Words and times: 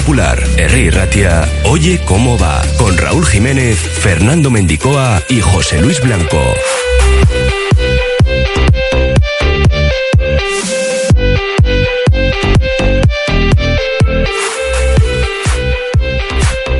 Popular, 0.00 0.42
Herri 0.56 0.88
Ratia, 0.88 1.46
Oye 1.64 2.00
cómo 2.06 2.38
va, 2.38 2.62
con 2.78 2.96
Raúl 2.96 3.26
Jiménez, 3.26 3.76
Fernando 3.76 4.50
Mendicoa 4.50 5.22
y 5.28 5.40
José 5.42 5.80
Luis 5.82 6.00
Blanco. 6.02 6.40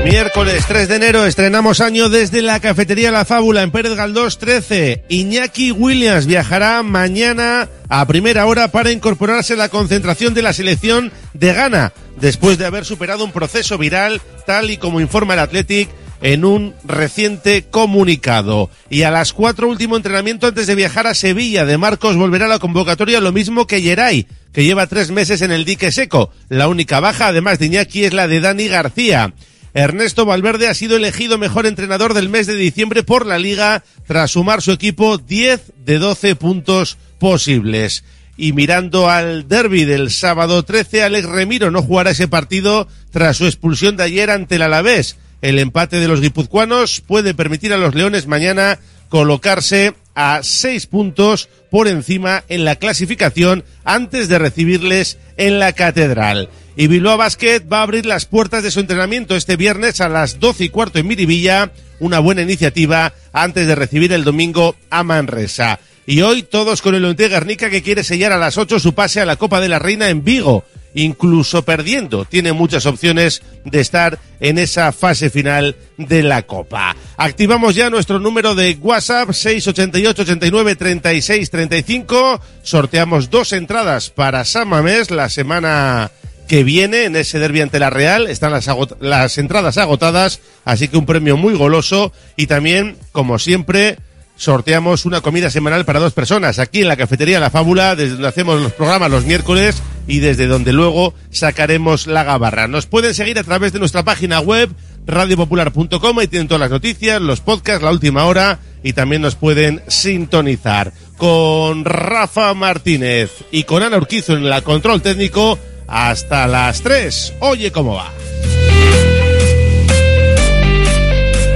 Miércoles 0.04 0.64
3 0.66 0.88
de 0.88 0.96
enero 0.96 1.26
estrenamos 1.26 1.80
año 1.80 2.08
desde 2.08 2.40
la 2.40 2.58
cafetería 2.58 3.10
La 3.10 3.24
Fábula 3.24 3.62
en 3.62 3.70
Pérez 3.70 3.94
Galdós 3.94 4.38
13. 4.38 5.04
Iñaki 5.08 5.72
Williams 5.72 6.26
viajará 6.26 6.82
mañana 6.82 7.68
a 7.88 8.06
primera 8.06 8.46
hora 8.46 8.68
para 8.68 8.92
incorporarse 8.92 9.54
a 9.54 9.56
la 9.56 9.68
concentración 9.68 10.32
de 10.32 10.42
la 10.42 10.52
selección 10.52 11.12
de 11.34 11.52
Ghana, 11.52 11.92
después 12.20 12.58
de 12.58 12.66
haber 12.66 12.84
superado 12.84 13.24
un 13.24 13.32
proceso 13.32 13.78
viral, 13.78 14.20
tal 14.46 14.70
y 14.70 14.76
como 14.76 15.00
informa 15.00 15.34
el 15.34 15.40
Athletic 15.40 15.88
en 16.22 16.44
un 16.44 16.74
reciente 16.84 17.64
comunicado. 17.70 18.70
Y 18.90 19.02
a 19.02 19.10
las 19.10 19.32
cuatro 19.32 19.68
último 19.68 19.96
entrenamiento 19.96 20.46
antes 20.46 20.66
de 20.66 20.74
viajar 20.74 21.06
a 21.06 21.14
Sevilla 21.14 21.64
de 21.64 21.78
Marcos 21.78 22.16
volverá 22.16 22.46
a 22.46 22.48
la 22.48 22.58
convocatoria 22.58 23.20
lo 23.20 23.32
mismo 23.32 23.66
que 23.66 23.82
Yeray, 23.82 24.26
que 24.52 24.64
lleva 24.64 24.86
tres 24.86 25.10
meses 25.10 25.42
en 25.42 25.52
el 25.52 25.64
dique 25.64 25.92
seco. 25.92 26.30
La 26.48 26.68
única 26.68 27.00
baja, 27.00 27.28
además 27.28 27.58
de 27.58 27.66
Iñaki, 27.66 28.04
es 28.04 28.12
la 28.12 28.28
de 28.28 28.40
Dani 28.40 28.68
García. 28.68 29.32
Ernesto 29.72 30.26
Valverde 30.26 30.68
ha 30.68 30.74
sido 30.74 30.96
elegido 30.96 31.38
mejor 31.38 31.64
entrenador 31.64 32.12
del 32.12 32.28
mes 32.28 32.46
de 32.46 32.56
diciembre 32.56 33.04
por 33.04 33.24
la 33.24 33.38
liga 33.38 33.84
tras 34.06 34.32
sumar 34.32 34.62
su 34.62 34.72
equipo 34.72 35.18
10 35.18 35.72
de 35.84 35.98
12 35.98 36.34
puntos 36.34 36.98
posibles. 37.18 38.02
Y 38.36 38.52
mirando 38.52 39.10
al 39.10 39.48
derby 39.48 39.84
del 39.84 40.10
sábado 40.10 40.62
13, 40.62 41.02
Alex 41.02 41.28
Remiro 41.28 41.70
no 41.70 41.82
jugará 41.82 42.10
ese 42.10 42.28
partido 42.28 42.88
tras 43.10 43.36
su 43.36 43.46
expulsión 43.46 43.96
de 43.96 44.04
ayer 44.04 44.30
ante 44.30 44.56
el 44.56 44.62
Alavés. 44.62 45.16
El 45.42 45.58
empate 45.58 46.00
de 46.00 46.08
los 46.08 46.20
guipuzcoanos 46.20 47.00
puede 47.00 47.34
permitir 47.34 47.72
a 47.72 47.78
los 47.78 47.94
Leones 47.94 48.26
mañana 48.26 48.78
colocarse 49.08 49.94
a 50.14 50.40
seis 50.42 50.86
puntos 50.86 51.48
por 51.70 51.88
encima 51.88 52.44
en 52.48 52.64
la 52.64 52.76
clasificación 52.76 53.64
antes 53.84 54.28
de 54.28 54.38
recibirles 54.38 55.18
en 55.36 55.58
la 55.58 55.72
catedral. 55.72 56.48
Y 56.76 56.86
Bilbao 56.86 57.16
Basket 57.16 57.62
va 57.70 57.80
a 57.80 57.82
abrir 57.82 58.06
las 58.06 58.26
puertas 58.26 58.62
de 58.62 58.70
su 58.70 58.80
entrenamiento 58.80 59.36
este 59.36 59.56
viernes 59.56 60.00
a 60.00 60.08
las 60.08 60.38
12 60.40 60.64
y 60.64 60.68
cuarto 60.68 60.98
en 60.98 61.06
Miribilla, 61.06 61.72
una 61.98 62.20
buena 62.20 62.42
iniciativa 62.42 63.12
antes 63.32 63.66
de 63.66 63.74
recibir 63.74 64.12
el 64.12 64.24
domingo 64.24 64.76
a 64.88 65.02
Manresa. 65.02 65.80
Y 66.10 66.22
hoy 66.22 66.42
todos 66.42 66.82
con 66.82 66.96
el 66.96 67.04
Onte 67.04 67.28
Garnica 67.28 67.70
que 67.70 67.84
quiere 67.84 68.02
sellar 68.02 68.32
a 68.32 68.36
las 68.36 68.58
8 68.58 68.80
su 68.80 68.94
pase 68.94 69.20
a 69.20 69.24
la 69.24 69.36
Copa 69.36 69.60
de 69.60 69.68
la 69.68 69.78
Reina 69.78 70.08
en 70.08 70.24
Vigo, 70.24 70.64
incluso 70.92 71.64
perdiendo. 71.64 72.24
Tiene 72.24 72.52
muchas 72.52 72.84
opciones 72.86 73.42
de 73.64 73.78
estar 73.78 74.18
en 74.40 74.58
esa 74.58 74.90
fase 74.90 75.30
final 75.30 75.76
de 75.98 76.24
la 76.24 76.42
Copa. 76.42 76.96
Activamos 77.16 77.76
ya 77.76 77.90
nuestro 77.90 78.18
número 78.18 78.56
de 78.56 78.76
WhatsApp 78.80 79.30
688 79.30 80.22
89 80.22 80.74
36 80.74 81.48
35. 81.48 82.40
Sorteamos 82.64 83.30
dos 83.30 83.52
entradas 83.52 84.10
para 84.10 84.44
Samamés 84.44 85.12
la 85.12 85.28
semana 85.28 86.10
que 86.48 86.64
viene 86.64 87.04
en 87.04 87.14
ese 87.14 87.38
derbi 87.38 87.60
ante 87.60 87.78
la 87.78 87.90
Real. 87.90 88.26
Están 88.26 88.52
las 88.98 89.38
entradas 89.38 89.78
agotadas, 89.78 90.40
así 90.64 90.88
que 90.88 90.96
un 90.96 91.06
premio 91.06 91.36
muy 91.36 91.54
goloso 91.54 92.12
y 92.34 92.48
también, 92.48 92.96
como 93.12 93.38
siempre, 93.38 93.98
sorteamos 94.40 95.04
una 95.04 95.20
comida 95.20 95.50
semanal 95.50 95.84
para 95.84 96.00
dos 96.00 96.14
personas 96.14 96.58
aquí 96.58 96.80
en 96.80 96.88
la 96.88 96.96
cafetería 96.96 97.38
La 97.38 97.50
Fábula, 97.50 97.94
desde 97.94 98.14
donde 98.14 98.28
hacemos 98.28 98.58
los 98.58 98.72
programas 98.72 99.10
los 99.10 99.26
miércoles 99.26 99.82
y 100.06 100.20
desde 100.20 100.46
donde 100.46 100.72
luego 100.72 101.12
sacaremos 101.30 102.06
la 102.06 102.24
gabarra. 102.24 102.66
Nos 102.66 102.86
pueden 102.86 103.12
seguir 103.12 103.38
a 103.38 103.44
través 103.44 103.74
de 103.74 103.78
nuestra 103.80 104.02
página 104.02 104.40
web 104.40 104.70
radiopopular.com 105.06 106.22
y 106.22 106.26
tienen 106.26 106.48
todas 106.48 106.60
las 106.60 106.70
noticias, 106.70 107.20
los 107.20 107.42
podcasts, 107.42 107.82
la 107.82 107.90
última 107.90 108.24
hora 108.24 108.60
y 108.82 108.94
también 108.94 109.20
nos 109.20 109.34
pueden 109.34 109.82
sintonizar 109.88 110.94
con 111.18 111.84
Rafa 111.84 112.54
Martínez 112.54 113.30
y 113.52 113.64
con 113.64 113.82
Ana 113.82 113.98
Urquizo 113.98 114.32
en 114.32 114.48
la 114.48 114.62
control 114.62 115.02
técnico 115.02 115.58
hasta 115.86 116.46
las 116.46 116.80
3. 116.80 117.34
Oye 117.40 117.70
cómo 117.70 117.96
va. 117.96 118.10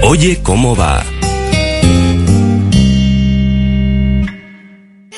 Oye 0.03 0.41
cómo 0.43 0.77
va. 0.77 1.03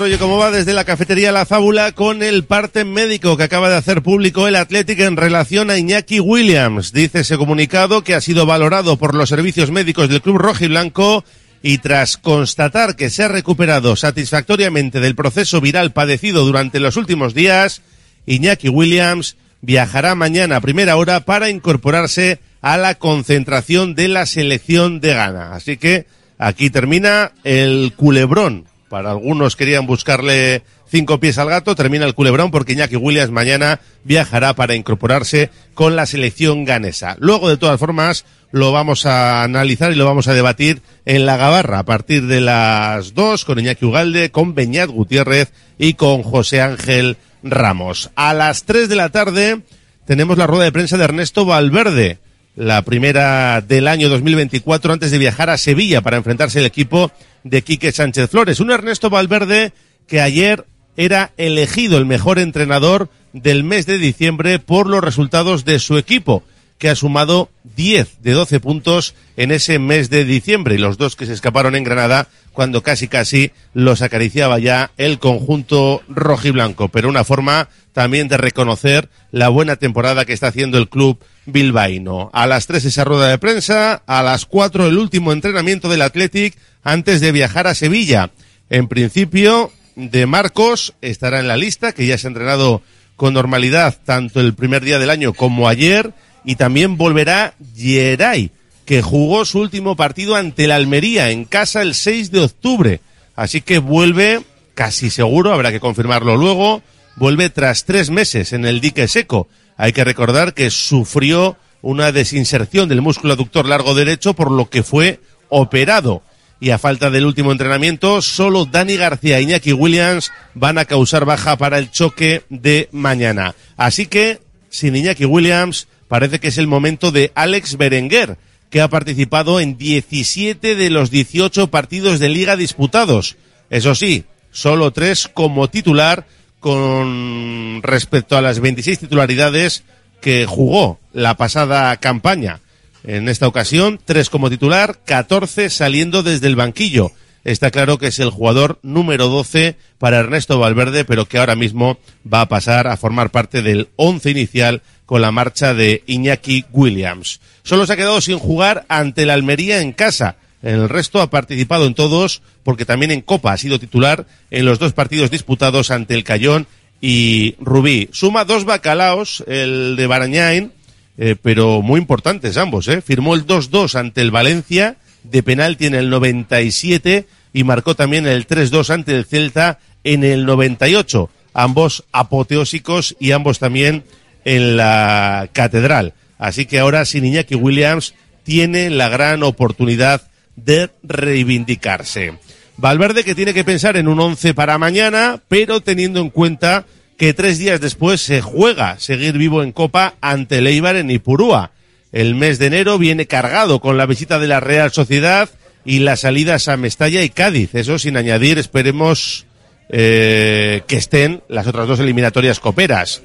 Oye 0.00 0.18
Cómo 0.18 0.38
Va 0.38 0.50
desde 0.50 0.74
la 0.74 0.84
cafetería 0.84 1.30
La 1.30 1.46
Fábula 1.46 1.92
con 1.92 2.22
el 2.22 2.44
parte 2.44 2.84
médico 2.84 3.36
que 3.36 3.44
acaba 3.44 3.70
de 3.70 3.76
hacer 3.76 4.02
público 4.02 4.48
el 4.48 4.56
Athletic 4.56 4.98
en 5.00 5.16
relación 5.16 5.70
a 5.70 5.78
Iñaki 5.78 6.18
Williams. 6.18 6.92
Dice 6.92 7.20
ese 7.20 7.38
comunicado 7.38 8.02
que 8.02 8.14
ha 8.14 8.20
sido 8.20 8.44
valorado 8.44 8.96
por 8.96 9.14
los 9.14 9.28
servicios 9.28 9.70
médicos 9.70 10.08
del 10.08 10.20
club 10.20 10.38
rojo 10.38 10.64
y 10.64 10.68
blanco 10.68 11.24
y 11.62 11.78
tras 11.78 12.16
constatar 12.16 12.96
que 12.96 13.08
se 13.08 13.22
ha 13.22 13.28
recuperado 13.28 13.94
satisfactoriamente 13.94 14.98
del 14.98 15.14
proceso 15.14 15.60
viral 15.60 15.92
padecido 15.92 16.44
durante 16.44 16.80
los 16.80 16.96
últimos 16.96 17.32
días, 17.32 17.80
Iñaki 18.26 18.68
Williams 18.68 19.36
viajará 19.60 20.16
mañana 20.16 20.56
a 20.56 20.60
primera 20.60 20.96
hora 20.96 21.20
para 21.20 21.50
incorporarse 21.50 22.40
a 22.62 22.76
la 22.78 22.96
concentración 22.96 23.94
de 23.94 24.08
la 24.08 24.26
selección 24.26 25.00
de 25.00 25.14
Ghana. 25.14 25.54
Así 25.54 25.76
que 25.76 26.06
aquí 26.36 26.68
termina 26.68 27.30
el 27.44 27.92
culebrón 27.96 28.66
para 28.94 29.10
algunos 29.10 29.56
querían 29.56 29.88
buscarle 29.88 30.62
cinco 30.86 31.18
pies 31.18 31.38
al 31.38 31.48
gato, 31.48 31.74
termina 31.74 32.06
el 32.06 32.14
culebrón 32.14 32.52
porque 32.52 32.74
Iñaki 32.74 32.94
Williams 32.94 33.32
mañana 33.32 33.80
viajará 34.04 34.54
para 34.54 34.76
incorporarse 34.76 35.50
con 35.74 35.96
la 35.96 36.06
selección 36.06 36.64
ganesa. 36.64 37.16
Luego, 37.18 37.48
de 37.48 37.56
todas 37.56 37.80
formas, 37.80 38.24
lo 38.52 38.70
vamos 38.70 39.04
a 39.04 39.42
analizar 39.42 39.90
y 39.90 39.96
lo 39.96 40.04
vamos 40.04 40.28
a 40.28 40.32
debatir 40.32 40.80
en 41.06 41.26
la 41.26 41.36
Gabarra 41.36 41.80
a 41.80 41.84
partir 41.84 42.28
de 42.28 42.40
las 42.40 43.14
dos 43.14 43.44
con 43.44 43.58
Iñaki 43.58 43.84
Ugalde, 43.84 44.30
con 44.30 44.54
Beñat 44.54 44.90
Gutiérrez 44.90 45.52
y 45.76 45.94
con 45.94 46.22
José 46.22 46.60
Ángel 46.60 47.16
Ramos. 47.42 48.10
A 48.14 48.32
las 48.32 48.62
tres 48.62 48.88
de 48.88 48.94
la 48.94 49.08
tarde 49.08 49.62
tenemos 50.06 50.38
la 50.38 50.46
rueda 50.46 50.62
de 50.62 50.72
prensa 50.72 50.96
de 50.96 51.02
Ernesto 51.02 51.44
Valverde 51.44 52.20
la 52.56 52.82
primera 52.82 53.60
del 53.60 53.88
año 53.88 54.08
2024 54.08 54.92
antes 54.92 55.10
de 55.10 55.18
viajar 55.18 55.50
a 55.50 55.58
Sevilla 55.58 56.02
para 56.02 56.16
enfrentarse 56.16 56.60
al 56.60 56.66
equipo 56.66 57.10
de 57.44 57.62
Quique 57.62 57.92
Sánchez 57.92 58.30
Flores. 58.30 58.60
Un 58.60 58.72
Ernesto 58.72 59.10
Valverde 59.10 59.72
que 60.08 60.20
ayer 60.20 60.66
era 60.96 61.32
elegido 61.36 61.98
el 61.98 62.06
mejor 62.06 62.38
entrenador 62.38 63.08
del 63.32 63.64
mes 63.64 63.86
de 63.86 63.98
diciembre 63.98 64.58
por 64.58 64.88
los 64.88 65.02
resultados 65.02 65.64
de 65.64 65.78
su 65.78 65.98
equipo, 65.98 66.42
que 66.78 66.88
ha 66.88 66.96
sumado 66.96 67.50
10 67.76 68.22
de 68.22 68.32
12 68.32 68.60
puntos 68.60 69.14
en 69.36 69.50
ese 69.50 69.78
mes 69.78 70.10
de 70.10 70.24
diciembre 70.24 70.74
y 70.74 70.78
los 70.78 70.98
dos 70.98 71.16
que 71.16 71.26
se 71.26 71.32
escaparon 71.32 71.76
en 71.76 71.84
Granada 71.84 72.28
cuando 72.52 72.82
casi 72.82 73.08
casi 73.08 73.52
los 73.72 74.02
acariciaba 74.02 74.58
ya 74.58 74.90
el 74.96 75.18
conjunto 75.18 76.02
rojiblanco, 76.08 76.88
pero 76.88 77.08
una 77.08 77.24
forma 77.24 77.68
también 77.92 78.28
de 78.28 78.36
reconocer 78.36 79.08
la 79.30 79.48
buena 79.48 79.76
temporada 79.76 80.24
que 80.24 80.32
está 80.32 80.48
haciendo 80.48 80.78
el 80.78 80.88
club 80.88 81.18
bilbaíno. 81.46 82.30
A 82.32 82.46
las 82.46 82.66
tres 82.66 82.84
esa 82.84 83.04
rueda 83.04 83.28
de 83.28 83.38
prensa, 83.38 84.02
a 84.06 84.22
las 84.22 84.46
cuatro 84.46 84.86
el 84.86 84.98
último 84.98 85.32
entrenamiento 85.32 85.88
del 85.88 86.02
Athletic 86.02 86.56
antes 86.82 87.20
de 87.20 87.32
viajar 87.32 87.66
a 87.66 87.74
Sevilla. 87.74 88.30
En 88.70 88.88
principio, 88.88 89.72
de 89.96 90.26
Marcos 90.26 90.94
estará 91.00 91.40
en 91.40 91.48
la 91.48 91.56
lista, 91.56 91.92
que 91.92 92.06
ya 92.06 92.18
se 92.18 92.26
ha 92.26 92.28
entrenado 92.28 92.82
con 93.16 93.34
normalidad 93.34 93.96
tanto 94.04 94.40
el 94.40 94.54
primer 94.54 94.84
día 94.84 94.98
del 94.98 95.10
año 95.10 95.32
como 95.32 95.68
ayer, 95.68 96.12
y 96.44 96.56
también 96.56 96.96
volverá 96.96 97.54
Geray, 97.76 98.50
que 98.84 99.02
jugó 99.02 99.44
su 99.44 99.60
último 99.60 99.96
partido 99.96 100.34
ante 100.36 100.66
la 100.66 100.76
Almería 100.76 101.30
en 101.30 101.44
casa 101.44 101.82
el 101.82 101.94
6 101.94 102.30
de 102.30 102.40
octubre. 102.40 103.00
Así 103.36 103.60
que 103.60 103.78
vuelve, 103.78 104.42
casi 104.74 105.10
seguro, 105.10 105.52
habrá 105.52 105.72
que 105.72 105.80
confirmarlo 105.80 106.36
luego, 106.36 106.82
vuelve 107.16 107.50
tras 107.50 107.84
tres 107.84 108.10
meses 108.10 108.52
en 108.52 108.66
el 108.66 108.80
dique 108.80 109.08
seco. 109.08 109.48
Hay 109.76 109.92
que 109.92 110.04
recordar 110.04 110.54
que 110.54 110.70
sufrió 110.70 111.56
una 111.82 112.12
desinserción 112.12 112.88
del 112.88 113.02
músculo 113.02 113.34
aductor 113.34 113.66
largo 113.66 113.94
derecho 113.94 114.34
por 114.34 114.50
lo 114.50 114.70
que 114.70 114.82
fue 114.82 115.20
operado. 115.48 116.22
Y 116.60 116.70
a 116.70 116.78
falta 116.78 117.10
del 117.10 117.26
último 117.26 117.52
entrenamiento, 117.52 118.22
solo 118.22 118.64
Dani 118.64 118.96
García 118.96 119.38
e 119.38 119.42
Iñaki 119.42 119.72
Williams 119.72 120.32
van 120.54 120.78
a 120.78 120.86
causar 120.86 121.24
baja 121.24 121.58
para 121.58 121.78
el 121.78 121.90
choque 121.90 122.42
de 122.48 122.88
mañana. 122.92 123.54
Así 123.76 124.06
que, 124.06 124.40
sin 124.70 124.96
Iñaki 124.96 125.26
Williams, 125.26 125.88
parece 126.08 126.38
que 126.38 126.48
es 126.48 126.58
el 126.58 126.66
momento 126.66 127.10
de 127.10 127.32
Alex 127.34 127.76
Berenguer, 127.76 128.38
que 128.70 128.80
ha 128.80 128.88
participado 128.88 129.60
en 129.60 129.76
17 129.76 130.74
de 130.74 130.90
los 130.90 131.10
18 131.10 131.68
partidos 131.68 132.18
de 132.18 132.28
liga 132.28 132.56
disputados. 132.56 133.36
Eso 133.68 133.94
sí, 133.94 134.24
solo 134.50 134.90
tres 134.92 135.28
como 135.28 135.68
titular 135.68 136.26
con 136.64 137.82
respecto 137.82 138.38
a 138.38 138.40
las 138.40 138.58
26 138.58 139.00
titularidades 139.00 139.84
que 140.22 140.46
jugó 140.46 140.98
la 141.12 141.36
pasada 141.36 141.94
campaña. 141.98 142.60
En 143.02 143.28
esta 143.28 143.46
ocasión, 143.46 144.00
tres 144.02 144.30
como 144.30 144.48
titular, 144.48 144.98
14 145.04 145.68
saliendo 145.68 146.22
desde 146.22 146.46
el 146.46 146.56
banquillo. 146.56 147.12
Está 147.44 147.70
claro 147.70 147.98
que 147.98 148.06
es 148.06 148.18
el 148.18 148.30
jugador 148.30 148.78
número 148.82 149.28
12 149.28 149.76
para 149.98 150.20
Ernesto 150.20 150.58
Valverde, 150.58 151.04
pero 151.04 151.26
que 151.26 151.36
ahora 151.36 151.54
mismo 151.54 151.98
va 152.26 152.40
a 152.40 152.48
pasar 152.48 152.86
a 152.86 152.96
formar 152.96 153.28
parte 153.28 153.60
del 153.60 153.90
once 153.96 154.30
inicial 154.30 154.80
con 155.04 155.20
la 155.20 155.32
marcha 155.32 155.74
de 155.74 156.02
Iñaki 156.06 156.64
Williams. 156.72 157.42
Solo 157.62 157.84
se 157.84 157.92
ha 157.92 157.96
quedado 157.96 158.22
sin 158.22 158.38
jugar 158.38 158.86
ante 158.88 159.26
la 159.26 159.34
Almería 159.34 159.82
en 159.82 159.92
casa 159.92 160.36
El 160.64 160.88
resto 160.88 161.20
ha 161.20 161.28
participado 161.28 161.86
en 161.86 161.92
todos, 161.92 162.40
porque 162.62 162.86
también 162.86 163.10
en 163.10 163.20
Copa 163.20 163.52
ha 163.52 163.58
sido 163.58 163.78
titular 163.78 164.26
en 164.50 164.64
los 164.64 164.78
dos 164.78 164.94
partidos 164.94 165.30
disputados 165.30 165.90
ante 165.90 166.14
el 166.14 166.24
Cayón 166.24 166.66
y 167.02 167.54
Rubí. 167.60 168.08
Suma 168.12 168.46
dos 168.46 168.64
bacalaos, 168.64 169.44
el 169.46 169.94
de 169.94 170.06
Barañain, 170.06 170.72
eh, 171.18 171.36
pero 171.40 171.82
muy 171.82 172.00
importantes 172.00 172.56
ambos. 172.56 172.88
Eh. 172.88 173.02
Firmó 173.02 173.34
el 173.34 173.46
2-2 173.46 173.94
ante 173.94 174.22
el 174.22 174.30
Valencia, 174.30 174.96
de 175.22 175.42
penalti 175.42 175.84
en 175.84 175.94
el 175.94 176.08
97 176.08 177.26
y 177.52 177.64
marcó 177.64 177.94
también 177.94 178.26
el 178.26 178.46
3-2 178.46 178.88
ante 178.88 179.14
el 179.14 179.26
Celta 179.26 179.80
en 180.02 180.24
el 180.24 180.46
98. 180.46 181.28
Ambos 181.52 182.04
apoteósicos 182.10 183.16
y 183.20 183.32
ambos 183.32 183.58
también 183.58 184.04
en 184.46 184.78
la 184.78 185.50
catedral. 185.52 186.14
Así 186.38 186.64
que 186.64 186.78
ahora 186.78 187.04
sin 187.04 187.26
Iñaki 187.26 187.54
Williams 187.54 188.14
tiene 188.44 188.88
la 188.88 189.10
gran 189.10 189.42
oportunidad 189.42 190.22
de 190.56 190.90
reivindicarse. 191.02 192.38
Valverde 192.76 193.24
que 193.24 193.34
tiene 193.34 193.54
que 193.54 193.64
pensar 193.64 193.96
en 193.96 194.08
un 194.08 194.18
11 194.18 194.54
para 194.54 194.78
mañana, 194.78 195.40
pero 195.48 195.80
teniendo 195.80 196.20
en 196.20 196.30
cuenta 196.30 196.86
que 197.16 197.32
tres 197.32 197.58
días 197.58 197.80
después 197.80 198.20
se 198.20 198.40
juega 198.40 198.98
seguir 198.98 199.38
vivo 199.38 199.62
en 199.62 199.72
Copa 199.72 200.14
ante 200.20 200.58
el 200.58 200.66
Eibar 200.66 200.96
en 200.96 201.10
Ipurúa. 201.10 201.70
El 202.12 202.34
mes 202.34 202.58
de 202.58 202.66
enero 202.66 202.98
viene 202.98 203.26
cargado 203.26 203.80
con 203.80 203.96
la 203.96 204.06
visita 204.06 204.38
de 204.38 204.48
la 204.48 204.60
Real 204.60 204.92
Sociedad 204.92 205.48
y 205.84 206.00
las 206.00 206.20
salidas 206.20 206.68
a 206.68 206.76
Mestalla 206.76 207.22
y 207.22 207.28
Cádiz. 207.28 207.74
Eso 207.74 207.98
sin 207.98 208.16
añadir, 208.16 208.58
esperemos 208.58 209.46
eh, 209.88 210.82
que 210.86 210.96
estén 210.96 211.42
las 211.48 211.66
otras 211.66 211.86
dos 211.86 212.00
eliminatorias 212.00 212.58
coperas. 212.58 213.22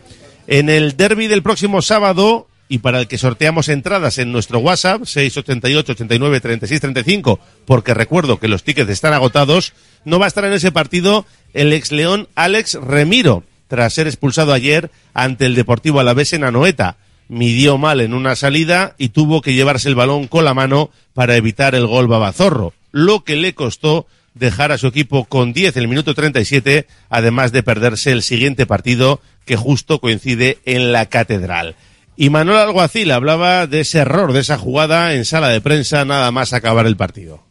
En 0.47 0.69
el 0.69 0.97
derby 0.97 1.27
del 1.27 1.43
próximo 1.43 1.81
sábado, 1.81 2.47
y 2.69 2.77
para 2.77 2.99
el 2.99 3.07
que 3.07 3.17
sorteamos 3.17 3.67
entradas 3.67 4.19
en 4.19 4.31
nuestro 4.31 4.59
WhatsApp, 4.59 5.03
688 5.03 5.93
89 5.93 6.39
36 6.39 6.79
35, 6.79 7.39
porque 7.65 7.95
recuerdo 7.95 8.39
que 8.39 8.47
los 8.47 8.63
tickets 8.63 8.91
están 8.91 9.13
agotados, 9.13 9.73
no 10.05 10.19
va 10.19 10.25
a 10.25 10.27
estar 10.27 10.45
en 10.45 10.53
ese 10.53 10.71
partido 10.71 11.25
el 11.53 11.73
ex 11.73 11.91
León 11.91 12.29
Alex 12.35 12.75
Remiro, 12.75 13.43
tras 13.67 13.93
ser 13.93 14.05
expulsado 14.05 14.53
ayer 14.53 14.91
ante 15.15 15.47
el 15.47 15.55
Deportivo 15.55 15.99
Alavés 15.99 16.31
en 16.33 16.43
Anoeta. 16.43 16.97
Midió 17.27 17.77
mal 17.77 18.01
en 18.01 18.13
una 18.13 18.35
salida 18.35 18.95
y 18.97 19.09
tuvo 19.09 19.41
que 19.41 19.53
llevarse 19.53 19.89
el 19.89 19.95
balón 19.95 20.27
con 20.27 20.45
la 20.45 20.53
mano 20.53 20.91
para 21.13 21.35
evitar 21.35 21.73
el 21.73 21.87
gol 21.87 22.07
babazorro, 22.07 22.73
lo 22.91 23.23
que 23.23 23.35
le 23.35 23.53
costó 23.53 24.05
dejar 24.35 24.71
a 24.71 24.77
su 24.77 24.87
equipo 24.87 25.25
con 25.25 25.53
10 25.53 25.75
en 25.75 25.83
el 25.83 25.89
minuto 25.89 26.13
37, 26.13 26.87
además 27.09 27.51
de 27.51 27.63
perderse 27.63 28.11
el 28.11 28.21
siguiente 28.21 28.67
partido 28.67 29.21
que 29.45 29.55
justo 29.55 29.99
coincide 29.99 30.59
en 30.65 30.91
la 30.91 31.07
catedral. 31.07 31.75
Y 32.21 32.29
Manuel 32.29 32.57
Alguacil 32.57 33.11
hablaba 33.11 33.65
de 33.65 33.79
ese 33.79 33.99
error, 33.99 34.33
de 34.33 34.41
esa 34.41 34.57
jugada 34.57 35.13
en 35.13 35.23
sala 35.23 35.47
de 35.47 35.61
prensa 35.61 36.03
nada 36.03 36.29
más 36.31 36.51
acabar 36.51 36.85
el 36.85 36.97
partido. 36.97 37.41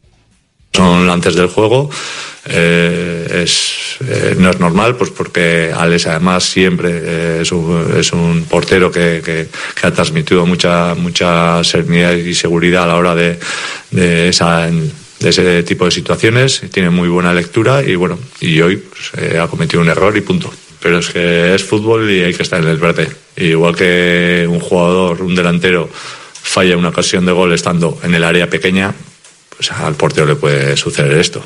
Son 0.75 1.08
antes 1.08 1.37
del 1.37 1.46
juego, 1.46 1.88
eh, 2.44 3.44
es, 3.44 3.96
eh, 4.06 4.37
no 4.38 4.50
es 4.50 4.60
normal, 4.60 4.94
pues 4.96 5.08
porque 5.08 5.72
Alex 5.75 6.08
además 6.08 6.44
siempre 6.44 6.90
eh, 6.92 7.38
es, 7.40 7.50
un, 7.50 7.94
es, 7.98 8.12
un, 8.12 8.44
portero 8.44 8.92
que, 8.92 9.48
ha 9.82 9.90
transmitido 9.90 10.44
mucha, 10.44 10.94
mucha 10.94 11.64
serenidad 11.64 12.12
y 12.12 12.34
seguridad 12.34 12.84
a 12.84 12.88
la 12.88 12.96
hora 12.96 13.14
de, 13.14 13.38
de 13.90 14.28
esa 14.28 14.66
de 14.68 15.28
ese 15.30 15.62
tipo 15.62 15.87
de 15.87 15.92
situaciones, 15.92 16.60
tiene 16.70 16.90
muy 16.90 17.08
buena 17.08 17.32
lectura 17.32 17.82
y 17.82 17.94
bueno, 17.94 18.18
y 18.38 18.60
hoy 18.60 18.76
pues, 18.76 19.34
ha 19.34 19.48
cometido 19.48 19.80
un 19.80 19.88
error 19.88 20.14
y 20.14 20.20
punto. 20.20 20.52
Pero 20.80 20.99
es 20.99 21.08
que 21.08 21.54
es 21.54 21.64
fútbol 21.64 22.11
y 22.11 22.23
hay 22.23 22.35
que 22.35 22.42
estar 22.42 22.62
en 22.62 22.68
el 22.68 22.76
verde. 22.76 23.08
igual 23.37 23.75
que 23.75 24.47
un 24.49 24.61
jugador, 24.61 25.23
un 25.23 25.35
delantero, 25.35 25.88
falla 25.92 26.76
una 26.76 26.88
ocasión 26.88 27.26
de 27.26 27.32
gol 27.32 27.52
estando 27.52 27.99
en 28.02 28.14
el 28.14 28.25
área 28.25 28.49
pequeña, 28.49 28.94
pues 29.56 29.73
al 29.73 29.94
portero 29.94 30.26
le 30.26 30.37
puede 30.37 30.76
suceder 30.76 31.12
esto. 31.18 31.42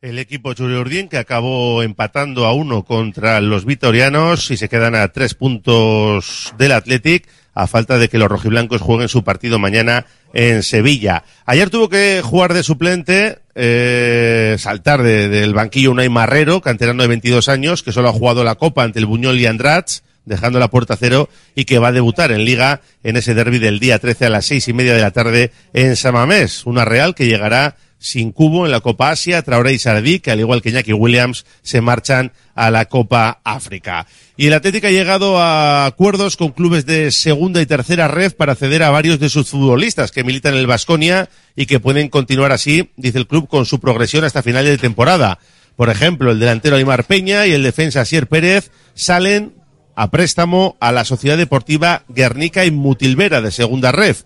El 0.00 0.18
equipo 0.18 0.54
Churiurdín 0.54 1.08
que 1.08 1.18
acabó 1.18 1.82
empatando 1.82 2.46
a 2.46 2.54
uno 2.54 2.84
contra 2.84 3.38
los 3.42 3.66
vitorianos 3.66 4.50
y 4.50 4.56
se 4.56 4.70
quedan 4.70 4.94
a 4.94 5.08
tres 5.08 5.34
puntos 5.34 6.54
del 6.56 6.72
Athletic 6.72 7.28
a 7.54 7.66
falta 7.66 7.98
de 7.98 8.08
que 8.08 8.18
los 8.18 8.28
rojiblancos 8.28 8.80
jueguen 8.80 9.08
su 9.08 9.24
partido 9.24 9.58
mañana 9.58 10.06
en 10.32 10.62
Sevilla. 10.62 11.24
Ayer 11.46 11.70
tuvo 11.70 11.88
que 11.88 12.22
jugar 12.22 12.54
de 12.54 12.62
suplente, 12.62 13.38
eh, 13.54 14.56
saltar 14.58 15.02
de, 15.02 15.28
del 15.28 15.54
banquillo 15.54 15.90
Unai 15.90 16.08
Marrero, 16.08 16.60
canterano 16.60 17.02
de 17.02 17.08
22 17.08 17.48
años, 17.48 17.82
que 17.82 17.92
solo 17.92 18.08
ha 18.08 18.12
jugado 18.12 18.44
la 18.44 18.54
Copa 18.54 18.84
ante 18.84 18.98
el 18.98 19.06
Buñol 19.06 19.38
y 19.40 19.46
Andrats, 19.46 20.04
dejando 20.24 20.58
la 20.58 20.68
puerta 20.68 20.96
cero 20.96 21.28
y 21.54 21.64
que 21.64 21.78
va 21.78 21.88
a 21.88 21.92
debutar 21.92 22.30
en 22.30 22.44
Liga 22.44 22.80
en 23.02 23.16
ese 23.16 23.34
derby 23.34 23.58
del 23.58 23.80
día 23.80 23.98
13 23.98 24.26
a 24.26 24.30
las 24.30 24.46
seis 24.46 24.68
y 24.68 24.72
media 24.72 24.94
de 24.94 25.00
la 25.00 25.10
tarde 25.10 25.50
en 25.72 25.96
Samamés. 25.96 26.66
Una 26.66 26.84
Real 26.84 27.14
que 27.14 27.26
llegará 27.26 27.76
sin 28.00 28.32
cubo 28.32 28.64
en 28.64 28.72
la 28.72 28.80
Copa 28.80 29.10
Asia, 29.10 29.42
Traoré 29.42 29.74
y 29.74 29.78
Sardí, 29.78 30.20
que 30.20 30.30
al 30.30 30.40
igual 30.40 30.62
que 30.62 30.72
Jackie 30.72 30.94
Williams, 30.94 31.44
se 31.62 31.82
marchan 31.82 32.32
a 32.54 32.70
la 32.70 32.86
Copa 32.86 33.40
África. 33.44 34.06
Y 34.38 34.46
el 34.46 34.54
Atlético 34.54 34.86
ha 34.86 34.90
llegado 34.90 35.38
a 35.38 35.84
acuerdos 35.84 36.38
con 36.38 36.52
clubes 36.52 36.86
de 36.86 37.10
segunda 37.10 37.60
y 37.60 37.66
tercera 37.66 38.08
red 38.08 38.32
para 38.32 38.52
acceder 38.52 38.82
a 38.82 38.90
varios 38.90 39.20
de 39.20 39.28
sus 39.28 39.50
futbolistas 39.50 40.12
que 40.12 40.24
militan 40.24 40.54
en 40.54 40.60
el 40.60 40.66
Vasconia 40.66 41.28
y 41.54 41.66
que 41.66 41.78
pueden 41.78 42.08
continuar 42.08 42.52
así, 42.52 42.90
dice 42.96 43.18
el 43.18 43.26
club, 43.26 43.48
con 43.48 43.66
su 43.66 43.80
progresión 43.80 44.24
hasta 44.24 44.42
final 44.42 44.64
de 44.64 44.78
temporada. 44.78 45.38
Por 45.76 45.90
ejemplo, 45.90 46.30
el 46.30 46.40
delantero 46.40 46.76
Aymar 46.76 47.04
Peña 47.04 47.46
y 47.46 47.52
el 47.52 47.62
defensa 47.62 48.06
Sier 48.06 48.28
Pérez 48.28 48.70
salen 48.94 49.52
a 49.94 50.10
préstamo 50.10 50.78
a 50.80 50.92
la 50.92 51.04
Sociedad 51.04 51.36
Deportiva 51.36 52.04
Guernica 52.08 52.64
y 52.64 52.70
Mutilvera 52.70 53.42
de 53.42 53.50
segunda 53.50 53.92
red. 53.92 54.16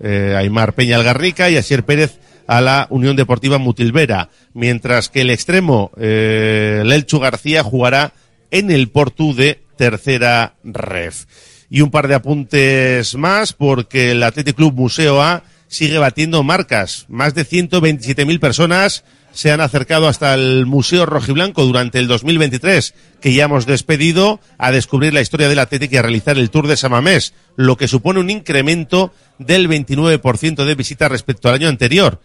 Eh, 0.00 0.34
Aymar 0.36 0.74
Peña 0.74 0.96
al 0.96 1.04
Guernica 1.04 1.50
y 1.50 1.56
Asier 1.56 1.84
Pérez 1.84 2.18
a 2.48 2.60
la 2.60 2.88
Unión 2.90 3.14
Deportiva 3.14 3.58
Mutilvera, 3.58 4.30
mientras 4.54 5.10
que 5.10 5.20
el 5.20 5.30
extremo 5.30 5.92
eh, 5.96 6.82
Lelchu 6.84 7.20
García 7.20 7.62
jugará 7.62 8.14
en 8.50 8.72
el 8.72 8.88
Portu 8.88 9.34
de 9.34 9.62
tercera 9.76 10.54
ref. 10.64 11.26
Y 11.70 11.82
un 11.82 11.90
par 11.90 12.08
de 12.08 12.14
apuntes 12.14 13.14
más 13.14 13.52
porque 13.52 14.12
el 14.12 14.22
Athletic 14.22 14.56
Club 14.56 14.74
Museo 14.74 15.22
A 15.22 15.44
sigue 15.68 15.98
batiendo 15.98 16.42
marcas. 16.42 17.04
Más 17.08 17.34
de 17.34 17.46
127.000 17.46 18.40
personas 18.40 19.04
se 19.32 19.52
han 19.52 19.60
acercado 19.60 20.08
hasta 20.08 20.32
el 20.32 20.64
Museo 20.64 21.04
Rojiblanco 21.04 21.66
durante 21.66 21.98
el 21.98 22.08
2023, 22.08 22.94
que 23.20 23.34
ya 23.34 23.44
hemos 23.44 23.66
despedido, 23.66 24.40
a 24.56 24.72
descubrir 24.72 25.12
la 25.12 25.20
historia 25.20 25.50
del 25.50 25.58
Atlético 25.58 25.94
y 25.94 25.98
a 25.98 26.02
realizar 26.02 26.38
el 26.38 26.48
Tour 26.48 26.66
de 26.66 26.78
Samamés, 26.78 27.34
lo 27.56 27.76
que 27.76 27.88
supone 27.88 28.20
un 28.20 28.30
incremento 28.30 29.12
del 29.38 29.68
29% 29.68 30.64
de 30.64 30.74
visitas 30.74 31.12
respecto 31.12 31.48
al 31.48 31.56
año 31.56 31.68
anterior. 31.68 32.20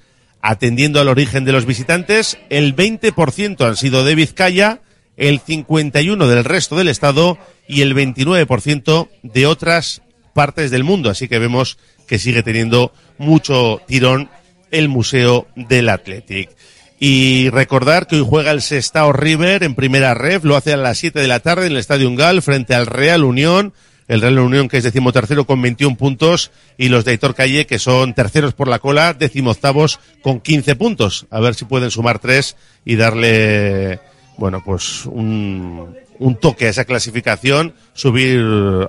Atendiendo 0.46 1.00
al 1.00 1.08
origen 1.08 1.46
de 1.46 1.54
los 1.54 1.66
visitantes, 1.66 2.38
el 2.50 2.76
20% 2.76 3.66
han 3.66 3.78
sido 3.78 4.04
de 4.04 4.14
Vizcaya, 4.14 4.82
el 5.16 5.40
51% 5.40 6.28
del 6.28 6.44
resto 6.44 6.76
del 6.76 6.90
estado 6.90 7.38
y 7.66 7.82
el 7.82 7.96
29% 7.96 9.08
de 9.22 9.46
otras 9.46 10.02
partes 10.34 10.70
del 10.70 10.84
mundo. 10.84 11.10
Así 11.10 11.30
que 11.30 11.40
vemos 11.40 11.78
que 12.08 12.20
sigue 12.20 12.44
teniendo 12.44 12.92
mucho 13.18 13.82
tirón 13.88 14.30
el 14.70 14.90
Museo 14.90 15.48
del 15.56 15.88
Athletic. 15.88 16.50
Y 17.00 17.50
recordar 17.50 18.06
que 18.06 18.18
hoy 18.18 18.26
juega 18.28 18.52
el 18.52 18.62
Sestao 18.62 19.14
River 19.14 19.64
en 19.64 19.76
primera 19.76 20.14
ref, 20.14 20.44
lo 20.44 20.58
hace 20.58 20.74
a 20.74 20.78
las 20.78 20.98
7 20.98 21.22
de 21.22 21.28
la 21.30 21.40
tarde 21.40 21.68
en 21.68 21.72
el 21.72 21.78
Estadio 21.78 22.10
Ungal 22.10 22.42
frente 22.42 22.76
al 22.76 22.88
Real 22.88 23.24
Unión 23.24 23.72
el 24.08 24.22
Real 24.22 24.40
Unión 24.40 24.68
que 24.68 24.78
es 24.78 24.84
decimotercero 24.84 25.46
con 25.46 25.62
21 25.62 25.96
puntos 25.98 26.52
y 26.78 26.90
los 26.90 27.06
de 27.06 27.12
Aitor 27.12 27.36
Calle 27.36 27.66
que 27.66 27.80
son 27.80 28.14
terceros 28.14 28.54
por 28.54 28.68
la 28.68 28.80
cola, 28.80 29.14
decimoctavos 29.14 30.00
con 30.22 30.40
15 30.40 30.76
puntos. 30.76 31.26
A 31.30 31.40
ver 31.40 31.56
si 31.56 31.66
pueden 31.66 31.92
sumar 31.92 32.20
tres 32.20 32.56
y 32.86 32.96
darle, 32.96 34.00
bueno, 34.38 34.62
pues 34.66 35.06
un, 35.06 35.96
un 36.20 36.36
toque 36.36 36.68
a 36.68 36.70
esa 36.70 36.86
clasificación, 36.86 37.74
subir 37.94 38.42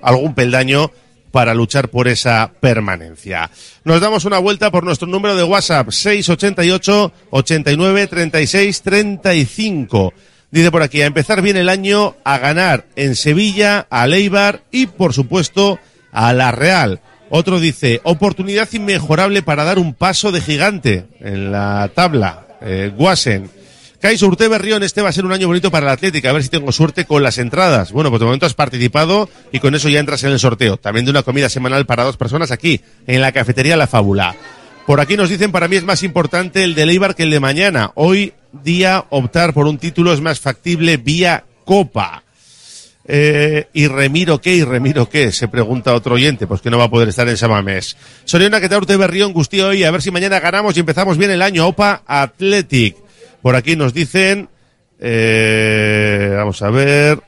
algún 0.02 0.35
peldaño 0.35 0.90
para 1.35 1.52
luchar 1.52 1.88
por 1.88 2.06
esa 2.06 2.52
permanencia. 2.61 3.50
Nos 3.83 4.00
damos 4.00 4.25
una 4.25 4.38
vuelta 4.38 4.71
por 4.71 4.85
nuestro 4.85 5.09
número 5.09 5.35
de 5.35 5.42
WhatsApp 5.42 5.90
688 5.90 7.12
89 7.30 8.06
36 8.06 8.83
35. 8.83 10.14
Dice 10.54 10.70
por 10.70 10.82
aquí, 10.82 11.02
a 11.02 11.06
empezar 11.06 11.42
bien 11.42 11.56
el 11.56 11.68
año, 11.68 12.14
a 12.23 12.38
ganar 12.38 12.84
en 12.94 13.16
Sevilla, 13.16 13.88
a 13.90 14.06
Leibar 14.06 14.62
y, 14.70 14.87
por 14.87 15.12
supuesto, 15.12 15.80
a 16.12 16.32
La 16.32 16.52
Real. 16.52 17.00
Otro 17.28 17.58
dice, 17.58 18.00
oportunidad 18.04 18.68
inmejorable 18.73 19.42
para 19.42 19.64
dar 19.64 19.80
un 19.80 19.94
paso 19.94 20.30
de 20.30 20.40
gigante 20.40 21.06
en 21.18 21.50
la 21.50 21.90
tabla. 21.92 22.46
Eh, 22.62 22.92
Guasen. 22.96 23.50
Kais 24.00 24.23
Urte 24.23 24.46
Berrión, 24.46 24.84
este 24.84 25.02
va 25.02 25.08
a 25.08 25.12
ser 25.12 25.25
un 25.25 25.32
año 25.32 25.49
bonito 25.49 25.73
para 25.73 25.87
la 25.87 25.92
Atlética. 25.92 26.30
A 26.30 26.32
ver 26.32 26.44
si 26.44 26.50
tengo 26.50 26.70
suerte 26.70 27.04
con 27.04 27.25
las 27.25 27.38
entradas. 27.38 27.90
Bueno, 27.90 28.11
pues 28.11 28.20
de 28.20 28.26
momento 28.26 28.46
has 28.46 28.54
participado 28.54 29.28
y 29.50 29.58
con 29.58 29.75
eso 29.75 29.88
ya 29.88 29.99
entras 29.99 30.23
en 30.23 30.30
el 30.30 30.38
sorteo. 30.38 30.76
También 30.76 31.04
de 31.04 31.11
una 31.11 31.25
comida 31.25 31.49
semanal 31.49 31.84
para 31.84 32.04
dos 32.04 32.16
personas 32.16 32.52
aquí, 32.52 32.80
en 33.08 33.23
la 33.23 33.32
cafetería 33.32 33.76
La 33.76 33.88
Fábula. 33.88 34.37
Por 34.87 35.00
aquí 35.00 35.16
nos 35.16 35.30
dicen, 35.30 35.50
para 35.50 35.66
mí 35.66 35.75
es 35.75 35.84
más 35.84 36.04
importante 36.04 36.62
el 36.62 36.76
de 36.76 36.87
Leibar 36.87 37.16
que 37.16 37.25
el 37.25 37.30
de 37.30 37.40
mañana. 37.40 37.90
Hoy 37.96 38.34
día 38.62 39.04
optar 39.11 39.52
por 39.52 39.66
un 39.66 39.78
título 39.78 40.12
es 40.12 40.20
más 40.20 40.40
factible 40.40 40.96
vía 40.96 41.44
Copa. 41.64 42.23
Eh, 43.06 43.68
¿Y 43.75 43.87
Remiro 43.87 44.40
qué? 44.40 44.54
¿Y 44.54 44.64
Remiro 44.64 45.08
qué? 45.08 45.30
Se 45.30 45.49
pregunta 45.49 45.94
otro 45.94 46.14
oyente, 46.14 46.46
pues 46.46 46.61
que 46.61 46.70
no 46.70 46.78
va 46.78 46.84
a 46.84 46.90
poder 46.90 47.08
estar 47.08 47.28
en 47.28 47.37
Samamés. 47.37 47.96
Soriona 48.25 48.61
que 48.61 48.68
te 48.68 48.96
Berrión, 48.96 49.32
Gustío 49.32 49.68
hoy, 49.68 49.84
a 49.84 49.90
ver 49.90 50.00
si 50.00 50.11
mañana 50.11 50.40
ganamos 50.40 50.76
y 50.76 50.80
empezamos 50.80 51.18
bien 51.18 51.30
el 51.30 51.42
año. 51.42 51.66
Opa 51.66 52.02
Athletic. 52.06 52.96
Por 53.42 53.56
aquí 53.56 53.76
nos 53.76 53.92
dicen, 53.92 54.49
eh, 54.99 56.32
vamos 56.34 56.62
a 56.62 56.70
ver, 56.70 57.20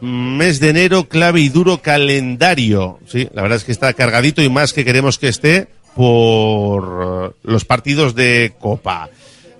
mes 0.00 0.60
de 0.60 0.68
enero, 0.68 1.08
clave 1.08 1.40
y 1.40 1.48
duro 1.48 1.82
calendario. 1.82 3.00
Sí, 3.08 3.28
la 3.32 3.42
verdad 3.42 3.56
es 3.56 3.64
que 3.64 3.72
está 3.72 3.92
cargadito 3.92 4.40
y 4.40 4.48
más 4.48 4.72
que 4.72 4.84
queremos 4.84 5.18
que 5.18 5.28
esté 5.28 5.66
por 5.96 7.36
los 7.42 7.64
partidos 7.64 8.14
de 8.14 8.54
Copa. 8.60 9.10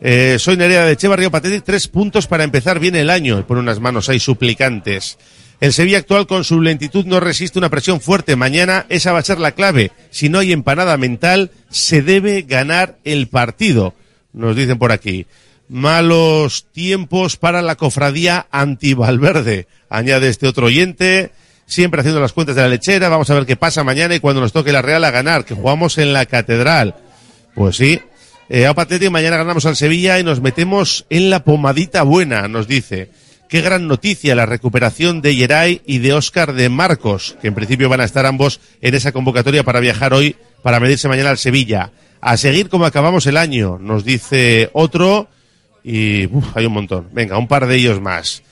Eh, 0.03 0.37
soy 0.39 0.57
Nerea 0.57 0.87
de 0.87 0.93
Echevarrio 0.93 1.31
Patetic, 1.31 1.63
tres 1.63 1.87
puntos 1.87 2.27
para 2.27 2.45
empezar 2.45 2.79
bien 2.79 2.97
el 2.97 3.11
año. 3.11 3.47
Pone 3.47 3.61
unas 3.61 3.81
manos 3.81 4.09
ahí 4.09 4.19
suplicantes. 4.19 5.19
El 5.61 5.75
Sevilla 5.75 5.99
actual 5.99 6.27
con 6.27 6.43
su 6.43 6.63
lentitud 6.63 7.05
no 7.05 7.21
resiste 7.21 7.59
una 7.59 7.69
presión 7.69 8.01
fuerte. 8.01 8.35
Mañana 8.35 8.87
esa 8.89 9.13
va 9.13 9.19
a 9.19 9.25
ser 9.25 9.39
la 9.39 9.53
clave. 9.53 9.93
Si 10.11 10.31
no 10.31 10.39
hay 10.39 10.53
empanada 10.53 10.97
mental, 10.97 11.51
se 11.69 12.01
debe 12.01 12.43
ganar 12.43 12.97
el 13.05 13.29
partido. 13.29 13.95
Nos 14.33 14.57
dicen 14.57 14.79
por 14.79 14.91
aquí. 14.91 15.27
Malos 15.69 16.67
tiempos 16.73 17.37
para 17.37 17.61
la 17.61 17.77
cofradía 17.77 18.47
anti-Valverde. 18.51 19.67
Añade 19.91 20.29
este 20.29 20.49
otro 20.49 20.67
oyente. 20.67 21.33
Siempre 21.67 22.01
haciendo 22.01 22.21
las 22.21 22.33
cuentas 22.33 22.57
de 22.57 22.63
la 22.63 22.69
lechera. 22.69 23.11
Vamos 23.11 23.29
a 23.29 23.35
ver 23.35 23.45
qué 23.45 23.57
pasa 23.57 23.85
mañana 23.85 24.15
y 24.15 24.21
cuando 24.21 24.41
nos 24.41 24.53
toque 24.53 24.73
la 24.73 24.81
Real 24.81 25.05
a 25.05 25.11
ganar, 25.11 25.45
que 25.45 25.55
jugamos 25.55 25.99
en 25.99 26.15
la 26.15 26.25
catedral. 26.25 26.95
Pues 27.55 27.77
sí, 27.77 28.01
eh, 28.53 28.67
a 28.67 28.75
mañana 29.11 29.37
ganamos 29.37 29.65
al 29.65 29.77
Sevilla 29.77 30.19
y 30.19 30.25
nos 30.25 30.41
metemos 30.41 31.07
en 31.09 31.31
la 31.31 31.45
pomadita 31.45 32.03
buena, 32.03 32.49
nos 32.49 32.67
dice. 32.67 33.09
Qué 33.49 33.61
gran 33.61 33.87
noticia 33.87 34.35
la 34.35 34.45
recuperación 34.45 35.23
de 35.23 35.37
Yeray 35.37 35.83
y 35.87 35.99
de 35.99 36.15
Óscar 36.15 36.53
de 36.55 36.69
Marcos, 36.69 37.37
que 37.41 37.47
en 37.47 37.55
principio 37.55 37.89
van 37.89 38.01
a 38.01 38.05
estar 38.05 38.27
ambos 38.27 38.61
en 38.81 38.97
esa 38.97 39.13
convocatoria 39.13 39.63
para 39.63 39.79
viajar 39.79 40.15
hoy, 40.15 40.35
para 40.65 40.81
medirse 40.81 41.07
mañana 41.07 41.31
al 41.31 41.39
Sevilla. 41.39 41.93
A 42.21 42.37
seguir 42.37 42.69
como 42.69 42.87
acabamos 42.87 43.25
el 43.27 43.37
año, 43.37 43.79
nos 43.81 44.05
dice 44.05 44.69
otro, 44.73 45.29
y 45.85 46.29
hay 46.55 46.67
un 46.67 46.73
montón. 46.73 47.09
Venga, 47.13 47.39
un 47.39 47.47
par 47.47 47.69
de 47.69 47.77
ellos 47.77 48.01
más. 48.01 48.43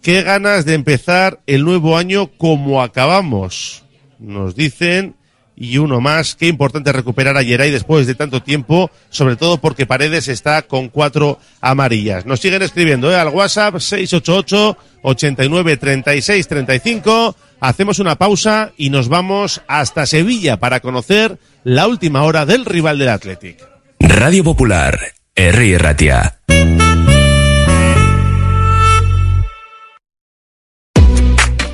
Qué 0.00 0.22
ganas 0.22 0.64
de 0.64 0.74
empezar 0.74 1.40
el 1.46 1.62
nuevo 1.64 1.98
año 1.98 2.30
como 2.38 2.82
acabamos, 2.82 3.84
nos 4.18 4.56
dicen 4.56 5.14
y 5.62 5.78
uno 5.78 6.00
más. 6.00 6.34
Qué 6.34 6.48
importante 6.48 6.90
recuperar 6.92 7.36
a 7.36 7.44
Geray 7.44 7.70
después 7.70 8.08
de 8.08 8.16
tanto 8.16 8.42
tiempo, 8.42 8.90
sobre 9.10 9.36
todo 9.36 9.58
porque 9.58 9.86
Paredes 9.86 10.26
está 10.26 10.62
con 10.62 10.88
cuatro 10.88 11.38
amarillas. 11.60 12.26
Nos 12.26 12.40
siguen 12.40 12.62
escribiendo 12.62 13.12
¿eh? 13.12 13.16
al 13.16 13.28
WhatsApp 13.28 13.78
688 13.78 14.76
89 15.02 15.76
36 15.76 16.48
35. 16.48 17.36
Hacemos 17.60 18.00
una 18.00 18.16
pausa 18.16 18.72
y 18.76 18.90
nos 18.90 19.08
vamos 19.08 19.62
hasta 19.68 20.04
Sevilla 20.04 20.56
para 20.56 20.80
conocer 20.80 21.38
la 21.62 21.86
última 21.86 22.24
hora 22.24 22.44
del 22.44 22.64
rival 22.64 22.98
del 22.98 23.10
Athletic. 23.10 23.64
Radio 24.00 24.42
Popular, 24.42 24.98
R. 25.36 25.78
Ratia. 25.78 26.40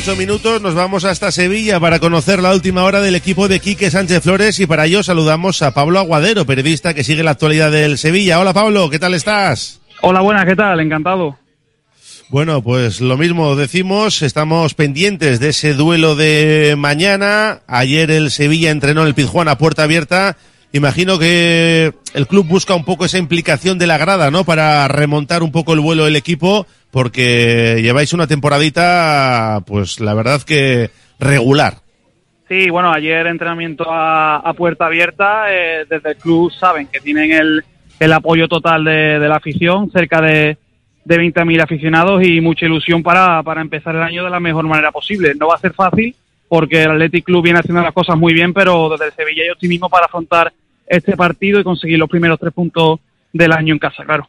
48 0.00 0.16
minutos 0.16 0.62
nos 0.62 0.74
vamos 0.74 1.04
hasta 1.04 1.30
Sevilla 1.30 1.78
para 1.78 1.98
conocer 1.98 2.40
la 2.40 2.54
última 2.54 2.84
hora 2.84 3.02
del 3.02 3.14
equipo 3.14 3.48
de 3.48 3.60
Quique 3.60 3.90
Sánchez 3.90 4.22
Flores 4.22 4.58
y 4.58 4.66
para 4.66 4.86
ello 4.86 5.02
saludamos 5.02 5.60
a 5.60 5.74
Pablo 5.74 5.98
Aguadero, 5.98 6.46
periodista 6.46 6.94
que 6.94 7.04
sigue 7.04 7.22
la 7.22 7.32
actualidad 7.32 7.70
del 7.70 7.98
Sevilla. 7.98 8.40
Hola 8.40 8.54
Pablo, 8.54 8.88
¿qué 8.88 8.98
tal 8.98 9.12
estás? 9.12 9.82
Hola, 10.00 10.22
buenas, 10.22 10.46
¿qué 10.46 10.56
tal? 10.56 10.80
Encantado. 10.80 11.36
Bueno, 12.30 12.62
pues 12.62 13.02
lo 13.02 13.18
mismo 13.18 13.56
decimos, 13.56 14.22
estamos 14.22 14.72
pendientes 14.72 15.38
de 15.38 15.50
ese 15.50 15.74
duelo 15.74 16.16
de 16.16 16.76
mañana. 16.78 17.60
Ayer 17.66 18.10
el 18.10 18.30
Sevilla 18.30 18.70
entrenó 18.70 19.02
en 19.02 19.08
el 19.08 19.14
Pizjuán 19.14 19.48
a 19.48 19.58
puerta 19.58 19.82
abierta. 19.82 20.38
Imagino 20.72 21.18
que 21.18 21.92
el 22.14 22.26
club 22.28 22.46
busca 22.46 22.74
un 22.74 22.84
poco 22.84 23.04
esa 23.04 23.18
implicación 23.18 23.78
de 23.78 23.88
la 23.88 23.98
grada, 23.98 24.30
¿no? 24.30 24.44
Para 24.44 24.86
remontar 24.86 25.42
un 25.42 25.50
poco 25.50 25.72
el 25.72 25.80
vuelo 25.80 26.04
del 26.04 26.14
equipo 26.14 26.66
porque 26.92 27.80
lleváis 27.82 28.12
una 28.12 28.28
temporadita, 28.28 29.62
pues 29.66 30.00
la 30.00 30.14
verdad 30.14 30.42
que 30.42 30.90
regular. 31.18 31.74
Sí, 32.48 32.68
bueno, 32.70 32.92
ayer 32.92 33.26
entrenamiento 33.26 33.84
a, 33.88 34.52
puerta 34.56 34.86
abierta, 34.86 35.52
eh, 35.52 35.86
desde 35.88 36.10
el 36.10 36.16
club 36.16 36.52
saben 36.52 36.88
que 36.88 37.00
tienen 37.00 37.32
el, 37.32 37.64
el 37.98 38.12
apoyo 38.12 38.48
total 38.48 38.84
de, 38.84 39.18
la 39.20 39.36
afición, 39.36 39.90
cerca 39.90 40.20
de, 40.20 40.56
de 41.04 41.16
20.000 41.16 41.62
aficionados 41.62 42.24
y 42.24 42.40
mucha 42.40 42.66
ilusión 42.66 43.02
para, 43.02 43.42
para 43.44 43.60
empezar 43.60 43.94
el 43.94 44.02
año 44.02 44.24
de 44.24 44.30
la 44.30 44.40
mejor 44.40 44.64
manera 44.66 44.90
posible. 44.90 45.32
No 45.38 45.48
va 45.48 45.54
a 45.56 45.58
ser 45.58 45.72
fácil 45.74 46.14
porque 46.50 46.82
el 46.82 46.90
Athletic 46.90 47.24
Club 47.24 47.44
viene 47.44 47.60
haciendo 47.60 47.80
las 47.80 47.94
cosas 47.94 48.18
muy 48.18 48.34
bien, 48.34 48.52
pero 48.52 48.88
desde 48.88 49.06
el 49.06 49.12
Sevilla 49.12 49.44
hay 49.44 49.50
optimismo 49.50 49.88
para 49.88 50.06
afrontar 50.06 50.52
este 50.84 51.16
partido 51.16 51.60
y 51.60 51.64
conseguir 51.64 51.96
los 51.96 52.10
primeros 52.10 52.40
tres 52.40 52.52
puntos 52.52 52.98
del 53.32 53.52
año 53.52 53.72
en 53.72 53.78
casa, 53.78 54.02
claro. 54.04 54.28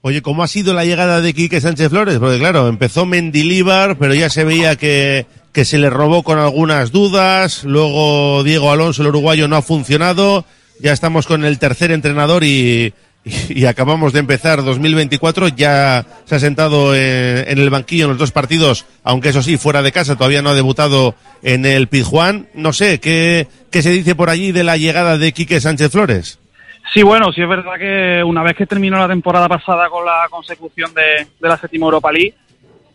Oye, 0.00 0.22
¿cómo 0.22 0.42
ha 0.42 0.48
sido 0.48 0.72
la 0.72 0.86
llegada 0.86 1.20
de 1.20 1.34
Quique 1.34 1.60
Sánchez 1.60 1.90
Flores? 1.90 2.18
Porque 2.18 2.38
claro, 2.38 2.66
empezó 2.66 3.04
Mendilíbar, 3.04 3.98
pero 3.98 4.14
ya 4.14 4.30
se 4.30 4.44
veía 4.44 4.76
que, 4.76 5.26
que 5.52 5.66
se 5.66 5.76
le 5.76 5.90
robó 5.90 6.22
con 6.22 6.38
algunas 6.38 6.92
dudas, 6.92 7.62
luego 7.64 8.42
Diego 8.42 8.72
Alonso, 8.72 9.02
el 9.02 9.08
uruguayo, 9.08 9.48
no 9.48 9.56
ha 9.56 9.62
funcionado, 9.62 10.46
ya 10.80 10.94
estamos 10.94 11.26
con 11.26 11.44
el 11.44 11.58
tercer 11.58 11.90
entrenador 11.90 12.42
y, 12.42 12.94
y, 13.48 13.64
acabamos 13.66 14.12
de 14.12 14.20
empezar 14.20 14.62
2024, 14.64 15.48
ya 15.48 16.04
se 16.24 16.34
ha 16.34 16.38
sentado 16.38 16.94
en, 16.94 17.48
en, 17.48 17.58
el 17.58 17.70
banquillo 17.70 18.04
en 18.04 18.10
los 18.10 18.18
dos 18.18 18.32
partidos, 18.32 18.86
aunque 19.04 19.30
eso 19.30 19.42
sí, 19.42 19.56
fuera 19.56 19.82
de 19.82 19.92
casa, 19.92 20.16
todavía 20.16 20.42
no 20.42 20.50
ha 20.50 20.54
debutado 20.54 21.14
en 21.42 21.66
el 21.66 21.88
Pizjuán. 21.88 22.48
No 22.54 22.72
sé, 22.72 23.00
¿qué, 23.00 23.46
qué 23.70 23.82
se 23.82 23.90
dice 23.90 24.14
por 24.14 24.30
allí 24.30 24.52
de 24.52 24.64
la 24.64 24.76
llegada 24.76 25.18
de 25.18 25.32
Quique 25.32 25.60
Sánchez 25.60 25.92
Flores? 25.92 26.38
Sí, 26.92 27.02
bueno, 27.02 27.32
sí 27.32 27.42
es 27.42 27.48
verdad 27.48 27.74
que 27.78 28.22
una 28.24 28.42
vez 28.42 28.56
que 28.56 28.66
terminó 28.66 28.98
la 28.98 29.08
temporada 29.08 29.48
pasada 29.48 29.88
con 29.90 30.06
la 30.06 30.26
consecución 30.30 30.92
de, 30.94 31.26
de 31.38 31.48
la 31.48 31.58
séptima 31.58 31.84
Europa 31.84 32.10
League, 32.10 32.34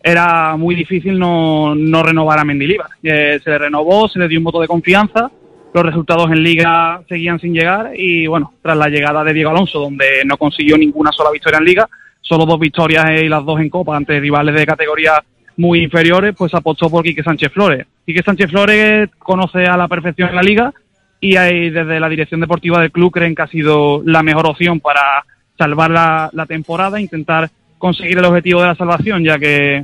era 0.03 0.57
muy 0.57 0.75
difícil 0.75 1.17
no, 1.17 1.73
no 1.73 2.03
renovar 2.03 2.37
a 2.37 2.43
Mendilibar. 2.43 2.89
Eh, 3.01 3.39
se 3.41 3.49
le 3.49 3.57
renovó, 3.57 4.09
se 4.09 4.19
le 4.19 4.27
dio 4.27 4.37
un 4.37 4.43
voto 4.43 4.59
de 4.59 4.67
confianza, 4.67 5.31
los 5.73 5.83
resultados 5.83 6.31
en 6.31 6.43
Liga 6.43 7.01
seguían 7.09 7.39
sin 7.39 7.53
llegar 7.53 7.91
y 7.95 8.27
bueno, 8.27 8.53
tras 8.61 8.77
la 8.77 8.89
llegada 8.89 9.23
de 9.23 9.33
Diego 9.33 9.49
Alonso, 9.49 9.79
donde 9.79 10.23
no 10.25 10.37
consiguió 10.37 10.77
ninguna 10.77 11.11
sola 11.11 11.31
victoria 11.31 11.57
en 11.57 11.65
Liga, 11.65 11.89
solo 12.21 12.45
dos 12.45 12.59
victorias 12.59 13.21
y 13.21 13.27
las 13.27 13.43
dos 13.43 13.59
en 13.59 13.69
Copa 13.69 13.97
ante 13.97 14.19
rivales 14.19 14.55
de 14.55 14.65
categorías 14.65 15.19
muy 15.57 15.83
inferiores, 15.83 16.35
pues 16.37 16.53
apostó 16.53 16.89
por 16.89 17.03
Quique 17.03 17.23
Sánchez 17.23 17.51
Flores. 17.51 17.85
Quique 18.05 18.23
Sánchez 18.23 18.49
Flores 18.49 19.09
conoce 19.17 19.65
a 19.65 19.77
la 19.77 19.87
perfección 19.87 20.29
en 20.29 20.35
la 20.35 20.43
Liga 20.43 20.73
y 21.19 21.37
ahí 21.37 21.69
desde 21.69 21.99
la 21.99 22.09
dirección 22.09 22.41
deportiva 22.41 22.79
del 22.79 22.91
club 22.91 23.11
creen 23.11 23.35
que 23.35 23.41
ha 23.41 23.47
sido 23.47 24.01
la 24.05 24.23
mejor 24.23 24.47
opción 24.47 24.79
para 24.79 25.25
salvar 25.57 25.89
la, 25.89 26.29
la 26.33 26.45
temporada, 26.45 26.99
intentar 26.99 27.49
conseguir 27.77 28.17
el 28.17 28.25
objetivo 28.25 28.61
de 28.61 28.67
la 28.67 28.75
salvación, 28.75 29.23
ya 29.23 29.39
que 29.39 29.83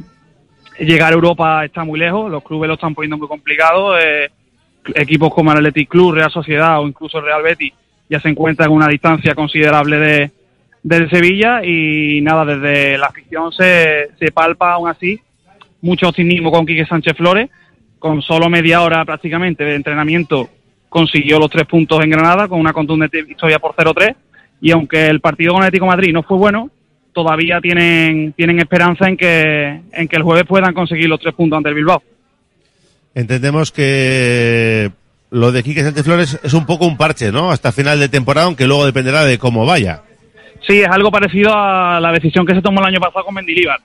llegar 0.79 1.11
a 1.11 1.15
Europa 1.15 1.65
está 1.65 1.83
muy 1.83 1.99
lejos, 1.99 2.31
los 2.31 2.43
clubes 2.43 2.67
lo 2.67 2.73
están 2.75 2.95
poniendo 2.95 3.17
muy 3.17 3.27
complicado, 3.27 3.97
eh, 3.97 4.29
equipos 4.95 5.33
como 5.33 5.51
el 5.51 5.57
Athletic 5.57 5.89
Club, 5.89 6.13
Real 6.13 6.31
Sociedad 6.31 6.79
o 6.79 6.87
incluso 6.87 7.19
el 7.19 7.25
Real 7.25 7.43
Betis 7.43 7.73
ya 8.09 8.19
se 8.19 8.29
encuentran 8.29 8.69
en 8.69 8.75
una 8.75 8.87
distancia 8.87 9.35
considerable 9.35 9.99
de, 9.99 10.31
del 10.83 11.09
Sevilla 11.09 11.63
y 11.63 12.21
nada, 12.21 12.45
desde 12.45 12.97
la 12.97 13.07
afición 13.07 13.51
se, 13.51 14.09
se 14.17 14.31
palpa 14.31 14.73
aún 14.73 14.89
así 14.89 15.19
mucho 15.81 16.09
optimismo 16.09 16.51
con 16.51 16.65
Quique 16.65 16.85
Sánchez 16.85 17.15
Flores, 17.15 17.49
con 17.99 18.21
solo 18.21 18.49
media 18.49 18.81
hora 18.81 19.05
prácticamente 19.05 19.63
de 19.63 19.75
entrenamiento 19.75 20.49
consiguió 20.89 21.39
los 21.39 21.51
tres 21.51 21.65
puntos 21.65 22.03
en 22.03 22.09
Granada 22.09 22.47
con 22.47 22.59
una 22.59 22.73
contundente 22.73 23.21
victoria 23.21 23.59
por 23.59 23.75
0-3 23.75 24.15
y 24.61 24.71
aunque 24.71 25.07
el 25.07 25.21
partido 25.21 25.53
con 25.53 25.61
Atlético 25.61 25.85
Madrid 25.85 26.11
no 26.11 26.23
fue 26.23 26.37
bueno, 26.37 26.69
todavía 27.13 27.61
tienen, 27.61 28.33
tienen 28.33 28.59
esperanza 28.59 29.07
en 29.07 29.15
que, 29.15 29.81
en 29.91 30.07
que 30.07 30.15
el 30.15 30.23
jueves 30.23 30.45
puedan 30.45 30.73
conseguir 30.73 31.07
los 31.07 31.19
tres 31.19 31.33
puntos 31.33 31.57
ante 31.57 31.69
el 31.69 31.75
Bilbao. 31.75 32.01
Entendemos 33.19 33.73
que 33.73 34.91
lo 35.29 35.51
de 35.51 35.61
Quique 35.61 35.83
Sánchez 35.83 36.05
Flores 36.05 36.39
es 36.41 36.53
un 36.53 36.65
poco 36.65 36.87
un 36.87 36.95
parche, 36.95 37.33
¿no? 37.33 37.51
Hasta 37.51 37.73
final 37.73 37.99
de 37.99 38.07
temporada, 38.07 38.47
aunque 38.47 38.65
luego 38.65 38.85
dependerá 38.85 39.25
de 39.25 39.37
cómo 39.37 39.65
vaya. 39.65 40.03
Sí, 40.65 40.79
es 40.79 40.87
algo 40.87 41.11
parecido 41.11 41.51
a 41.53 41.99
la 41.99 42.13
decisión 42.13 42.45
que 42.45 42.55
se 42.55 42.61
tomó 42.61 42.79
el 42.79 42.87
año 42.87 43.01
pasado 43.01 43.25
con 43.25 43.35
Mendilibar. 43.35 43.79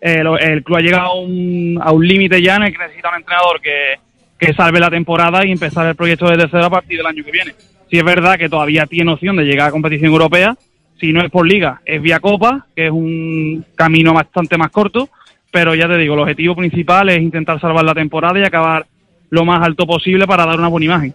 El, 0.00 0.26
el 0.40 0.64
club 0.64 0.78
ha 0.78 0.80
llegado 0.80 1.10
a 1.10 1.20
un, 1.20 1.78
a 1.80 1.92
un 1.92 2.04
límite 2.04 2.42
ya 2.42 2.56
en 2.56 2.64
el 2.64 2.72
que 2.72 2.78
necesita 2.78 3.10
un 3.10 3.20
entrenador 3.20 3.60
que, 3.60 3.94
que 4.36 4.54
salve 4.54 4.80
la 4.80 4.90
temporada 4.90 5.46
y 5.46 5.52
empezar 5.52 5.86
el 5.86 5.94
proyecto 5.94 6.28
desde 6.28 6.48
cero 6.50 6.64
a 6.64 6.70
partir 6.70 6.96
del 6.96 7.06
año 7.06 7.22
que 7.22 7.30
viene. 7.30 7.54
Si 7.88 7.96
es 7.96 8.04
verdad 8.04 8.38
que 8.38 8.48
todavía 8.48 8.86
tiene 8.86 9.12
opción 9.12 9.36
de 9.36 9.44
llegar 9.44 9.68
a 9.68 9.70
competición 9.70 10.10
europea, 10.10 10.56
si 10.98 11.12
no 11.12 11.22
es 11.22 11.30
por 11.30 11.46
liga, 11.46 11.80
es 11.86 12.02
vía 12.02 12.18
Copa, 12.18 12.66
que 12.74 12.86
es 12.86 12.90
un 12.92 13.64
camino 13.76 14.12
bastante 14.12 14.58
más 14.58 14.72
corto, 14.72 15.08
pero 15.50 15.74
ya 15.74 15.88
te 15.88 15.96
digo, 15.96 16.14
el 16.14 16.20
objetivo 16.20 16.56
principal 16.56 17.08
es 17.08 17.20
intentar 17.20 17.60
salvar 17.60 17.84
la 17.84 17.94
temporada 17.94 18.38
y 18.38 18.44
acabar 18.44 18.86
lo 19.30 19.44
más 19.44 19.64
alto 19.64 19.86
posible 19.86 20.26
para 20.26 20.46
dar 20.46 20.58
una 20.58 20.68
buena 20.68 20.86
imagen. 20.86 21.14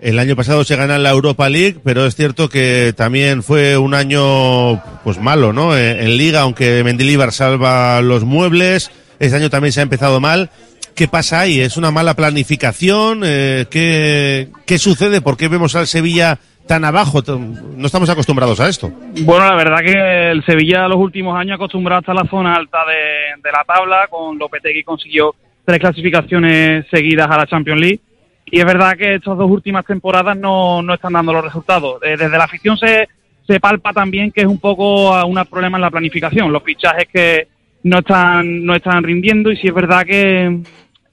El 0.00 0.18
año 0.20 0.36
pasado 0.36 0.62
se 0.62 0.76
gana 0.76 0.96
la 0.98 1.10
Europa 1.10 1.48
League, 1.48 1.78
pero 1.82 2.06
es 2.06 2.14
cierto 2.14 2.48
que 2.48 2.94
también 2.96 3.42
fue 3.42 3.76
un 3.76 3.94
año 3.94 4.80
pues 5.02 5.18
malo, 5.20 5.52
¿no? 5.52 5.76
En, 5.76 5.98
en 5.98 6.16
Liga, 6.16 6.42
aunque 6.42 6.84
Mendilibar 6.84 7.32
salva 7.32 8.00
los 8.00 8.22
muebles, 8.24 8.92
este 9.18 9.36
año 9.36 9.50
también 9.50 9.72
se 9.72 9.80
ha 9.80 9.82
empezado 9.82 10.20
mal. 10.20 10.50
¿Qué 10.94 11.06
pasa 11.06 11.40
ahí? 11.40 11.60
¿Es 11.60 11.76
una 11.76 11.92
mala 11.92 12.14
planificación? 12.14 13.22
Eh, 13.24 13.66
¿qué, 13.70 14.48
¿Qué 14.66 14.78
sucede? 14.78 15.20
¿Por 15.20 15.36
qué 15.36 15.46
vemos 15.46 15.76
al 15.76 15.86
Sevilla 15.86 16.40
tan 16.68 16.84
abajo? 16.84 17.20
No 17.26 17.86
estamos 17.86 18.08
acostumbrados 18.08 18.60
a 18.60 18.68
esto. 18.68 18.92
Bueno, 19.22 19.44
la 19.46 19.56
verdad 19.56 19.78
que 19.78 20.30
el 20.30 20.44
Sevilla 20.44 20.86
los 20.86 20.98
últimos 20.98 21.36
años 21.36 21.56
acostumbrado 21.56 22.00
hasta 22.00 22.14
la 22.14 22.28
zona 22.30 22.54
alta 22.54 22.78
de, 22.86 23.50
la 23.50 23.64
tabla, 23.64 24.06
con 24.08 24.38
Lopetegui 24.38 24.84
consiguió 24.84 25.34
tres 25.64 25.80
clasificaciones 25.80 26.86
seguidas 26.90 27.28
a 27.28 27.38
la 27.38 27.46
Champions 27.46 27.80
League. 27.80 28.00
Y 28.46 28.60
es 28.60 28.64
verdad 28.64 28.96
que 28.96 29.16
estas 29.16 29.36
dos 29.36 29.50
últimas 29.50 29.84
temporadas 29.84 30.36
no, 30.36 30.80
no 30.82 30.94
están 30.94 31.14
dando 31.14 31.32
los 31.32 31.44
resultados. 31.44 32.00
Eh, 32.02 32.16
desde 32.16 32.38
la 32.38 32.44
afición 32.44 32.78
se, 32.78 33.08
se 33.46 33.58
palpa 33.58 33.92
también 33.92 34.30
que 34.30 34.42
es 34.42 34.46
un 34.46 34.60
poco 34.60 35.10
un 35.26 35.44
problema 35.50 35.78
en 35.78 35.82
la 35.82 35.90
planificación. 35.90 36.52
Los 36.52 36.62
fichajes 36.62 37.08
que 37.12 37.48
no 37.82 37.98
están, 37.98 38.64
no 38.64 38.74
están 38.74 39.02
rindiendo 39.02 39.50
y 39.50 39.56
si 39.56 39.66
es 39.66 39.74
verdad 39.74 40.04
que, 40.04 40.60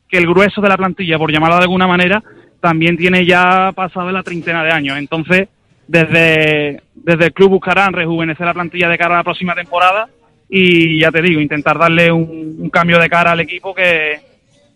que 0.08 0.18
el 0.18 0.28
grueso 0.28 0.62
de 0.62 0.70
la 0.70 0.78
plantilla, 0.78 1.18
por 1.18 1.32
llamarlo 1.32 1.58
de 1.58 1.64
alguna 1.64 1.88
manera, 1.88 2.24
también 2.66 2.98
tiene 2.98 3.28
ya 3.28 3.72
pasado 3.76 4.12
la 4.12 4.24
treintena 4.24 4.64
de 4.64 4.72
años. 4.72 4.98
Entonces, 4.98 5.50
desde, 5.88 6.82
desde 6.96 7.26
el 7.26 7.32
club 7.32 7.52
buscarán 7.52 7.94
rejuvenecer 7.94 8.44
la 8.44 8.56
plantilla 8.56 8.90
de 8.90 8.98
cara 8.98 9.14
a 9.14 9.18
la 9.18 9.24
próxima 9.24 9.54
temporada 9.54 10.08
y 10.50 11.00
ya 11.00 11.12
te 11.12 11.22
digo, 11.22 11.40
intentar 11.40 11.78
darle 11.78 12.12
un, 12.12 12.68
cambio 12.72 12.98
de 12.98 13.08
cara 13.08 13.34
al 13.34 13.40
equipo 13.40 13.76
que, 13.76 14.20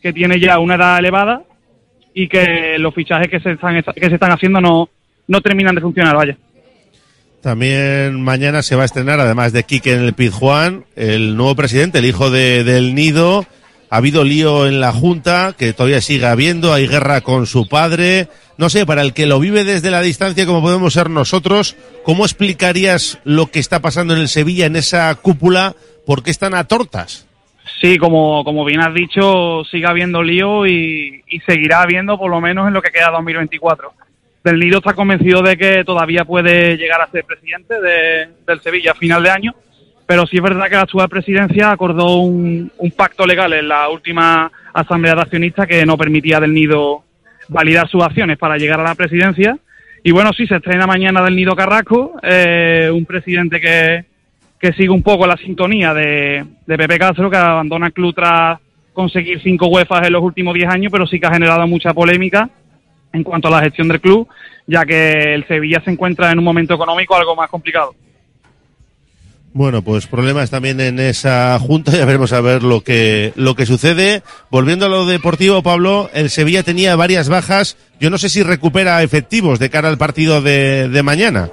que 0.04 0.14
tiene 0.14 0.40
ya 0.40 0.60
una 0.60 0.76
edad 0.76 1.00
elevada 1.00 1.42
y 2.14 2.28
que 2.28 2.78
los 2.78 2.94
fichajes 2.94 3.28
que 3.28 3.40
se 3.40 3.54
están, 3.54 3.82
que 3.82 4.08
se 4.08 4.14
están 4.14 4.34
haciendo 4.34 4.62
no, 4.62 4.88
no 5.28 5.42
terminan 5.42 5.74
de 5.74 5.82
funcionar, 5.82 6.16
vaya. 6.16 6.38
También 7.42 8.22
mañana 8.22 8.62
se 8.62 8.76
va 8.76 8.84
a 8.84 8.86
estrenar, 8.86 9.20
además 9.20 9.52
de 9.52 9.64
Quique 9.64 9.94
en 9.94 10.02
el 10.02 10.14
Pizjuán, 10.14 10.86
el 10.96 11.36
nuevo 11.36 11.56
presidente, 11.56 11.98
el 11.98 12.06
hijo 12.06 12.30
de, 12.30 12.64
del 12.64 12.94
Nido. 12.94 13.48
Ha 13.92 13.98
habido 13.98 14.24
lío 14.24 14.68
en 14.68 14.80
la 14.80 14.92
Junta, 14.92 15.56
que 15.58 15.74
todavía 15.74 16.00
sigue 16.00 16.28
habiendo, 16.28 16.74
hay 16.74 16.88
guerra 16.88 17.22
con 17.22 17.48
su 17.48 17.68
padre. 17.68 18.28
No 18.58 18.70
sé, 18.70 18.86
para 18.86 19.02
el 19.02 19.14
que 19.14 19.26
lo 19.26 19.40
vive 19.40 19.64
desde 19.64 19.90
la 19.90 20.02
distancia, 20.02 20.46
como 20.46 20.62
podemos 20.62 20.94
ser 20.94 21.10
nosotros, 21.10 21.76
¿cómo 22.04 22.24
explicarías 22.26 23.20
lo 23.24 23.48
que 23.48 23.60
está 23.60 23.80
pasando 23.80 24.14
en 24.14 24.20
el 24.20 24.28
Sevilla, 24.28 24.68
en 24.68 24.76
esa 24.76 25.14
cúpula? 25.16 25.76
¿Por 26.06 26.22
qué 26.22 26.30
están 26.30 26.54
a 26.54 26.66
tortas? 26.66 27.28
Sí, 27.82 27.98
como, 27.98 28.44
como 28.44 28.66
bien 28.66 28.82
has 28.82 28.94
dicho, 28.94 29.64
sigue 29.64 29.88
habiendo 29.88 30.22
lío 30.22 30.68
y, 30.68 31.24
seguirá 31.46 31.82
habiendo 31.82 32.18
por 32.18 32.30
lo 32.30 32.42
menos 32.42 32.68
en 32.68 32.74
lo 32.74 32.82
que 32.82 32.92
queda 32.92 33.10
2024. 33.12 33.92
Del 34.44 34.60
Nido 34.60 34.80
está 34.80 34.94
convencido 34.94 35.42
de 35.42 35.58
que 35.58 35.84
todavía 35.84 36.26
puede 36.26 36.78
llegar 36.78 37.02
a 37.02 37.10
ser 37.10 37.24
presidente 37.24 37.80
de, 37.80 38.30
del 38.46 38.62
Sevilla 38.62 38.92
a 38.92 38.96
final 38.96 39.24
de 39.24 39.30
año, 39.30 39.56
pero 40.10 40.26
sí 40.26 40.38
es 40.38 40.42
verdad 40.42 40.68
que 40.68 40.76
la 40.76 40.82
actual 40.82 41.08
presidencia 41.08 41.70
acordó 41.70 42.16
un, 42.16 42.72
pacto 42.98 43.28
legal 43.28 43.54
en 43.54 43.68
la 43.68 43.90
última 43.90 44.52
asamblea 44.74 45.14
de 45.14 45.22
accionistas 45.22 45.68
que 45.68 45.86
no 45.86 46.00
permitía 46.00 46.40
del 46.40 46.52
Nido 46.52 47.04
validar 47.48 47.88
sus 47.88 48.02
acciones 48.02 48.40
para 48.40 48.58
llegar 48.58 48.80
a 48.80 48.86
la 48.86 48.96
presidencia. 48.96 49.60
Y 50.04 50.10
bueno, 50.10 50.32
sí, 50.34 50.48
se 50.48 50.56
estrena 50.56 50.88
mañana 50.88 51.22
del 51.22 51.36
Nido 51.36 51.56
Carrasco, 51.56 52.14
eh, 52.24 52.90
un 52.92 53.06
presidente 53.06 53.62
que, 53.62 54.06
que 54.60 54.74
sigue 54.74 54.90
un 54.90 55.04
poco 55.04 55.28
la 55.28 55.38
sintonía 55.38 55.94
de, 55.94 56.44
de 56.66 56.78
Pepe 56.80 56.98
Castro, 56.98 57.30
que 57.30 57.38
abandona 57.38 57.86
el 57.86 57.94
club 57.94 58.16
tras 58.16 58.60
conseguir 58.94 59.40
cinco 59.44 59.68
UEFAs 59.68 60.08
en 60.08 60.14
los 60.14 60.24
últimos 60.24 60.56
diez 60.56 60.70
años, 60.70 60.92
pero 60.92 61.06
sí 61.06 61.20
que 61.20 61.28
ha 61.28 61.34
generado 61.34 61.68
mucha 61.68 61.94
polémica 61.94 62.50
en 63.14 63.22
cuanto 63.24 63.48
a 63.48 63.52
la 63.52 63.62
gestión 63.62 63.88
del 63.88 64.02
club, 64.02 64.28
ya 64.66 64.88
que 64.88 65.36
el 65.36 65.46
Sevilla 65.48 65.84
se 65.86 65.92
encuentra 65.92 66.32
en 66.32 66.40
un 66.40 66.46
momento 66.46 66.74
económico 66.74 67.16
algo 67.16 67.36
más 67.36 67.48
complicado. 67.52 67.94
Bueno, 69.54 69.82
pues 69.82 70.08
problemas 70.08 70.52
también 70.52 70.80
en 70.80 71.00
esa 71.00 71.58
junta, 71.60 71.92
ya 71.98 72.06
veremos 72.06 72.34
a 72.34 72.42
ver 72.42 72.64
lo 72.64 72.82
que, 72.82 73.34
lo 73.36 73.56
que 73.56 73.66
sucede. 73.66 74.22
Volviendo 74.52 74.86
a 74.86 74.90
lo 74.90 75.06
deportivo, 75.06 75.64
Pablo, 75.64 76.10
el 76.14 76.30
Sevilla 76.30 76.64
tenía 76.64 76.96
varias 76.96 77.30
bajas. 77.30 77.78
Yo 78.00 78.10
no 78.10 78.18
sé 78.18 78.30
si 78.30 78.44
recupera 78.44 79.02
efectivos 79.04 79.60
de 79.60 79.70
cara 79.70 79.90
al 79.90 79.98
partido 79.98 80.42
de, 80.42 80.90
de 80.90 81.04
mañana. 81.04 81.50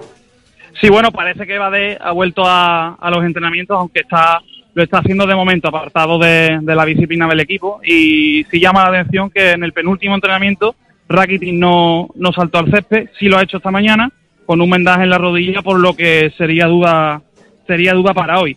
Sí, 0.80 0.90
bueno, 0.90 1.11
parece 1.11 1.46
que 1.46 1.59
Bade 1.59 1.96
ha 2.00 2.12
vuelto 2.12 2.44
a, 2.44 2.94
a, 2.94 3.11
los 3.11 3.24
entrenamientos, 3.24 3.78
aunque 3.78 4.00
está 4.00 4.40
lo 4.74 4.82
está 4.82 4.98
haciendo 4.98 5.26
de 5.26 5.35
momento 5.35 5.68
apartado 5.68 6.18
de, 6.18 6.59
de, 6.61 6.74
la 6.74 6.85
disciplina 6.85 7.26
del 7.26 7.40
equipo. 7.40 7.80
Y 7.82 8.44
sí 8.50 8.61
llama 8.61 8.82
la 8.82 8.98
atención 8.98 9.30
que 9.30 9.52
en 9.52 9.64
el 9.64 9.72
penúltimo 9.72 10.14
entrenamiento 10.14 10.76
Rakitic 11.09 11.54
no, 11.54 12.09
no 12.14 12.32
saltó 12.32 12.59
al 12.59 12.70
césped, 12.70 13.09
sí 13.18 13.28
lo 13.28 13.38
ha 13.38 13.42
hecho 13.42 13.59
esta 13.59 13.70
mañana, 13.70 14.11
con 14.44 14.61
un 14.61 14.70
vendaje 14.70 15.04
en 15.04 15.11
la 15.11 15.18
rodilla, 15.18 15.62
por 15.62 15.78
lo 15.78 15.94
que 15.94 16.32
sería 16.37 16.66
duda, 16.66 17.22
sería 17.66 17.92
duda 17.94 18.14
para 18.14 18.38
hoy. 18.40 18.57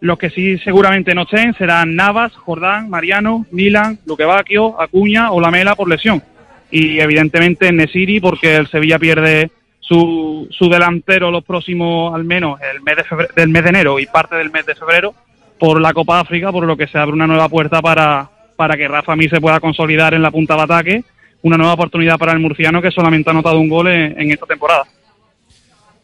Los 0.00 0.18
que 0.18 0.30
sí 0.30 0.56
seguramente 0.58 1.14
no 1.14 1.22
estén 1.22 1.54
serán 1.54 1.94
Navas, 1.94 2.32
Jordán, 2.34 2.88
Mariano, 2.88 3.44
Milan, 3.50 3.98
Luque 4.06 4.24
Bacchio, 4.24 4.80
Acuña 4.80 5.30
o 5.30 5.40
Lamela 5.40 5.74
por 5.74 5.88
lesión. 5.88 6.22
Y 6.70 7.00
evidentemente 7.00 7.70
Nesiri 7.70 8.20
porque 8.20 8.56
el 8.56 8.68
Sevilla 8.68 8.98
pierde 8.98 9.50
su, 9.80 10.48
su 10.50 10.68
delantero 10.70 11.30
los 11.30 11.44
próximos, 11.44 12.14
al 12.14 12.24
menos 12.24 12.58
el 12.72 12.80
mes 12.80 12.96
de 12.96 13.04
febrero- 13.04 13.34
del 13.34 13.48
mes 13.48 13.62
de 13.64 13.68
enero 13.68 13.98
y 13.98 14.06
parte 14.06 14.36
del 14.36 14.50
mes 14.50 14.64
de 14.64 14.74
febrero 14.74 15.14
por 15.58 15.80
la 15.80 15.92
Copa 15.92 16.20
África, 16.20 16.50
por 16.50 16.64
lo 16.64 16.76
que 16.76 16.86
se 16.86 16.96
abre 16.96 17.12
una 17.12 17.26
nueva 17.26 17.48
puerta 17.48 17.82
para, 17.82 18.30
para 18.56 18.76
que 18.76 18.88
Rafa 18.88 19.16
Mir 19.16 19.28
se 19.28 19.40
pueda 19.40 19.60
consolidar 19.60 20.14
en 20.14 20.22
la 20.22 20.30
punta 20.30 20.56
de 20.56 20.62
ataque. 20.62 21.04
Una 21.42 21.58
nueva 21.58 21.74
oportunidad 21.74 22.18
para 22.18 22.32
el 22.32 22.38
murciano 22.38 22.80
que 22.80 22.90
solamente 22.90 23.28
ha 23.28 23.32
anotado 23.32 23.58
un 23.58 23.68
gol 23.68 23.88
en 23.88 24.30
esta 24.30 24.46
temporada. 24.46 24.84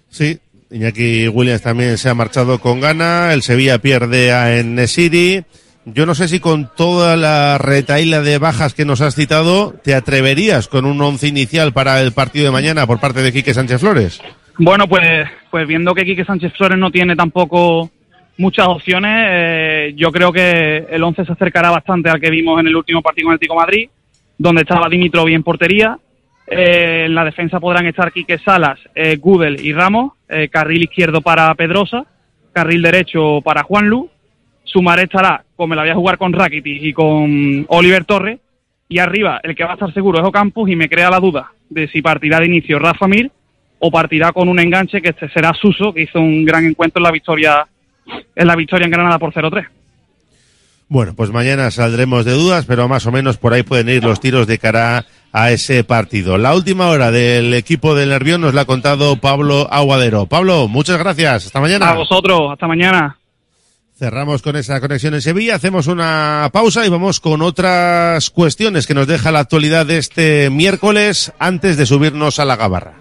Sí, 0.08 0.38
Iñaki 0.70 1.28
Williams 1.28 1.62
también 1.62 1.96
se 1.98 2.08
ha 2.08 2.14
marchado 2.14 2.58
con 2.58 2.80
gana. 2.80 3.32
El 3.32 3.42
Sevilla 3.42 3.78
pierde 3.78 4.32
a 4.32 4.58
Enesiri. 4.58 5.44
Yo 5.84 6.04
no 6.04 6.16
sé 6.16 6.26
si 6.26 6.40
con 6.40 6.68
toda 6.74 7.16
la 7.16 7.58
retaíla 7.58 8.20
de 8.20 8.38
bajas 8.38 8.74
que 8.74 8.84
nos 8.84 9.00
has 9.00 9.14
citado, 9.14 9.72
te 9.84 9.94
atreverías 9.94 10.66
con 10.66 10.84
un 10.84 11.00
once 11.00 11.28
inicial 11.28 11.72
para 11.72 12.00
el 12.00 12.12
partido 12.12 12.46
de 12.46 12.50
mañana 12.50 12.86
por 12.88 12.98
parte 12.98 13.22
de 13.22 13.32
Quique 13.32 13.54
Sánchez 13.54 13.80
Flores. 13.80 14.20
Bueno, 14.58 14.88
pues, 14.88 15.28
pues 15.48 15.68
viendo 15.68 15.94
que 15.94 16.04
Quique 16.04 16.24
Sánchez 16.24 16.54
Flores 16.56 16.76
no 16.76 16.90
tiene 16.90 17.14
tampoco 17.14 17.88
muchas 18.38 18.66
opciones, 18.66 19.28
eh, 19.30 19.94
yo 19.96 20.10
creo 20.10 20.32
que 20.32 20.86
el 20.90 21.02
11 21.02 21.24
se 21.24 21.32
acercará 21.32 21.70
bastante 21.70 22.10
al 22.10 22.20
que 22.20 22.30
vimos 22.30 22.58
en 22.58 22.66
el 22.66 22.74
último 22.76 23.00
partido 23.00 23.26
con 23.26 23.34
el 23.34 23.40
Tico 23.40 23.54
Madrid, 23.54 23.88
donde 24.36 24.62
estaba 24.62 24.88
Dimitrov 24.88 25.28
en 25.28 25.44
portería. 25.44 25.98
Eh, 26.46 27.04
en 27.06 27.14
la 27.14 27.24
defensa 27.24 27.58
podrán 27.58 27.86
estar 27.86 28.12
Quique 28.12 28.38
Salas, 28.38 28.78
eh, 28.94 29.18
y 29.58 29.72
Ramos, 29.72 30.12
eh, 30.28 30.48
carril 30.48 30.84
izquierdo 30.84 31.20
para 31.20 31.52
Pedrosa, 31.54 32.06
carril 32.52 32.82
derecho 32.82 33.40
para 33.42 33.64
Juanlu. 33.64 34.08
Sumaré 34.64 35.04
estará, 35.04 35.44
como 35.56 35.74
la 35.74 35.82
voy 35.82 35.90
a 35.90 35.94
jugar 35.94 36.18
con 36.18 36.32
Rakitic 36.32 36.82
y 36.82 36.92
con 36.92 37.64
Oliver 37.68 38.04
Torres, 38.04 38.40
y 38.88 38.98
arriba 38.98 39.40
el 39.42 39.56
que 39.56 39.64
va 39.64 39.70
a 39.70 39.74
estar 39.74 39.92
seguro 39.92 40.20
es 40.20 40.24
Ocampos 40.24 40.68
y 40.68 40.76
me 40.76 40.88
crea 40.88 41.10
la 41.10 41.18
duda 41.18 41.50
de 41.68 41.88
si 41.88 42.02
partirá 42.02 42.38
de 42.38 42.46
inicio 42.46 42.78
Rafa 42.78 43.08
Mir 43.08 43.30
o 43.78 43.90
partirá 43.90 44.32
con 44.32 44.48
un 44.48 44.60
enganche 44.60 45.02
que 45.02 45.10
este 45.10 45.28
será 45.28 45.52
Suso, 45.52 45.92
que 45.92 46.02
hizo 46.02 46.20
un 46.20 46.44
gran 46.44 46.64
encuentro 46.64 47.00
en 47.00 47.04
la 47.04 47.10
victoria 47.10 47.66
en 48.34 48.46
la 48.46 48.54
victoria 48.54 48.84
en 48.84 48.92
Granada 48.92 49.18
por 49.18 49.32
0-3. 49.32 49.66
Bueno, 50.88 51.14
pues 51.16 51.30
mañana 51.30 51.72
saldremos 51.72 52.24
de 52.24 52.32
dudas, 52.32 52.64
pero 52.64 52.86
más 52.86 53.06
o 53.06 53.12
menos 53.12 53.38
por 53.38 53.52
ahí 53.52 53.64
pueden 53.64 53.88
ir 53.88 54.04
los 54.04 54.20
tiros 54.20 54.46
de 54.46 54.58
cara 54.58 55.04
a 55.32 55.50
ese 55.50 55.84
partido. 55.84 56.38
La 56.38 56.54
última 56.54 56.88
hora 56.88 57.10
del 57.10 57.52
equipo 57.54 57.94
del 57.94 58.10
Nervión 58.10 58.40
nos 58.40 58.54
la 58.54 58.62
ha 58.62 58.64
contado 58.66 59.16
Pablo 59.16 59.68
Aguadero. 59.70 60.26
Pablo, 60.26 60.68
muchas 60.68 60.98
gracias. 60.98 61.46
Hasta 61.46 61.60
mañana. 61.60 61.90
A 61.90 61.94
vosotros, 61.94 62.52
hasta 62.52 62.66
mañana. 62.66 63.18
Cerramos 63.98 64.42
con 64.42 64.56
esa 64.56 64.78
conexión 64.78 65.14
en 65.14 65.22
Sevilla, 65.22 65.54
hacemos 65.54 65.86
una 65.86 66.50
pausa 66.52 66.84
y 66.84 66.90
vamos 66.90 67.18
con 67.18 67.40
otras 67.40 68.28
cuestiones 68.28 68.86
que 68.86 68.92
nos 68.92 69.06
deja 69.06 69.32
la 69.32 69.38
actualidad 69.38 69.86
de 69.86 69.96
este 69.96 70.50
miércoles 70.50 71.32
antes 71.38 71.78
de 71.78 71.86
subirnos 71.86 72.38
a 72.38 72.44
la 72.44 72.56
gabarra. 72.56 73.00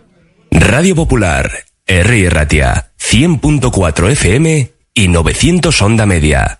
Radio 0.51 0.95
Popular, 0.95 1.51
R. 1.85 2.29
Ratia, 2.29 2.91
100.4 2.97 4.09
FM 4.11 4.71
y 4.93 5.07
900 5.09 5.81
Onda 5.81 6.05
Media. 6.05 6.59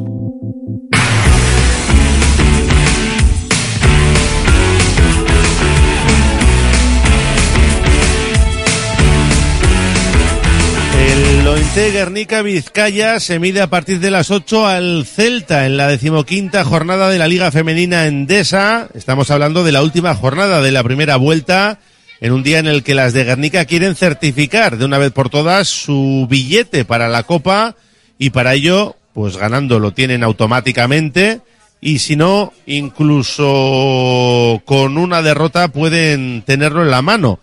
Lointe 11.73 11.91
Guernica 11.91 12.41
Vizcaya 12.41 13.17
se 13.21 13.39
mide 13.39 13.61
a 13.61 13.67
partir 13.67 14.01
de 14.01 14.11
las 14.11 14.29
8 14.29 14.67
al 14.67 15.05
Celta 15.05 15.65
en 15.65 15.77
la 15.77 15.87
decimoquinta 15.87 16.65
jornada 16.65 17.09
de 17.09 17.17
la 17.17 17.29
Liga 17.29 17.49
Femenina 17.49 18.07
Endesa. 18.07 18.89
Estamos 18.93 19.31
hablando 19.31 19.63
de 19.63 19.71
la 19.71 19.81
última 19.81 20.13
jornada 20.13 20.61
de 20.61 20.73
la 20.73 20.83
primera 20.83 21.15
vuelta 21.15 21.79
en 22.19 22.33
un 22.33 22.43
día 22.43 22.59
en 22.59 22.67
el 22.67 22.83
que 22.83 22.93
las 22.93 23.13
de 23.13 23.23
Guernica 23.23 23.63
quieren 23.63 23.95
certificar 23.95 24.77
de 24.77 24.83
una 24.83 24.97
vez 24.97 25.13
por 25.13 25.29
todas 25.29 25.69
su 25.69 26.27
billete 26.29 26.83
para 26.83 27.07
la 27.07 27.23
Copa 27.23 27.77
y 28.17 28.31
para 28.31 28.53
ello, 28.53 28.97
pues 29.13 29.37
ganando 29.37 29.79
lo 29.79 29.93
tienen 29.93 30.23
automáticamente 30.23 31.39
y 31.79 31.99
si 31.99 32.17
no, 32.17 32.51
incluso 32.65 34.61
con 34.65 34.97
una 34.97 35.21
derrota 35.21 35.69
pueden 35.69 36.41
tenerlo 36.45 36.83
en 36.83 36.91
la 36.91 37.01
mano 37.01 37.39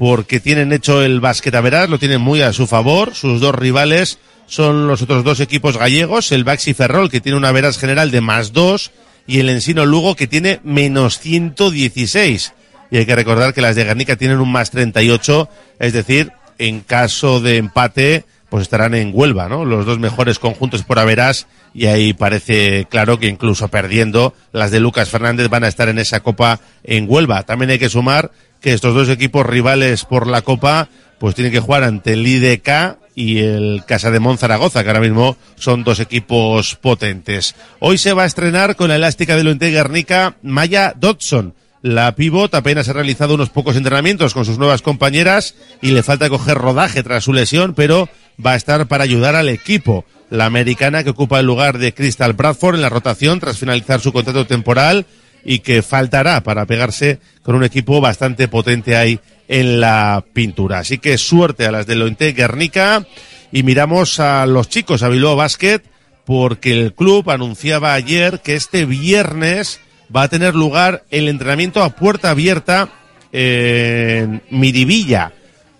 porque 0.00 0.40
tienen 0.40 0.72
hecho 0.72 1.02
el 1.02 1.20
básquet 1.20 1.54
a 1.54 1.60
veras, 1.60 1.90
lo 1.90 1.98
tienen 1.98 2.22
muy 2.22 2.40
a 2.40 2.54
su 2.54 2.66
favor. 2.66 3.14
Sus 3.14 3.38
dos 3.38 3.54
rivales 3.54 4.18
son 4.46 4.86
los 4.86 5.02
otros 5.02 5.24
dos 5.24 5.40
equipos 5.40 5.76
gallegos, 5.76 6.32
el 6.32 6.42
Baxi 6.42 6.72
Ferrol, 6.72 7.10
que 7.10 7.20
tiene 7.20 7.36
una 7.36 7.52
veras 7.52 7.76
general 7.76 8.10
de 8.10 8.22
más 8.22 8.54
dos, 8.54 8.92
y 9.26 9.40
el 9.40 9.50
Ensino 9.50 9.84
Lugo, 9.84 10.16
que 10.16 10.26
tiene 10.26 10.58
menos 10.64 11.18
116. 11.18 12.54
Y 12.90 12.96
hay 12.96 13.04
que 13.04 13.14
recordar 13.14 13.52
que 13.52 13.60
las 13.60 13.76
de 13.76 13.84
Guernica 13.84 14.16
tienen 14.16 14.38
un 14.38 14.50
más 14.50 14.70
38, 14.70 15.50
es 15.78 15.92
decir, 15.92 16.32
en 16.56 16.80
caso 16.80 17.40
de 17.40 17.58
empate, 17.58 18.24
pues 18.48 18.62
estarán 18.62 18.94
en 18.94 19.10
Huelva, 19.12 19.50
¿no? 19.50 19.66
Los 19.66 19.84
dos 19.84 19.98
mejores 19.98 20.38
conjuntos 20.38 20.82
por 20.82 20.98
Averas 20.98 21.46
y 21.74 21.86
ahí 21.86 22.14
parece 22.14 22.86
claro 22.88 23.18
que 23.18 23.28
incluso 23.28 23.68
perdiendo 23.68 24.32
las 24.52 24.70
de 24.70 24.80
Lucas 24.80 25.10
Fernández 25.10 25.48
van 25.50 25.64
a 25.64 25.68
estar 25.68 25.90
en 25.90 25.98
esa 25.98 26.20
copa 26.20 26.58
en 26.84 27.04
Huelva. 27.06 27.42
También 27.42 27.70
hay 27.70 27.78
que 27.78 27.90
sumar 27.90 28.32
que 28.60 28.72
estos 28.72 28.94
dos 28.94 29.08
equipos 29.08 29.46
rivales 29.46 30.04
por 30.04 30.26
la 30.26 30.42
copa 30.42 30.88
pues 31.18 31.34
tienen 31.34 31.52
que 31.52 31.60
jugar 31.60 31.84
ante 31.84 32.14
el 32.14 32.26
IDK 32.26 32.98
y 33.14 33.38
el 33.40 33.84
Casa 33.86 34.10
de 34.10 34.36
Zaragoza, 34.38 34.82
que 34.82 34.88
ahora 34.88 35.00
mismo 35.00 35.36
son 35.56 35.84
dos 35.84 36.00
equipos 36.00 36.76
potentes. 36.76 37.54
Hoy 37.78 37.98
se 37.98 38.14
va 38.14 38.22
a 38.22 38.26
estrenar 38.26 38.76
con 38.76 38.88
la 38.88 38.96
elástica 38.96 39.36
de 39.36 39.44
Lointe 39.44 39.70
Guernica 39.70 40.36
Maya 40.42 40.94
Dodson. 40.96 41.54
La 41.82 42.14
pivot 42.14 42.54
apenas 42.54 42.88
ha 42.88 42.94
realizado 42.94 43.34
unos 43.34 43.50
pocos 43.50 43.76
entrenamientos 43.76 44.32
con 44.32 44.44
sus 44.44 44.58
nuevas 44.58 44.82
compañeras 44.82 45.54
y 45.82 45.90
le 45.90 46.02
falta 46.02 46.28
coger 46.28 46.56
rodaje 46.56 47.02
tras 47.02 47.24
su 47.24 47.32
lesión, 47.32 47.74
pero 47.74 48.08
va 48.44 48.52
a 48.52 48.56
estar 48.56 48.86
para 48.86 49.04
ayudar 49.04 49.34
al 49.34 49.48
equipo. 49.48 50.04
La 50.30 50.46
americana 50.46 51.04
que 51.04 51.10
ocupa 51.10 51.40
el 51.40 51.46
lugar 51.46 51.78
de 51.78 51.92
Crystal 51.92 52.32
Bradford 52.34 52.76
en 52.76 52.82
la 52.82 52.88
rotación 52.88 53.40
tras 53.40 53.58
finalizar 53.58 54.00
su 54.00 54.12
contrato 54.12 54.46
temporal 54.46 55.06
y 55.44 55.60
que 55.60 55.82
faltará 55.82 56.42
para 56.42 56.66
pegarse 56.66 57.18
con 57.42 57.54
un 57.54 57.64
equipo 57.64 58.00
bastante 58.00 58.48
potente 58.48 58.96
ahí 58.96 59.20
en 59.48 59.80
la 59.80 60.24
pintura. 60.32 60.78
Así 60.78 60.98
que 60.98 61.18
suerte 61.18 61.66
a 61.66 61.72
las 61.72 61.86
de 61.86 61.96
Lointe 61.96 62.32
Guernica 62.32 63.06
y 63.52 63.62
miramos 63.62 64.20
a 64.20 64.46
los 64.46 64.68
chicos, 64.68 65.02
a 65.02 65.08
Bilbao 65.08 65.36
Basket, 65.36 65.80
porque 66.24 66.72
el 66.72 66.94
club 66.94 67.30
anunciaba 67.30 67.94
ayer 67.94 68.40
que 68.40 68.54
este 68.54 68.84
viernes 68.84 69.80
va 70.14 70.22
a 70.22 70.28
tener 70.28 70.54
lugar 70.54 71.04
el 71.10 71.28
entrenamiento 71.28 71.82
a 71.82 71.90
puerta 71.90 72.30
abierta 72.30 72.88
en 73.32 74.42
Miribilla. 74.50 75.32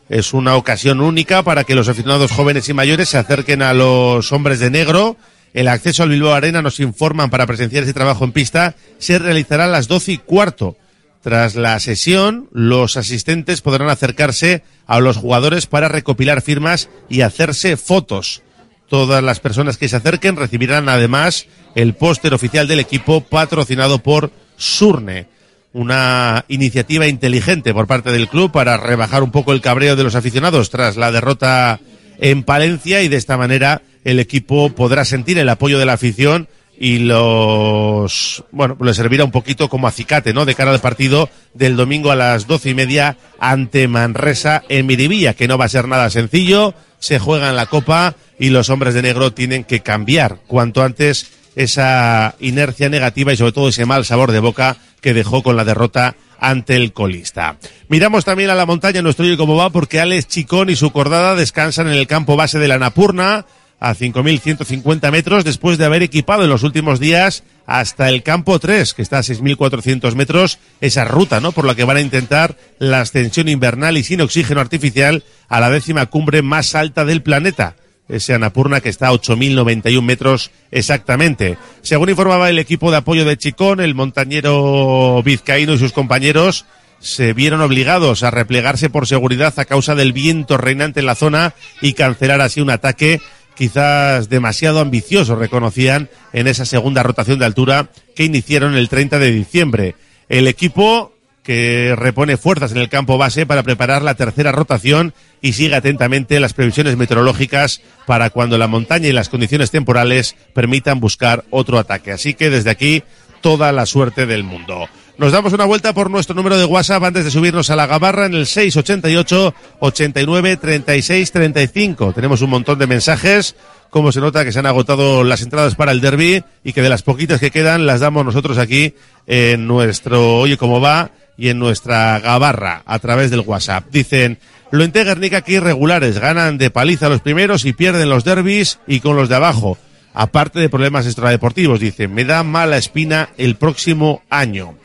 Es 0.09 0.33
una 0.33 0.57
ocasión 0.57 1.01
única 1.01 1.45
para 1.45 1.63
que 1.63 1.77
los 1.77 1.89
aficionados 1.89 2.33
jóvenes 2.33 2.69
y 2.69 2.75
mayores 2.75 3.09
se 3.09 3.19
acerquen 3.19 3.63
a 3.63 3.73
los 3.75 4.33
hombres 4.33 4.59
de 4.59 4.71
negro. 4.71 5.17
El 5.53 5.69
acceso 5.69 6.03
al 6.03 6.11
Bilbao 6.11 6.33
Arena, 6.33 6.63
nos 6.63 6.81
informan, 6.81 7.31
para 7.31 7.47
presenciar 7.47 7.83
ese 7.83 7.93
trabajo 7.93 8.25
en 8.25 8.33
pista, 8.33 8.77
se 8.99 9.19
realizará 9.19 9.65
a 9.65 9.69
las 9.69 9.89
doce 9.89 10.13
y 10.13 10.19
cuarto. 10.19 10.77
Tras 11.23 11.55
la 11.55 11.79
sesión, 11.81 12.49
los 12.53 12.97
asistentes 12.97 13.61
podrán 13.61 13.91
acercarse 13.91 14.63
a 14.87 15.01
los 15.01 15.17
jugadores 15.17 15.67
para 15.67 15.89
recopilar 15.89 16.41
firmas 16.41 16.89
y 17.09 17.21
hacerse 17.21 17.77
fotos. 17.77 18.43
Todas 18.89 19.23
las 19.23 19.39
personas 19.39 19.77
que 19.77 19.89
se 19.89 19.97
acerquen 19.97 20.37
recibirán 20.37 20.89
además 20.89 21.47
el 21.75 21.95
póster 21.95 22.33
oficial 22.33 22.67
del 22.67 22.81
equipo 22.81 23.21
patrocinado 23.21 23.99
por 23.99 24.31
Surne. 24.57 25.27
Una 25.73 26.45
iniciativa 26.49 27.07
inteligente 27.07 27.73
por 27.73 27.87
parte 27.87 28.11
del 28.11 28.29
club 28.29 28.51
para 28.51 28.77
rebajar 28.77 29.23
un 29.23 29.31
poco 29.31 29.53
el 29.53 29.61
cabreo 29.61 29.95
de 29.95 30.03
los 30.03 30.17
aficionados 30.17 30.71
tras 30.71 30.97
la 30.97 31.13
derrota 31.13 31.79
en 32.19 32.43
Palencia 32.43 33.03
y 33.03 33.09
de 33.09 33.17
esta 33.17 33.37
manera 33.37 33.83
el 34.05 34.21
equipo 34.21 34.71
podrá 34.71 35.05
sentir 35.05 35.39
el 35.39 35.49
apoyo 35.49 35.79
de 35.79 35.87
la 35.87 35.95
afición 35.95 36.49
y 36.79 37.01
los, 37.01 38.43
bueno, 38.53 38.79
le 38.81 38.95
servirá 38.95 39.25
un 39.25 39.31
poquito 39.31 39.69
como 39.69 39.87
acicate, 39.87 40.33
¿no? 40.33 40.47
De 40.47 40.55
cara 40.55 40.71
al 40.71 40.81
partido 40.81 41.29
del 41.53 41.77
domingo 41.77 42.11
a 42.11 42.17
las 42.17 42.47
doce 42.47 42.71
y 42.71 42.75
media 42.75 43.19
ante 43.39 43.87
Manresa 43.87 44.63
en 44.71 44.87
Miribilla, 44.87 45.35
que 45.35 45.47
no 45.47 45.59
va 45.59 45.67
a 45.67 45.69
ser 45.69 45.87
nada 45.87 46.09
sencillo, 46.09 46.75
se 46.99 47.19
juega 47.19 47.51
en 47.51 47.57
la 47.57 47.67
Copa 47.67 48.15
y 48.39 48.49
los 48.49 48.71
hombres 48.71 48.95
de 48.95 49.03
negro 49.03 49.35
tienen 49.35 49.65
que 49.65 49.81
cambiar 49.81 50.39
cuanto 50.47 50.83
antes 50.83 51.33
esa 51.55 52.35
inercia 52.41 52.89
negativa 52.89 53.35
y 53.35 53.37
sobre 53.37 53.53
todo 53.53 53.69
ese 53.69 53.85
mal 53.85 54.07
sabor 54.07 54.33
de 54.33 54.41
boca 54.41 54.79
que 55.03 55.13
dejó 55.13 55.43
con 55.43 55.57
la 55.57 55.65
derrota 55.65 56.17
ante 56.39 56.77
el 56.77 56.95
colista. 56.95 57.59
Miramos 57.89 58.25
también 58.25 58.49
a 58.49 58.55
la 58.55 58.65
montaña 58.65 59.03
nuestro 59.03 59.27
y 59.27 59.37
cómo 59.37 59.57
va 59.57 59.69
porque 59.69 60.01
Alex 60.01 60.29
Chicón 60.29 60.71
y 60.71 60.77
su 60.77 60.91
cordada 60.91 61.35
descansan 61.35 61.89
en 61.89 61.95
el 61.95 62.07
campo 62.07 62.37
base 62.37 62.59
de 62.59 62.69
la 62.69 62.79
Napurna 62.79 63.45
a 63.81 63.95
5.150 63.95 65.11
metros 65.11 65.43
después 65.43 65.79
de 65.79 65.87
haber 65.87 66.03
equipado 66.03 66.45
en 66.45 66.51
los 66.51 66.63
últimos 66.63 67.01
días 67.01 67.43
hasta 67.67 68.11
el 68.11 68.23
campo 68.23 68.59
3, 68.59 68.95
que 68.95 69.03
está 69.03 69.19
a 69.19 69.23
6.400 69.23 70.15
metros, 70.15 70.59
esa 70.81 71.05
ruta, 71.07 71.41
¿no? 71.41 71.53
Por 71.53 71.65
la 71.65 71.75
que 71.75 71.85
van 71.85 71.97
a 71.97 72.03
intentar 72.03 72.57
la 72.79 73.01
ascensión 73.01 73.49
invernal 73.49 73.97
y 73.97 74.05
sin 74.05 74.21
oxígeno 74.21 74.61
artificial 74.61 75.25
a 75.49 75.61
la 75.61 75.71
décima 75.71 76.07
cumbre 76.07 76.43
más 76.43 76.75
alta 76.75 77.05
del 77.05 77.23
planeta. 77.23 77.77
Ese 78.09 78.35
Anapurna 78.35 78.81
que 78.81 78.89
está 78.89 79.09
a 79.09 79.13
8.091 79.13 80.03
metros 80.03 80.51
exactamente. 80.73 81.57
Según 81.81 82.11
informaba 82.11 82.51
el 82.51 82.59
equipo 82.59 82.91
de 82.91 82.99
apoyo 82.99 83.25
de 83.25 83.39
Chicón, 83.39 83.81
el 83.81 83.95
montañero 83.95 85.23
vizcaíno 85.23 85.75
y 85.75 85.79
sus 85.79 85.93
compañeros 85.93 86.67
se 86.99 87.33
vieron 87.33 87.61
obligados 87.63 88.23
a 88.23 88.31
replegarse 88.31 88.91
por 88.91 89.07
seguridad 89.07 89.55
a 89.59 89.65
causa 89.65 89.95
del 89.95 90.13
viento 90.13 90.59
reinante 90.59 91.01
en 91.01 91.07
la 91.07 91.15
zona 91.15 91.55
y 91.81 91.95
cancelar 91.95 92.41
así 92.41 92.61
un 92.61 92.71
ataque 92.71 93.21
quizás 93.61 94.31
demasiado 94.31 94.81
ambicioso, 94.81 95.37
reconocían 95.37 96.09
en 96.33 96.47
esa 96.47 96.65
segunda 96.65 97.03
rotación 97.03 97.39
de 97.39 97.45
altura 97.45 97.91
que 98.17 98.25
iniciaron 98.25 98.75
el 98.75 98.89
30 98.89 99.19
de 99.19 99.31
diciembre. 99.31 99.97
El 100.31 100.49
equipo 100.49 101.13
que 101.43 101.95
repone 101.95 102.39
fuerzas 102.39 102.73
en 102.73 102.79
el 102.79 102.89
campo 102.89 103.19
base 103.19 103.45
para 103.45 103.63
preparar 103.63 104.01
la 104.01 104.15
tercera 104.15 104.51
rotación 104.51 105.13
y 105.43 105.53
sigue 105.53 105.75
atentamente 105.75 106.41
las 106.41 106.55
previsiones 106.55 106.97
meteorológicas 106.97 107.83
para 108.07 108.31
cuando 108.31 108.57
la 108.57 108.67
montaña 108.67 109.09
y 109.09 109.13
las 109.13 109.29
condiciones 109.29 109.71
temporales 109.71 110.37
permitan 110.55 110.99
buscar 110.99 111.45
otro 111.51 111.79
ataque. 111.79 112.13
Así 112.13 112.33
que 112.33 112.49
desde 112.49 112.71
aquí 112.71 113.03
toda 113.43 113.73
la 113.73 113.85
suerte 113.85 114.25
del 114.25 114.43
mundo. 114.43 114.89
Nos 115.21 115.33
damos 115.33 115.53
una 115.53 115.67
vuelta 115.67 115.93
por 115.93 116.11
nuestro 116.11 116.35
número 116.35 116.57
de 116.57 116.65
WhatsApp 116.65 117.05
antes 117.05 117.27
de 117.27 117.31
subirnos 117.31 117.69
a 117.69 117.77
la 117.77 117.87
gabarra 117.87 118.25
en 118.25 118.33
el 118.33 118.47
688 118.47 119.55
89 119.81 120.57
36 120.57 121.31
35. 121.31 122.15
Tenemos 122.15 122.41
un 122.41 122.49
montón 122.49 122.79
de 122.79 122.87
mensajes. 122.87 123.55
Como 123.91 124.13
se 124.13 124.21
nota 124.23 124.47
que 124.47 124.53
se 124.53 124.61
han 124.61 124.65
agotado 124.65 125.23
las 125.23 125.43
entradas 125.43 125.75
para 125.75 125.93
el 125.93 126.01
derby 126.01 126.43
y 126.65 126.73
que 126.73 126.81
de 126.81 126.89
las 126.89 127.03
poquitas 127.03 127.39
que 127.39 127.51
quedan 127.51 127.85
las 127.85 128.01
damos 128.01 128.25
nosotros 128.25 128.57
aquí 128.57 128.95
en 129.27 129.67
nuestro 129.67 130.39
Oye 130.39 130.57
cómo 130.57 130.81
va 130.81 131.11
y 131.37 131.51
en 131.51 131.59
nuestra 131.59 132.19
gabarra 132.21 132.83
a 132.87 132.99
través 132.99 133.31
del 133.31 133.41
WhatsApp. 133.41 133.89
Dicen, 133.93 134.39
lo 134.71 134.89
Guernica 134.89 135.37
aquí 135.37 135.57
irregulares, 135.57 136.19
ganan 136.19 136.57
de 136.57 136.71
paliza 136.71 137.11
los 137.11 137.21
primeros 137.21 137.67
y 137.67 137.75
pierden 137.75 138.09
los 138.09 138.25
derbis 138.25 138.79
y 138.87 139.01
con 139.01 139.17
los 139.17 139.29
de 139.29 139.37
abajo. 139.37 139.77
Aparte 140.15 140.61
de 140.61 140.71
problemas 140.71 141.05
extradeportivos, 141.05 141.79
dicen, 141.79 142.15
me 142.15 142.25
da 142.25 142.43
mala 142.43 142.79
espina 142.79 143.29
el 143.37 143.57
próximo 143.57 144.23
año 144.31 144.77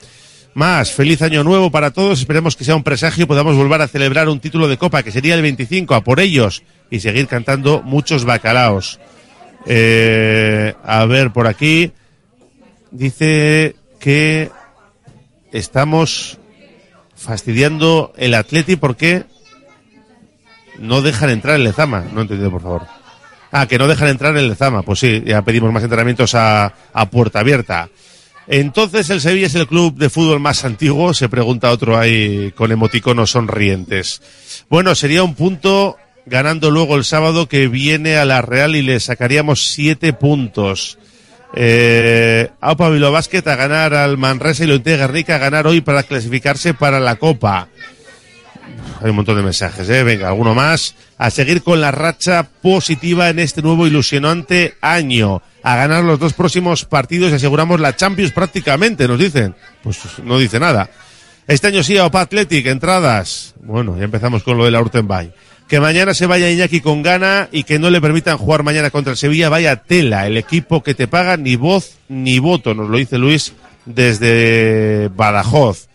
más. 0.55 0.91
Feliz 0.91 1.21
año 1.21 1.43
nuevo 1.43 1.69
para 1.69 1.91
todos. 1.91 2.19
Esperemos 2.19 2.55
que 2.55 2.63
sea 2.63 2.75
un 2.75 2.83
presagio 2.83 3.25
y 3.25 3.27
podamos 3.27 3.55
volver 3.55 3.81
a 3.81 3.87
celebrar 3.87 4.27
un 4.29 4.39
título 4.39 4.67
de 4.67 4.77
copa 4.77 5.03
que 5.03 5.11
sería 5.11 5.35
el 5.35 5.41
25 5.41 5.93
a 5.93 6.03
por 6.03 6.19
ellos 6.19 6.63
y 6.89 7.01
seguir 7.01 7.27
cantando 7.27 7.83
muchos 7.83 8.25
bacalaos. 8.25 8.99
Eh, 9.67 10.73
a 10.83 11.05
ver, 11.05 11.31
por 11.31 11.47
aquí 11.47 11.91
dice 12.91 13.75
que 13.99 14.49
estamos 15.51 16.39
fastidiando 17.15 18.13
el 18.17 18.33
Atleti 18.33 18.77
porque 18.77 19.25
no 20.79 21.01
dejan 21.01 21.29
entrar 21.29 21.57
en 21.57 21.65
Lezama. 21.65 22.05
No 22.13 22.19
he 22.19 22.23
entendido, 22.23 22.49
por 22.49 22.61
favor. 22.61 22.87
Ah, 23.51 23.67
que 23.67 23.77
no 23.77 23.87
dejan 23.87 24.07
entrar 24.07 24.35
en 24.37 24.47
Lezama. 24.47 24.83
Pues 24.83 24.99
sí, 24.99 25.21
ya 25.25 25.41
pedimos 25.41 25.71
más 25.73 25.83
entrenamientos 25.83 26.33
a 26.33 26.71
puerta 27.11 27.41
abierta. 27.41 27.89
Entonces, 28.47 29.09
¿el 29.09 29.21
Sevilla 29.21 29.47
es 29.47 29.55
el 29.55 29.67
club 29.67 29.97
de 29.97 30.09
fútbol 30.09 30.39
más 30.39 30.65
antiguo? 30.65 31.13
Se 31.13 31.29
pregunta 31.29 31.71
otro 31.71 31.97
ahí 31.97 32.51
con 32.55 32.71
emoticonos 32.71 33.31
sonrientes. 33.31 34.21
Bueno, 34.69 34.93
sería 34.93 35.23
un 35.23 35.33
punto 35.35 35.97
ganando 36.25 36.71
luego 36.71 36.95
el 36.95 37.05
sábado 37.05 37.47
que 37.47 37.67
viene 37.67 38.17
a 38.17 38.25
la 38.25 38.41
Real 38.41 38.75
y 38.75 38.81
le 38.81 38.99
sacaríamos 38.99 39.71
siete 39.71 40.13
puntos. 40.13 40.97
Eh, 41.55 42.49
Aupa 42.59 42.89
Bilbao 42.89 43.11
Basket 43.11 43.47
a 43.47 43.55
ganar 43.55 43.93
al 43.93 44.17
Manresa 44.17 44.63
y 44.63 44.67
lo 44.67 44.79
Guernica 44.79 45.35
a 45.35 45.39
ganar 45.39 45.67
hoy 45.67 45.81
para 45.81 46.03
clasificarse 46.03 46.73
para 46.73 46.99
la 46.99 47.15
Copa. 47.15 47.69
Hay 49.01 49.09
un 49.09 49.15
montón 49.15 49.37
de 49.37 49.43
mensajes, 49.43 49.89
¿eh? 49.89 50.03
Venga, 50.03 50.27
alguno 50.27 50.53
más. 50.53 50.95
A 51.17 51.29
seguir 51.29 51.63
con 51.63 51.79
la 51.79 51.91
racha 51.91 52.43
positiva 52.61 53.29
en 53.29 53.39
este 53.39 53.61
nuevo 53.61 53.87
ilusionante 53.87 54.75
año. 54.81 55.41
A 55.63 55.75
ganar 55.75 56.03
los 56.03 56.19
dos 56.19 56.33
próximos 56.33 56.85
partidos 56.85 57.31
y 57.31 57.35
aseguramos 57.35 57.79
la 57.79 57.95
Champions 57.95 58.31
prácticamente, 58.31 59.07
nos 59.07 59.19
dicen. 59.19 59.55
Pues 59.81 59.99
no 60.23 60.37
dice 60.37 60.59
nada. 60.59 60.89
Este 61.47 61.67
año 61.67 61.83
sí, 61.83 61.97
Opa 61.97 62.21
Athletic, 62.21 62.65
entradas. 62.65 63.53
Bueno, 63.61 63.97
ya 63.97 64.03
empezamos 64.03 64.43
con 64.43 64.57
lo 64.57 64.65
de 64.65 64.71
la 64.71 64.81
Urtenbay. 64.81 65.31
Que 65.67 65.79
mañana 65.79 66.13
se 66.13 66.25
vaya 66.25 66.51
Iñaki 66.51 66.81
con 66.81 67.01
gana 67.01 67.49
y 67.51 67.63
que 67.63 67.79
no 67.79 67.89
le 67.89 68.01
permitan 68.01 68.37
jugar 68.37 68.63
mañana 68.63 68.89
contra 68.89 69.11
el 69.11 69.17
Sevilla. 69.17 69.49
Vaya 69.49 69.77
tela, 69.77 70.27
el 70.27 70.37
equipo 70.37 70.83
que 70.83 70.93
te 70.93 71.07
paga 71.07 71.37
ni 71.37 71.55
voz 71.55 71.97
ni 72.07 72.39
voto, 72.39 72.73
nos 72.75 72.89
lo 72.89 72.97
dice 72.97 73.17
Luis 73.17 73.53
desde 73.85 75.09
Badajoz. 75.15 75.87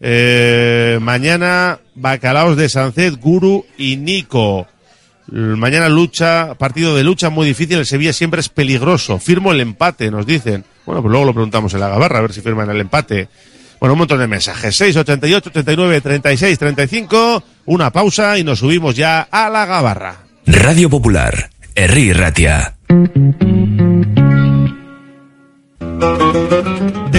Eh, 0.00 0.98
mañana 1.00 1.78
Bacalaos 1.94 2.56
de 2.56 2.68
Sancet, 2.68 3.20
Guru 3.20 3.64
y 3.78 3.96
Nico. 3.96 4.66
Mañana 5.26 5.88
lucha, 5.88 6.54
partido 6.54 6.94
de 6.94 7.02
lucha 7.02 7.30
muy 7.30 7.46
difícil. 7.46 7.78
El 7.78 7.86
Sevilla 7.86 8.12
siempre 8.12 8.40
es 8.40 8.48
peligroso. 8.48 9.18
Firmo 9.18 9.52
el 9.52 9.60
empate, 9.60 10.10
nos 10.10 10.26
dicen. 10.26 10.64
Bueno, 10.84 11.00
pues 11.00 11.10
luego 11.10 11.26
lo 11.26 11.32
preguntamos 11.32 11.72
en 11.74 11.80
la 11.80 11.88
gabarra 11.88 12.18
a 12.18 12.22
ver 12.22 12.32
si 12.32 12.42
firman 12.42 12.70
el 12.70 12.80
empate. 12.80 13.28
Bueno, 13.80 13.94
un 13.94 14.00
montón 14.00 14.18
de 14.18 14.26
mensajes. 14.26 14.76
6, 14.76 14.96
88, 14.96 15.50
39, 15.50 16.00
36, 16.00 16.58
35. 16.58 17.42
Una 17.66 17.90
pausa 17.90 18.38
y 18.38 18.44
nos 18.44 18.58
subimos 18.58 18.94
ya 18.96 19.22
a 19.30 19.48
la 19.48 19.64
gabarra. 19.66 20.16
Radio 20.46 20.90
Popular, 20.90 21.50
Herri 21.74 22.12
Ratia. 22.12 22.74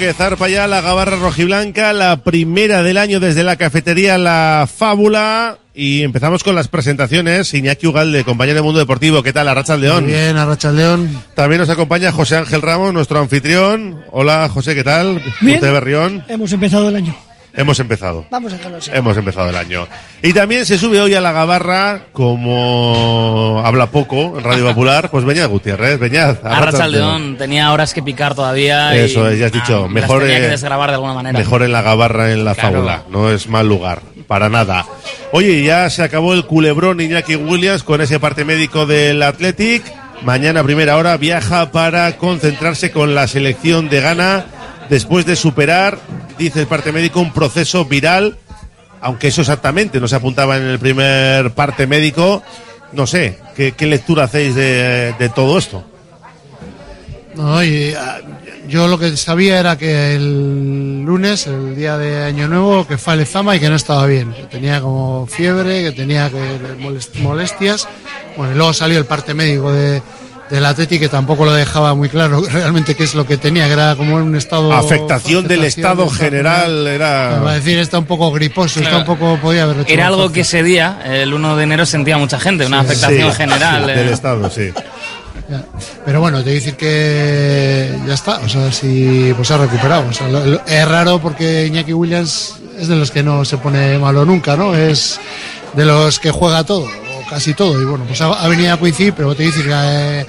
Que 0.00 0.14
zarpa 0.14 0.48
ya 0.48 0.66
la 0.66 0.80
gabarra 0.80 1.16
rojiblanca, 1.16 1.92
la 1.92 2.24
primera 2.24 2.82
del 2.82 2.96
año 2.96 3.20
desde 3.20 3.44
la 3.44 3.56
cafetería 3.56 4.16
La 4.16 4.66
Fábula. 4.66 5.58
Y 5.74 6.02
empezamos 6.04 6.42
con 6.42 6.54
las 6.54 6.68
presentaciones. 6.68 7.52
Iñaki 7.52 7.86
Ugalde, 7.86 8.24
compañero 8.24 8.56
de 8.56 8.62
Mundo 8.62 8.78
Deportivo. 8.78 9.22
¿Qué 9.22 9.34
tal? 9.34 9.48
Arracha 9.48 9.76
León. 9.76 10.04
Muy 10.04 10.14
bien, 10.14 10.38
Arracha 10.38 10.72
León. 10.72 11.22
También 11.34 11.60
nos 11.60 11.68
acompaña 11.68 12.12
José 12.12 12.36
Ángel 12.36 12.62
Ramos, 12.62 12.94
nuestro 12.94 13.18
anfitrión. 13.18 14.02
Hola, 14.10 14.48
José, 14.48 14.74
¿qué 14.74 14.84
tal? 14.84 15.22
Bien. 15.42 15.56
Usted 15.56 15.70
Berrión. 15.70 16.24
Hemos 16.28 16.50
empezado 16.50 16.88
el 16.88 16.96
año. 16.96 17.14
Hemos 17.54 17.80
empezado. 17.80 18.24
Vamos 18.30 18.52
a 18.52 18.56
dejarlo 18.56 18.78
así. 18.78 18.90
Hemos 18.94 19.16
empezado 19.16 19.50
el 19.50 19.56
año. 19.56 19.86
Y 20.22 20.32
también 20.32 20.64
se 20.64 20.78
sube 20.78 21.00
hoy 21.00 21.14
a 21.14 21.20
la 21.20 21.32
gabarra, 21.32 22.02
como 22.12 23.62
habla 23.64 23.86
poco 23.90 24.38
en 24.38 24.44
Radio 24.44 24.66
Popular, 24.68 25.10
pues 25.10 25.24
Beñat 25.24 25.48
Gutiérrez. 25.50 25.98
Beñat, 25.98 26.44
Arrachaldeón 26.44 27.36
tenía 27.36 27.72
horas 27.72 27.92
que 27.92 28.02
picar 28.02 28.34
todavía. 28.34 28.94
Eso 28.96 29.28
es, 29.28 29.38
ya 29.38 29.46
has 29.46 29.52
dicho. 29.52 29.84
ah, 29.86 29.88
mejor, 29.88 30.20
tenía 30.22 30.38
que 30.38 30.46
eh, 30.46 30.50
desgrabar 30.50 30.90
de 30.90 30.94
alguna 30.94 31.14
manera. 31.14 31.38
mejor 31.38 31.62
en 31.62 31.72
la 31.72 31.82
gabarra 31.82 32.32
en 32.32 32.44
la 32.44 32.54
Claro. 32.54 32.76
fábula. 32.78 33.02
No 33.10 33.30
es 33.30 33.48
mal 33.48 33.66
lugar. 33.68 34.00
Para 34.26 34.48
nada. 34.48 34.86
Oye, 35.32 35.62
ya 35.64 35.90
se 35.90 36.02
acabó 36.04 36.34
el 36.34 36.44
culebrón 36.46 37.00
Iñaki 37.00 37.34
Williams 37.34 37.82
con 37.82 38.00
ese 38.00 38.20
parte 38.20 38.44
médico 38.44 38.86
del 38.86 39.22
Athletic. 39.22 39.82
Mañana, 40.22 40.60
a 40.60 40.64
primera 40.64 40.96
hora, 40.96 41.16
viaja 41.16 41.72
para 41.72 42.16
concentrarse 42.16 42.90
con 42.92 43.14
la 43.14 43.26
selección 43.26 43.88
de 43.88 44.00
Ghana 44.00 44.44
después 44.90 45.24
de 45.24 45.36
superar, 45.36 45.98
dice 46.36 46.60
el 46.60 46.66
parte 46.66 46.92
médico, 46.92 47.20
un 47.20 47.32
proceso 47.32 47.86
viral. 47.86 48.36
Aunque 49.00 49.28
eso 49.28 49.40
exactamente 49.40 49.98
no 49.98 50.08
se 50.08 50.16
apuntaba 50.16 50.58
en 50.58 50.64
el 50.64 50.78
primer 50.78 51.52
parte 51.52 51.86
médico. 51.86 52.42
No 52.92 53.06
sé, 53.06 53.38
¿qué, 53.54 53.86
lectura 53.86 54.24
hacéis 54.24 54.54
de, 54.54 55.32
todo 55.34 55.56
esto? 55.56 55.84
No, 57.34 57.56
ah, 57.56 58.18
yo 58.68 58.88
lo 58.88 58.98
que 58.98 59.16
sabía 59.16 59.58
era 59.58 59.78
que 59.78 60.16
el 60.16 61.02
lunes, 61.02 61.46
el 61.46 61.76
día 61.76 61.96
de 61.96 62.24
Año 62.24 62.48
Nuevo, 62.48 62.86
que 62.86 62.98
fue 62.98 63.14
al 63.14 63.20
Lezama 63.20 63.56
y 63.56 63.60
que 63.60 63.70
no 63.70 63.76
estaba 63.76 64.04
bien. 64.06 64.34
Que 64.34 64.42
tenía 64.42 64.82
como 64.82 65.26
fiebre, 65.26 65.82
que 65.82 65.92
tenía 65.92 66.28
que 66.28 66.58
molest- 66.80 67.14
molestias. 67.20 67.88
Bueno, 68.36 68.52
y 68.52 68.56
luego 68.56 68.74
salió 68.74 68.98
el 68.98 69.06
parte 69.06 69.32
médico 69.32 69.72
de, 69.72 70.02
del 70.50 70.66
Atleti 70.66 70.98
que 70.98 71.08
tampoco 71.08 71.44
lo 71.44 71.52
dejaba 71.52 71.94
muy 71.94 72.08
claro 72.08 72.42
realmente 72.50 72.94
qué 72.96 73.04
es 73.04 73.14
lo 73.14 73.24
que 73.26 73.36
tenía, 73.36 73.66
que 73.66 73.72
era 73.72 73.94
como 73.96 74.16
un 74.16 74.34
estado... 74.36 74.72
Afectación 74.72 75.46
del 75.46 75.64
estado 75.64 76.08
general 76.10 76.86
era... 76.88 77.38
Va 77.40 77.52
a 77.52 77.54
decir, 77.54 77.78
está 77.78 77.98
un 77.98 78.06
poco 78.06 78.30
griposo, 78.32 78.80
está 78.80 78.98
un 78.98 79.04
poco... 79.04 79.38
Podía 79.40 79.62
haber 79.62 79.80
hecho 79.80 79.92
Era 79.92 80.08
algo 80.08 80.22
fácil. 80.22 80.34
que 80.34 80.40
ese 80.40 80.62
día, 80.62 81.00
el 81.04 81.32
1 81.32 81.56
de 81.56 81.62
enero, 81.62 81.86
sentía 81.86 82.18
mucha 82.18 82.40
gente, 82.40 82.66
una 82.66 82.80
afectación 82.80 83.30
Sí, 83.30 83.36
general. 83.36 83.84
sí, 83.86 83.90
eh. 83.92 83.94
del 83.94 84.08
Estado, 84.08 84.50
sí. 84.50 84.70
Pero 86.04 86.20
bueno, 86.20 86.38
te 86.38 86.44
voy 86.44 86.52
a 86.52 86.54
decir 86.54 86.76
que 86.76 87.90
ya 88.06 88.14
está, 88.14 88.38
o 88.38 88.48
sea, 88.48 88.70
si 88.72 89.32
pues 89.36 89.50
ha 89.50 89.58
recuperado. 89.58 90.04
O 90.08 90.12
sea, 90.12 90.28
lo- 90.28 90.44
lo- 90.44 90.66
es 90.66 90.88
raro 90.88 91.18
porque 91.20 91.66
Iñaki 91.66 91.92
Williams 91.92 92.54
es 92.78 92.88
de 92.88 92.96
los 92.96 93.10
que 93.10 93.22
no 93.22 93.44
se 93.44 93.56
pone 93.58 93.98
malo 93.98 94.24
nunca, 94.24 94.56
¿no? 94.56 94.74
Es 94.76 95.18
de 95.74 95.84
los 95.84 96.18
que 96.20 96.30
juega 96.30 96.62
todo, 96.64 96.86
casi 97.30 97.54
todo. 97.54 97.80
Y 97.80 97.84
bueno, 97.84 98.04
pues 98.06 98.20
ha, 98.20 98.26
ha 98.26 98.48
venido 98.48 98.74
a 98.74 98.76
coincidir, 98.76 99.14
pero 99.14 99.34
te 99.34 99.44
decir 99.44 99.64
que 99.64 99.70
eh, 99.72 100.26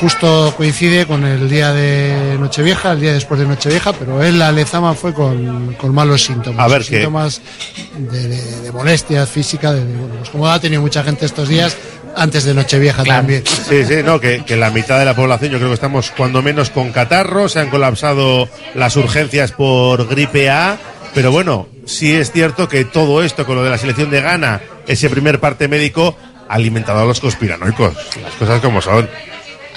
justo 0.00 0.52
coincide 0.56 1.06
con 1.06 1.24
el 1.24 1.48
día 1.48 1.72
de 1.72 2.36
Nochevieja, 2.38 2.92
el 2.92 3.00
día 3.00 3.12
después 3.12 3.40
de 3.40 3.46
Nochevieja, 3.46 3.92
pero 3.92 4.22
él, 4.22 4.38
la 4.38 4.52
Lezama, 4.52 4.94
fue 4.94 5.14
con, 5.14 5.74
con 5.74 5.94
malos 5.94 6.22
síntomas. 6.24 6.60
A 6.64 6.68
ver 6.68 6.82
qué. 6.82 6.96
síntomas 6.96 7.40
de, 7.96 8.28
de- 8.28 8.60
de 8.62 8.72
molestias 8.72 9.28
físicas, 9.28 9.74
de, 9.74 9.80
bueno, 9.84 10.14
pues 10.18 10.30
como 10.30 10.48
ha 10.48 10.60
tenido 10.60 10.82
mucha 10.82 11.02
gente 11.02 11.24
estos 11.26 11.48
días, 11.48 11.76
antes 12.16 12.44
de 12.44 12.52
Nochevieja 12.52 13.04
también. 13.04 13.42
Sí, 13.46 13.84
sí, 13.86 13.96
no, 14.04 14.20
que, 14.20 14.44
que 14.44 14.56
la 14.56 14.70
mitad 14.70 14.98
de 14.98 15.04
la 15.06 15.14
población, 15.16 15.52
yo 15.52 15.58
creo 15.58 15.70
que 15.70 15.74
estamos 15.74 16.12
cuando 16.16 16.42
menos 16.42 16.68
con 16.70 16.90
catarro, 16.92 17.48
se 17.48 17.60
han 17.60 17.70
colapsado 17.70 18.48
las 18.74 18.96
urgencias 18.96 19.52
por 19.52 20.06
gripe 20.08 20.50
A, 20.50 20.76
pero 21.14 21.30
bueno, 21.32 21.68
sí 21.86 22.12
es 22.14 22.32
cierto 22.32 22.68
que 22.68 22.84
todo 22.84 23.22
esto 23.22 23.46
con 23.46 23.56
lo 23.56 23.64
de 23.64 23.70
la 23.70 23.78
selección 23.78 24.10
de 24.10 24.20
Ghana, 24.20 24.60
ese 24.86 25.10
primer 25.10 25.40
parte 25.40 25.68
médico, 25.68 26.16
ha 26.48 26.54
alimentado 26.54 27.00
a 27.00 27.04
los 27.04 27.20
conspiranoicos, 27.20 27.94
las 28.22 28.34
cosas 28.34 28.60
como 28.60 28.80
son. 28.80 29.08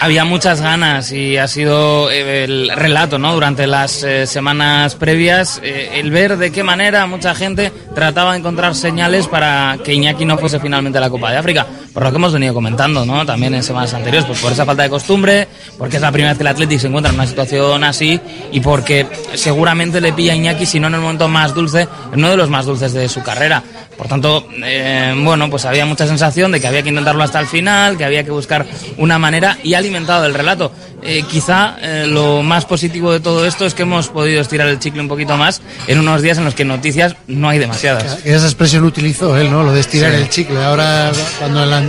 Había 0.06 0.24
muchas 0.24 0.62
ganas 0.62 1.12
y 1.12 1.36
ha 1.38 1.48
sido 1.48 2.12
eh, 2.12 2.44
el 2.44 2.70
relato, 2.76 3.18
¿no? 3.18 3.34
Durante 3.34 3.66
las 3.66 4.04
eh, 4.04 4.28
semanas 4.28 4.94
previas, 4.94 5.60
eh, 5.64 5.94
el 5.96 6.12
ver 6.12 6.38
de 6.38 6.52
qué 6.52 6.64
manera 6.64 7.08
mucha 7.08 7.34
gente 7.34 7.72
trataba 7.96 8.34
de 8.34 8.38
encontrar 8.38 8.76
señales 8.76 9.28
para 9.28 9.80
que 9.84 9.96
Iñaki 9.96 10.24
no 10.24 10.38
fuese 10.38 10.60
finalmente 10.60 11.00
la 11.00 11.10
Copa 11.10 11.32
de 11.32 11.38
África. 11.38 11.66
Por 11.92 12.04
lo 12.04 12.12
que 12.12 12.18
hemos 12.18 12.34
venido 12.34 12.54
comentando, 12.54 13.04
¿no? 13.04 13.26
También 13.26 13.56
en 13.56 13.64
semanas 13.64 13.96
anteriores, 13.96 14.28
pues 14.28 14.40
por 14.42 14.52
esa 14.52 14.64
falta 14.64 14.84
de 14.84 14.92
costumbre, 14.92 15.48
porque 15.76 15.96
es 15.96 16.02
la 16.04 16.12
primera 16.12 16.34
vez 16.34 16.38
que 16.38 16.44
el 16.44 16.48
Athletic 16.50 16.82
se 16.82 16.88
encuentra 16.88 17.12
en 17.12 17.16
una 17.16 17.26
situación 17.26 17.84
así 17.84 18.20
y 18.52 18.60
porque 18.60 19.08
seguramente 19.34 20.02
le 20.02 20.14
pilla 20.14 20.34
a 20.34 20.36
Iñaki, 20.36 20.68
si 20.68 20.80
no 20.80 20.86
en 20.86 20.94
el 20.94 21.02
momento 21.02 21.28
más 21.28 21.56
dulce, 21.56 21.88
en 22.14 22.20
uno 22.20 22.30
de 22.30 22.38
los 22.38 22.52
más 22.52 22.68
dulces 22.68 22.94
de 22.94 23.10
su 23.10 23.24
carrera. 23.24 23.64
Por 23.98 24.08
tanto, 24.08 24.48
eh, 24.64 25.14
bueno, 25.24 25.50
pues 25.50 25.66
había 25.66 25.86
mucha 25.86 26.06
sensación 26.06 26.52
de 26.52 26.60
que 26.60 26.68
había 26.68 26.84
que 26.84 26.90
intentarlo 26.90 27.24
hasta 27.24 27.40
el 27.40 27.48
final, 27.48 27.98
que 27.98 28.04
había 28.04 28.24
que 28.24 28.32
buscar 28.32 28.66
una 28.98 29.18
manera 29.18 29.58
y 29.64 29.74
ha 29.74 29.78
alimentado 29.78 30.26
el 30.26 30.34
relato. 30.34 30.72
Eh, 31.08 31.24
quizá 31.30 31.76
eh, 31.82 32.06
lo 32.08 32.42
más 32.42 32.66
positivo 32.66 33.12
de 33.12 33.20
todo 33.20 33.46
esto 33.46 33.66
es 33.66 33.74
que 33.76 33.84
hemos 33.84 34.10
podido 34.10 34.42
estirar 34.42 34.68
el 34.68 34.80
chicle 34.80 35.02
un 35.02 35.08
poquito 35.08 35.38
más 35.38 35.62
en 35.88 36.00
unos 36.00 36.22
días 36.24 36.38
en 36.40 36.46
los 36.46 36.56
que 36.56 36.66
noticias 36.66 37.16
no 37.28 37.48
hay 37.48 37.60
demasiadas. 37.60 38.20
Esa 38.26 38.46
expresión 38.46 38.84
utilizó 38.86 39.38
él, 39.38 39.52
¿no? 39.52 39.62
Lo 39.64 39.72
de 39.72 39.82
estirar 39.82 40.12
Sí. 40.12 40.18
el 40.18 40.30
chicle. 40.30 40.64
Ahora, 40.64 41.12
cuando 41.38 41.64
la- 41.66 41.84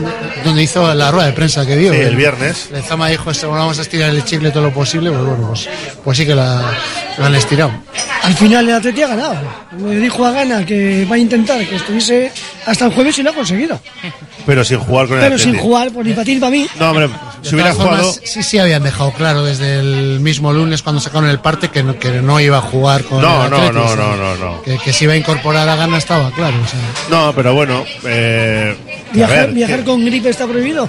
donde 0.45 0.63
hizo 0.63 0.93
la 0.95 1.11
rueda 1.11 1.27
de 1.29 1.33
prensa 1.33 1.65
que 1.67 1.77
dio. 1.77 1.93
Sí, 1.95 2.01
el 2.01 2.15
viernes. 2.17 2.69
Lezama 2.73 3.09
dijo, 3.09 3.31
"Este, 3.31 3.47
bueno, 3.47 3.63
vamos 3.63 3.79
a 3.79 3.83
estirar 3.83 4.11
el 4.11 4.23
chicle 4.25 4.51
todo 4.51 4.65
lo 4.65 4.73
posible. 4.75 5.11
Pues 5.11 5.23
bueno, 5.25 5.47
pues, 5.49 5.69
pues 6.05 6.19
sí 6.19 6.27
que 6.27 6.35
la, 6.35 6.63
lo 7.19 7.25
han 7.25 7.35
estirado. 7.35 7.73
Al 8.23 8.35
final 8.35 8.69
el 8.69 8.75
Atleti 8.75 9.03
ha 9.03 9.07
ganado. 9.09 9.37
Le 9.79 9.97
dijo 10.01 10.27
a 10.27 10.33
Gana 10.33 10.67
que 10.67 11.07
va 11.11 11.15
a 11.15 11.19
intentar 11.19 11.65
que 11.67 11.77
estuviese 11.77 12.33
hasta 12.67 12.87
el 12.87 12.93
jueves 12.93 13.19
y 13.19 13.23
lo 13.23 13.31
ha 13.31 13.35
conseguido. 13.35 13.81
Pero 14.45 14.65
sin 14.65 14.79
jugar 14.79 15.07
con 15.09 15.17
el 15.19 15.25
Pero 15.25 15.39
sin 15.39 15.49
Athletic. 15.51 15.63
jugar, 15.63 15.91
pues 15.93 16.07
ni 16.07 16.13
para 16.13 16.25
ti 16.25 16.35
ni 16.35 16.41
para 16.41 16.51
mí. 16.51 16.67
No, 16.79 16.91
hombre, 16.91 17.09
si 17.43 17.55
hubiera 17.55 17.75
formas, 17.75 18.01
jugado... 18.01 18.13
Sí, 18.25 18.43
sí 18.43 18.59
habían 18.59 18.83
dejado 18.83 19.13
claro 19.13 19.45
desde 19.45 19.79
el 19.81 20.21
mismo 20.21 20.53
lunes 20.53 20.83
cuando 20.83 21.01
sacaron 21.01 21.29
el 21.29 21.39
parte 21.41 21.69
que 21.69 21.83
no, 21.83 21.99
que 21.99 22.11
no 22.23 22.41
iba 22.41 22.59
a 22.59 22.63
jugar 22.63 23.05
con 23.05 23.21
No, 23.23 23.45
el 23.45 23.51
no, 23.51 23.57
Atleti, 23.57 23.75
no, 23.77 23.87
sea, 23.89 23.97
no, 23.97 24.17
no, 24.17 24.37
no. 24.37 24.63
Que, 24.63 24.79
que 24.79 24.93
se 24.93 25.05
iba 25.05 25.13
a 25.13 25.17
incorporar 25.17 25.69
a 25.69 25.77
Gana 25.77 25.99
estaba 25.99 26.31
claro. 26.33 26.57
o 26.63 26.67
sea. 26.67 26.81
No, 27.11 27.33
pero 27.35 27.55
bueno, 27.55 27.85
eh, 28.05 28.75
Viajar, 29.13 29.47
ver, 29.47 29.55
viajar 29.55 29.85
con 29.85 30.05
gripe 30.05 30.29
está 30.31 30.47
prohibido. 30.47 30.89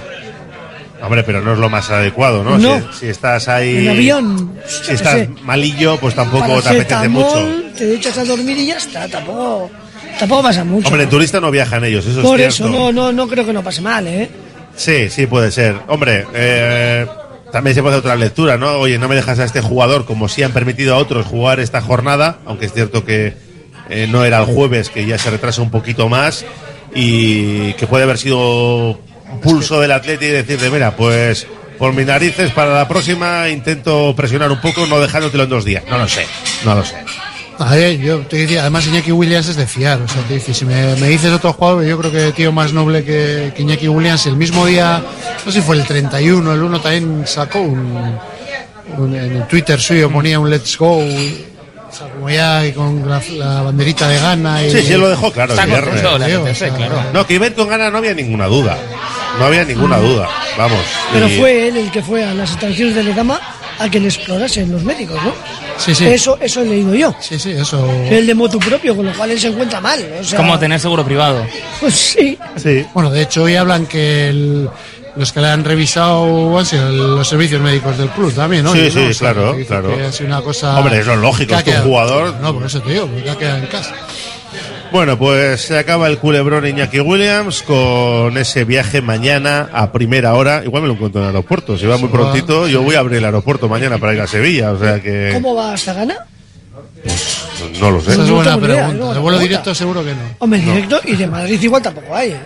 Hombre, 1.00 1.22
pero 1.22 1.40
no 1.40 1.52
es 1.52 1.58
lo 1.60 1.70
más 1.70 1.88
adecuado, 1.90 2.42
¿no? 2.42 2.58
No. 2.58 2.80
Si, 2.92 2.98
si 3.00 3.06
estás 3.06 3.46
ahí. 3.46 3.86
En 3.86 3.90
avión, 3.90 4.52
Si 4.66 4.92
estás 4.94 5.14
sé. 5.14 5.30
malillo, 5.44 5.96
pues 5.98 6.14
tampoco 6.16 6.60
te 6.60 6.70
apetece 6.70 7.08
mucho. 7.08 7.46
Te 7.76 7.94
echas 7.94 8.18
a 8.18 8.24
dormir 8.24 8.58
y 8.58 8.66
ya 8.66 8.78
está. 8.78 9.06
Tampoco, 9.06 9.70
tampoco 10.18 10.42
pasa 10.42 10.64
mucho. 10.64 10.88
Hombre, 10.88 11.04
en 11.04 11.08
turista 11.08 11.38
no 11.40 11.52
viajan 11.52 11.84
ellos, 11.84 12.04
eso 12.04 12.20
Por 12.20 12.40
es 12.40 12.48
eso 12.48 12.64
cierto. 12.66 12.76
no, 12.78 12.90
no, 12.92 13.12
no 13.12 13.28
creo 13.28 13.46
que 13.46 13.52
no 13.52 13.62
pase 13.62 13.80
mal, 13.80 14.08
¿eh? 14.08 14.28
Sí, 14.78 15.10
sí, 15.10 15.26
puede 15.26 15.50
ser. 15.50 15.76
Hombre, 15.88 16.24
eh, 16.32 17.04
también 17.50 17.74
se 17.74 17.82
puede 17.82 17.96
hacer 17.96 18.06
otra 18.06 18.16
lectura, 18.16 18.56
¿no? 18.56 18.78
Oye, 18.78 18.96
no 18.96 19.08
me 19.08 19.16
dejas 19.16 19.40
a 19.40 19.44
este 19.44 19.60
jugador 19.60 20.04
como 20.04 20.28
si 20.28 20.44
han 20.44 20.52
permitido 20.52 20.94
a 20.94 20.98
otros 20.98 21.26
jugar 21.26 21.58
esta 21.58 21.80
jornada, 21.80 22.38
aunque 22.46 22.66
es 22.66 22.72
cierto 22.72 23.04
que 23.04 23.34
eh, 23.90 24.06
no 24.08 24.24
era 24.24 24.38
el 24.38 24.44
jueves, 24.46 24.88
que 24.88 25.04
ya 25.04 25.18
se 25.18 25.30
retrasa 25.30 25.62
un 25.62 25.70
poquito 25.70 26.08
más 26.08 26.44
y 26.94 27.72
que 27.74 27.88
puede 27.88 28.04
haber 28.04 28.18
sido 28.18 29.00
pulso 29.42 29.80
del 29.80 29.90
atleta 29.90 30.24
y 30.24 30.28
decirle, 30.28 30.70
mira, 30.70 30.94
pues 30.96 31.48
por 31.76 31.92
mis 31.92 32.06
narices 32.06 32.52
para 32.52 32.72
la 32.72 32.86
próxima 32.86 33.48
intento 33.48 34.14
presionar 34.16 34.52
un 34.52 34.60
poco, 34.60 34.86
no 34.86 35.00
dejándotelo 35.00 35.42
en 35.42 35.50
dos 35.50 35.64
días. 35.64 35.82
No 35.90 35.98
lo 35.98 36.08
sé, 36.08 36.24
no 36.64 36.76
lo 36.76 36.84
sé. 36.84 36.96
A 37.60 37.74
ver, 37.74 37.98
yo 37.98 38.18
te 38.20 38.36
decía, 38.36 38.60
además 38.62 38.86
Iñaki 38.86 39.10
Williams 39.10 39.48
es 39.48 39.56
de 39.56 39.66
fiar, 39.66 40.00
o 40.00 40.06
sea, 40.08 40.22
te 40.22 40.34
dice, 40.34 40.54
si 40.54 40.64
me, 40.64 40.94
me 40.96 41.08
dices 41.08 41.32
otro 41.32 41.52
jugador, 41.52 41.84
yo 41.84 41.98
creo 41.98 42.12
que 42.12 42.32
tío 42.32 42.52
más 42.52 42.72
noble 42.72 43.02
que, 43.04 43.52
que 43.54 43.62
Iñaki 43.62 43.88
Williams, 43.88 44.26
el 44.26 44.36
mismo 44.36 44.64
día, 44.66 45.02
no 45.44 45.50
sé 45.52 45.58
si 45.60 45.66
fue 45.66 45.76
el 45.76 45.84
31, 45.84 46.52
el 46.54 46.62
1 46.62 46.80
también 46.80 47.24
sacó 47.26 47.60
un, 47.60 48.16
un- 48.96 49.14
en 49.14 49.36
el 49.38 49.46
Twitter 49.48 49.80
suyo 49.80 50.08
ponía 50.10 50.38
un 50.38 50.48
Let's 50.48 50.78
Go, 50.78 50.98
o 50.98 51.92
sea, 51.92 52.06
como 52.14 52.30
ya 52.30 52.64
y 52.64 52.72
con 52.72 53.08
la, 53.08 53.20
la 53.36 53.62
banderita 53.62 54.06
de 54.08 54.18
gana. 54.20 54.62
Y, 54.62 54.70
Sí, 54.70 54.82
sí, 54.82 54.92
él 54.92 55.00
lo 55.00 55.08
dejó 55.08 55.32
claro. 55.32 55.52
Está 55.54 55.64
el 55.64 55.70
viernes. 55.70 56.00
claro. 56.76 57.02
No, 57.12 57.26
que 57.26 57.34
Iber 57.34 57.54
con 57.54 57.68
ganas 57.68 57.90
no 57.90 57.98
había 57.98 58.14
ninguna 58.14 58.46
duda. 58.46 58.76
No 59.38 59.46
había 59.46 59.64
ninguna 59.64 59.96
duda. 59.98 60.28
Vamos. 60.56 60.78
Pero 61.12 61.28
y- 61.28 61.38
fue 61.38 61.68
él 61.68 61.76
el 61.76 61.90
que 61.90 62.02
fue 62.02 62.24
a 62.24 62.34
las 62.34 62.50
instalaciones 62.50 62.94
de 62.94 63.02
Legama 63.04 63.40
a 63.78 63.88
que 63.90 64.00
le 64.00 64.08
explorasen 64.08 64.70
los 64.72 64.82
médicos, 64.82 65.16
¿no? 65.22 65.32
Sí, 65.78 65.94
sí. 65.94 66.06
Eso, 66.06 66.36
eso 66.40 66.62
he 66.62 66.64
leído 66.66 66.94
yo. 66.94 67.14
Sí, 67.20 67.38
sí, 67.38 67.50
eso. 67.52 67.88
El 68.10 68.26
de 68.26 68.34
motu 68.34 68.58
propio, 68.58 68.96
con 68.96 69.06
lo 69.06 69.12
cual 69.12 69.30
él 69.30 69.38
se 69.40 69.48
encuentra 69.48 69.80
mal. 69.80 70.04
O 70.20 70.24
sea, 70.24 70.36
Como 70.38 70.58
tener 70.58 70.80
seguro 70.80 71.04
privado. 71.04 71.46
Pues 71.80 71.94
sí. 71.94 72.36
Sí. 72.56 72.84
Bueno, 72.94 73.10
de 73.10 73.22
hecho 73.22 73.44
hoy 73.44 73.54
hablan 73.56 73.86
que 73.86 74.28
el- 74.28 74.68
los 75.16 75.32
que 75.32 75.40
le 75.40 75.48
han 75.48 75.64
revisado 75.64 76.56
han 76.58 76.66
sido 76.66 76.90
los 76.90 77.26
servicios 77.28 77.60
médicos 77.60 77.96
del 77.98 78.08
club 78.10 78.32
también, 78.32 78.62
¿no? 78.64 78.72
Sí, 78.72 78.88
sí, 78.90 78.98
¿no? 78.98 79.10
O 79.10 79.12
sea, 79.14 79.32
claro, 79.32 79.56
que 79.56 79.64
claro. 79.66 79.96
que 79.96 80.12
sido 80.12 80.26
una 80.28 80.42
cosa 80.42 80.78
Hombre, 80.78 80.98
eso 81.00 81.12
es 81.12 81.18
lógico, 81.18 81.48
que 81.48 81.54
es 81.58 81.64
tu 81.64 81.70
quedado- 81.70 81.86
jugador. 81.88 82.34
No, 82.40 82.54
por 82.54 82.66
eso 82.66 82.80
te 82.80 82.92
digo, 82.92 83.06
porque 83.06 83.30
ha 83.30 83.36
quedado 83.36 83.58
en 83.58 83.66
casa. 83.66 83.94
Bueno, 84.90 85.18
pues 85.18 85.60
se 85.62 85.78
acaba 85.78 86.06
el 86.08 86.18
culebrón 86.18 86.66
Iñaki 86.66 87.00
Williams 87.00 87.62
con 87.62 88.36
ese 88.38 88.64
viaje 88.64 89.02
mañana 89.02 89.68
a 89.72 89.92
primera 89.92 90.34
hora. 90.34 90.62
Igual 90.64 90.82
me 90.82 90.88
lo 90.88 90.94
encuentro 90.94 91.20
en 91.20 91.28
el 91.28 91.34
aeropuerto. 91.36 91.76
Si 91.76 91.86
va 91.86 91.98
muy 91.98 92.08
prontito, 92.08 92.66
yo 92.68 92.82
voy 92.82 92.94
a 92.94 93.00
abrir 93.00 93.18
el 93.18 93.24
aeropuerto 93.26 93.68
mañana 93.68 93.98
para 93.98 94.14
ir 94.14 94.20
a 94.20 94.26
Sevilla. 94.26 94.72
O 94.72 94.78
sea 94.78 95.00
que 95.02 95.30
¿Cómo 95.34 95.54
va 95.54 95.74
hasta 95.74 95.92
Gana? 95.92 96.16
no 97.80 97.90
lo 97.90 98.00
sé. 98.00 98.12
Esa 98.12 98.24
es 98.24 98.30
buena 98.30 98.58
pregunta. 98.58 98.92
no, 98.94 99.14
De 99.14 99.20
vuelo 99.20 99.38
directo 99.38 99.74
seguro 99.74 100.02
que 100.04 100.12
no. 100.12 100.20
Hombre, 100.38 100.60
No. 100.62 100.72
directo 100.74 101.00
y 101.04 101.16
de 101.16 101.26
Madrid 101.26 101.60
igual 101.62 101.82
tampoco 101.82 102.14
hay. 102.14 102.30
¿eh? 102.30 102.40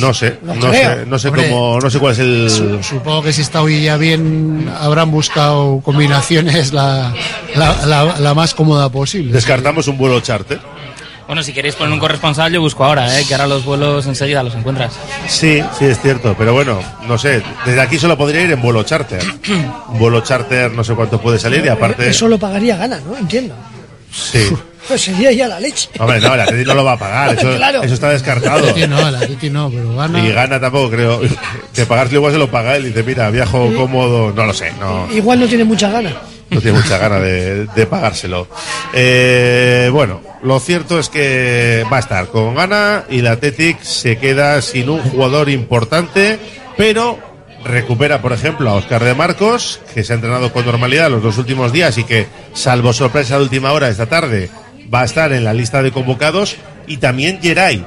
No 0.00 0.14
sé, 0.14 0.38
No 0.42 0.54
sé, 0.72 1.04
no 1.06 1.18
sé 1.18 1.28
Hombre, 1.28 1.50
cómo, 1.50 1.78
no 1.78 1.90
sé 1.90 1.98
cuál 1.98 2.12
es 2.12 2.18
el. 2.20 2.48
Su- 2.50 2.82
Supongo 2.82 3.22
que 3.24 3.32
si 3.34 3.42
está 3.42 3.60
hoy 3.60 3.82
ya 3.82 3.98
bien, 3.98 4.70
habrán 4.80 5.10
buscado 5.10 5.80
combinaciones 5.84 6.72
la, 6.72 7.12
la, 7.54 7.84
la- 7.86 8.18
la 8.18 8.34
más 8.34 8.54
cómoda 8.54 8.88
posible. 8.88 9.32
Descartamos 9.32 9.88
un 9.88 9.98
vuelo 9.98 10.20
charter. 10.20 10.58
Bueno, 11.26 11.42
si 11.42 11.52
queréis 11.52 11.74
poner 11.74 11.92
un 11.92 11.98
corresponsal, 12.00 12.52
yo 12.52 12.60
busco 12.60 12.84
ahora, 12.84 13.18
¿eh? 13.18 13.24
que 13.26 13.34
ahora 13.34 13.46
los 13.46 13.64
vuelos 13.64 14.06
enseguida 14.06 14.42
los 14.42 14.54
encuentras. 14.54 14.94
Sí, 15.28 15.62
sí 15.78 15.84
es 15.86 16.00
cierto, 16.00 16.34
pero 16.36 16.52
bueno, 16.52 16.80
no 17.06 17.16
sé, 17.18 17.42
desde 17.64 17.80
aquí 17.80 17.98
solo 17.98 18.16
podría 18.18 18.42
ir 18.42 18.50
en 18.52 18.60
vuelo 18.60 18.82
charter. 18.82 19.22
Un 19.88 19.98
vuelo 19.98 20.20
charter 20.20 20.70
no 20.72 20.84
sé 20.84 20.94
cuánto 20.94 21.20
puede 21.20 21.38
salir 21.38 21.64
y 21.64 21.68
aparte 21.68 22.08
Eso 22.08 22.28
lo 22.28 22.38
pagaría 22.38 22.76
gana, 22.76 23.00
¿no? 23.00 23.16
Entiendo. 23.16 23.54
sí. 24.10 24.50
Pues 24.88 25.00
sería 25.02 25.30
ya 25.32 25.46
la 25.48 25.60
leche. 25.60 25.88
Hombre, 25.98 26.20
no, 26.20 26.34
el 26.34 26.40
Atleti 26.40 26.64
no 26.64 26.74
lo 26.74 26.84
va 26.84 26.92
a 26.92 26.98
pagar, 26.98 27.34
eso, 27.38 27.54
Claro. 27.56 27.82
eso 27.82 27.94
está 27.94 28.10
descartado. 28.10 28.58
Atleti 28.68 28.86
no, 28.88 29.06
el 29.08 29.14
Atleti 29.14 29.48
no, 29.50 29.70
pero 29.70 29.94
gana. 29.94 30.18
Y 30.26 30.32
gana 30.32 30.60
tampoco, 30.60 30.90
creo. 30.90 31.20
Que 31.74 31.86
pagárselo 31.86 32.18
igual 32.18 32.32
se 32.32 32.38
lo 32.38 32.50
paga 32.50 32.76
él 32.76 32.84
y 32.84 32.88
dice, 32.88 33.02
mira, 33.02 33.30
viajo 33.30 33.72
cómodo, 33.74 34.32
no 34.34 34.44
lo 34.44 34.52
sé, 34.52 34.72
no, 34.78 35.08
Igual 35.12 35.40
no 35.40 35.46
tiene 35.46 35.64
mucha 35.64 35.90
gana. 35.90 36.12
no 36.50 36.60
tiene 36.60 36.78
mucha 36.78 36.98
gana 36.98 37.18
de, 37.18 37.66
de 37.66 37.86
pagárselo. 37.86 38.46
Eh, 38.92 39.88
bueno, 39.92 40.20
lo 40.42 40.60
cierto 40.60 40.98
es 40.98 41.08
que 41.08 41.84
va 41.90 41.96
a 41.96 42.00
estar 42.00 42.26
con 42.28 42.54
gana 42.54 43.04
y 43.08 43.22
la 43.22 43.32
Athletic 43.32 43.80
se 43.82 44.18
queda 44.18 44.60
sin 44.60 44.90
un 44.90 45.00
jugador 45.00 45.48
importante, 45.48 46.38
pero 46.76 47.18
recupera, 47.64 48.20
por 48.20 48.32
ejemplo, 48.32 48.68
a 48.70 48.74
Oscar 48.74 49.02
de 49.04 49.14
Marcos, 49.14 49.80
que 49.94 50.02
se 50.04 50.12
ha 50.12 50.16
entrenado 50.16 50.52
con 50.52 50.66
normalidad 50.66 51.08
los 51.10 51.22
dos 51.22 51.38
últimos 51.38 51.72
días 51.72 51.96
y 51.96 52.04
que, 52.04 52.26
salvo 52.52 52.92
sorpresa 52.92 53.36
de 53.38 53.44
última 53.44 53.72
hora 53.72 53.88
esta 53.88 54.06
tarde, 54.06 54.50
va 54.92 55.02
a 55.02 55.04
estar 55.04 55.32
en 55.32 55.44
la 55.44 55.54
lista 55.54 55.82
de 55.82 55.90
convocados, 55.90 56.56
y 56.86 56.98
también 56.98 57.40
Geray, 57.40 57.84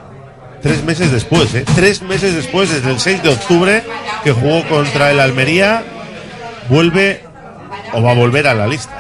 tres 0.61 0.83
meses 0.83 1.11
después, 1.11 1.53
¿eh? 1.53 1.65
tres 1.75 2.01
meses 2.01 2.35
después, 2.35 2.71
desde 2.71 2.91
el 2.91 2.99
6 2.99 3.23
de 3.23 3.29
octubre, 3.29 3.83
que 4.23 4.31
jugó 4.31 4.67
contra 4.67 5.11
el 5.11 5.19
Almería, 5.19 5.83
vuelve 6.69 7.21
o 7.93 8.01
va 8.01 8.11
a 8.11 8.15
volver 8.15 8.47
a 8.47 8.53
la 8.53 8.67
lista. 8.67 8.99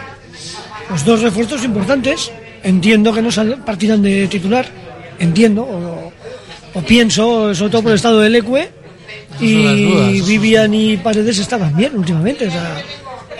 Los 0.89 1.03
dos 1.03 1.21
refuerzos 1.21 1.63
importantes. 1.63 2.31
Entiendo 2.63 3.13
que 3.13 3.21
no 3.21 3.29
partirán 3.63 4.01
de 4.01 4.27
titular. 4.27 4.65
Entiendo. 5.19 5.63
O, 5.63 6.13
o 6.73 6.81
pienso, 6.81 7.53
sobre 7.53 7.71
todo 7.71 7.83
por 7.83 7.91
el 7.91 7.95
estado 7.95 8.19
del 8.19 8.35
Ecue. 8.35 8.69
Y. 9.39 10.21
Vivian 10.21 10.73
y 10.73 10.97
Paredes 10.97 11.39
estaban 11.39 11.75
bien 11.75 11.95
últimamente. 11.95 12.47
o 12.47 12.51
sea, 12.51 12.77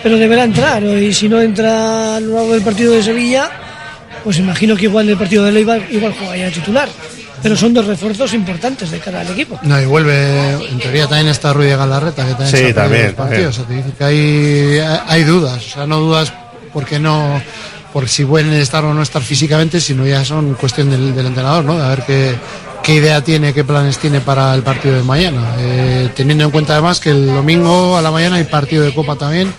pero 0.02 0.16
deberá 0.16 0.44
entrar. 0.44 0.82
Y 0.82 1.12
si 1.12 1.28
no 1.28 1.40
entra 1.40 2.16
a 2.16 2.20
lo 2.20 2.34
largo 2.34 2.52
del 2.52 2.62
partido 2.62 2.92
de 2.92 3.02
Sevilla, 3.02 3.50
pues 4.26 4.38
imagino 4.40 4.74
que 4.74 4.86
igual 4.86 5.08
el 5.08 5.16
partido 5.16 5.44
de 5.44 5.52
Leibar 5.52 5.80
igual 5.88 6.12
juega 6.18 6.36
ya 6.36 6.50
titular. 6.50 6.88
Pero 7.44 7.56
son 7.56 7.72
dos 7.72 7.86
refuerzos 7.86 8.34
importantes 8.34 8.90
de 8.90 8.98
cara 8.98 9.20
al 9.20 9.28
equipo. 9.30 9.56
No, 9.62 9.80
y 9.80 9.84
vuelve, 9.84 10.50
en 10.68 10.80
teoría 10.80 11.06
también 11.06 11.28
está 11.28 11.52
Ruiz 11.52 11.68
de 11.70 11.76
Galarreta, 11.76 12.24
que 12.26 12.30
también 12.32 12.48
Sí, 12.50 12.56
perdido 12.56 12.74
también, 12.74 13.06
los 13.06 13.14
partidos. 13.14 13.14
también. 13.14 13.48
O 13.48 13.52
sea, 13.52 13.64
te 13.66 13.74
dice 13.74 13.90
que 13.96 14.04
hay, 14.04 15.00
hay 15.06 15.22
dudas, 15.22 15.64
o 15.64 15.68
sea, 15.74 15.86
no 15.86 16.00
dudas 16.00 16.32
porque 16.72 16.98
no, 16.98 17.40
por 17.92 18.08
si 18.08 18.24
pueden 18.24 18.52
estar 18.54 18.84
o 18.84 18.92
no 18.92 19.00
estar 19.00 19.22
físicamente, 19.22 19.80
sino 19.80 20.04
ya 20.04 20.24
son 20.24 20.54
cuestión 20.54 20.90
del, 20.90 21.14
del 21.14 21.26
entrenador, 21.26 21.64
¿no? 21.64 21.78
De 21.78 21.84
a 21.84 21.88
ver 21.90 22.02
qué, 22.04 22.34
qué 22.82 22.94
idea 22.96 23.22
tiene, 23.22 23.54
qué 23.54 23.62
planes 23.62 23.96
tiene 23.98 24.20
para 24.20 24.52
el 24.56 24.62
partido 24.64 24.96
de 24.96 25.04
mañana. 25.04 25.54
Eh, 25.60 26.08
teniendo 26.16 26.42
en 26.42 26.50
cuenta 26.50 26.72
además 26.72 26.98
que 26.98 27.10
el 27.10 27.26
domingo 27.28 27.96
a 27.96 28.02
la 28.02 28.10
mañana 28.10 28.36
hay 28.36 28.44
partido 28.44 28.82
de 28.84 28.92
Copa 28.92 29.14
también. 29.14 29.52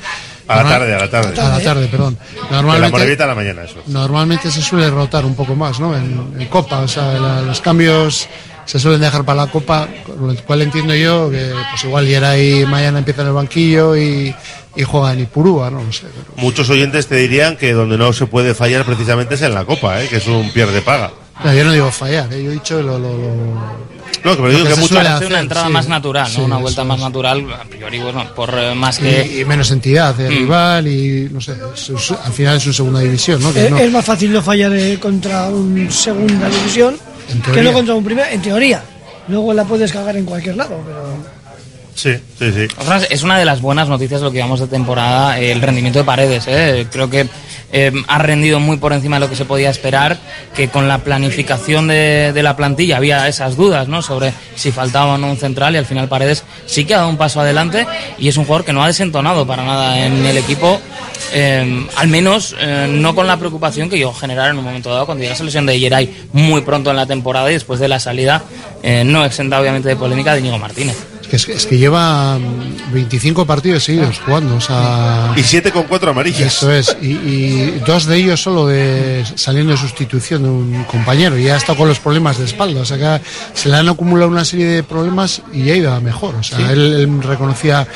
A 0.48 0.64
la 0.64 0.70
tarde, 0.70 0.96
a 0.96 1.00
la 1.00 1.10
tarde. 1.10 1.42
A 1.42 1.50
la 1.50 1.60
tarde, 1.60 1.88
perdón. 1.88 2.18
La 2.50 2.58
Normalmente, 2.58 2.92
Morevieta 2.92 3.24
a 3.26 3.28
la 3.28 3.36
mañana, 3.36 3.64
eso. 3.64 3.76
Normalmente 3.88 4.50
se 4.52 4.62
suele 4.62 4.90
rotar 4.90 5.26
un 5.26 5.36
poco 5.36 5.56
más, 5.56 5.80
¿no? 5.80 5.96
En, 5.96 6.34
en 6.40 6.48
Copa, 6.48 6.80
o 6.80 6.88
sea, 6.88 7.14
la- 7.14 7.42
los 7.42 7.60
cambios 7.62 8.28
se 8.66 8.80
suelen 8.80 9.02
dejar 9.02 9.24
para 9.24 9.46
la 9.46 9.52
Copa, 9.52 9.88
con 10.06 10.28
lo 10.34 10.36
cual 10.44 10.62
entiendo 10.62 10.94
yo 10.96 11.30
que 11.30 11.52
pues 11.72 11.84
igual 11.86 12.06
Yeray 12.08 12.66
mañana 12.66 13.00
empieza 13.00 13.22
en 13.22 13.28
el 13.30 13.34
banquillo 13.34 13.96
y, 13.96 14.34
y 14.76 14.84
juega 14.84 15.14
en 15.14 15.22
Ipurúa, 15.22 15.70
¿no? 15.70 15.82
No 15.84 15.92
sé. 15.94 16.04
pero- 16.08 16.42
Muchos 16.42 16.70
oyentes 16.70 17.08
te 17.08 17.16
dirían 17.16 17.56
que 17.58 17.72
donde 17.74 17.98
no 17.98 18.12
se 18.14 18.26
puede 18.28 18.54
fallar 18.54 18.84
precisamente 18.86 19.36
es 19.36 19.42
en 19.42 19.54
la 19.54 19.64
Copa, 19.66 20.02
¿eh? 20.02 20.08
que 20.10 20.18
es 20.18 20.28
un 20.28 20.50
pierde 20.52 20.82
paga. 20.82 21.12
No, 21.44 21.54
yo 21.54 21.64
no 21.66 21.72
digo 21.72 21.92
fallar, 21.92 22.32
¿eh? 22.34 22.44
yo 22.44 22.52
he 22.52 22.54
dicho 22.56 22.82
lo... 22.82 22.98
lo, 23.00 23.10
lo- 23.10 23.97
No, 24.24 24.36
que 24.36 24.42
me 24.42 24.48
lo 24.50 24.54
digo 24.56 24.68
que 24.68 24.74
se 24.76 24.82
mucho- 24.82 24.94
suele 24.96 25.10
Hace 25.10 25.26
una 25.26 25.36
hacer, 25.36 25.44
entrada 25.44 25.68
sí. 25.68 25.74
más 25.74 25.88
natural, 25.88 26.24
¿no? 26.26 26.30
Sí, 26.36 26.42
una 26.42 26.58
vuelta 26.58 26.82
es. 26.82 26.88
más 26.88 27.00
natural, 27.00 27.46
a 27.54 27.64
priori, 27.66 28.00
bueno, 28.00 28.26
por 28.36 28.54
eh, 28.58 28.76
más 28.76 28.98
que... 29.00 29.26
Y, 29.34 29.42
y 29.42 29.46
menos 29.46 29.72
entidad 29.72 30.16
de 30.16 30.30
Mm. 30.30 30.34
rival 30.34 30.88
y 30.88 31.30
no 31.32 31.40
sé, 31.42 31.54
es- 31.76 31.90
es- 31.90 32.12
al 32.12 32.34
final 32.34 32.58
es 32.58 32.66
una 32.66 32.74
segunda 32.74 33.00
división, 33.00 33.42
¿no? 33.42 33.54
Que 33.54 33.68
Eh, 33.68 33.70
no- 33.70 33.78
Es 33.78 33.92
más 33.92 34.06
fácil 34.06 34.32
no 34.34 34.42
fallar 34.42 34.74
eh, 34.74 34.98
contra 35.00 35.48
un 35.50 35.90
segunda 35.92 36.50
división 36.50 36.98
que 37.54 37.62
no 37.62 37.72
contra 37.74 37.94
un 37.96 38.04
primer, 38.04 38.32
en 38.34 38.42
teoría. 38.42 38.84
Luego 39.28 39.54
la 39.54 39.66
puedes 39.66 39.92
cagar 39.92 40.16
en 40.18 40.26
cualquier 40.26 40.56
lado, 40.56 40.82
pero 40.86 41.37
Sí, 41.98 42.14
sí, 42.38 42.52
sí. 42.52 42.68
Es 43.10 43.24
una 43.24 43.40
de 43.40 43.46
las 43.46 43.60
buenas 43.60 43.90
noticias 43.90 44.22
lo 44.22 44.30
que 44.30 44.36
llevamos 44.36 44.60
de 44.60 44.68
temporada, 44.68 45.40
el 45.40 45.60
rendimiento 45.60 45.98
de 45.98 46.06
Paredes. 46.06 46.44
¿eh? 46.46 46.86
Creo 46.92 47.10
que 47.10 47.28
eh, 47.74 47.92
ha 48.08 48.20
rendido 48.20 48.60
muy 48.60 48.78
por 48.78 48.94
encima 48.94 49.16
de 49.16 49.22
lo 49.22 49.30
que 49.30 49.36
se 49.36 49.46
podía 49.46 49.72
esperar, 49.72 50.16
que 50.56 50.70
con 50.70 50.88
la 50.88 51.00
planificación 51.00 51.88
de, 51.88 52.32
la 52.36 52.56
plantilla 52.56 52.98
había 52.98 53.28
esas 53.28 53.58
dudas 53.58 53.88
¿no? 53.88 54.04
sobre 54.04 54.32
si 54.54 54.72
faltaba 54.72 55.16
o 55.16 55.18
no 55.18 55.32
un 55.32 55.38
central 55.38 55.74
y 55.74 55.80
al 55.80 55.88
final 55.88 56.08
Paredes 56.08 56.44
sí 56.68 56.86
que 56.86 56.94
ha 56.94 56.98
dado 56.98 57.10
un 57.10 57.18
paso 57.18 57.42
adelante 57.42 57.88
y 58.20 58.28
es 58.28 58.38
un 58.38 58.46
jugador 58.46 58.64
que 58.64 58.74
no 58.74 58.84
ha 58.84 58.88
desentonado 58.88 59.48
para 59.48 59.66
nada 59.66 60.06
en 60.06 60.24
el 60.24 60.38
equipo, 60.38 60.80
eh, 61.34 61.88
al 61.96 62.08
menos 62.10 62.56
no 62.90 63.16
con 63.16 63.26
la 63.26 63.38
preocupación 63.38 63.90
que 63.90 63.98
yo 63.98 64.14
generar 64.14 64.52
en 64.52 64.60
un 64.60 64.64
momento 64.64 64.92
dado 64.92 65.08
cuando 65.08 65.24
llega 65.24 65.34
la 65.34 65.38
selección 65.38 65.66
de 65.66 65.80
Yeray 65.80 66.28
muy 66.32 66.62
pronto 66.62 66.92
en 66.92 66.96
la 66.96 67.08
temporada 67.08 67.50
y 67.50 67.56
después 67.56 67.80
de 67.80 67.88
la 67.88 68.00
salida, 68.00 68.44
no 69.04 69.26
exenta 69.26 69.60
obviamente 69.60 69.90
de 69.90 69.96
polémica 69.96 70.36
de 70.36 70.42
Íñigo 70.42 70.60
Martínez. 70.60 71.17
Es 71.32 71.46
que, 71.46 71.54
es 71.54 71.66
que- 71.66 71.78
lleva 71.78 72.38
mm, 72.40 72.94
25 72.94 73.46
partidos 73.46 73.84
seguidos 73.84 74.20
jugando, 74.26 74.56
o 74.56 74.62
sea... 74.62 75.34
Y 75.36 75.44
siete 75.44 75.72
con 75.72 75.84
cuatro 75.84 76.12
amarillas. 76.12 76.42
Eso 76.42 76.72
es, 76.72 76.96
y, 77.02 77.12
y 77.12 77.82
dos 77.86 78.06
de 78.06 78.18
ellos 78.18 78.42
solo 78.42 78.66
de 78.68 79.24
saliendo 79.36 79.72
de 79.74 79.78
sustitución 79.78 80.44
de 80.44 80.50
un 80.50 80.84
compañero, 80.86 81.38
y 81.38 81.44
ya 81.44 81.56
ha 81.56 81.58
estado 81.58 81.78
con 81.78 81.88
los 81.88 82.00
problemas 82.00 82.38
de 82.38 82.46
espalda, 82.46 82.82
o 82.82 82.86
sea 82.86 82.98
que 83.20 83.26
se 83.54 83.70
le 83.70 83.76
han 83.76 83.90
acumulado 83.90 84.30
una 84.30 84.46
serie 84.46 84.66
de 84.68 84.84
problemas 84.84 85.42
y 85.54 85.64
ya 85.66 85.74
ha 85.74 85.78
ido 85.78 85.94
a 85.94 86.00
mejor, 86.00 86.36
o 86.36 86.44
sea, 86.44 86.72
él, 86.72 86.94
él 86.94 87.24
reconocía 87.24 87.88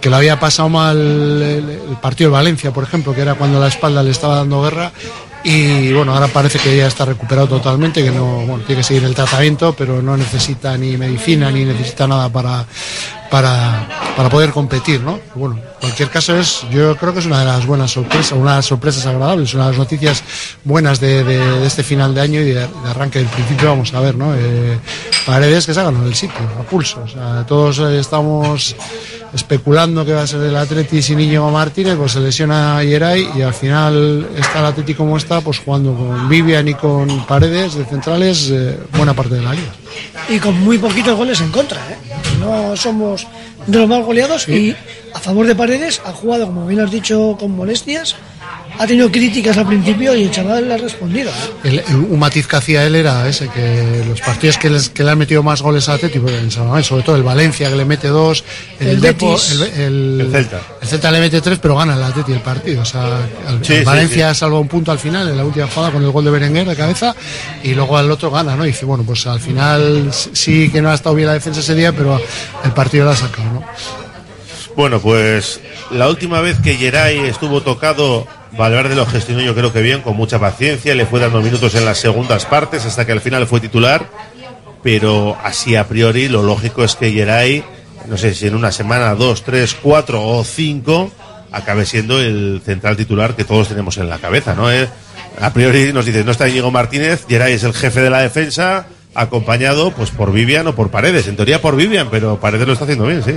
que 0.00 0.08
lo 0.10 0.16
había 0.16 0.38
pasado 0.38 0.68
mal 0.68 0.96
el, 0.96 1.42
el 1.90 1.96
partido 2.00 2.30
de 2.30 2.34
Valencia, 2.34 2.70
por 2.72 2.84
ejemplo, 2.84 3.12
que 3.14 3.22
era 3.22 3.34
cuando 3.34 3.58
la 3.58 3.66
espalda 3.66 4.02
le 4.02 4.12
estaba 4.12 4.36
dando 4.36 4.62
guerra, 4.62 4.92
y 5.50 5.94
bueno, 5.94 6.12
ahora 6.12 6.28
parece 6.28 6.58
que 6.58 6.76
ya 6.76 6.88
está 6.88 7.06
recuperado 7.06 7.48
totalmente, 7.48 8.04
que 8.04 8.10
no, 8.10 8.44
tiene 8.66 8.80
que 8.80 8.82
seguir 8.82 9.04
el 9.04 9.14
tratamiento, 9.14 9.72
pero 9.72 10.02
no 10.02 10.14
necesita 10.14 10.76
ni 10.76 10.98
medicina 10.98 11.50
ni 11.50 11.64
necesita 11.64 12.06
nada 12.06 12.28
para, 12.28 12.66
para, 13.30 13.88
para 14.16 14.28
poder 14.28 14.50
competir, 14.50 15.00
¿no? 15.00 15.18
Bueno, 15.34 15.56
en 15.56 15.80
cualquier 15.80 16.10
caso 16.10 16.36
es, 16.36 16.64
yo 16.70 16.96
creo 16.96 17.12
que 17.12 17.20
es 17.20 17.26
una 17.26 17.40
de 17.40 17.44
las 17.46 17.66
buenas 17.66 17.90
sorpresas, 17.92 18.32
una 18.32 18.52
de 18.52 18.56
las 18.56 18.66
sorpresas 18.66 19.04
agradables, 19.06 19.54
una 19.54 19.64
de 19.64 19.70
las 19.70 19.78
noticias 19.78 20.22
buenas 20.64 20.98
de, 21.00 21.24
de- 21.24 21.66
este 21.66 21.82
final 21.82 22.14
de 22.14 22.20
año 22.20 22.40
y 22.40 22.50
de, 22.52 22.66
arranque 22.86 23.18
del 23.20 23.28
principio, 23.28 23.68
vamos 23.68 23.92
a 23.94 24.00
ver, 24.00 24.16
¿no? 24.16 24.34
Eh, 24.34 24.78
Paredes 25.26 25.66
que 25.66 25.74
se 25.74 25.80
ha 25.80 25.84
ganado 25.84 26.06
el 26.06 26.14
sitio, 26.14 26.38
a 26.58 26.62
pulso, 26.62 27.02
o 27.04 27.08
sea, 27.08 27.44
todos 27.46 27.78
eh, 27.80 27.98
estamos 28.00 28.74
especulando 29.34 30.04
que 30.06 30.14
va 30.14 30.22
a 30.22 30.26
ser 30.26 30.40
el 30.42 30.56
Atleti 30.56 31.02
sin 31.02 31.20
Íñigo 31.20 31.50
Martínez, 31.50 31.96
pues 31.96 32.12
se 32.12 32.20
lesiona 32.20 32.78
a 32.78 32.82
Yeray 32.84 33.28
y 33.36 33.42
al 33.42 33.52
final 33.52 34.26
está 34.36 34.60
el 34.60 34.64
Atleti 34.66 34.94
como 34.94 35.16
está, 35.18 35.42
pues 35.42 35.58
jugando 35.58 35.94
con 35.94 36.28
Vivian 36.30 36.66
y 36.68 36.74
con 36.74 37.26
Paredes 37.26 37.74
de 37.74 37.84
centrales 37.84 38.48
eh, 38.50 38.78
buena 38.96 39.12
parte 39.14 39.34
de 39.34 39.42
la 39.42 39.52
liga. 39.52 39.70
Y 40.28 40.38
con 40.38 40.58
muy 40.60 40.78
poquitos 40.78 41.16
goles 41.16 41.40
en 41.40 41.50
contra. 41.50 41.80
¿eh? 41.90 41.96
No 42.38 42.76
somos 42.76 43.26
de 43.66 43.78
los 43.78 43.88
más 43.88 44.04
goleados 44.04 44.48
y 44.48 44.74
a 45.14 45.20
favor 45.20 45.46
de 45.46 45.54
Paredes 45.54 46.00
ha 46.04 46.12
jugado, 46.12 46.46
como 46.46 46.66
bien 46.66 46.80
has 46.80 46.90
dicho, 46.90 47.36
con 47.38 47.56
molestias. 47.56 48.16
Ha 48.80 48.86
tenido 48.86 49.10
críticas 49.10 49.56
al 49.58 49.66
principio 49.66 50.14
y 50.14 50.22
el 50.24 50.30
chaval 50.30 50.68
le 50.68 50.74
ha 50.74 50.76
respondido. 50.76 51.30
El- 51.64 51.80
el- 51.80 51.94
un 51.96 52.18
matiz 52.18 52.46
que 52.46 52.56
hacía 52.56 52.84
él 52.86 52.94
era 52.94 53.28
ese, 53.28 53.48
que 53.48 54.04
los 54.08 54.20
partidos 54.20 54.56
que, 54.56 54.70
les- 54.70 54.88
que 54.88 55.02
le 55.02 55.10
han 55.10 55.18
metido 55.18 55.42
más 55.42 55.60
goles 55.62 55.88
a 55.88 55.94
Atleti, 55.94 56.18
pues, 56.20 56.34
en 56.34 56.50
San 56.50 56.68
Mamés, 56.68 56.86
sobre 56.86 57.02
todo 57.02 57.16
el 57.16 57.22
Valencia 57.24 57.68
que 57.68 57.76
le 57.76 57.84
mete 57.84 58.08
dos, 58.08 58.44
el, 58.78 58.88
El 58.88 59.00
Depo- 59.00 59.32
Betis. 59.32 59.50
el, 59.50 59.62
el- 59.82 60.20
El 60.20 60.30
Celta. 60.32 60.60
el 60.80 60.88
Celta 60.88 61.10
le 61.10 61.20
mete 61.20 61.40
tres, 61.40 61.58
pero 61.60 61.74
gana 61.76 61.94
el 61.96 62.02
Atleti 62.02 62.32
el 62.32 62.40
partido. 62.40 62.82
O 62.82 62.84
sea, 62.84 63.18
el, 63.48 63.64
Sí, 63.64 63.72
el 63.72 63.78
sí, 63.80 63.84
Valencia 63.84 64.32
salva 64.34 64.60
un 64.60 64.68
punto 64.68 64.92
al 64.92 64.98
final 65.00 65.28
en 65.28 65.36
la 65.36 65.44
última 65.44 65.66
jugada 65.66 65.92
con 65.92 66.02
el 66.04 66.10
gol 66.10 66.24
de 66.24 66.30
Berenguer 66.30 66.66
de 66.68 66.76
cabeza 66.76 67.14
y 67.64 67.74
luego 67.74 67.96
al 67.98 68.10
otro 68.10 68.30
gana, 68.30 68.54
¿no? 68.54 68.64
Y 68.64 68.68
dice, 68.68 68.84
bueno, 68.84 69.02
pues 69.04 69.26
al 69.26 69.40
final 69.40 70.10
sí 70.32 70.70
que 70.70 70.80
no 70.80 70.90
ha 70.90 70.94
estado 70.94 71.14
bien 71.16 71.26
la 71.28 71.34
defensa 71.34 71.60
ese 71.60 71.74
día, 71.74 71.92
pero 71.92 72.20
el 72.64 72.70
partido 72.72 73.04
lo 73.06 73.10
ha 73.10 73.16
sacado, 73.16 73.50
¿no? 73.52 73.64
Bueno, 74.76 75.00
pues 75.00 75.58
la 75.90 76.08
última 76.08 76.40
vez 76.40 76.58
que 76.62 76.74
Geray 76.76 77.18
estuvo 77.26 77.62
tocado, 77.62 78.28
Valverde 78.56 78.94
lo 78.94 79.06
gestionó 79.06 79.42
yo 79.42 79.54
creo 79.54 79.72
que 79.72 79.82
bien, 79.82 80.00
con 80.02 80.16
mucha 80.16 80.38
paciencia, 80.38 80.94
le 80.94 81.06
fue 81.06 81.20
dando 81.20 81.40
minutos 81.42 81.74
en 81.74 81.84
las 81.84 81.98
segundas 81.98 82.46
partes 82.46 82.84
hasta 82.84 83.04
que 83.04 83.12
al 83.12 83.20
final 83.20 83.46
fue 83.46 83.60
titular, 83.60 84.08
pero 84.82 85.36
así 85.42 85.76
a 85.76 85.86
priori 85.86 86.28
lo 86.28 86.42
lógico 86.42 86.84
es 86.84 86.96
que 86.96 87.12
Geray, 87.12 87.64
no 88.06 88.16
sé 88.16 88.34
si 88.34 88.46
en 88.46 88.54
una 88.54 88.72
semana, 88.72 89.14
dos, 89.14 89.42
tres, 89.44 89.74
cuatro 89.74 90.26
o 90.26 90.44
cinco, 90.44 91.10
acabe 91.52 91.84
siendo 91.86 92.20
el 92.20 92.62
central 92.64 92.96
titular 92.96 93.34
que 93.34 93.44
todos 93.44 93.68
tenemos 93.68 93.96
en 93.98 94.08
la 94.08 94.18
cabeza, 94.18 94.54
¿no? 94.54 94.70
Eh, 94.72 94.88
A 95.40 95.52
priori 95.52 95.92
nos 95.92 96.04
dice, 96.06 96.24
no 96.24 96.32
está 96.32 96.46
Diego 96.46 96.70
Martínez, 96.70 97.24
Geray 97.28 97.52
es 97.52 97.62
el 97.64 97.72
jefe 97.72 98.00
de 98.00 98.10
la 98.10 98.20
defensa, 98.22 98.86
acompañado 99.14 99.92
pues 99.92 100.10
por 100.10 100.32
Vivian 100.32 100.66
o 100.66 100.74
por 100.74 100.90
Paredes. 100.90 101.28
En 101.28 101.36
teoría 101.36 101.60
por 101.60 101.76
Vivian, 101.76 102.08
pero 102.10 102.40
Paredes 102.40 102.66
lo 102.66 102.72
está 102.72 102.84
haciendo 102.84 103.06
bien, 103.06 103.22
sí. 103.22 103.34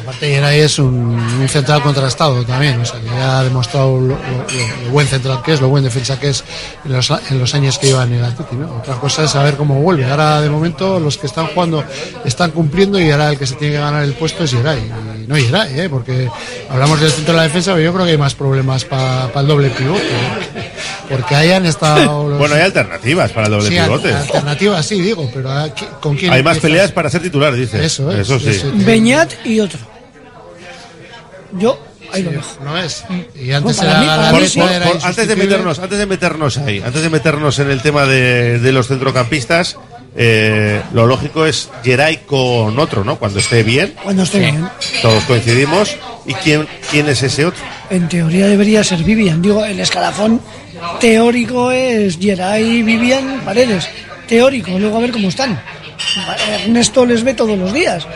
Aparte, 0.00 0.28
Geray 0.28 0.60
es 0.60 0.78
un, 0.78 1.18
un 1.40 1.48
central 1.48 1.82
contrastado 1.82 2.44
también, 2.44 2.80
o 2.80 2.84
sea, 2.84 3.00
que 3.00 3.06
ya 3.06 3.40
ha 3.40 3.44
demostrado 3.44 3.98
lo, 4.00 4.08
lo- 4.08 4.16
lo- 4.16 4.84
lo 4.84 4.90
buen 4.90 5.06
central 5.06 5.42
que 5.44 5.54
es, 5.54 5.60
lo 5.60 5.68
buen 5.68 5.82
defensa 5.84 6.18
que 6.20 6.28
es 6.30 6.44
en 6.84 6.92
los, 6.92 7.10
a- 7.10 7.20
en 7.30 7.38
los 7.38 7.54
años 7.54 7.78
que 7.78 7.88
lleva 7.88 8.04
en 8.04 8.12
el 8.14 8.24
Atleti. 8.24 8.54
¿no? 8.56 8.76
Otra 8.76 8.94
cosa 8.96 9.24
es 9.24 9.30
saber 9.32 9.56
cómo 9.56 9.80
vuelve. 9.80 10.04
Ahora, 10.04 10.40
de 10.40 10.48
momento, 10.50 11.00
los 11.00 11.18
que 11.18 11.26
están 11.26 11.46
jugando 11.48 11.82
están 12.24 12.52
cumpliendo 12.52 13.00
y 13.00 13.10
ahora 13.10 13.30
el 13.30 13.38
que 13.38 13.46
se 13.46 13.54
tiene 13.56 13.74
que 13.74 13.80
ganar 13.80 14.04
el 14.04 14.12
puesto 14.14 14.44
es 14.44 14.52
Geray. 14.52 14.78
Y 15.24 15.26
no 15.26 15.34
Geray, 15.34 15.80
¿eh? 15.80 15.88
porque 15.88 16.28
hablamos 16.70 17.00
del 17.00 17.10
centro 17.10 17.32
de 17.34 17.38
la 17.38 17.44
defensa, 17.44 17.72
pero 17.72 17.84
yo 17.84 17.92
creo 17.92 18.04
que 18.04 18.12
hay 18.12 18.18
más 18.18 18.34
problemas 18.34 18.84
para 18.84 19.30
el 19.40 19.46
doble 19.46 19.70
pivote. 19.70 20.02
¿eh? 20.02 20.70
Porque 21.08 21.34
hayan 21.36 21.66
estado. 21.66 22.28
los- 22.28 22.38
Bueno, 22.38 22.54
hay 22.56 22.62
alternativas 22.62 23.30
para 23.32 23.46
el 23.46 23.52
doble 23.52 23.68
Sí, 23.68 23.76
pivote. 23.76 24.12
alternativas, 24.12 24.86
sí, 24.86 25.00
digo, 25.00 25.30
pero 25.32 25.50
¿con 26.00 26.16
quién 26.16 26.32
Hay 26.32 26.42
más 26.42 26.58
peleas 26.58 26.90
para 26.90 27.08
ser 27.10 27.22
titular, 27.22 27.54
dice. 27.54 27.84
Eso 27.84 28.10
es, 28.10 28.20
Eso 28.20 28.40
sí. 28.40 28.48
eso 28.48 28.70
Beñat 28.74 29.32
y 29.44 29.55
otro. 29.60 29.78
Yo 31.58 31.78
ahí 32.12 32.22
lo 32.22 32.30
dejo. 32.32 32.58
No 32.64 32.76
es. 32.78 33.04
Y 33.34 33.52
antes 33.52 33.80
era 33.80 34.00
mí-. 34.00 34.50
Por- 34.60 34.70
era 34.70 34.86
por- 34.86 35.04
antes 35.06 35.28
de 35.28 35.36
meternos, 35.36 35.78
antes 35.78 35.98
de 35.98 36.06
meternos 36.06 36.56
ahí, 36.58 36.82
antes 36.84 37.02
de 37.02 37.10
meternos 37.10 37.58
en 37.58 37.70
el 37.70 37.82
tema 37.82 38.04
de, 38.06 38.58
de 38.58 38.72
los 38.72 38.88
centrocampistas, 38.88 39.76
eh, 40.16 40.80
lo 40.92 41.06
lógico 41.06 41.44
es 41.46 41.68
Geray 41.84 42.18
con 42.26 42.78
otro, 42.78 43.04
¿no? 43.04 43.16
Cuando 43.18 43.38
esté 43.38 43.62
bien, 43.62 43.94
Cuando 44.02 44.22
esté 44.22 44.40
bien. 44.40 44.68
todos 45.02 45.22
coincidimos. 45.24 45.96
¿Y 46.26 46.34
quién, 46.34 46.66
quién 46.90 47.08
es 47.08 47.22
ese 47.22 47.46
otro? 47.46 47.62
En 47.90 48.08
teoría 48.08 48.46
debería 48.48 48.82
ser 48.82 49.02
Vivian. 49.04 49.40
Digo, 49.40 49.64
el 49.64 49.78
escalafón 49.78 50.40
teórico 51.00 51.70
es 51.70 52.18
Geray, 52.18 52.82
Vivian, 52.82 53.42
Paredes. 53.44 53.88
Teórico, 54.26 54.76
luego 54.76 54.96
a 54.96 55.00
ver 55.00 55.12
cómo 55.12 55.28
están. 55.28 55.60
Ernesto 56.64 57.04
les 57.06 57.22
ve 57.22 57.34
todos 57.34 57.58
los 57.58 57.72
días. 57.72 58.06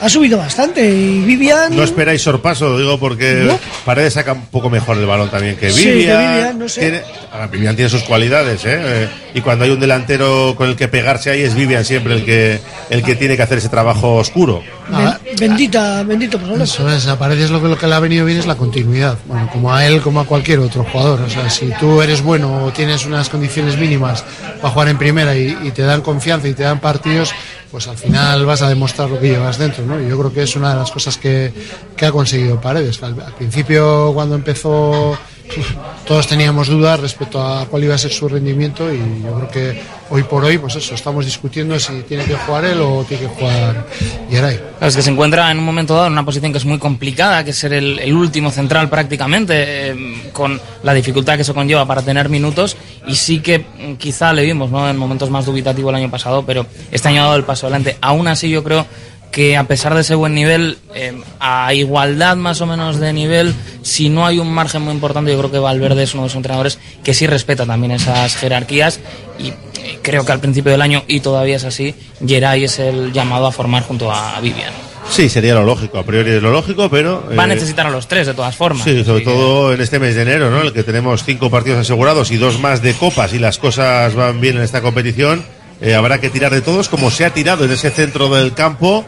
Ha 0.00 0.08
subido 0.08 0.38
bastante 0.38 0.88
y 0.88 1.20
Vivian... 1.24 1.74
No 1.74 1.82
esperáis 1.82 2.22
sorpaso, 2.22 2.68
lo 2.68 2.78
digo 2.78 2.98
porque 2.98 3.42
No. 3.46 3.58
Paredes 3.84 4.14
saca 4.14 4.32
un 4.32 4.46
poco 4.46 4.70
mejor 4.70 4.96
el 4.98 5.06
balón 5.06 5.28
también 5.30 5.56
que 5.56 5.70
Sí, 5.70 5.82
que 5.84 5.94
Vivian. 5.94 6.18
Vivian, 6.34 6.58
no 6.58 6.68
sé. 6.68 6.80
Tiene, 6.80 7.02
ahora, 7.32 7.46
Vivian 7.48 7.74
tiene 7.76 7.88
sus 7.88 8.02
cualidades, 8.02 8.64
¿eh? 8.64 8.78
Eh, 8.80 9.08
Y 9.34 9.40
cuando 9.40 9.64
hay 9.64 9.70
un 9.70 9.80
delantero 9.80 10.54
con 10.56 10.68
el 10.68 10.76
que 10.76 10.88
pegarse 10.88 11.30
ahí 11.30 11.42
es 11.42 11.54
Vivian 11.54 11.84
siempre 11.84 12.14
el 12.14 12.24
que, 12.24 12.60
el 12.90 13.02
que 13.02 13.14
tiene 13.16 13.36
que 13.36 13.42
hacer 13.42 13.58
ese 13.58 13.68
trabajo 13.68 14.14
oscuro. 14.16 14.62
Ah, 14.92 15.18
Ben- 15.22 15.36
bendita, 15.38 16.02
bendito 16.02 16.38
problema. 16.38 16.64
Eso 16.64 16.88
es, 16.90 17.06
a 17.06 17.18
Paredes 17.18 17.50
lo 17.50 17.60
que, 17.60 17.68
lo 17.68 17.76
que 17.78 17.86
le 17.86 17.94
ha 17.94 18.00
venido 18.00 18.24
bien 18.24 18.38
es 18.38 18.46
la 18.46 18.54
continuidad. 18.56 19.18
Bueno, 19.26 19.48
como 19.52 19.72
a 19.74 19.84
él, 19.86 20.00
como 20.00 20.20
a 20.20 20.24
cualquier 20.26 20.60
otro 20.60 20.84
jugador. 20.84 21.20
O 21.20 21.28
sea, 21.30 21.50
si 21.50 21.70
tú 21.78 22.00
eres 22.02 22.22
bueno 22.22 22.64
o 22.64 22.72
tienes 22.72 23.04
unas 23.04 23.28
condiciones 23.28 23.76
mínimas 23.76 24.24
para 24.62 24.72
jugar 24.72 24.88
en 24.88 24.96
primera 24.98 25.36
y, 25.36 25.56
y 25.62 25.70
te 25.72 25.82
dan 25.82 26.00
confianza 26.00 26.48
y 26.48 26.54
te 26.54 26.62
dan 26.62 26.80
partidos, 26.80 27.32
pues 27.70 27.86
al 27.88 27.96
final 27.96 28.46
vas 28.46 28.62
a 28.62 28.68
demostrar 28.68 29.10
lo 29.10 29.20
que 29.20 29.28
llevas 29.28 29.58
dentro, 29.58 29.84
¿no? 29.84 30.00
Y 30.00 30.08
yo 30.08 30.18
creo 30.18 30.32
que 30.32 30.42
es 30.42 30.56
una 30.56 30.70
de 30.70 30.76
las 30.76 30.90
cosas 30.90 31.16
que, 31.18 31.52
que 31.96 32.06
ha 32.06 32.12
conseguido 32.12 32.60
Paredes. 32.60 33.02
Al, 33.02 33.20
al 33.20 33.34
principio, 33.34 34.12
cuando 34.14 34.34
empezó, 34.34 35.18
todos 36.06 36.26
teníamos 36.26 36.68
dudas 36.68 37.00
respecto 37.00 37.42
a 37.42 37.66
cuál 37.66 37.84
iba 37.84 37.94
a 37.94 37.98
ser 37.98 38.12
su 38.12 38.28
rendimiento 38.28 38.92
y 38.92 39.22
yo 39.22 39.34
creo 39.34 39.48
que 39.48 39.82
hoy 40.10 40.22
por 40.22 40.44
hoy, 40.44 40.58
pues 40.58 40.76
eso, 40.76 40.94
estamos 40.94 41.24
discutiendo 41.24 41.78
si 41.78 41.92
tiene 42.02 42.24
que 42.24 42.34
jugar 42.34 42.64
él 42.64 42.80
o 42.80 43.04
tiene 43.04 43.24
que 43.24 43.28
jugar. 43.28 43.86
Claro, 44.30 44.88
es 44.88 44.96
que 44.96 45.02
se 45.02 45.10
encuentra 45.10 45.50
en 45.50 45.58
un 45.58 45.64
momento 45.64 45.94
dado 45.94 46.06
en 46.06 46.12
una 46.12 46.24
posición 46.24 46.52
que 46.52 46.58
es 46.58 46.64
muy 46.64 46.78
complicada, 46.78 47.44
que 47.44 47.50
es 47.50 47.58
ser 47.58 47.72
el, 47.72 47.98
el 47.98 48.14
último 48.14 48.50
central 48.50 48.88
prácticamente, 48.88 49.90
eh, 49.90 50.30
con 50.32 50.60
la 50.82 50.94
dificultad 50.94 51.36
que 51.36 51.42
eso 51.42 51.54
conlleva 51.54 51.86
para 51.86 52.02
tener 52.02 52.28
minutos. 52.28 52.76
Y 53.06 53.14
sí 53.14 53.40
que 53.40 53.58
mm, 53.58 53.94
quizá 53.94 54.32
le 54.32 54.42
vimos 54.44 54.70
¿no? 54.70 54.88
en 54.88 54.96
momentos 54.96 55.30
más 55.30 55.46
dubitativos 55.46 55.90
el 55.90 55.96
año 55.96 56.10
pasado, 56.10 56.44
pero 56.44 56.66
este 56.90 57.08
año 57.08 57.22
ha 57.22 57.24
dado 57.24 57.36
el 57.36 57.44
paso 57.44 57.66
adelante. 57.66 57.98
Aún 58.00 58.28
así, 58.28 58.48
yo 58.48 58.62
creo 58.64 58.86
que 59.30 59.56
a 59.56 59.64
pesar 59.64 59.94
de 59.94 60.00
ese 60.00 60.14
buen 60.14 60.34
nivel, 60.34 60.78
eh, 60.94 61.20
a 61.40 61.74
igualdad 61.74 62.36
más 62.36 62.60
o 62.60 62.66
menos 62.66 62.98
de 62.98 63.12
nivel, 63.12 63.54
si 63.82 64.08
no 64.08 64.26
hay 64.26 64.38
un 64.38 64.52
margen 64.52 64.82
muy 64.82 64.94
importante, 64.94 65.30
yo 65.30 65.38
creo 65.38 65.50
que 65.50 65.58
Valverde 65.58 66.02
es 66.02 66.14
uno 66.14 66.24
de 66.24 66.28
los 66.28 66.36
entrenadores 66.36 66.78
que 67.04 67.14
sí 67.14 67.26
respeta 67.26 67.66
también 67.66 67.92
esas 67.92 68.36
jerarquías 68.36 69.00
y 69.38 69.48
eh, 69.48 69.98
creo 70.02 70.24
que 70.24 70.32
al 70.32 70.40
principio 70.40 70.72
del 70.72 70.82
año, 70.82 71.04
y 71.06 71.20
todavía 71.20 71.56
es 71.56 71.64
así, 71.64 71.94
Geray 72.26 72.64
es 72.64 72.78
el 72.78 73.12
llamado 73.12 73.46
a 73.46 73.52
formar 73.52 73.82
junto 73.82 74.10
a 74.10 74.40
Vivian. 74.40 74.72
Sí, 75.10 75.28
sería 75.28 75.54
lo 75.54 75.64
lógico, 75.64 75.98
a 75.98 76.04
priori 76.04 76.32
es 76.32 76.42
lo 76.42 76.50
lógico, 76.50 76.90
pero... 76.90 77.24
Va 77.36 77.44
a 77.44 77.46
eh, 77.46 77.48
necesitar 77.48 77.86
a 77.86 77.90
los 77.90 78.08
tres, 78.08 78.26
de 78.26 78.34
todas 78.34 78.54
formas. 78.54 78.84
Sí, 78.84 79.04
sobre 79.04 79.24
todo 79.24 79.72
en 79.72 79.80
este 79.80 79.98
mes 79.98 80.14
de 80.14 80.22
enero, 80.22 80.50
¿no? 80.50 80.60
En 80.60 80.66
el 80.66 80.72
que 80.72 80.82
tenemos 80.82 81.24
cinco 81.24 81.50
partidos 81.50 81.78
asegurados 81.78 82.30
y 82.30 82.36
dos 82.36 82.60
más 82.60 82.82
de 82.82 82.92
copas 82.94 83.32
y 83.32 83.38
las 83.38 83.58
cosas 83.58 84.14
van 84.14 84.40
bien 84.40 84.56
en 84.56 84.62
esta 84.62 84.82
competición. 84.82 85.44
eh, 85.80 85.94
habrá 85.94 86.20
que 86.20 86.28
tirar 86.28 86.52
de 86.52 86.60
todos, 86.60 86.88
como 86.88 87.10
se 87.10 87.24
ha 87.24 87.30
tirado 87.30 87.64
en 87.64 87.70
ese 87.70 87.90
centro 87.90 88.28
del 88.28 88.52
campo, 88.52 89.06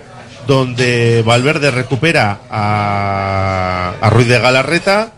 donde 0.51 1.23
Valverde 1.25 1.71
recupera 1.71 2.41
a, 2.51 3.95
a 4.01 4.11
Ruiz 4.11 4.27
de 4.27 4.41
Galarreta, 4.41 5.13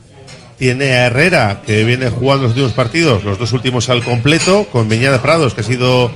tiene 0.59 0.93
a 0.93 1.07
Herrera, 1.07 1.62
que 1.66 1.85
viene 1.85 2.11
jugando 2.11 2.43
los 2.43 2.51
últimos 2.51 2.72
partidos, 2.72 3.24
los 3.24 3.39
dos 3.39 3.53
últimos 3.53 3.89
al 3.89 4.05
completo, 4.05 4.66
con 4.70 4.91
Beñat 4.91 5.22
Prados, 5.22 5.55
que 5.55 5.62
ha 5.62 5.64
sido 5.64 6.12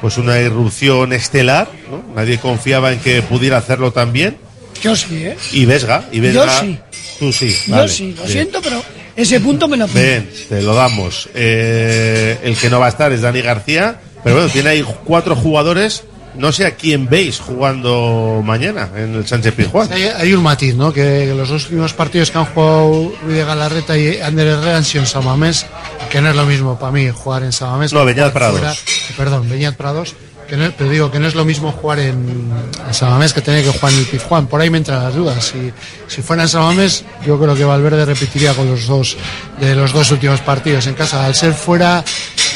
pues 0.00 0.18
una 0.18 0.38
irrupción 0.38 1.12
estelar, 1.12 1.68
¿no? 1.90 2.14
Nadie 2.14 2.38
confiaba 2.38 2.92
en 2.92 3.00
que 3.00 3.22
pudiera 3.22 3.56
hacerlo 3.56 3.90
tan 3.90 4.12
bien. 4.12 4.36
Yo 4.80 4.94
sí, 4.94 5.16
¿eh? 5.24 5.36
Y 5.50 5.64
Vesga, 5.64 6.04
y 6.12 6.20
Vesga. 6.20 6.46
Yo 6.46 6.60
sí. 6.60 6.78
Tú 7.18 7.32
sí. 7.32 7.56
Yo 7.66 7.74
vale, 7.74 7.88
sí, 7.88 8.14
lo 8.16 8.22
bien. 8.22 8.32
siento, 8.32 8.62
pero 8.62 8.80
ese 9.16 9.40
punto 9.40 9.66
me 9.66 9.76
lo 9.78 9.86
apunto. 9.86 10.00
Ven, 10.00 10.30
te 10.48 10.62
lo 10.62 10.76
damos. 10.76 11.28
Eh, 11.34 12.38
el 12.44 12.56
que 12.56 12.70
no 12.70 12.78
va 12.78 12.86
a 12.86 12.90
estar 12.90 13.10
es 13.10 13.22
Dani 13.22 13.40
García, 13.40 14.00
pero 14.22 14.36
bueno, 14.36 14.48
tiene 14.48 14.70
ahí 14.70 14.84
cuatro 15.04 15.34
jugadores. 15.34 16.04
No 16.34 16.52
sé 16.52 16.64
a 16.64 16.76
quién 16.76 17.08
veis 17.08 17.40
jugando 17.40 18.40
mañana 18.44 18.88
en 18.96 19.14
el 19.14 19.26
Sánchez 19.26 19.54
Pizjuán. 19.54 19.92
Hay, 19.92 20.04
hay 20.04 20.32
un 20.32 20.42
matiz, 20.42 20.74
¿no? 20.74 20.92
Que 20.92 21.32
los 21.34 21.48
dos 21.48 21.64
últimos 21.64 21.92
partidos 21.92 22.30
que 22.30 22.38
han 22.38 22.46
jugado 22.46 23.12
Ruiz 23.22 23.36
de 23.36 23.44
Galarreta 23.44 23.98
y 23.98 24.20
Ander 24.20 24.46
Herrera 24.46 24.76
han 24.76 24.84
sido 24.84 25.02
en 25.02 25.08
Samamés, 25.08 25.66
que 26.10 26.20
no 26.20 26.30
es 26.30 26.36
lo 26.36 26.46
mismo 26.46 26.78
para 26.78 26.92
mí 26.92 27.08
jugar 27.10 27.42
en 27.42 27.52
Samamés. 27.52 27.92
No, 27.92 28.04
Beñat 28.04 28.32
Prados. 28.32 28.58
fuera. 28.58 28.74
perdón, 29.16 29.48
Beñat 29.48 29.76
Prados. 29.76 30.14
Que 30.50 30.56
no, 30.56 30.68
pero 30.76 30.90
digo 30.90 31.12
que 31.12 31.20
no 31.20 31.28
es 31.28 31.36
lo 31.36 31.44
mismo 31.44 31.70
jugar 31.70 32.00
en, 32.00 32.50
en 32.88 32.92
Samamés 32.94 33.32
que 33.32 33.40
tener 33.40 33.62
que 33.62 33.70
jugar 33.70 33.92
en 33.92 34.00
el 34.00 34.06
Pizjuán. 34.06 34.48
Por 34.48 34.60
ahí 34.60 34.68
me 34.68 34.78
entran 34.78 35.00
las 35.00 35.14
dudas. 35.14 35.44
Si, 35.44 35.72
si 36.08 36.22
fuera 36.22 36.42
en 36.42 36.48
Samamés, 36.48 37.04
yo 37.24 37.38
creo 37.38 37.54
que 37.54 37.64
Valverde 37.64 38.04
repetiría 38.04 38.52
con 38.54 38.68
los 38.68 38.88
dos 38.88 39.16
de 39.60 39.76
los 39.76 39.92
dos 39.92 40.10
últimos 40.10 40.40
partidos 40.40 40.88
en 40.88 40.94
casa. 40.94 41.24
Al 41.24 41.36
ser 41.36 41.52
fuera, 41.54 42.04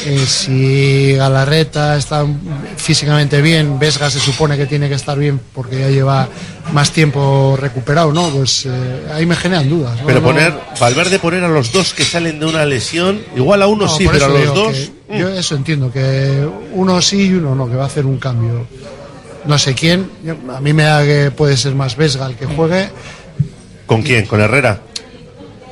eh, 0.05 0.25
si 0.27 1.13
Galarreta 1.15 1.95
está 1.95 2.25
físicamente 2.75 3.41
bien, 3.41 3.79
Vesga 3.79 4.09
se 4.09 4.19
supone 4.19 4.57
que 4.57 4.65
tiene 4.65 4.89
que 4.89 4.95
estar 4.95 5.17
bien 5.17 5.39
porque 5.53 5.79
ya 5.79 5.89
lleva 5.89 6.27
más 6.73 6.91
tiempo 6.91 7.57
recuperado, 7.57 8.11
¿no? 8.11 8.27
Pues 8.29 8.65
eh, 8.65 9.07
ahí 9.13 9.25
me 9.25 9.37
generan 9.37 9.69
dudas. 9.69 10.01
¿no? 10.01 10.07
Pero 10.07 10.21
poner, 10.21 10.53
Valverde 10.81 11.17
poner 11.17 11.45
a 11.45 11.47
los 11.47 11.71
dos 11.71 11.93
que 11.93 12.03
salen 12.03 12.41
de 12.41 12.45
una 12.45 12.65
lesión, 12.65 13.23
igual 13.37 13.61
a 13.61 13.67
uno 13.67 13.85
no, 13.85 13.97
sí, 13.97 14.05
pero 14.11 14.25
a 14.25 14.27
los 14.27 14.53
dos. 14.53 14.91
Yo 15.09 15.29
eso 15.29 15.55
entiendo, 15.55 15.91
que 15.91 16.47
uno 16.73 17.01
sí 17.01 17.27
y 17.27 17.33
uno 17.33 17.53
no, 17.55 17.69
que 17.69 17.75
va 17.75 17.83
a 17.83 17.87
hacer 17.87 18.05
un 18.05 18.17
cambio. 18.17 18.65
No 19.45 19.57
sé 19.59 19.75
quién, 19.75 20.09
yo- 20.23 20.35
a 20.55 20.59
mí 20.59 20.73
me 20.73 20.83
da 20.83 21.03
que 21.03 21.29
puede 21.31 21.55
ser 21.57 21.75
más 21.75 21.95
Vesga 21.95 22.25
el 22.27 22.35
que 22.35 22.45
juegue, 22.47 22.89
¿Con 23.85 24.01
quién? 24.01 24.25
¿Con 24.25 24.41
Herrera? 24.41 24.81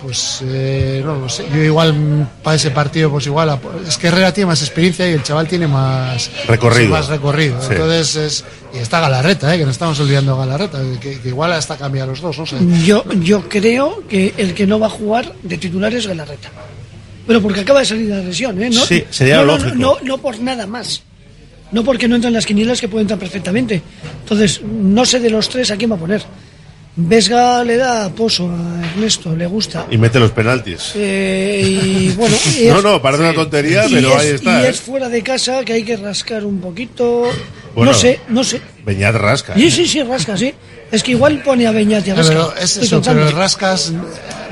pues 0.04 0.40
eh, 0.44 1.02
no 1.04 1.16
lo 1.16 1.30
sé. 1.30 1.46
Yo 1.50 1.64
igual 1.64 1.94
mm, 1.94 2.28
para 2.44 2.58
ese 2.58 2.72
partido, 2.72 3.10
pues 3.10 3.26
igual, 3.26 3.50
a- 3.50 3.60
es 3.88 3.98
que 3.98 4.08
Herrera 4.10 4.34
tiene 4.34 4.48
más 4.48 4.62
experiencia 4.62 5.10
y 5.10 5.14
el 5.14 5.24
chaval 5.24 5.48
tiene 5.48 5.66
más 5.66 6.30
Recorrido. 6.46 6.90
Más 6.92 7.08
recorrido. 7.08 7.60
Sí. 7.62 7.70
Entonces 7.72 8.16
es, 8.18 8.46
y 8.74 8.80
está 8.80 9.00
Galarreta, 9.00 9.56
eh, 9.56 9.58
que 9.58 9.64
no 9.66 9.72
estamos 9.72 9.98
olvidando 10.02 10.34
a 10.36 10.46
Galarreta, 10.46 10.80
que, 11.00 11.22
que 11.22 11.30
igual 11.30 11.54
hasta 11.54 11.78
cambia 11.78 12.04
a 12.04 12.08
los 12.08 12.20
dos, 12.20 12.38
no 12.38 12.46
sé. 12.46 12.58
Yo, 12.86 13.06
yo 13.22 13.48
creo 13.48 14.04
que 14.10 14.34
el 14.38 14.54
que 14.54 14.68
no 14.68 14.78
va 14.78 14.88
a 14.88 14.90
jugar 14.90 15.34
de 15.42 15.58
titular 15.58 15.94
es 15.94 16.06
Galarreta. 16.06 16.50
Pero 17.28 17.42
porque 17.42 17.62
acaba 17.62 17.80
de 17.80 17.86
salir 17.86 18.08
de 18.08 18.16
la 18.18 18.22
lesión, 18.24 18.62
¿eh? 18.62 18.70
No, 18.70 18.86
Sí, 18.86 19.04
sería 19.10 19.38
no, 19.38 19.46
no, 19.46 19.58
lógico. 19.58 19.76
No, 19.76 19.98
no 20.04 20.18
por 20.18 20.40
nada 20.40 20.68
más. 20.68 21.04
No 21.72 21.84
porque 21.84 22.08
no 22.08 22.16
entran 22.16 22.34
las 22.34 22.46
quinielas 22.46 22.80
que 22.82 22.88
pueden 22.88 23.06
entrar 23.06 23.20
perfectamente. 23.20 23.82
Entonces, 24.22 24.62
no 24.62 25.06
sé 25.06 25.20
de 25.20 25.30
los 25.30 25.50
tres 25.50 25.72
a 25.72 25.78
quién 25.78 25.92
va 25.92 25.96
a 25.96 26.00
poner. 26.00 26.22
Vesga 26.96 27.64
le 27.64 27.78
da 27.78 28.10
pozo 28.14 28.48
a 28.52 28.86
Ernesto, 28.94 29.36
le 29.36 29.48
gusta. 29.48 29.88
Y 29.90 29.98
mete 29.98 30.20
los 30.20 30.30
penaltis. 30.32 30.92
Eh, 30.96 31.64
y 31.66 32.10
bueno, 32.16 32.36
y 32.62 32.66
No, 32.68 32.78
es- 32.78 32.84
no, 32.84 33.02
parece 33.02 33.24
una 33.24 33.34
tontería, 33.34 33.86
pero 33.90 34.10
es- 34.10 34.16
ahí 34.22 34.28
está. 34.28 34.62
Y 34.62 34.66
¿eh? 34.66 34.70
es 34.70 34.80
fuera 34.82 35.10
de 35.10 35.24
casa 35.24 35.66
que 35.66 35.74
hay 35.74 35.84
que 35.84 35.98
rascar 35.98 36.46
un 36.46 36.60
poquito. 36.60 37.24
Bueno. 37.74 37.92
no 37.92 37.98
sé, 37.98 38.20
no 38.30 38.44
sé. 38.44 38.62
Beñat 38.86 39.16
rasca. 39.16 39.54
Sí, 39.56 39.72
sí, 39.72 39.88
sí, 39.88 40.04
rasca, 40.04 40.38
sí. 40.38 40.54
Es 40.92 41.02
que 41.04 41.12
igual 41.12 41.42
pone 41.44 41.66
a 41.66 41.72
Beñat 41.72 42.06
y 42.08 42.12
a 42.12 42.16
Rasca. 42.16 42.34
pero 42.34 42.56
es 42.56 42.78
Estoy 42.78 42.86
eso, 42.86 43.02
pero 43.02 43.32
rascas, 43.32 43.94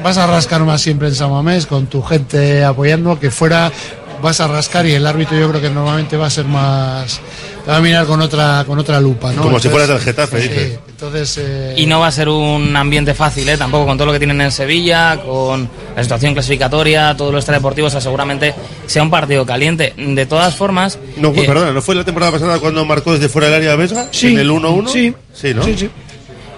vas 0.03 0.17
a 0.17 0.27
rascar 0.27 0.61
más 0.61 0.81
siempre 0.81 1.09
en 1.09 1.15
Samamés 1.15 1.65
con 1.65 1.87
tu 1.87 2.01
gente 2.01 2.63
apoyando 2.63 3.19
que 3.19 3.29
fuera 3.29 3.71
vas 4.21 4.39
a 4.39 4.47
rascar 4.47 4.85
y 4.85 4.93
el 4.93 5.05
árbitro 5.05 5.37
yo 5.37 5.49
creo 5.49 5.61
que 5.61 5.69
normalmente 5.69 6.15
va 6.15 6.27
a 6.27 6.29
ser 6.29 6.45
más 6.45 7.19
va 7.67 7.77
a 7.77 7.81
mirar 7.81 8.05
con 8.05 8.21
otra 8.21 8.63
con 8.65 8.79
otra 8.79 8.99
lupa 8.99 9.31
¿no? 9.33 9.43
Como 9.43 9.59
si 9.59 9.69
fueras 9.69 9.87
del 9.89 9.99
Getafe, 9.99 10.41
sí, 10.41 10.47
dices. 10.49 10.79
entonces 10.89 11.37
eh, 11.41 11.73
Y 11.77 11.85
no 11.85 11.99
va 11.99 12.07
a 12.07 12.11
ser 12.11 12.27
un 12.29 12.75
ambiente 12.75 13.13
fácil, 13.13 13.47
¿eh? 13.49 13.57
tampoco 13.57 13.85
con 13.85 13.97
todo 13.97 14.07
lo 14.07 14.13
que 14.13 14.19
tienen 14.19 14.41
en 14.41 14.51
Sevilla, 14.51 15.19
con 15.25 15.69
la 15.95 16.03
situación 16.03 16.33
clasificatoria, 16.33 17.15
todo 17.15 17.31
lo 17.31 17.37
extradeportivo, 17.37 17.87
o 17.87 17.89
sea, 17.89 18.01
seguramente 18.01 18.53
sea 18.87 19.03
un 19.03 19.09
partido 19.11 19.45
caliente. 19.45 19.93
De 19.97 20.25
todas 20.25 20.55
formas, 20.55 20.97
No, 21.17 21.29
eh, 21.29 21.43
perdona, 21.45 21.71
¿no 21.71 21.81
fue 21.81 21.95
la 21.95 22.03
temporada 22.03 22.31
pasada 22.31 22.59
cuando 22.59 22.83
marcó 22.85 23.13
desde 23.13 23.29
fuera 23.29 23.47
del 23.47 23.57
área 23.57 23.75
Vesga? 23.75 24.07
Sí, 24.11 24.33
¿En 24.33 24.39
el 24.39 24.49
1-1? 24.49 24.87
sí. 24.87 25.13
Sí, 25.33 25.53
¿no? 25.53 25.63
Sí, 25.63 25.75
sí. 25.77 25.89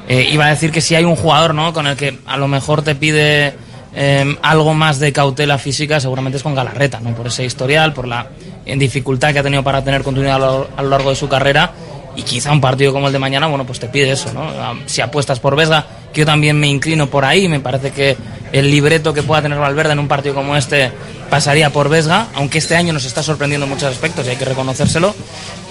eh, 0.07 0.29
iba 0.31 0.45
a 0.45 0.49
decir 0.49 0.71
que 0.71 0.81
si 0.81 0.95
hay 0.95 1.03
un 1.05 1.15
jugador 1.15 1.53
¿no? 1.53 1.73
con 1.73 1.87
el 1.87 1.95
que 1.95 2.17
a 2.25 2.37
lo 2.37 2.47
mejor 2.47 2.81
te 2.81 2.95
pide 2.95 3.53
eh, 3.95 4.35
algo 4.41 4.73
más 4.73 4.99
de 4.99 5.13
cautela 5.13 5.57
física, 5.57 5.99
seguramente 5.99 6.37
es 6.37 6.43
con 6.43 6.55
Galarreta, 6.55 6.99
¿no? 6.99 7.13
por 7.15 7.27
ese 7.27 7.45
historial, 7.45 7.93
por 7.93 8.07
la 8.07 8.27
eh, 8.65 8.77
dificultad 8.77 9.33
que 9.33 9.39
ha 9.39 9.43
tenido 9.43 9.63
para 9.63 9.83
tener 9.83 10.03
continuidad 10.03 10.35
a 10.35 10.81
lo, 10.81 10.89
largo 10.89 11.09
de 11.09 11.15
su 11.15 11.27
carrera. 11.27 11.71
Y 12.15 12.21
quizá 12.21 12.51
un 12.51 12.61
partido 12.61 12.93
como 12.93 13.07
el 13.07 13.13
de 13.13 13.17
mañana, 13.17 13.47
bueno, 13.47 13.65
pues 13.65 13.79
te 13.79 13.87
pide 13.87 14.11
eso, 14.11 14.31
¿no? 14.33 14.43
Ah, 14.43 14.75
Si 14.85 15.01
apuestas 15.01 15.39
por 15.39 15.55
Vesga, 15.55 15.87
que 16.13 16.21
yo 16.21 16.25
también 16.27 16.59
me 16.59 16.67
inclino 16.67 17.07
por 17.07 17.25
ahí, 17.25 17.47
me 17.47 17.59
parece 17.59 17.89
que 17.89 18.15
el 18.51 18.69
libreto 18.69 19.15
que 19.15 19.23
pueda 19.23 19.41
tener 19.41 19.57
Valverde 19.57 19.93
en 19.93 19.99
un 19.99 20.07
partido 20.07 20.35
como 20.35 20.55
este 20.55 20.91
pasaría 21.31 21.71
por 21.71 21.89
Vesga, 21.89 22.27
aunque 22.35 22.59
este 22.59 22.75
año 22.75 22.93
nos 22.93 23.05
está 23.05 23.23
sorprendiendo 23.23 23.65
en 23.65 23.71
muchos 23.71 23.91
aspectos 23.91 24.27
y 24.27 24.29
hay 24.29 24.35
que 24.35 24.45
reconocérselo. 24.45 25.15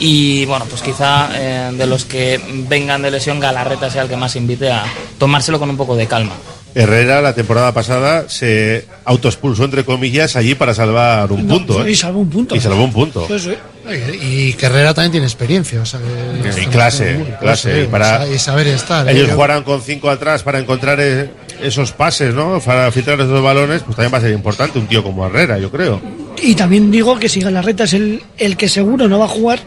Y 0.00 0.44
bueno, 0.46 0.64
pues 0.68 0.82
quizá 0.82 1.28
eh, 1.34 1.70
de 1.72 1.86
los 1.86 2.04
que 2.04 2.40
vengan 2.68 3.02
de 3.02 3.12
lesión, 3.12 3.38
Galarreta 3.38 3.88
sea 3.88 4.02
el 4.02 4.08
que 4.08 4.16
más 4.16 4.34
invite 4.34 4.72
a 4.72 4.82
tomárselo 5.18 5.60
con 5.60 5.70
un 5.70 5.76
poco 5.76 5.94
de 5.94 6.08
calma. 6.08 6.32
Herrera 6.74 7.20
la 7.20 7.34
temporada 7.34 7.72
pasada 7.72 8.28
se 8.28 8.86
autoexpulsó 9.04 9.64
entre 9.64 9.84
comillas 9.84 10.36
allí 10.36 10.54
para 10.54 10.72
salvar 10.74 11.30
un 11.30 11.46
punto. 11.46 11.86
y 11.86 11.92
¿eh? 11.92 11.96
salvó 11.96 12.20
un 12.20 12.30
punto. 12.30 12.54
Y 12.56 12.60
salvó 12.60 12.82
un 12.84 12.92
punto. 12.92 13.24
Pues, 13.28 13.46
eh, 13.46 14.18
y 14.22 14.52
que 14.54 14.66
Herrera 14.66 14.94
también 14.94 15.12
tiene 15.12 15.26
experiencia 15.26 15.80
o 15.82 15.86
sea, 15.86 16.00
que- 16.00 16.62
Y 16.62 16.66
clase, 16.66 17.16
clase. 17.40 17.82
y 17.82 17.86
para, 17.88 18.26
y 18.28 18.38
saber 18.38 18.68
estar 18.68 19.06
¿eh? 19.08 19.12
ellos 19.12 19.28
Yo- 19.28 19.34
jugarán 19.34 19.64
con 19.64 19.82
cinco 19.82 20.08
atrás 20.08 20.42
para 20.42 20.58
encontrar 20.60 20.98
eh, 21.00 21.30
esos 21.60 21.92
pases, 21.92 22.34
¿no? 22.34 22.58
Para 22.60 22.90
filtrar 22.90 23.20
esos 23.20 23.42
balones, 23.42 23.82
pues 23.82 23.96
también 23.96 24.12
va 24.14 24.18
a 24.18 24.22
ser 24.22 24.32
importante 24.32 24.78
un 24.78 24.86
tío 24.86 25.02
como 25.02 25.26
Herrera, 25.26 25.58
yo 25.58 25.70
creo. 25.70 26.00
Y 26.42 26.54
también 26.54 26.90
digo 26.90 27.18
que 27.18 27.28
si 27.28 27.40
Galarreta 27.40 27.84
es 27.84 27.92
el, 27.92 28.22
el 28.38 28.56
que 28.56 28.68
seguro 28.68 29.08
no 29.08 29.18
va 29.18 29.26
a 29.26 29.28
jugar, 29.28 29.60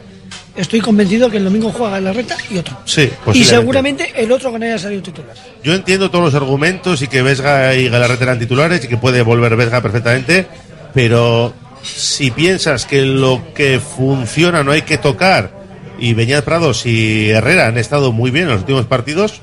estoy 0.56 0.82
convencido 0.82 1.30
que 1.30 1.38
el 1.38 1.43
domingo 1.43 1.72
juega 1.72 1.93
Galarreta 1.93 2.38
y 2.49 2.58
otro. 2.58 2.78
Sí, 2.86 3.10
Y 3.34 3.43
seguramente 3.43 4.12
el 4.16 4.32
otro 4.32 4.51
que 4.51 4.60
no 4.60 4.66
haya 4.66 4.80
salido 4.80 5.01
titular. 5.01 5.36
Yo 5.64 5.74
entiendo 5.74 6.10
todos 6.10 6.26
los 6.26 6.36
argumentos 6.36 7.01
y 7.01 7.08
que 7.08 7.22
Vesga 7.22 7.76
y 7.76 7.89
Galarreta 7.89 8.24
eran 8.24 8.39
titulares 8.39 8.84
y 8.84 8.88
que 8.88 8.97
puede 8.97 9.22
volver 9.22 9.56
Vesga 9.56 9.82
perfectamente, 9.82 10.47
pero 10.93 11.53
si 11.84 12.32
piensas 12.32 12.86
que 12.86 13.01
lo 13.03 13.41
que 13.53 13.80
funciona 13.80 14.64
no 14.64 14.72
hay 14.72 14.82
que 14.84 14.97
tocar 14.97 15.51
y 15.99 16.14
Beñat 16.14 16.43
Prados 16.43 16.86
y 16.86 17.30
Herrera 17.30 17.68
han 17.68 17.78
estado 17.78 18.12
muy 18.12 18.32
bien 18.32 18.45
en 18.45 18.51
los 18.51 18.62
últimos 18.62 18.86
partidos, 18.86 19.41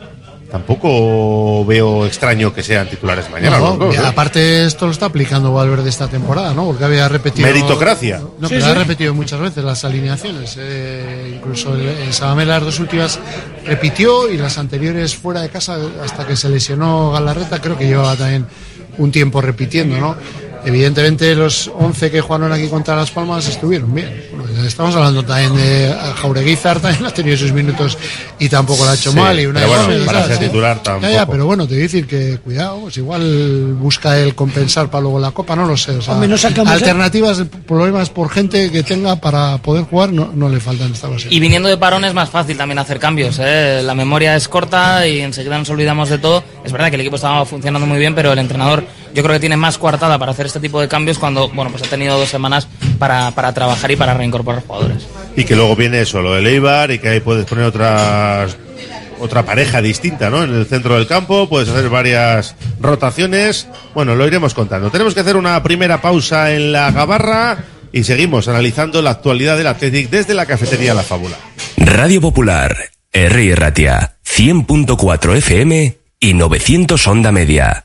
tampoco 0.52 1.64
veo 1.64 2.04
extraño 2.04 2.52
que 2.52 2.62
sean 2.62 2.86
titulares 2.88 3.30
mañana. 3.30 3.58
No, 3.58 3.90
¿eh? 3.90 3.96
aparte 3.98 4.66
esto 4.66 4.84
lo 4.84 4.92
está 4.92 5.06
aplicando 5.06 5.50
Valverde 5.54 5.88
esta 5.88 6.08
temporada, 6.08 6.52
¿no? 6.52 6.66
Porque 6.66 6.84
había 6.84 7.08
repetido... 7.08 7.48
Meritocracia. 7.48 8.20
No, 8.38 8.48
Sí, 8.48 8.54
pero 8.54 8.66
sí. 8.66 8.70
ha 8.70 8.74
repetido 8.74 9.14
muchas 9.14 9.40
veces 9.40 9.64
las 9.64 9.82
alineaciones. 9.86 10.56
eh, 10.60 11.32
incluso 11.36 11.74
el, 11.74 11.88
el 11.88 12.12
Sabamé 12.12 12.44
las 12.44 12.62
dos 12.62 12.78
últimas 12.80 13.18
repitió 13.64 14.28
y 14.28 14.36
las 14.36 14.58
anteriores 14.58 15.16
fuera 15.16 15.40
de 15.40 15.48
casa 15.48 15.78
hasta 16.04 16.26
que 16.26 16.36
se 16.36 16.50
lesionó 16.50 17.12
Galarreta 17.12 17.58
creo 17.60 17.78
que 17.78 17.86
llevaba 17.86 18.14
también 18.14 18.46
un 18.98 19.10
tiempo 19.10 19.40
repitiendo, 19.40 19.96
¿no? 19.96 20.16
Evidentemente 20.64 21.34
los 21.34 21.70
11 21.76 22.10
que 22.10 22.20
jugaron 22.20 22.52
aquí 22.52 22.68
contra 22.68 22.94
Las 22.94 23.10
Palmas 23.10 23.48
estuvieron 23.48 23.92
bien. 23.94 24.24
Bueno, 24.36 24.64
estamos 24.64 24.94
hablando 24.94 25.24
también 25.24 25.56
de 25.56 25.92
Jaureguizar, 26.20 26.78
también 26.80 27.04
ha 27.06 27.10
tenido 27.10 27.36
sus 27.36 27.52
minutos 27.52 27.98
y 28.38 28.48
tampoco 28.48 28.84
lo 28.84 28.90
ha 28.90 28.94
hecho 28.94 29.10
Sí, 29.12 29.18
mal. 29.18 29.38
Y 29.40 29.46
una 29.46 29.60
pero 29.60 29.84
bueno, 29.86 30.04
para 30.06 30.26
ser 30.26 30.38
titular 30.38 30.76
Ya, 30.76 30.82
ya, 30.82 31.00
tampoco. 31.00 31.32
pero 31.32 31.46
bueno, 31.46 31.66
te 31.66 31.74
voy 31.74 31.80
a 31.80 31.82
decir 31.82 32.06
que 32.06 32.38
cuidado, 32.38 32.80
pues 32.82 32.96
igual 32.96 33.74
busca 33.74 34.16
el 34.18 34.34
compensar 34.36 34.88
para 34.88 35.02
luego 35.02 35.18
la 35.18 35.32
Copa, 35.32 35.56
no 35.56 35.66
lo 35.66 35.76
sé. 35.76 35.92
O 35.92 36.02
sea, 36.02 36.14
Hombre, 36.14 36.28
no 36.28 36.38
sacamos- 36.38 36.72
alternativas, 36.72 37.42
problemas 37.66 38.10
por 38.10 38.30
gente 38.30 38.70
que 38.70 38.82
tenga 38.84 39.16
para 39.16 39.58
poder 39.58 39.84
jugar 39.84 40.12
no, 40.12 40.30
no 40.34 40.48
le 40.48 40.60
faltan 40.60 40.92
esta 40.92 41.08
base. 41.08 41.26
Y 41.30 41.40
viniendo 41.40 41.68
de 41.68 41.76
parón 41.76 42.04
es 42.04 42.14
más 42.14 42.30
fácil 42.30 42.56
también 42.56 42.78
hacer 42.78 42.98
cambios. 43.00 43.36
¿eh? 43.40 43.82
La 43.84 43.94
memoria 43.94 44.36
es 44.36 44.46
corta 44.48 45.06
y 45.08 45.20
enseguida 45.20 45.58
nos 45.58 45.68
olvidamos 45.70 46.08
de 46.08 46.18
todo. 46.18 46.44
Es 46.64 46.70
verdad 46.70 46.88
que 46.90 46.94
el 46.94 47.00
equipo 47.00 47.16
estaba 47.16 47.44
funcionando 47.44 47.86
muy 47.86 47.98
bien, 47.98 48.14
pero 48.14 48.32
el 48.32 48.38
entrenador 48.38 48.84
yo 49.14 49.22
creo 49.22 49.34
que 49.34 49.40
tiene 49.40 49.56
más 49.56 49.78
coartada 49.78 50.18
para 50.18 50.32
hacer 50.32 50.46
este 50.46 50.60
tipo 50.60 50.80
de 50.80 50.88
cambios 50.88 51.18
cuando 51.18 51.48
bueno 51.50 51.70
pues 51.70 51.82
ha 51.82 51.86
tenido 51.86 52.18
dos 52.18 52.28
semanas 52.28 52.68
para, 52.98 53.30
para 53.32 53.52
trabajar 53.52 53.90
y 53.90 53.96
para 53.96 54.14
reincorporar 54.14 54.62
jugadores. 54.66 55.06
Y 55.36 55.44
que 55.44 55.56
luego 55.56 55.76
viene 55.76 56.00
eso, 56.00 56.20
lo 56.22 56.34
del 56.34 56.46
Eibar 56.46 56.90
y 56.90 56.98
que 56.98 57.08
ahí 57.08 57.20
puedes 57.20 57.44
poner 57.46 57.64
otras 57.64 58.56
otra 59.22 59.44
pareja 59.44 59.80
distinta, 59.80 60.30
¿no? 60.30 60.42
En 60.42 60.52
el 60.52 60.66
centro 60.66 60.96
del 60.96 61.06
campo, 61.06 61.48
puedes 61.48 61.68
hacer 61.68 61.88
varias 61.88 62.56
rotaciones. 62.80 63.68
Bueno, 63.94 64.16
lo 64.16 64.26
iremos 64.26 64.52
contando. 64.52 64.90
Tenemos 64.90 65.14
que 65.14 65.20
hacer 65.20 65.36
una 65.36 65.62
primera 65.62 66.00
pausa 66.00 66.52
en 66.52 66.72
la 66.72 66.90
gabarra 66.90 67.58
y 67.92 68.02
seguimos 68.02 68.48
analizando 68.48 69.00
la 69.00 69.10
actualidad 69.10 69.56
del 69.56 69.68
Athletic 69.68 70.10
desde 70.10 70.34
la 70.34 70.46
cafetería 70.46 70.92
La 70.92 71.02
Fábula. 71.02 71.36
Radio 71.76 72.20
Popular, 72.20 72.76
R. 73.12 73.54
Ratia, 73.54 74.16
100.4 74.26 75.36
FM 75.36 75.98
y 76.18 76.34
900 76.34 77.06
Onda 77.06 77.30
Media. 77.30 77.84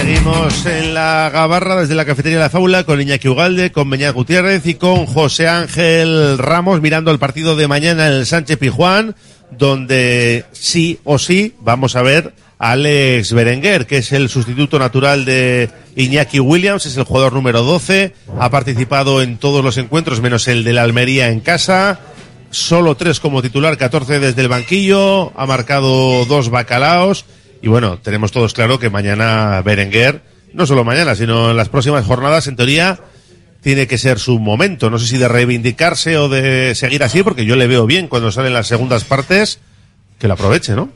Seguimos 0.00 0.64
en 0.64 0.94
la 0.94 1.28
gabarra 1.32 1.80
desde 1.80 1.96
la 1.96 2.04
cafetería 2.04 2.38
La 2.38 2.50
Fábula 2.50 2.84
con 2.84 3.00
Iñaki 3.00 3.26
Ugalde, 3.26 3.72
con 3.72 3.90
Beñat 3.90 4.14
Gutiérrez 4.14 4.64
y 4.64 4.74
con 4.74 5.06
José 5.06 5.48
Ángel 5.48 6.38
Ramos 6.38 6.80
mirando 6.80 7.10
el 7.10 7.18
partido 7.18 7.56
de 7.56 7.66
mañana 7.66 8.06
en 8.06 8.12
el 8.12 8.24
Sánchez 8.24 8.58
Pijuán, 8.58 9.16
donde 9.50 10.44
sí 10.52 11.00
o 11.02 11.18
sí 11.18 11.56
vamos 11.62 11.96
a 11.96 12.02
ver 12.02 12.32
a 12.60 12.72
Alex 12.72 13.32
Berenguer, 13.32 13.88
que 13.88 13.98
es 13.98 14.12
el 14.12 14.28
sustituto 14.28 14.78
natural 14.78 15.24
de 15.24 15.68
Iñaki 15.96 16.38
Williams 16.38 16.86
es 16.86 16.96
el 16.96 17.02
jugador 17.02 17.32
número 17.32 17.64
12, 17.64 18.14
ha 18.38 18.50
participado 18.50 19.20
en 19.20 19.36
todos 19.36 19.64
los 19.64 19.78
encuentros 19.78 20.20
menos 20.20 20.46
el 20.46 20.62
de 20.62 20.74
la 20.74 20.84
Almería 20.84 21.28
en 21.30 21.40
casa, 21.40 21.98
solo 22.52 22.94
tres 22.94 23.18
como 23.18 23.42
titular, 23.42 23.76
14 23.76 24.20
desde 24.20 24.42
el 24.42 24.48
banquillo, 24.48 25.32
ha 25.36 25.44
marcado 25.44 26.24
dos 26.24 26.50
bacalaos 26.50 27.24
y 27.62 27.68
bueno, 27.68 27.98
tenemos 27.98 28.32
todos 28.32 28.54
claro 28.54 28.78
que 28.78 28.90
mañana 28.90 29.60
Berenguer, 29.62 30.22
no 30.52 30.66
solo 30.66 30.84
mañana, 30.84 31.14
sino 31.14 31.50
en 31.50 31.56
las 31.56 31.68
próximas 31.68 32.04
jornadas, 32.04 32.46
en 32.46 32.56
teoría, 32.56 33.00
tiene 33.60 33.86
que 33.86 33.98
ser 33.98 34.18
su 34.18 34.38
momento. 34.38 34.90
No 34.90 34.98
sé 34.98 35.06
si 35.06 35.18
de 35.18 35.28
reivindicarse 35.28 36.16
o 36.16 36.28
de 36.28 36.74
seguir 36.74 37.02
así, 37.02 37.22
porque 37.22 37.44
yo 37.44 37.56
le 37.56 37.66
veo 37.66 37.86
bien 37.86 38.08
cuando 38.08 38.32
salen 38.32 38.54
las 38.54 38.68
segundas 38.68 39.04
partes, 39.04 39.58
que 40.18 40.28
lo 40.28 40.34
aproveche, 40.34 40.74
¿no? 40.74 40.90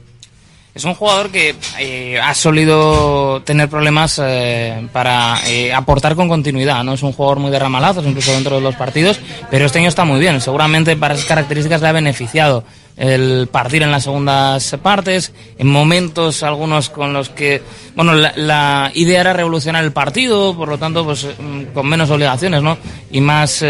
Es 0.74 0.84
un 0.84 0.94
jugador 0.94 1.30
que 1.30 1.54
eh, 1.78 2.18
ha 2.18 2.32
solido 2.32 3.42
tener 3.42 3.68
problemas 3.68 4.18
eh, 4.24 4.88
para 4.90 5.36
eh, 5.46 5.70
aportar 5.70 6.16
con 6.16 6.30
continuidad, 6.30 6.82
¿no? 6.82 6.94
Es 6.94 7.02
un 7.02 7.12
jugador 7.12 7.40
muy 7.40 7.50
de 7.50 7.58
ramalazos, 7.58 8.06
incluso 8.06 8.32
dentro 8.32 8.56
de 8.56 8.62
los 8.62 8.74
partidos, 8.76 9.20
pero 9.50 9.66
este 9.66 9.80
año 9.80 9.88
está 9.88 10.06
muy 10.06 10.18
bien. 10.18 10.40
Seguramente 10.40 10.96
para 10.96 11.12
esas 11.12 11.26
características 11.26 11.82
le 11.82 11.88
ha 11.88 11.92
beneficiado 11.92 12.64
el 12.96 13.48
partir 13.52 13.82
en 13.82 13.90
las 13.90 14.04
segundas 14.04 14.74
partes, 14.82 15.34
en 15.58 15.66
momentos 15.66 16.42
algunos 16.42 16.88
con 16.88 17.12
los 17.12 17.28
que, 17.28 17.60
bueno, 17.94 18.14
la, 18.14 18.32
la 18.36 18.90
idea 18.94 19.20
era 19.20 19.34
revolucionar 19.34 19.84
el 19.84 19.92
partido, 19.92 20.56
por 20.56 20.68
lo 20.68 20.78
tanto, 20.78 21.04
pues 21.04 21.26
mm, 21.38 21.74
con 21.74 21.86
menos 21.86 22.08
obligaciones, 22.08 22.62
¿no? 22.62 22.78
Y 23.10 23.20
más 23.20 23.62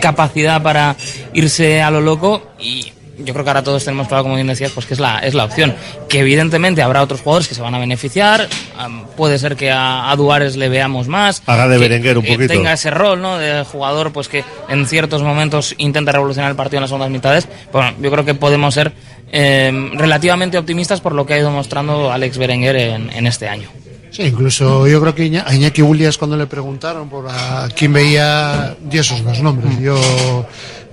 capacidad 0.00 0.62
para 0.62 0.94
irse 1.32 1.82
a 1.82 1.90
lo 1.90 2.00
loco 2.00 2.52
y 2.60 2.92
yo 3.18 3.32
creo 3.32 3.44
que 3.44 3.50
ahora 3.50 3.62
todos 3.62 3.84
tenemos 3.84 4.08
claro, 4.08 4.22
como 4.24 4.34
bien 4.34 4.46
decías, 4.46 4.72
pues 4.72 4.86
que 4.86 4.94
es 4.94 5.00
la, 5.00 5.18
es 5.20 5.34
la 5.34 5.44
opción. 5.44 5.74
Que 6.08 6.20
evidentemente 6.20 6.82
habrá 6.82 7.02
otros 7.02 7.20
jugadores 7.20 7.48
que 7.48 7.54
se 7.54 7.62
van 7.62 7.74
a 7.74 7.78
beneficiar. 7.78 8.48
am, 8.76 9.04
puede 9.16 9.38
ser 9.38 9.56
que 9.56 9.70
a, 9.70 10.10
a 10.10 10.16
Duares 10.16 10.56
le 10.56 10.68
veamos 10.68 11.06
más. 11.08 11.42
Haga 11.46 11.68
de 11.68 11.76
que- 11.76 11.80
Berenguer 11.80 12.18
un 12.18 12.24
que 12.24 12.32
poquito. 12.34 12.52
tenga 12.52 12.72
ese 12.72 12.90
rol, 12.90 13.20
¿no? 13.22 13.38
De 13.38 13.64
jugador, 13.64 14.12
pues 14.12 14.28
que 14.28 14.44
en 14.68 14.86
ciertos 14.86 15.22
momentos 15.22 15.74
intenta 15.78 16.12
revolucionar 16.12 16.50
el 16.50 16.56
partido 16.56 16.78
en 16.78 16.82
las 16.82 16.90
segundas 16.90 17.10
mitades. 17.10 17.48
Bueno, 17.72 17.92
yo 18.00 18.10
creo 18.10 18.24
que 18.24 18.34
podemos 18.34 18.74
ser 18.74 18.92
eh, 19.32 19.90
relativamente 19.94 20.58
optimistas 20.58 21.00
por 21.00 21.12
lo 21.14 21.26
que 21.26 21.34
ha 21.34 21.38
ido 21.38 21.50
mostrando 21.50 22.10
Alex 22.12 22.38
Berenguer 22.38 22.76
en, 22.76 23.10
en 23.10 23.26
este 23.26 23.48
año. 23.48 23.68
Sí, 24.10 24.22
incluso 24.22 24.86
yo 24.86 25.00
creo 25.00 25.12
que 25.12 25.42
a 25.44 25.52
Iñaki 25.52 25.82
Williams 25.82 26.18
cuando 26.18 26.36
le 26.36 26.46
preguntaron 26.46 27.08
por 27.10 27.26
a 27.28 27.68
quién 27.74 27.92
veía, 27.92 28.76
dio 28.80 29.00
esos 29.00 29.24
dos 29.24 29.40
nombres, 29.40 29.76
dio 29.80 29.96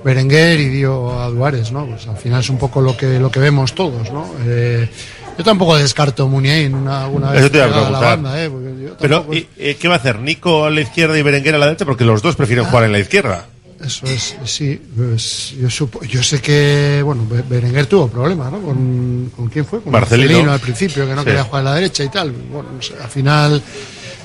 Berenguer 0.03 0.59
y 0.59 0.69
dio 0.69 1.19
a 1.21 1.29
Duárez, 1.29 1.71
¿no? 1.71 1.85
Pues 1.85 2.07
al 2.07 2.17
final 2.17 2.39
es 2.41 2.49
un 2.49 2.57
poco 2.57 2.81
lo 2.81 2.95
que 2.97 3.19
lo 3.19 3.29
que 3.31 3.39
vemos 3.39 3.73
todos, 3.75 4.11
¿no? 4.11 4.27
Eh, 4.45 4.89
yo 5.37 5.43
tampoco 5.43 5.77
descarto 5.77 6.27
Muniain 6.27 6.73
una, 6.75 7.07
una 7.07 7.31
vez 7.31 7.41
Eso 7.41 7.51
te 7.51 7.57
iba 7.57 7.65
a 7.65 7.69
llegada 7.69 7.89
la 7.91 7.99
banda, 7.99 8.43
¿eh? 8.43 8.49
Yo 8.49 8.97
Pero, 8.99 9.17
tampoco- 9.17 9.35
¿y, 9.37 9.47
eh, 9.57 9.77
¿qué 9.79 9.87
va 9.87 9.95
a 9.95 9.97
hacer? 9.97 10.19
¿Nico 10.19 10.65
a 10.65 10.69
la 10.69 10.81
izquierda 10.81 11.17
y 11.17 11.21
Berenguer 11.21 11.55
a 11.55 11.57
la 11.57 11.65
derecha? 11.67 11.85
Porque 11.85 12.03
los 12.05 12.21
dos 12.21 12.35
prefieren 12.35 12.65
jugar 12.65 12.83
en 12.85 12.91
la 12.91 12.99
izquierda. 12.99 13.45
Eso 13.83 14.05
es, 14.05 14.35
sí. 14.45 14.79
Pues 14.95 15.55
yo, 15.59 15.67
supo- 15.67 16.03
yo 16.05 16.21
sé 16.21 16.39
que, 16.39 17.01
bueno, 17.03 17.25
Be- 17.27 17.41
Berenguer 17.49 17.87
tuvo 17.87 18.07
problemas, 18.09 18.51
¿no? 18.51 18.61
¿Con, 18.61 19.31
¿con 19.35 19.47
quién 19.49 19.65
fue? 19.65 19.81
Con 19.81 19.91
Marcelino. 19.91 20.51
al 20.51 20.59
principio, 20.59 21.07
que 21.07 21.15
no 21.15 21.21
Sí. 21.21 21.25
quería 21.27 21.43
jugar 21.45 21.61
a 21.61 21.69
la 21.71 21.75
derecha 21.75 22.03
y 22.03 22.09
tal. 22.09 22.31
Bueno, 22.31 22.69
al 23.01 23.09
final. 23.09 23.61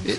eh, 0.04 0.16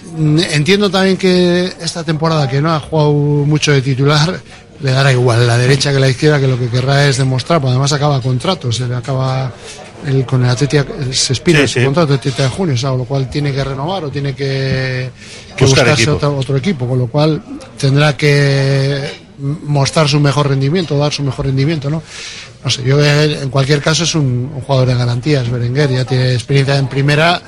Entiendo 0.54 0.90
también 0.90 1.18
que 1.18 1.72
esta 1.82 2.04
temporada 2.04 2.50
que 2.50 2.62
no 2.62 2.74
ha 2.74 2.80
jugado 2.80 3.12
mucho 3.14 3.72
de 3.72 3.82
titular 3.84 4.40
le 4.82 4.92
dará 4.92 5.12
igual 5.12 5.46
la 5.48 5.58
derecha 5.58 5.92
que 5.92 6.00
la 6.00 6.10
izquierda 6.10 6.40
que 6.40 6.48
lo 6.48 6.58
que 6.60 6.70
querrá 6.70 7.08
es 7.08 7.18
demostrar, 7.18 7.60
porque 7.60 7.72
además 7.72 7.92
acaba 7.94 8.22
contrato, 8.22 8.72
se 8.72 8.88
le 8.88 8.96
acaba 8.96 9.52
el, 10.06 10.26
con 10.26 10.44
el 10.44 10.50
Atleti 10.52 10.78
se 11.12 11.34
expira 11.34 11.62
Sí, 11.62 11.68
su 11.68 11.80
sí. 11.80 11.86
contrato 11.86 12.14
el 12.14 12.20
30 12.20 12.44
de 12.44 12.50
junio, 12.50 12.76
o 12.76 12.78
sea, 12.78 12.90
con 12.92 13.00
lo 13.00 13.06
cual 13.06 13.30
tiene 13.30 13.52
que 13.52 13.64
renovar 13.64 14.06
o 14.06 14.10
tiene 14.12 14.34
que, 14.36 15.10
que 15.56 15.66
Buscar 15.66 15.86
buscarse 15.86 16.04
equipo. 16.04 16.16
otro, 16.18 16.38
otro 16.38 16.58
equipo, 16.58 16.88
con 16.88 17.00
lo 17.00 17.08
cual 17.08 17.42
tendrá 17.80 18.16
que 18.16 19.26
mostrar 19.40 20.08
su 20.08 20.20
mejor 20.20 20.50
rendimiento, 20.50 20.98
dar 20.98 21.12
su 21.14 21.24
mejor 21.24 21.46
rendimiento, 21.48 21.90
¿no? 21.90 22.02
No 22.64 22.70
sé, 22.70 22.84
yo 22.84 23.04
en 23.04 23.50
cualquier 23.50 23.82
caso 23.82 24.04
es 24.04 24.14
un, 24.16 24.52
un 24.54 24.62
jugador 24.62 24.88
de 24.90 24.96
garantías, 24.96 25.50
Berenguer, 25.50 25.90
ya 25.92 26.06
tiene 26.06 26.34
experiencia 26.34 26.78
en 26.78 26.88
primera. 26.88 27.42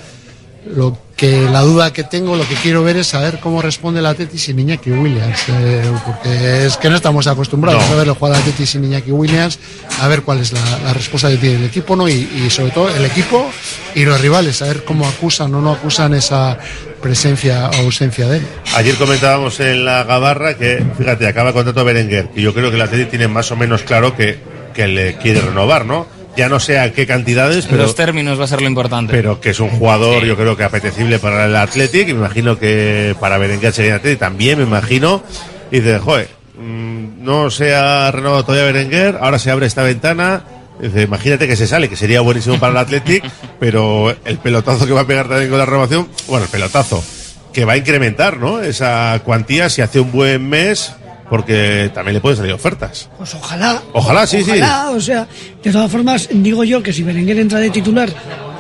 Lo 0.66 0.98
que 1.16 1.42
la 1.50 1.62
duda 1.62 1.94
que 1.94 2.04
tengo, 2.04 2.36
lo 2.36 2.46
que 2.48 2.56
quiero 2.56 2.84
ver 2.84 2.98
es 2.98 3.08
saber 3.08 3.40
cómo 3.40 3.62
responde 3.62 4.02
el 4.02 4.06
Atleti 4.06 4.38
sin 4.38 4.60
Iñaki 4.60 4.92
Williams, 4.92 5.40
eh, 5.48 5.90
porque 6.06 6.66
es 6.66 6.76
que 6.78 6.90
no 6.90 6.98
estamos 6.98 7.28
acostumbrados 7.28 7.82
No. 7.88 7.94
a 7.94 7.98
verlo 7.98 8.14
jugar 8.16 8.34
al 8.36 8.42
Atleti 8.42 8.66
sin 8.66 8.84
Iñaki 8.84 9.12
Williams, 9.12 9.58
a 10.02 10.08
ver 10.10 10.22
cuál 10.24 10.40
es 10.42 10.52
la, 10.52 10.60
la 10.84 10.94
respuesta 10.94 11.30
que 11.30 11.38
tiene 11.38 11.56
el 11.58 11.64
equipo, 11.66 11.96
¿no? 11.96 12.10
Y, 12.10 12.30
y 12.46 12.50
sobre 12.50 12.72
todo 12.72 12.90
el 12.94 13.06
equipo 13.06 13.50
y 13.96 14.04
los 14.04 14.20
rivales, 14.20 14.62
a 14.62 14.66
ver 14.66 14.84
cómo 14.84 15.08
acusan 15.08 15.56
o 15.56 15.62
no 15.62 15.72
acusan 15.72 16.14
esa 16.14 16.58
presencia 17.02 17.70
o 17.70 17.76
ausencia 17.86 18.28
de 18.28 18.38
él. 18.38 18.44
Ayer 18.76 18.96
comentábamos 18.96 19.60
en 19.62 19.86
la 19.86 20.04
Gabarra 20.04 20.58
que, 20.58 20.86
fíjate, 20.98 21.26
acaba 21.28 21.50
el 21.50 21.56
contrato 21.56 21.86
Berenguer, 21.86 22.30
que 22.30 22.42
yo 22.42 22.54
creo 22.54 22.70
que 22.70 22.76
el 22.76 22.82
Atleti 22.82 23.10
tiene 23.10 23.28
más 23.30 23.50
o 23.52 23.56
menos 23.56 23.84
claro 23.84 24.16
que, 24.16 24.40
que 24.74 24.88
le 24.88 25.16
quiere 25.18 25.40
renovar, 25.42 25.86
¿no? 25.86 26.06
Ya 26.40 26.48
no 26.48 26.62
sé 26.62 26.80
a 26.80 26.94
qué 26.94 27.06
cantidades, 27.06 27.66
pero, 27.66 27.84
Los 27.84 27.96
términos 27.96 28.40
va 28.40 28.46
a 28.46 28.48
ser 28.48 28.62
lo 28.62 28.70
importante. 28.70 29.12
pero 29.12 29.42
que 29.42 29.50
es 29.50 29.60
un 29.60 29.68
jugador, 29.68 30.24
yo 30.24 30.38
creo 30.38 30.56
que 30.56 30.64
apetecible 30.64 31.20
para 31.20 31.48
el 31.48 31.54
Athletic, 31.58 32.08
y 32.08 32.14
me 32.14 32.20
imagino 32.20 32.58
que 32.58 33.14
para 33.20 33.38
Berenguer 33.38 33.74
sería 33.74 33.96
Athletic 33.96 34.20
también, 34.20 34.58
me 34.58 34.64
imagino. 34.64 35.22
Y 35.70 35.82
dice, 35.82 36.00
joder, 36.00 36.30
mm, 36.58 37.26
no 37.26 37.52
se 37.52 37.76
ha 37.76 38.10
renovado 38.12 38.46
todavía 38.46 38.72
Berenguer, 38.72 39.18
ahora 39.20 39.38
se 39.38 39.52
abre 39.52 39.66
esta 39.66 39.84
ventana. 39.84 40.44
Dice, 40.80 41.02
imagínate 41.02 41.46
que 41.46 41.58
se 41.58 41.68
sale, 41.68 41.90
que 41.90 41.98
sería 41.98 42.22
buenísimo 42.22 42.58
para 42.58 42.72
el 42.72 42.78
Athletic, 42.78 43.30
pero 43.60 44.16
el 44.24 44.38
pelotazo 44.38 44.88
que 44.88 44.94
va 44.94 45.02
a 45.02 45.08
pegar 45.08 45.28
también 45.28 45.50
con 45.50 45.60
la 45.60 45.66
renovación, 45.66 46.08
bueno, 46.30 46.46
el 46.46 46.52
pelotazo, 46.52 47.04
que 47.52 47.66
va 47.66 47.74
a 47.74 47.78
incrementar, 47.78 48.38
¿no? 48.38 48.62
Esa 48.62 49.20
cuantía 49.26 49.70
si 49.70 49.82
hace 49.82 50.00
un 50.00 50.14
buen 50.14 50.48
mes, 50.48 50.94
porque 51.30 51.92
también 51.94 52.16
le 52.16 52.22
pueden 52.22 52.38
salir 52.38 52.54
ofertas. 52.54 53.10
Pues 53.18 53.34
ojalá. 53.36 53.82
Ojalá, 53.94 54.26
sí, 54.28 54.44
sí. 54.44 54.52
Ojalá, 54.52 54.90
o 54.92 55.00
sea, 55.00 55.28
de 55.64 55.72
todas 55.72 55.92
formas, 55.92 56.28
digo 56.32 56.64
yo 56.64 56.82
que 56.82 56.92
si 56.94 57.04
Berenguer 57.04 57.40
entra 57.40 57.60
de 57.60 57.70
titular 57.70 58.10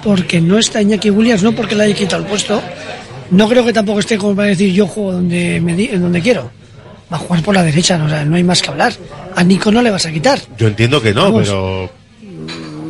porque 0.03 0.39
no 0.39 0.57
está 0.57 0.81
Iñaki 0.81 1.09
Williams, 1.09 1.43
no 1.43 1.51
porque 1.53 1.75
le 1.75 1.83
haya 1.85 1.95
quitado 1.95 2.21
el 2.23 2.27
puesto, 2.27 2.61
no 3.31 3.47
creo 3.49 3.65
que 3.65 3.73
tampoco 3.73 3.99
esté 3.99 4.17
como 4.17 4.35
para 4.35 4.49
decir 4.49 4.71
yo 4.73 4.87
juego 4.87 5.13
donde, 5.13 5.59
me 5.61 5.73
di- 5.75 5.87
donde 5.87 6.21
quiero. 6.21 6.51
Va 7.11 7.17
a 7.17 7.19
jugar 7.19 7.41
por 7.41 7.55
la 7.55 7.63
derecha, 7.63 7.97
no, 7.97 8.05
o 8.05 8.09
sea, 8.09 8.23
no 8.23 8.35
hay 8.35 8.43
más 8.43 8.61
que 8.61 8.69
hablar. 8.69 8.93
A 9.35 9.43
Nico 9.43 9.71
no 9.71 9.81
le 9.81 9.89
vas 9.89 10.05
a 10.05 10.11
quitar. 10.11 10.39
Yo 10.57 10.67
entiendo 10.67 11.01
que 11.01 11.11
no, 11.13 11.23
Vamos. 11.23 11.41
pero 11.43 11.89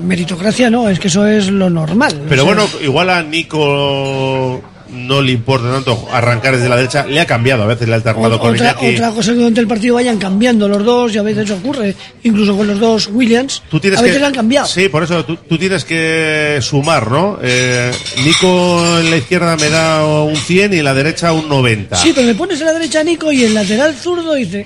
Meritocracia 0.04 0.70
no, 0.70 0.90
es 0.90 1.00
que 1.00 1.08
eso 1.08 1.26
es 1.28 1.50
lo 1.50 1.70
normal. 1.70 2.22
Pero 2.28 2.44
O 2.44 2.46
sea, 2.46 2.54
bueno, 2.56 2.70
igual 2.84 3.10
a 3.10 3.22
Nico 3.24 4.62
no 4.92 5.22
le 5.22 5.32
importa 5.32 5.72
tanto 5.72 6.08
arrancar 6.12 6.56
desde 6.56 6.70
la 6.70 6.76
derecha. 6.76 7.06
Le 7.06 7.20
ha 7.20 7.26
cambiado, 7.26 7.64
a 7.64 7.68
veces 7.68 7.88
le 7.88 7.94
ha 7.94 7.98
alternado 7.98 8.40
con 8.40 8.54
otra, 8.54 8.72
Iñaki. 8.72 8.96
otra 8.96 9.10
cosa 9.12 9.32
es 9.32 9.36
que 9.36 9.36
durante 9.36 9.60
el 9.62 9.68
partido 9.68 9.96
vayan 9.96 10.18
cambiando 10.18 10.68
los 10.68 10.84
dos, 10.84 11.14
y 11.14 11.18
a 11.18 11.22
veces 11.22 11.50
ocurre, 11.52 11.96
incluso 12.24 12.56
con 12.58 12.68
los 12.68 12.80
dos 12.80 13.08
Williams, 13.12 13.62
Tú 13.70 13.80
tienes 13.80 14.00
a 14.00 14.02
veces 14.02 14.18
que, 14.18 14.22
le 14.22 14.26
han 14.28 14.34
cambiado. 14.34 14.68
Sí, 14.68 14.90
por 14.90 15.04
eso 15.04 15.24
tú, 15.26 15.36
tú 15.38 15.58
tienes 15.58 15.86
que 15.86 16.60
sumar, 16.62 17.10
¿no? 17.10 17.40
Eh, 17.42 17.92
Nico 18.24 19.00
en 19.00 19.12
la 19.12 19.18
izquierda 19.18 19.56
me 19.58 19.70
da 19.70 20.06
un 20.06 20.36
100 20.36 20.74
y 20.74 20.78
en 20.80 20.84
la 20.86 20.94
derecha 20.94 21.32
un 21.34 21.48
90. 21.48 21.96
Sí, 21.96 22.12
pero 22.14 22.28
le 22.28 22.36
pones 22.36 22.60
en 22.60 22.66
la 22.68 22.74
derecha 22.74 23.02
a 23.02 23.04
Nico 23.04 23.32
y 23.32 23.44
el 23.44 23.54
lateral 23.54 23.94
zurdo 23.96 24.34
dice, 24.34 24.66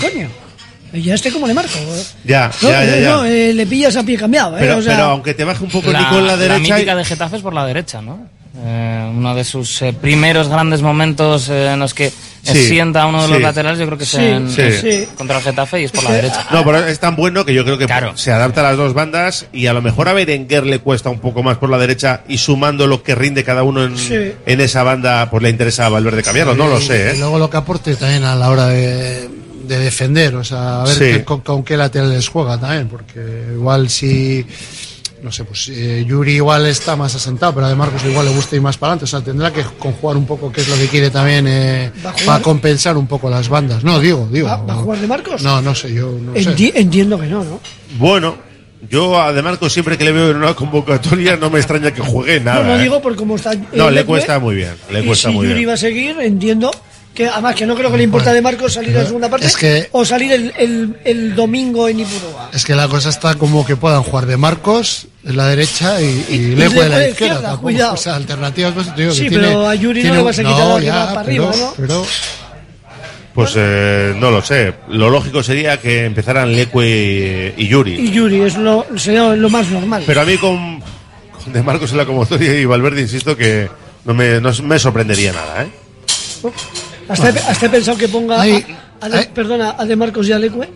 coño, 0.00 0.28
¿y 0.92 1.02
ya 1.02 1.14
este 1.14 1.30
cómo 1.30 1.46
le 1.46 1.54
marco? 1.54 1.78
Ya, 2.24 2.50
No, 2.62 2.70
ya, 2.70 2.84
ya, 2.84 2.96
eh, 2.96 3.02
ya. 3.02 3.10
no, 3.10 3.24
eh, 3.24 3.52
le 3.52 3.66
pillas 3.66 3.96
a 3.96 4.02
pie 4.04 4.16
cambiado, 4.16 4.56
¿eh? 4.56 4.60
pero, 4.60 4.78
O 4.78 4.82
sea, 4.82 4.94
pero 4.94 5.06
aunque 5.08 5.34
te 5.34 5.44
baje 5.44 5.64
un 5.64 5.70
poco 5.70 5.90
la, 5.92 6.00
Nico 6.00 6.18
en 6.18 6.26
la 6.26 6.32
la 6.32 6.36
derecha. 6.38 6.74
mítica 6.74 6.96
de 6.96 7.04
Getafe 7.04 7.36
es 7.36 7.42
por 7.42 7.54
la 7.54 7.66
derecha, 7.66 8.00
¿no? 8.00 8.26
Eh, 8.60 9.12
uno 9.14 9.34
de 9.36 9.44
sus 9.44 9.82
eh, 9.82 9.92
primeros 9.92 10.48
grandes 10.48 10.82
momentos 10.82 11.48
eh, 11.48 11.72
en 11.72 11.78
los 11.78 11.94
que 11.94 12.12
Sí, 12.42 12.64
sienta 12.66 13.04
uno 13.06 13.20
de 13.22 13.28
los 13.28 13.36
sí. 13.36 13.42
laterales, 13.42 13.78
yo 13.78 13.84
creo 13.86 13.98
que 13.98 14.04
es 14.04 14.10
Sí, 14.10 14.16
en- 14.24 14.50
sí. 14.50 14.62
es 14.62 14.80
Sí. 14.80 15.08
contra 15.16 15.36
el 15.36 15.42
Getafe 15.44 15.82
y 15.82 15.84
es 15.84 15.92
por 15.92 16.02
la 16.04 16.12
derecha. 16.12 16.46
No, 16.50 16.64
pero 16.64 16.78
es 16.86 16.98
tan 16.98 17.14
bueno 17.14 17.44
que 17.44 17.52
yo 17.52 17.62
creo 17.64 17.76
que 17.78 17.86
se 18.14 18.32
adapta 18.32 18.60
a 18.60 18.64
las 18.64 18.76
dos 18.76 18.94
bandas 18.94 19.46
y 19.52 19.66
a 19.66 19.72
lo 19.74 19.82
mejor 19.82 20.08
a 20.08 20.12
Berenguer 20.14 20.64
le 20.64 20.78
cuesta 20.78 21.10
un 21.10 21.18
poco 21.20 21.42
más 21.42 21.58
por 21.58 21.68
la 21.68 21.78
derecha 21.78 22.22
y 22.26 22.38
sumando 22.38 22.86
lo 22.86 23.02
que 23.02 23.14
rinde 23.14 23.44
cada 23.44 23.62
uno 23.64 23.84
en, 23.84 23.98
Sí. 23.98 24.32
en 24.46 24.60
esa 24.60 24.82
banda, 24.82 25.28
pues 25.30 25.42
le 25.42 25.50
interesa 25.50 25.86
a 25.86 25.88
Valverde 25.90 26.22
cambiarlo, 26.22 26.54
no 26.54 26.68
lo 26.68 26.80
sé, 26.80 27.12
Y 27.12 27.16
¿eh? 27.16 27.18
luego 27.18 27.38
lo 27.38 27.50
que 27.50 27.58
aporte 27.58 27.94
también 27.96 28.24
a 28.24 28.34
la 28.34 28.48
hora 28.48 28.66
de, 28.68 29.28
de 29.64 29.78
defender, 29.78 30.34
o 30.36 30.42
sea, 30.44 30.80
a 30.82 30.84
ver 30.84 30.94
Sí. 30.94 31.04
qué- 31.18 31.24
con, 31.24 31.40
con 31.42 31.62
qué 31.62 31.76
laterales 31.76 32.26
juega 32.28 32.58
también, 32.58 32.88
porque 32.88 33.20
igual 33.52 33.90
si, 33.90 34.46
no 35.22 35.32
sé, 35.32 35.44
pues 35.44 35.68
eh, 35.70 36.04
Yuri 36.06 36.34
igual 36.36 36.66
está 36.66 36.94
más 36.96 37.14
asentado, 37.14 37.54
pero 37.54 37.66
a 37.66 37.68
De 37.70 37.74
Marcos 37.74 38.02
igual 38.04 38.26
le 38.26 38.32
gusta 38.32 38.54
ir 38.56 38.62
más 38.62 38.76
para 38.78 38.92
adelante, 38.92 39.04
o 39.04 39.08
sea, 39.08 39.20
tendrá 39.20 39.52
que 39.52 39.62
conjugar 39.78 40.16
un 40.16 40.26
poco 40.26 40.52
qué 40.52 40.60
es 40.60 40.68
lo 40.68 40.76
que 40.76 40.86
quiere 40.88 41.10
también 41.10 41.46
eh, 41.48 41.90
¿Va 42.04 42.10
a 42.10 42.12
jugar? 42.12 42.26
para 42.26 42.42
compensar 42.42 42.96
un 42.96 43.06
poco 43.06 43.28
las 43.28 43.48
bandas. 43.48 43.82
No, 43.84 43.98
digo, 44.00 44.28
digo. 44.30 44.46
¿Va, 44.48 44.56
va 44.62 44.72
a 44.74 44.76
jugar 44.76 44.98
de 45.00 45.06
Marcos? 45.06 45.42
No, 45.42 45.60
no 45.60 45.74
sé, 45.74 45.92
yo 45.92 46.10
no 46.12 46.34
sé. 46.34 46.40
Enti- 46.40 46.72
entiendo 46.74 47.18
que 47.18 47.26
no, 47.26 47.42
¿no? 47.44 47.60
Bueno, 47.98 48.36
yo 48.88 49.20
a 49.20 49.32
De 49.32 49.42
Marco 49.42 49.68
siempre 49.68 49.98
que 49.98 50.04
le 50.04 50.12
veo 50.12 50.30
en 50.30 50.36
una 50.36 50.54
convocatoria 50.54 51.36
no 51.36 51.50
me 51.50 51.58
extraña 51.58 51.90
que 51.92 52.00
juegue 52.00 52.38
nada. 52.40 52.62
no 52.62 52.68
lo 52.74 52.78
¿eh? 52.78 52.82
digo 52.82 53.02
por 53.02 53.16
cómo 53.16 53.34
está. 53.36 53.52
No, 53.72 53.90
le 53.90 54.04
cuesta 54.04 54.38
muy 54.38 54.54
bien, 54.54 54.74
le 54.90 55.00
y 55.00 55.06
cuesta 55.06 55.28
si 55.30 55.34
muy 55.34 55.46
Yuri 55.46 55.58
bien. 55.58 55.68
va 55.70 55.74
a 55.74 55.76
seguir, 55.78 56.16
entiendo 56.20 56.70
Que 57.18 57.26
además 57.26 57.56
que 57.56 57.66
no 57.66 57.74
creo 57.74 57.90
que 57.90 57.96
le 57.96 58.04
importa 58.04 58.32
de 58.32 58.40
Marcos 58.40 58.74
salir 58.74 58.90
en 58.90 58.96
la 58.98 59.04
segunda 59.04 59.28
parte 59.28 59.44
Es 59.44 59.56
que- 59.56 59.88
o 59.90 60.04
salir 60.04 60.30
el, 60.30 60.52
el, 60.56 60.96
el 61.04 61.34
domingo 61.34 61.88
en 61.88 61.98
Ipurúa. 61.98 62.48
Es 62.54 62.64
que 62.64 62.76
la 62.76 62.86
cosa 62.86 63.08
está 63.08 63.34
como 63.34 63.66
que 63.66 63.74
puedan 63.74 64.04
jugar 64.04 64.26
de 64.26 64.36
Marcos 64.36 65.08
en 65.24 65.36
la 65.36 65.48
derecha 65.48 66.00
y, 66.00 66.04
y, 66.28 66.34
y 66.34 66.38
de 66.50 66.56
la 66.56 66.66
izquierda. 66.68 67.08
izquierda, 67.08 67.42
tampoco. 67.42 67.62
cuidado. 67.62 67.94
O 67.94 67.96
sea, 67.96 68.14
alternativas, 68.14 68.72
pues, 68.72 68.94
te 68.94 69.00
digo 69.02 69.14
Sí, 69.14 69.24
que 69.24 69.30
tiene- 69.30 69.48
pero 69.48 69.68
a 69.68 69.74
Yuri 69.74 70.04
no 70.04 70.14
le 70.14 70.22
vas 70.22 70.38
a 70.38 70.42
quitar 70.44 70.66
la 70.68 70.80
ya, 70.80 70.92
para 71.12 71.26
pero- 71.26 71.48
arriba, 71.48 71.66
¿no? 71.66 71.74
pero- 71.76 72.06
Pues 73.34 73.52
eh, 73.56 74.14
no 74.16 74.30
lo 74.30 74.40
sé. 74.40 74.74
Lo 74.88 75.10
lógico 75.10 75.42
sería 75.42 75.76
que 75.80 76.04
empezaran 76.04 76.52
Leque 76.54 77.54
y, 77.58 77.64
y 77.64 77.66
Yuri. 77.66 77.94
Y 77.94 78.12
Yuri 78.12 78.42
es 78.42 78.56
lo, 78.56 78.86
sería 78.96 79.34
lo 79.34 79.50
más 79.50 79.68
normal. 79.70 80.04
Pero 80.06 80.20
a 80.20 80.24
mí 80.24 80.36
con, 80.38 80.80
con 81.42 81.52
De 81.52 81.64
Marcos 81.64 81.90
en 81.90 81.96
la 81.96 82.06
convocatoria 82.06 82.54
y 82.60 82.64
Valverde, 82.64 83.00
insisto 83.00 83.36
que 83.36 83.68
no 84.04 84.14
me, 84.14 84.40
no 84.40 84.52
me 84.62 84.78
sorprendería 84.78 85.32
nada, 85.32 85.64
¿eh? 85.64 85.68
Hasta, 87.08 87.30
he, 87.30 87.38
hasta 87.38 87.66
he 87.66 87.70
pensado 87.70 87.96
que 87.98 88.08
ponga 88.08 88.40
a, 88.40 88.44
a 89.00 89.08
de- 89.08 89.26
perdona, 89.34 89.74
a 89.78 89.84
De 89.84 89.96
Marcos 89.96 90.26
y 90.28 90.32
a 90.32 90.38
Leque 90.38 90.68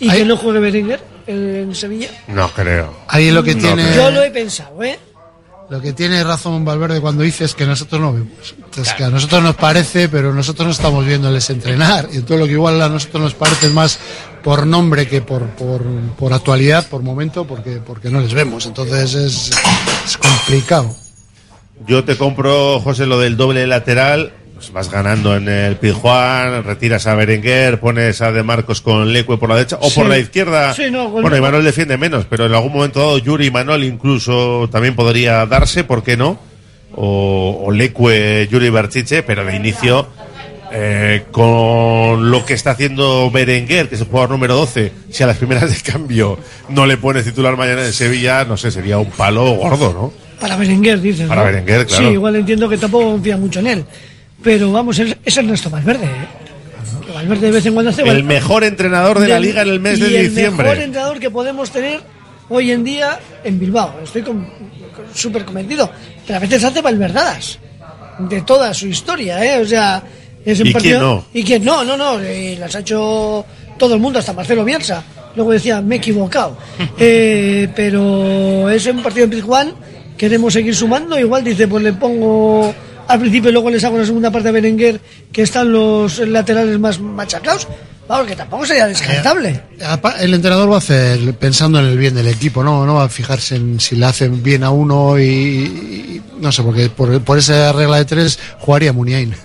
y 0.00 0.10
que 0.10 0.24
no 0.24 0.36
juegue 0.36 0.60
Berenguer 0.60 1.00
en 1.26 1.74
Sevilla. 1.74 2.08
No 2.28 2.48
creo. 2.50 2.94
Ahí 3.08 3.30
lo 3.30 3.42
que 3.42 3.54
No 3.54 3.60
tiene. 3.62 3.94
Yo 3.94 4.10
lo 4.10 4.22
he 4.22 4.30
pensado, 4.30 4.82
¿eh? 4.82 4.98
Lo 5.70 5.82
que 5.82 5.92
tiene 5.92 6.24
razón 6.24 6.64
Valverde 6.64 6.98
cuando 6.98 7.22
dice 7.22 7.44
es 7.44 7.54
que 7.54 7.66
nosotros 7.66 8.00
no 8.00 8.14
vemos. 8.14 8.54
Entonces, 8.56 8.94
que 8.94 9.04
a 9.04 9.10
nosotros 9.10 9.42
nos 9.42 9.54
parece, 9.54 10.08
pero 10.08 10.32
nosotros 10.32 10.64
no 10.66 10.72
estamos 10.72 11.04
viéndoles 11.04 11.50
entrenar. 11.50 12.08
Y 12.10 12.20
todo 12.20 12.38
lo 12.38 12.46
que 12.46 12.52
igual 12.52 12.80
a 12.80 12.88
nosotros 12.88 13.22
nos 13.22 13.34
parece 13.34 13.66
es 13.66 13.72
más 13.74 13.98
por 14.42 14.66
nombre 14.66 15.06
que 15.06 15.20
por, 15.20 15.42
por, 15.50 15.82
por 16.18 16.32
actualidad, 16.32 16.86
por 16.88 17.02
momento, 17.02 17.44
porque, 17.46 17.80
porque 17.86 18.08
no 18.08 18.20
les 18.20 18.32
vemos. 18.32 18.64
Entonces 18.64 19.12
es, 19.14 19.50
es 20.06 20.16
complicado. 20.16 20.96
Yo 21.86 22.02
te 22.02 22.16
compro, 22.16 22.80
José, 22.80 23.04
lo 23.04 23.18
del 23.18 23.36
doble 23.36 23.66
lateral. 23.66 24.32
Pues 24.58 24.72
vas 24.72 24.90
ganando 24.90 25.36
en 25.36 25.48
el 25.48 25.76
Pizjuán, 25.76 26.64
retiras 26.64 27.06
a 27.06 27.14
Berenguer, 27.14 27.78
pones 27.78 28.20
a 28.22 28.32
De 28.32 28.42
Marcos 28.42 28.80
con 28.80 29.12
Leque 29.12 29.36
por 29.36 29.48
la 29.48 29.54
derecha 29.54 29.78
o 29.80 29.88
Sí. 29.88 30.00
por 30.00 30.08
la 30.08 30.18
izquierda. 30.18 30.74
Sí, 30.74 30.90
no, 30.90 31.08
bueno, 31.10 31.36
y 31.36 31.40
Manuel 31.40 31.62
defiende 31.62 31.96
menos, 31.96 32.26
pero 32.28 32.46
en 32.46 32.54
algún 32.54 32.72
momento 32.72 32.98
dado 32.98 33.18
Yuri 33.18 33.46
y 33.46 33.50
Manuel 33.52 33.84
incluso 33.84 34.68
también 34.72 34.96
podría 34.96 35.46
darse, 35.46 35.84
¿por 35.84 36.02
qué 36.02 36.16
no? 36.16 36.40
O, 36.92 37.62
o 37.66 37.70
Leque, 37.70 38.48
Yuri 38.50 38.68
Berchiche, 38.70 39.22
pero 39.22 39.44
de 39.44 39.54
inicio, 39.54 40.08
eh, 40.72 41.22
con 41.30 42.28
lo 42.28 42.44
que 42.44 42.54
está 42.54 42.72
haciendo 42.72 43.30
Berenguer, 43.30 43.88
que 43.88 43.94
es 43.94 44.00
el 44.00 44.08
jugador 44.08 44.30
número 44.30 44.56
12, 44.56 44.92
si 45.08 45.22
a 45.22 45.28
las 45.28 45.36
primeras 45.36 45.70
de 45.70 45.92
cambio 45.92 46.36
no 46.68 46.84
le 46.84 46.96
pones 46.96 47.24
titular 47.24 47.56
mañana 47.56 47.86
en 47.86 47.92
Sevilla, 47.92 48.44
no 48.44 48.56
sé, 48.56 48.72
sería 48.72 48.98
un 48.98 49.10
palo 49.12 49.52
gordo, 49.52 49.92
¿no? 49.92 50.12
Para 50.40 50.56
Berenguer, 50.56 51.00
dices. 51.00 51.28
Para 51.28 51.42
¿no? 51.42 51.46
Berenguer, 51.46 51.86
claro. 51.86 52.08
Sí, 52.08 52.12
igual 52.12 52.34
entiendo 52.34 52.68
que 52.68 52.76
tampoco 52.76 53.12
confía 53.12 53.36
mucho 53.36 53.60
en 53.60 53.66
él. 53.68 53.84
Pero 54.42 54.70
vamos, 54.72 54.98
es, 54.98 55.16
es 55.24 55.36
Ernesto 55.36 55.70
Valverde. 55.70 56.04
¿eh? 56.06 57.12
Valverde 57.14 57.46
de 57.46 57.52
vez 57.52 57.66
en 57.66 57.74
cuando 57.74 57.90
hace. 57.90 58.02
El 58.02 58.24
mejor 58.24 58.64
entrenador 58.64 59.18
de 59.18 59.28
la 59.28 59.40
liga 59.40 59.62
en 59.62 59.68
el 59.68 59.80
mes 59.80 59.98
y 59.98 60.02
de 60.02 60.20
El 60.20 60.28
diciembre. 60.34 60.64
mejor 60.68 60.82
entrenador 60.82 61.18
que 61.18 61.30
podemos 61.30 61.70
tener 61.70 62.00
hoy 62.48 62.70
en 62.70 62.84
día 62.84 63.18
en 63.44 63.58
Bilbao. 63.58 63.94
Estoy 64.04 64.24
súper 65.14 65.44
convencido. 65.44 65.90
Pero 66.26 66.36
a 66.36 66.40
veces 66.40 66.62
hace 66.64 66.80
valverdadas. 66.80 67.58
De 68.20 68.42
toda 68.42 68.72
su 68.74 68.86
historia, 68.88 69.44
¿eh? 69.44 69.60
O 69.62 69.66
sea, 69.66 70.02
es 70.44 70.60
un 70.60 70.66
¿Y 70.68 70.72
partido. 70.72 70.98
quién 70.98 71.02
no? 71.10 71.24
¿Y 71.32 71.44
quién 71.44 71.64
no? 71.64 71.84
No, 71.84 71.96
no. 71.96 72.20
eh, 72.20 72.56
las 72.58 72.74
ha 72.76 72.80
hecho 72.80 73.44
todo 73.78 73.94
el 73.94 74.00
mundo, 74.00 74.18
hasta 74.18 74.32
Marcelo 74.32 74.64
Bielsa. 74.64 75.02
Luego 75.36 75.52
decía, 75.52 75.80
me 75.80 75.96
he 75.96 75.98
equivocado. 75.98 76.56
Eh, 76.98 77.68
pero 77.76 78.68
es 78.70 78.86
un 78.86 79.02
partido 79.02 79.24
en 79.24 79.30
Pizjuán. 79.30 79.72
Queremos 80.16 80.52
seguir 80.52 80.74
sumando. 80.74 81.18
Igual 81.18 81.44
dice, 81.44 81.68
pues 81.68 81.82
le 81.84 81.92
pongo 81.92 82.74
al 83.08 83.20
principio 83.20 83.50
luego 83.50 83.70
les 83.70 83.82
hago 83.84 83.98
la 83.98 84.04
segunda 84.04 84.30
parte 84.30 84.50
a 84.50 84.52
Berenguer, 84.52 85.00
que 85.32 85.42
están 85.42 85.72
los 85.72 86.18
laterales 86.18 86.78
más 86.78 87.00
machacados. 87.00 87.66
Vamos, 88.08 88.26
que 88.26 88.34
tampoco 88.36 88.64
sería 88.64 88.86
descartable. 88.86 89.60
Apa- 89.84 90.16
El 90.20 90.32
entrenador 90.32 90.70
va 90.70 90.76
a 90.76 90.78
hacer 90.78 91.34
pensando 91.34 91.78
en 91.78 91.86
el 91.86 91.98
bien 91.98 92.14
del 92.14 92.26
equipo, 92.28 92.64
no, 92.64 92.86
no 92.86 92.94
va 92.94 93.04
a 93.04 93.08
fijarse 93.10 93.56
en 93.56 93.78
si 93.80 93.96
le 93.96 94.06
hacen 94.06 94.42
bien 94.42 94.64
a 94.64 94.70
uno 94.70 95.18
y, 95.18 95.24
y- 95.24 96.22
no 96.40 96.50
sé, 96.50 96.62
porque 96.62 96.88
por, 96.88 97.20
por 97.22 97.36
esa 97.38 97.70
regla 97.72 97.98
de 97.98 98.04
tres 98.06 98.38
jugaría 98.60 98.92
Muniain. 98.94 99.34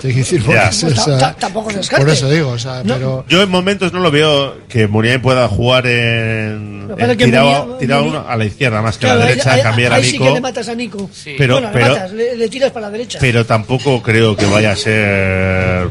Te 0.00 0.08
decir, 0.12 0.40
porque 0.44 0.54
Ya. 0.60 0.68
es- 0.68 0.80
Pues 0.84 0.94
ta- 0.94 1.00
o 1.02 1.04
sea, 1.04 1.18
ta- 1.18 1.34
tampoco 1.34 1.70
es 1.70 1.76
descarte. 1.76 2.04
por 2.06 2.14
eso 2.14 2.30
digo, 2.30 2.50
o 2.50 2.58
sea, 2.58 2.82
No. 2.84 2.94
pero 2.94 3.24
Yo 3.28 3.42
en 3.42 3.50
momentos 3.50 3.92
no 3.92 3.98
lo 3.98 4.10
veo 4.12 4.56
que 4.68 4.86
Muniain 4.86 5.20
pueda 5.20 5.48
jugar 5.48 5.86
en, 5.88 6.88
en 6.96 7.16
tirado, 7.18 7.66
Munia- 7.66 7.78
tirado 7.78 8.04
Munia- 8.04 8.20
uno 8.20 8.28
a 8.28 8.36
la 8.36 8.44
izquierda 8.44 8.80
más 8.80 8.96
que 8.96 9.00
Claro, 9.06 9.16
a 9.16 9.18
la 9.18 9.24
ahí- 9.24 9.30
derecha, 9.32 9.52
ahí, 9.54 9.60
cambiar 9.62 9.92
a 9.92 9.96
ahí 9.96 10.04
sí 10.04 10.12
que 10.12 10.18
Nico. 10.20 10.34
le 10.34 10.40
matas 10.40 10.68
a 10.68 10.74
Nico. 10.76 11.10
Pero- 11.36 11.54
bueno, 11.54 11.68
le 11.68 11.72
pero- 11.74 11.88
matas, 11.94 12.12
le, 12.12 12.36
le 12.36 12.48
tiras 12.48 12.70
para 12.70 12.86
la 12.86 12.92
derecha. 12.92 13.18
pero 13.20 13.44
tampoco 13.44 14.00
creo 14.02 14.36
que 14.36 14.46
vaya 14.46 14.70
a 14.72 14.76
ser 14.76 15.88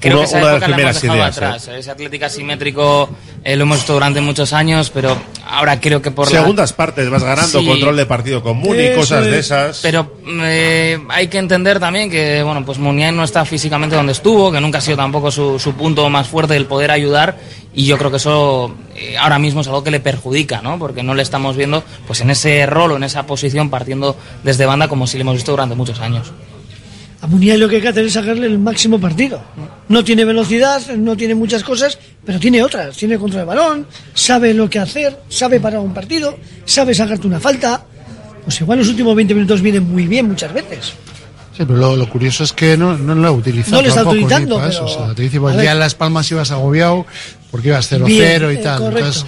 Creo 0.00 0.12
uno- 0.18 0.20
que 0.20 0.26
esa 0.26 0.38
una 0.38 0.46
de 0.46 0.52
las 0.52 0.56
época 0.62 0.68
la 0.68 0.76
primeras 0.76 1.04
hemos 1.04 1.16
ideas. 1.16 1.36
¿eh? 1.36 1.44
atrás. 1.44 1.68
Ese 1.68 1.90
Atlético 1.90 2.24
asimétrico 2.26 3.10
eh, 3.42 3.56
lo 3.56 3.62
hemos 3.64 3.78
visto 3.78 3.94
durante 3.94 4.20
muchos 4.20 4.52
años, 4.52 4.90
pero 4.90 5.16
ahora 5.44 5.80
creo 5.80 6.00
que 6.00 6.12
por 6.12 6.30
la- 6.32 6.38
Segundas 6.40 6.72
partes 6.72 7.10
vas 7.10 7.24
ganando, 7.24 7.58
Sí. 7.60 7.66
control 7.66 7.96
de 7.96 8.06
partido 8.06 8.40
y 8.44 8.78
Eso 8.80 8.96
cosas 9.00 9.24
de 9.24 9.32
es. 9.40 9.46
esas. 9.46 9.80
Pero 9.82 10.12
eh, 10.42 10.98
hay 11.08 11.26
que 11.26 11.38
entender 11.38 11.80
también 11.80 12.08
que, 12.10 12.42
bueno, 12.44 12.64
pues 12.64 12.78
Muniain 12.78 13.16
no 13.16 13.24
está 13.24 13.44
físicamente 13.44 13.96
donde 13.96 14.12
estuvo, 14.12 14.52
que 14.52 14.60
nunca 14.60 14.78
ha 14.78 14.80
sido 14.80 14.96
tampoco 14.96 15.32
su, 15.32 15.58
su 15.58 15.72
punto 15.74 16.08
más 16.10 16.28
fuerte 16.28 16.54
el 16.54 16.66
poder 16.66 16.92
ayudar. 16.92 17.36
Y 17.74 17.84
yo 17.86 17.98
creo 17.98 18.10
que 18.10 18.16
eso 18.18 18.74
eh, 18.94 19.16
ahora 19.18 19.38
mismo 19.40 19.60
es 19.62 19.66
algo 19.66 19.82
que 19.84 19.90
le 19.90 20.00
perjudica, 20.00 20.62
¿no? 20.62 20.78
Porque 20.78 21.02
no 21.02 21.14
le 21.14 21.22
estamos 21.22 21.56
viendo 21.56 21.82
pues 22.06 22.20
en 22.20 22.30
ese 22.30 22.66
rol 22.66 22.92
o 22.92 22.96
en 22.96 23.02
esa 23.04 23.24
posición 23.26 23.68
partiendo 23.68 24.16
desde 24.44 24.64
banda 24.64 24.86
como 24.88 25.06
si 25.08 25.16
le 25.16 25.22
hemos 25.22 25.34
visto 25.34 25.50
durante 25.52 25.74
muchos 25.74 25.98
años. 26.00 26.32
A 27.20 27.26
Muniain 27.26 27.58
lo 27.58 27.68
que 27.68 27.76
hay 27.76 27.82
que 27.82 27.88
hacer 27.88 28.04
es 28.04 28.12
sacarle 28.12 28.46
el 28.46 28.58
máximo 28.58 29.00
partido. 29.00 29.42
No 29.88 30.04
tiene 30.04 30.24
velocidad, 30.24 30.80
no 30.96 31.16
tiene 31.16 31.34
muchas 31.34 31.64
cosas, 31.64 31.98
pero 32.24 32.38
tiene 32.38 32.62
otras. 32.62 32.96
Tiene 32.96 33.18
control 33.18 33.40
de 33.40 33.46
balón, 33.46 33.86
sabe 34.14 34.54
lo 34.54 34.70
que 34.70 34.78
hacer, 34.78 35.18
sabe 35.28 35.58
parar 35.58 35.80
un 35.80 35.92
partido, 35.92 36.36
sabe 36.64 36.94
sacarte 36.94 37.26
una 37.26 37.40
falta. 37.40 37.84
Pues 38.44 38.60
igual 38.60 38.78
los 38.78 38.88
últimos 38.88 39.16
20 39.16 39.34
minutos 39.34 39.60
vienen 39.60 39.90
muy 39.90 40.06
bien 40.06 40.28
muchas 40.28 40.52
veces. 40.52 40.92
Sí, 41.56 41.64
pero 41.66 41.76
lo, 41.76 41.96
lo 41.96 42.08
curioso 42.08 42.44
es 42.44 42.52
que 42.52 42.76
no, 42.76 42.96
no 42.96 43.16
lo 43.16 43.28
ha 43.28 43.32
utilizado. 43.32 43.78
No 43.78 43.82
le 43.82 43.88
está 43.88 44.04
utilizando, 44.04 44.60
pero-. 44.60 44.84
O 44.84 44.88
sea, 44.88 45.12
te 45.12 45.22
dice, 45.22 45.40
pues, 45.40 45.56
ya 45.56 45.72
en 45.72 45.80
Las 45.80 45.96
Palmas 45.96 46.30
ibas 46.30 46.52
agobiado 46.52 47.04
porque 47.50 47.68
ibas 47.68 47.90
0-0 47.90 48.04
Bien, 48.04 48.42
y 48.42 48.54
eh, 48.54 48.56
tal. 48.58 48.78
correcto. 48.78 48.98
Entonces 48.98 49.26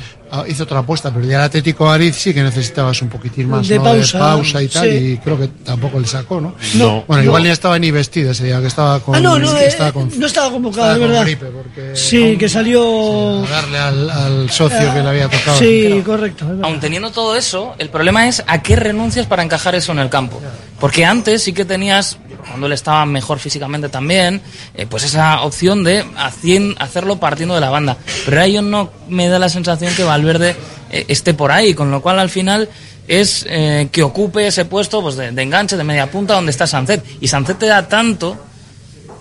hizo 0.48 0.64
otra 0.64 0.78
apuesta, 0.80 1.12
pero 1.12 1.26
ya 1.26 1.36
el 1.36 1.42
Atlético 1.42 1.84
de 1.84 1.90
Madrid 1.90 2.14
sí 2.16 2.32
que 2.34 2.42
necesitabas 2.42 3.00
un 3.02 3.08
poquitín 3.08 3.48
más 3.48 3.66
De 3.68 3.76
¿no? 3.78 3.84
pausa, 3.84 4.18
de 4.18 4.24
pausa 4.24 4.62
y 4.62 4.68
tal. 4.68 4.88
sí. 4.88 4.96
Y 4.96 5.16
creo 5.18 5.38
que 5.38 5.48
tampoco 5.48 5.98
le 6.00 6.06
sacó, 6.06 6.40
¿no? 6.40 6.54
No. 6.74 7.04
Bueno, 7.06 7.22
igual 7.24 7.42
No. 7.42 7.46
ni 7.48 7.52
estaba 7.52 7.78
ni 7.78 7.90
vestido 7.90 8.30
ese 8.32 8.44
día, 8.44 8.60
que 8.60 8.66
estaba 8.68 9.00
con. 9.00 9.14
ah, 9.16 9.20
no, 9.20 9.38
no, 9.38 9.56
eh, 9.58 9.66
estaba 9.66 9.92
con- 9.92 10.10
no 10.18 10.26
estaba 10.26 10.50
convocado, 10.50 10.98
con 10.98 11.08
verdad. 11.08 11.22
gripe, 11.24 11.46
porque 11.46 11.90
sí, 11.94 12.36
que 12.38 12.48
salió. 12.48 13.44
a 13.44 13.48
darle 13.50 13.78
al, 13.78 14.10
al 14.10 14.50
socio 14.50 14.92
que 14.94 15.00
le 15.02 15.08
había 15.08 15.28
tocado. 15.28 15.58
Sí, 15.58 16.02
correcto. 16.04 16.46
Aun 16.62 16.80
teniendo 16.80 17.10
todo 17.10 17.36
eso, 17.36 17.74
el 17.78 17.88
problema 17.90 18.28
es 18.28 18.42
a 18.46 18.62
qué 18.62 18.76
renuncias 18.76 19.26
para 19.26 19.42
encajar 19.42 19.74
eso 19.74 19.92
en 19.92 19.98
el 19.98 20.08
campo. 20.08 20.40
Porque 20.78 21.04
antes 21.04 21.42
sí 21.42 21.52
que 21.52 21.64
tenías, 21.64 22.18
cuando 22.46 22.66
él 22.66 22.72
estaba 22.72 23.04
mejor 23.06 23.38
físicamente 23.38 23.88
también, 23.88 24.40
eh, 24.74 24.86
pues 24.88 25.04
esa 25.04 25.42
opción 25.42 25.84
de 25.84 26.04
hacien- 26.16 26.74
hacerlo 26.78 27.18
partiendo 27.18 27.54
de 27.54 27.60
la 27.60 27.70
banda. 27.70 27.96
Pero 28.24 28.46
yo 28.46 28.62
no 28.62 28.90
me 29.08 29.28
da 29.28 29.38
la 29.38 29.48
sensación 29.48 29.94
que 29.94 30.04
Valverde 30.04 30.56
eh, 30.90 31.04
esté 31.08 31.34
por 31.34 31.52
ahí, 31.52 31.74
con 31.74 31.90
lo 31.90 32.00
cual 32.02 32.18
al 32.18 32.30
final 32.30 32.68
es 33.08 33.44
eh, 33.48 33.88
que 33.90 34.02
ocupe 34.02 34.46
ese 34.46 34.64
puesto 34.64 35.02
pues, 35.02 35.16
de, 35.16 35.32
de 35.32 35.42
enganche, 35.42 35.76
de 35.76 35.84
media 35.84 36.10
punta, 36.10 36.34
donde 36.34 36.50
está 36.52 36.66
Sancet. 36.66 37.04
Y 37.20 37.28
Sancet 37.28 37.58
te 37.58 37.66
da 37.66 37.88
tanto 37.88 38.36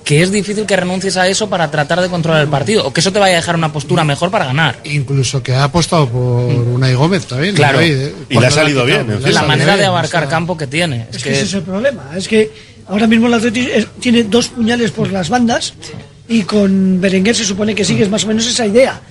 que 0.05 0.23
es 0.23 0.31
difícil 0.31 0.65
que 0.65 0.75
renuncies 0.75 1.17
a 1.17 1.27
eso 1.27 1.49
para 1.51 1.69
tratar 1.69 2.01
de 2.01 2.09
controlar 2.09 2.41
el 2.41 2.47
partido, 2.47 2.87
o 2.87 2.91
que 2.91 2.99
eso 2.99 3.11
te 3.13 3.19
vaya 3.19 3.33
a 3.33 3.35
dejar 3.37 3.55
una 3.55 3.71
postura 3.71 4.03
mejor 4.03 4.31
para 4.31 4.45
ganar. 4.45 4.79
Incluso 4.85 5.43
que 5.43 5.53
ha 5.53 5.65
apostado 5.65 6.07
por 6.09 6.21
Unai 6.51 6.95
Gómez 6.95 7.27
también. 7.27 7.53
Claro. 7.53 7.79
Y 7.83 7.89
le 7.93 8.37
ha 8.37 8.41
la 8.41 8.49
salido 8.49 8.85
bien, 8.85 9.07
la 9.07 9.19
salido 9.21 9.43
manera 9.43 9.77
de 9.77 9.83
o 9.87 9.89
abarcar 9.91 10.23
sea, 10.23 10.29
campo 10.29 10.57
que 10.57 10.65
tiene. 10.65 11.05
Es 11.13 11.21
que 11.21 11.31
ese 11.31 11.43
es 11.43 11.53
el 11.53 11.61
problema. 11.61 12.09
Es 12.15 12.27
que 12.27 12.51
ahora 12.89 13.07
mismo 13.07 13.27
el 13.27 13.87
tiene 13.99 14.23
dos 14.23 14.49
puñales 14.49 14.91
por 14.91 15.11
las 15.11 15.29
bandas 15.29 15.73
y 16.27 16.43
con 16.43 17.01
Berenguer 17.01 17.35
se 17.35 17.43
supone 17.43 17.73
que 17.73 17.83
sigues 17.83 18.07
más 18.07 18.23
o 18.23 18.27
menos 18.27 18.45
esa 18.45 18.65
idea. 18.65 19.01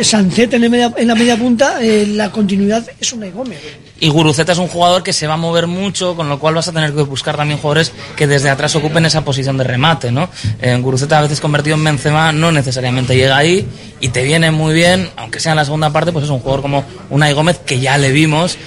Sancet 0.00 0.54
en, 0.54 0.62
la 1.06 1.14
media 1.14 1.36
punta, 1.36 1.80
eh, 1.80 2.04
la 2.04 2.32
continuidad 2.32 2.84
es 2.98 3.12
una 3.12 3.28
Gómez. 3.30 3.60
Y 4.00 4.08
Guruceta 4.08 4.52
es 4.52 4.58
un 4.58 4.66
jugador 4.66 5.04
que 5.04 5.12
se 5.12 5.28
va 5.28 5.34
a 5.34 5.36
mover 5.36 5.68
mucho, 5.68 6.16
con 6.16 6.28
lo 6.28 6.40
cual 6.40 6.54
vas 6.54 6.66
a 6.66 6.72
tener 6.72 6.92
que 6.92 7.02
buscar 7.02 7.36
también 7.36 7.60
jugadores 7.60 7.92
que 8.16 8.26
desde 8.26 8.50
atrás 8.50 8.74
ocupen 8.74 9.06
esa 9.06 9.24
posición 9.24 9.56
de 9.56 9.62
remate, 9.62 10.10
¿no? 10.10 10.28
En 10.60 10.82
Guruceta 10.82 11.20
a 11.20 11.22
veces 11.22 11.40
convertido 11.40 11.76
en 11.76 11.84
Benzema 11.84 12.32
no 12.32 12.50
necesariamente 12.50 13.16
llega 13.16 13.36
ahí 13.36 13.64
y 14.00 14.08
te 14.08 14.24
viene 14.24 14.50
muy 14.50 14.74
bien, 14.74 15.08
aunque 15.16 15.38
sea 15.38 15.52
en 15.52 15.56
la 15.56 15.64
segunda 15.64 15.90
parte, 15.90 16.10
pues 16.10 16.24
es 16.24 16.30
un 16.30 16.40
jugador 16.40 16.62
como 16.62 16.84
Unai 17.08 17.32
Gómez 17.34 17.60
que 17.64 17.78
ya 17.78 17.96
le 17.98 18.10
vimos, 18.10 18.58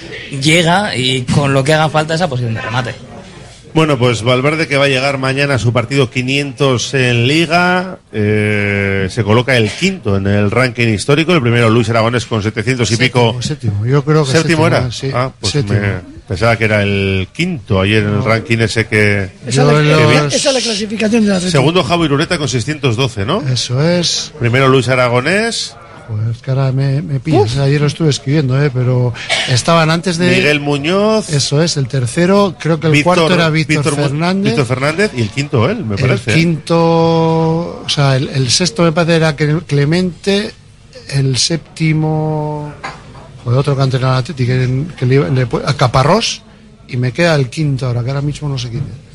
llega 0.42 0.96
y 0.96 1.22
con 1.22 1.52
lo 1.52 1.62
que 1.62 1.74
haga 1.74 1.90
falta 1.90 2.14
esa 2.14 2.26
posición 2.26 2.54
de 2.54 2.62
remate. 2.62 3.07
Bueno, 3.74 3.98
pues 3.98 4.22
Valverde 4.22 4.66
que 4.66 4.76
va 4.76 4.86
a 4.86 4.88
llegar 4.88 5.18
mañana 5.18 5.54
a 5.54 5.58
su 5.58 5.72
partido 5.72 6.10
500 6.10 6.94
en 6.94 7.26
Liga, 7.26 7.98
eh, 8.12 9.06
se 9.10 9.22
coloca 9.24 9.56
el 9.56 9.70
quinto 9.70 10.16
en 10.16 10.26
el 10.26 10.50
ranking 10.50 10.88
histórico, 10.88 11.32
el 11.34 11.40
primero 11.42 11.70
Luis 11.70 11.88
Aragones 11.90 12.26
con 12.26 12.42
700 12.42 12.90
y 12.90 12.96
pico. 12.96 13.36
Séptimo, 13.40 13.84
yo 13.86 14.04
creo 14.04 14.24
que 14.24 14.32
¿Séptimo 14.32 14.66
era? 14.66 14.90
Sí, 14.90 15.10
Ah, 15.14 15.30
pues 15.38 15.52
séptimo. 15.52 15.78
me- 15.80 16.18
Pensaba 16.28 16.56
que 16.58 16.64
era 16.64 16.82
el 16.82 17.28
quinto 17.32 17.80
ayer 17.80 18.02
en 18.02 18.10
el 18.16 18.22
ranking 18.24 18.58
ese 18.58 18.86
que... 18.86 19.30
Esa, 19.46 19.62
Yo 19.62 19.80
es 19.80 19.86
la, 19.86 19.96
los- 19.96 20.12
esa- 20.12 20.36
esa 20.36 20.48
es 20.50 20.54
la 20.56 20.60
clasificación 20.60 21.24
de 21.24 21.30
la 21.30 21.40
Segundo 21.40 21.82
Javi 21.82 22.04
Irureta 22.04 22.36
con 22.36 22.48
612, 22.48 23.24
¿no? 23.24 23.42
Eso 23.50 23.82
es. 23.82 24.32
Primero 24.38 24.68
Luis 24.68 24.88
Aragonés, 24.88 25.74
Pues 26.08 26.38
que 26.38 26.50
ahora 26.50 26.72
me, 26.72 27.02
me 27.02 27.20
pillas. 27.20 27.58
Ayer 27.58 27.80
lo 27.82 27.86
estuve 27.86 28.08
escribiendo, 28.08 28.60
¿eh? 28.62 28.70
pero 28.72 29.12
estaban 29.50 29.90
antes 29.90 30.16
de. 30.16 30.30
Miguel 30.36 30.58
Muñoz, 30.60 31.28
Eso 31.28 31.62
es, 31.62 31.76
el 31.76 31.86
tercero. 31.86 32.56
Creo 32.58 32.80
que 32.80 32.86
el 32.86 33.04
cuarto 33.04 33.30
era 33.32 33.50
Víctor, 33.50 33.94
Fernández. 33.94 34.44
Víctor 34.54 34.66
Fernández 34.66 35.10
y 35.14 35.20
el 35.20 35.28
quinto 35.28 35.68
él, 35.68 35.84
me 35.84 35.96
el 35.96 36.00
parece. 36.00 36.30
¿eh? 36.32 36.34
quinto. 36.34 37.82
O 37.84 37.88
sea, 37.88 38.16
el, 38.16 38.28
el 38.28 38.50
sexto 38.50 38.82
me 38.84 38.92
parece 38.92 39.16
era 39.16 39.36
Cle- 39.36 39.62
Clemente. 39.66 40.52
El 41.10 41.36
séptimo. 41.36 42.72
Joder, 43.44 43.58
otro 43.58 43.80
Atleti, 43.80 44.46
que, 44.46 44.84
que 44.98 45.06
le, 45.06 45.30
le 45.30 45.42
a 45.66 45.74
Caparrós. 45.74 46.42
Y 46.88 46.96
me 46.96 47.12
queda 47.12 47.34
el 47.34 47.50
quinto 47.50 47.86
ahora, 47.86 48.02
que 48.02 48.08
ahora 48.10 48.22
mismo 48.22 48.48
no 48.48 48.56
sé 48.56 48.70
quién 48.70 48.82
es. 48.82 49.07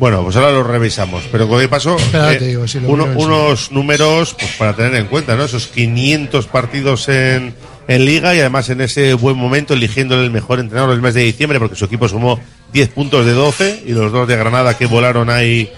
Bueno, 0.00 0.24
pues 0.24 0.34
ahora 0.34 0.50
lo 0.50 0.64
revisamos. 0.64 1.22
Pero 1.30 1.46
con 1.46 1.60
qué 1.60 1.68
pasó, 1.68 1.94
Espera, 1.96 2.32
eh, 2.32 2.36
te 2.36 2.46
digo, 2.48 2.66
sí, 2.66 2.80
lo 2.80 2.88
uno- 2.88 3.06
miro 3.06 3.12
enseguida. 3.20 3.36
unos 3.44 3.70
números 3.70 4.34
pues 4.36 4.50
para 4.56 4.74
tener 4.74 4.94
en 4.96 5.06
cuenta, 5.06 5.36
¿no? 5.36 5.44
Esos 5.44 5.66
500 5.68 6.46
partidos 6.48 7.08
en, 7.08 7.54
en 7.86 8.04
Liga 8.06 8.34
y 8.34 8.40
además 8.40 8.68
en 8.70 8.80
ese 8.80 9.12
buen 9.14 9.36
momento 9.36 9.74
eligiéndole 9.74 10.24
el 10.24 10.30
mejor 10.30 10.58
entrenador 10.58 10.90
del 10.92 11.02
mes 11.02 11.14
de 11.14 11.22
diciembre 11.22 11.58
porque 11.60 11.76
su 11.76 11.84
equipo 11.84 12.08
sumó 12.08 12.40
10 12.72 12.88
puntos 12.88 13.26
de 13.26 13.32
12 13.32 13.82
y 13.86 13.92
los 13.92 14.10
dos 14.10 14.26
de 14.26 14.36
Granada 14.36 14.76
que 14.76 14.86
volaron 14.86 15.28
ahí 15.30 15.70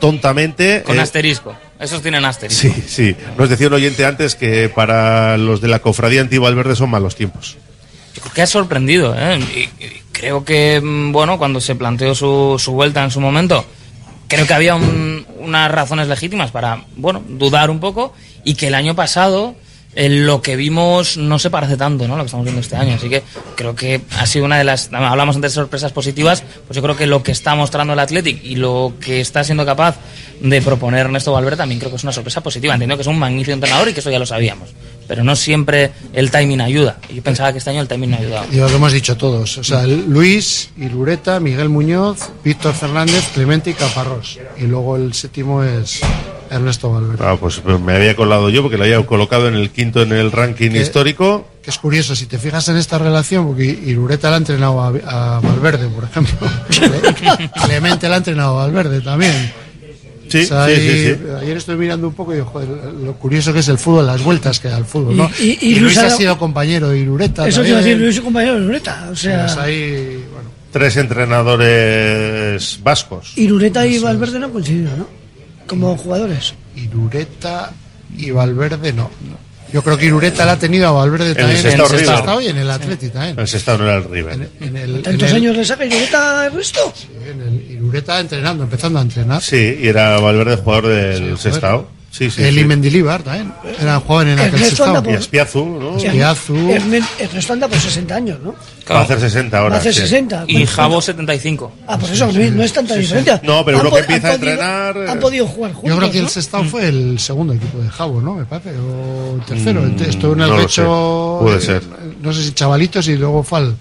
tontamente. 0.00 0.82
Con 0.84 0.98
eh, 0.98 1.00
asterisco. 1.00 1.56
Esos 1.78 2.02
tienen 2.02 2.24
asterisco. 2.24 2.68
Sí, 2.68 2.82
sí. 2.86 3.16
Nos 3.38 3.48
decía 3.48 3.68
un 3.68 3.72
oyente 3.74 4.04
antes 4.04 4.34
que 4.34 4.68
para 4.68 5.38
los 5.38 5.60
de 5.62 5.68
la 5.68 5.78
cofradía 5.78 6.20
antigua 6.20 6.50
Valverde 6.50 6.76
son 6.76 6.90
malos 6.90 7.16
tiempos. 7.16 7.56
que 8.34 8.42
ha 8.42 8.46
sorprendido. 8.46 9.14
¿eh? 9.16 9.38
Y- 9.54 9.84
y 9.84 9.99
creo 10.12 10.44
que, 10.44 10.80
mm, 10.82 11.12
bueno, 11.12 11.38
cuando 11.38 11.60
se 11.60 11.74
planteó 11.74 12.14
su, 12.14 12.56
su 12.58 12.72
vuelta 12.72 13.02
en 13.04 13.10
su 13.10 13.20
momento, 13.20 13.64
creo 14.28 14.46
que 14.46 14.54
había 14.54 14.74
un- 14.74 15.26
unas 15.38 15.70
razones 15.70 16.08
legítimas 16.08 16.50
para, 16.50 16.84
bueno, 16.96 17.22
dudar 17.28 17.70
un 17.70 17.80
poco 17.80 18.12
y 18.44 18.54
que 18.54 18.68
el 18.68 18.74
año 18.74 18.94
pasado 18.94 19.54
eh, 19.96 20.08
lo 20.08 20.40
que 20.40 20.54
vimos 20.54 21.16
no 21.16 21.40
se 21.40 21.50
parece 21.50 21.76
tanto, 21.76 22.06
¿no? 22.06 22.14
Lo 22.16 22.22
que 22.22 22.26
estamos 22.26 22.44
viendo 22.44 22.60
este 22.60 22.76
año. 22.76 22.94
Así 22.94 23.08
que 23.08 23.24
creo 23.56 23.74
que 23.74 24.00
ha 24.16 24.24
sido 24.24 24.44
una 24.44 24.56
de 24.56 24.62
las, 24.62 24.88
hablamos 24.92 25.34
antes 25.34 25.50
de 25.50 25.54
sorpresas 25.56 25.90
positivas, 25.90 26.44
pues 26.68 26.76
yo 26.76 26.82
creo 26.82 26.96
que 26.96 27.08
lo 27.08 27.24
que 27.24 27.32
está 27.32 27.56
mostrando 27.56 27.94
el 27.94 27.98
Athletic 27.98 28.40
y 28.44 28.54
lo 28.54 28.92
que 29.00 29.20
está 29.20 29.42
siendo 29.42 29.66
capaz 29.66 29.96
de 30.40 30.62
proponer 30.62 31.00
Ernesto 31.06 31.32
Valverde 31.32 31.56
también 31.56 31.80
creo 31.80 31.90
que 31.90 31.96
es 31.96 32.04
una 32.04 32.12
sorpresa 32.12 32.40
positiva. 32.40 32.74
Entiendo 32.74 32.94
que 32.96 33.02
es 33.02 33.08
un 33.08 33.18
magnífico 33.18 33.52
entrenador 33.52 33.88
y 33.88 33.92
que 33.92 33.98
eso 33.98 34.12
ya 34.12 34.20
lo 34.20 34.26
sabíamos. 34.26 34.68
Pero 35.10 35.24
no 35.24 35.34
siempre 35.34 35.90
el 36.12 36.30
timing 36.30 36.60
ayuda. 36.60 36.98
Y 37.08 37.16
yo 37.16 37.22
pensaba 37.24 37.50
que 37.50 37.58
este 37.58 37.70
año 37.70 37.80
el 37.80 37.88
timing 37.88 38.10
no 38.10 38.16
ha 38.16 38.20
ayudado. 38.20 38.46
Y 38.52 38.58
lo 38.58 38.68
que 38.68 38.76
hemos 38.76 38.92
dicho 38.92 39.16
todos. 39.16 39.58
O 39.58 39.64
sea, 39.64 39.84
Luis, 39.84 40.70
Irureta, 40.76 41.40
Miguel 41.40 41.68
Muñoz, 41.68 42.28
Víctor 42.44 42.74
Fernández, 42.74 43.28
Clemente 43.34 43.70
y 43.70 43.74
Caparrós. 43.74 44.38
Y 44.56 44.66
luego 44.68 44.94
el 44.94 45.12
séptimo 45.12 45.64
es 45.64 45.98
Ernesto 46.48 46.92
Valverde. 46.92 47.24
Ah, 47.26 47.36
pues 47.40 47.60
me 47.64 47.92
había 47.96 48.14
colado 48.14 48.50
yo 48.50 48.62
porque 48.62 48.76
lo 48.78 48.84
había 48.84 49.04
colocado 49.04 49.48
en 49.48 49.54
el 49.54 49.70
quinto 49.70 50.00
en 50.02 50.12
el 50.12 50.30
ranking 50.30 50.70
Que- 50.70 50.80
histórico. 50.80 51.44
Que 51.60 51.70
es 51.70 51.78
curioso, 51.78 52.14
si 52.14 52.26
te 52.26 52.38
fijas 52.38 52.68
en 52.68 52.76
esta 52.76 52.96
relación, 52.98 53.48
porque 53.48 53.64
Irureta 53.64 54.30
la 54.30 54.36
ha 54.36 54.38
entrenado 54.38 54.80
a, 54.80 54.86
a 55.36 55.40
Valverde, 55.40 55.88
por 55.88 56.04
ejemplo. 56.04 56.38
Clemente 57.64 58.08
la 58.08 58.14
ha 58.14 58.18
entrenado 58.18 58.60
a 58.60 58.66
Valverde 58.66 59.00
también. 59.00 59.52
Sí, 60.30 60.38
O 60.42 60.46
sea, 60.46 60.66
sí, 60.66 60.72
ahí- 60.72 60.80
sí, 60.80 61.14
sí. 61.14 61.30
Ayer 61.42 61.56
estuve 61.56 61.76
mirando 61.76 62.08
un 62.08 62.14
poco 62.14 62.32
y 62.32 62.36
digo, 62.36 62.46
joder, 62.48 62.68
lo 62.68 63.14
curioso 63.14 63.52
que 63.52 63.58
es 63.58 63.68
el 63.68 63.78
fútbol, 63.78 64.06
las 64.06 64.22
vueltas 64.22 64.60
que 64.60 64.68
da 64.68 64.78
el 64.78 64.84
fútbol, 64.84 65.16
¿no? 65.16 65.30
Y- 65.40 65.42
y- 65.42 65.58
y 65.60 65.70
Luis 65.80 65.96
Luis 65.96 65.98
ha 65.98 66.10
sido 66.10 66.38
compañero 66.38 66.88
de 66.90 66.98
Irureta. 67.00 67.48
Eso 67.48 67.62
te 67.62 67.68
iba 67.68 67.78
a 67.78 67.80
también. 67.80 67.98
decir, 67.98 68.04
Luis 68.06 68.16
es 68.16 68.22
compañero 68.22 68.54
de 68.54 68.60
Lureta. 68.60 69.08
O 69.10 69.16
sea, 69.16 69.46
Pues 69.46 69.56
ahí, 69.58 70.24
bueno. 70.32 70.50
Tres 70.72 70.96
entrenadores 70.98 72.78
vascos. 72.82 73.32
Irureta 73.36 73.86
y 73.86 73.98
Valverde 73.98 74.38
no 74.38 74.46
han 74.46 74.52
coincidido, 74.52 74.96
¿no? 74.96 75.06
Como 75.66 75.96
jugadores. 75.96 76.54
Irureta 76.76 77.72
y 78.16 78.30
Valverde 78.30 78.92
no. 78.92 79.04
no. 79.28 79.49
Yo 79.72 79.82
creo 79.82 79.96
que 79.96 80.06
Irureta 80.06 80.44
la 80.44 80.52
ha 80.52 80.58
tenido 80.58 80.88
a 80.88 80.92
Valverde 80.92 81.30
En 81.30 81.30
el 81.30 81.36
también 81.36 81.62
Sestao 81.62 81.86
en 81.86 81.92
el 81.92 81.98
River. 82.00 82.16
Sestao 82.16 82.40
y 82.40 82.46
en 82.48 82.56
el 82.58 82.70
Atleti 82.70 83.08
también. 83.10 83.38
El 83.38 83.48
sexto 83.48 83.78
no 83.78 83.84
era 83.84 83.96
el 83.96 84.04
River. 84.04 84.48
En 84.60 84.76
el, 84.76 85.02
¿Tantos 85.02 85.22
en 85.22 85.28
el- 85.28 85.36
años 85.42 85.56
le 85.56 85.64
saca 85.64 85.84
Irureta 85.84 86.46
el 86.46 86.52
resto? 86.52 86.92
en 87.30 87.40
el 87.42 87.70
Irureta 87.70 88.20
entrenando, 88.20 88.64
empezando 88.64 88.98
a 88.98 89.02
entrenar. 89.02 89.42
Sí, 89.42 89.78
y 89.80 89.88
era 89.88 90.18
Valverde 90.20 90.56
jugador 90.56 90.86
del 90.88 91.20
joder. 91.22 91.38
Sestao. 91.38 91.88
Sí, 92.10 92.28
sí, 92.28 92.42
Él 92.42 92.54
sí. 92.54 92.60
y 92.60 92.64
Mendilibar 92.64 93.22
también. 93.22 93.52
Eran 93.80 94.00
jóvenes 94.00 94.32
en 94.34 94.40
aquel 94.40 94.54
Ernesto 94.54 94.84
anda 94.84 94.98
Sestao. 95.00 95.12
Y 95.12 95.16
Espiazu, 95.16 95.64
¿no? 95.64 95.96
Espiazu. 95.96 96.54
Erne- 96.54 97.06
Ernesto 97.20 97.52
anda 97.52 97.68
por 97.68 97.78
60 97.78 98.14
años, 98.16 98.38
¿no? 98.42 98.54
Va 98.90 98.98
a 98.98 99.02
hacer 99.02 99.20
60 99.20 99.56
ahora. 99.58 99.70
Va 99.70 99.76
a 99.76 99.78
hacer 99.78 99.94
sí. 99.94 100.00
60. 100.00 100.44
Y 100.48 100.66
Jabo 100.66 101.00
75. 101.00 101.72
Ah, 101.86 101.96
pues 101.96 102.10
eso, 102.12 102.26
no, 102.26 102.50
no 102.50 102.62
es 102.64 102.72
tanta 102.72 102.96
diferencia. 102.96 103.40
No, 103.44 103.64
pero 103.64 103.80
uno 103.80 103.92
que 103.92 104.00
empieza 104.00 104.28
a 104.28 104.34
entrenar, 104.34 104.96
eh. 104.96 105.06
Han 105.08 105.20
podido 105.20 105.46
jugar 105.46 105.72
juntos. 105.72 105.88
Yo 105.90 105.96
creo 105.98 106.10
que 106.10 106.18
el. 106.18 106.28
Sestao 106.28 106.64
fue 106.64 106.88
el 106.88 107.18
segundo 107.20 107.52
equipo 107.52 107.78
de 107.78 107.88
Jabo, 107.88 108.20
¿no? 108.20 108.34
Me 108.34 108.44
parece. 108.44 108.70
O 108.76 109.36
el 109.36 109.44
tercero. 109.44 109.86
Estuvo 109.86 110.32
en 110.32 110.40
el 110.40 110.50
Mm, 110.50 110.66
no. 110.78 111.38
Puede 111.42 111.58
eh, 111.58 111.60
ser. 111.60 111.82
No 112.20 112.32
sé 112.32 112.42
si 112.42 112.52
chavalitos 112.52 113.06
y 113.06 113.16
luego 113.16 113.44
fue 113.44 113.60
al, 113.60 113.76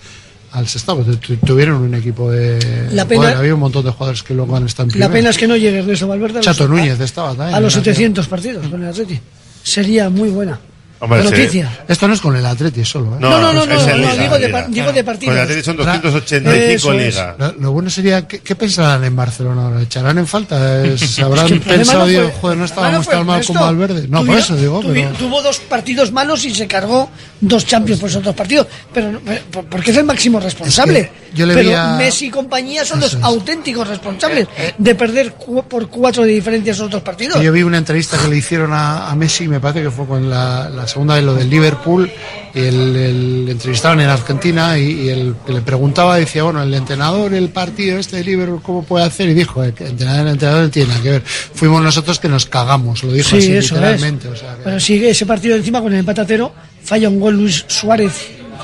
al 0.51 0.67
Sestao. 0.67 1.03
Tu- 1.03 1.15
tu- 1.17 1.35
Tuvieron 1.37 1.81
un 1.81 1.93
equipo 1.93 2.31
de. 2.31 2.89
La 2.91 3.05
pena- 3.07 3.21
Joder, 3.23 3.37
había 3.37 3.53
un 3.53 3.59
montón 3.59 3.85
de 3.85 3.91
jugadores 3.91 4.23
que 4.23 4.33
luego 4.33 4.55
han 4.55 4.65
estado 4.65 4.85
en 4.85 4.89
La 4.89 4.93
primera. 4.93 5.13
pena 5.13 5.29
es 5.29 5.37
que 5.37 5.47
no 5.47 5.55
llegue 5.55 5.79
Ernesto 5.79 6.07
Valverde 6.07 6.35
los, 6.35 6.45
Chato 6.45 6.63
a- 6.65 6.67
Núñez 6.67 6.99
estaba 6.99 7.29
también. 7.35 7.55
a 7.55 7.59
los 7.59 7.73
en 7.75 7.81
aquel- 7.81 7.93
700 7.95 8.27
partidos 8.27 8.67
con 8.67 8.81
el 8.83 8.89
Atleti. 8.89 9.19
Sería 9.63 10.09
muy 10.09 10.29
buena. 10.29 10.59
Hombre, 11.01 11.23
noticia. 11.23 11.79
Esto 11.87 12.07
no 12.09 12.13
es 12.13 12.19
con 12.19 12.35
el 12.35 12.45
Atleti 12.45 12.83
solo, 12.83 13.15
¿eh? 13.15 13.17
No, 13.19 13.29
No, 13.29 13.53
no, 13.53 13.53
no, 13.53 13.73
es 13.73 13.85
no, 13.87 13.93
en 13.93 14.01
no, 14.01 14.11
Liga, 14.11 14.23
digo, 14.23 14.37
de, 14.39 14.49
par- 14.49 14.69
digo 14.69 14.87
de 14.91 14.93
Con 14.95 15.05
partidos. 15.05 15.35
el 15.35 15.41
Atleti 15.41 15.63
son 15.63 15.75
Eso 15.79 15.83
285 15.85 16.93
en 16.93 16.99
es. 16.99 17.13
Liga. 17.15 17.35
Lo, 17.39 17.51
lo 17.53 17.71
bueno 17.71 17.89
sería, 17.89 18.27
¿qué, 18.27 18.39
qué 18.39 18.55
pensarán 18.55 19.03
en 19.05 19.15
Barcelona 19.15 19.67
ahora? 19.67 19.81
¿Echarán 19.81 20.17
en 20.17 20.27
falta? 20.27 20.83
Eh, 20.85 20.97
¿Se 20.97 21.21
habrán 21.21 21.45
Es 21.45 21.51
que 21.53 21.59
pensado, 21.61 21.99
no 21.99 22.03
fue- 22.05 22.11
digo, 22.11 22.31
joder, 22.41 22.57
no 22.57 22.65
estábamos 22.65 23.07
tan 23.07 23.25
mal 23.25 23.35
Ernesto. 23.37 23.53
como 23.53 23.65
Valverde? 23.65 24.07
No, 24.09 24.25
por 24.25 24.37
eso 24.37 24.55
digo, 24.57 24.81
tuvi- 24.83 24.93
pero... 25.05 25.11
Tuvo 25.11 25.41
dos 25.41 25.59
partidos 25.59 26.11
malos 26.11 26.43
y 26.43 26.53
se 26.53 26.67
cargó 26.67 27.09
dos 27.39 27.65
Champions 27.65 28.01
por 28.01 28.09
esos 28.09 28.23
dos 28.23 28.35
partidos. 28.35 28.67
Pero, 28.93 29.21
porque 29.69 29.91
es 29.91 29.97
el 29.97 30.03
máximo 30.03 30.39
responsable. 30.39 30.99
Es 30.99 31.07
que 31.31 31.37
yo 31.37 31.45
le 31.45 31.53
pero 31.53 31.77
a- 31.77 31.95
Messi 31.95 32.25
y 32.25 32.29
compañía 32.29 32.83
son 32.83 32.99
los 32.99 33.13
es. 33.13 33.23
auténticos 33.23 33.87
responsables 33.87 34.47
de 34.77 34.95
perder 34.95 35.33
cu- 35.33 35.63
por 35.63 35.87
cuatro 35.89 36.23
de 36.23 36.31
diferencia 36.33 36.71
esos 36.73 36.89
dos 36.89 37.01
partidos. 37.03 37.41
Yo 37.41 37.51
vi 37.53 37.63
una 37.63 37.77
entrevista 37.77 38.17
que 38.17 38.27
le 38.27 38.35
hicieron 38.37 38.73
a, 38.73 39.09
a 39.09 39.15
Messi, 39.15 39.47
me 39.47 39.59
parece 39.61 39.81
que 39.83 39.91
fue 39.91 40.05
con 40.05 40.29
la, 40.29 40.67
la 40.69 40.87
segunda 40.89 41.15
de 41.15 41.21
lo 41.21 41.33
del 41.35 41.49
Liverpool, 41.49 42.11
y 42.53 42.59
el, 42.59 42.95
el- 42.95 43.45
le 43.45 43.51
entrevistaron 43.53 44.01
en 44.01 44.09
Argentina 44.09 44.77
y, 44.77 45.03
y 45.03 45.09
el 45.09 45.35
que 45.45 45.53
le 45.53 45.61
preguntaba, 45.61 46.17
decía, 46.17 46.43
bueno, 46.43 46.61
el 46.63 46.73
entrenador, 46.73 47.33
el 47.33 47.49
partido 47.49 47.97
este 47.99 48.17
de 48.17 48.23
Liverpool, 48.25 48.61
¿cómo 48.61 48.83
puede 48.83 49.05
hacer? 49.05 49.29
Y 49.29 49.33
dijo, 49.35 49.63
"Eh, 49.63 49.73
el 49.79 49.87
entrenador, 49.87 50.25
el 50.27 50.33
entrenador 50.33 50.63
no 50.63 50.69
tiene 50.69 50.89
nada 50.89 51.01
que 51.01 51.09
ver. 51.11 51.21
Fuimos 51.25 51.81
nosotros 51.81 52.19
que 52.19 52.27
nos 52.27 52.45
cagamos, 52.47 53.03
lo 53.03 53.13
dijo 53.13 53.29
Sí, 53.29 53.37
así 53.37 53.53
eso 53.53 53.75
literalmente. 53.75 54.27
es. 54.27 54.33
o 54.33 54.35
sea, 54.35 54.55
que- 54.55 54.63
Pero 54.63 54.79
sigue 54.79 55.09
ese 55.11 55.25
partido 55.25 55.55
encima 55.55 55.81
con 55.81 55.93
el 55.93 55.99
empate 55.99 56.21
a 56.21 56.25
cero, 56.25 56.51
falla 56.83 57.07
un 57.07 57.19
gol 57.19 57.35
Luis 57.37 57.65
Suárez 57.67 58.13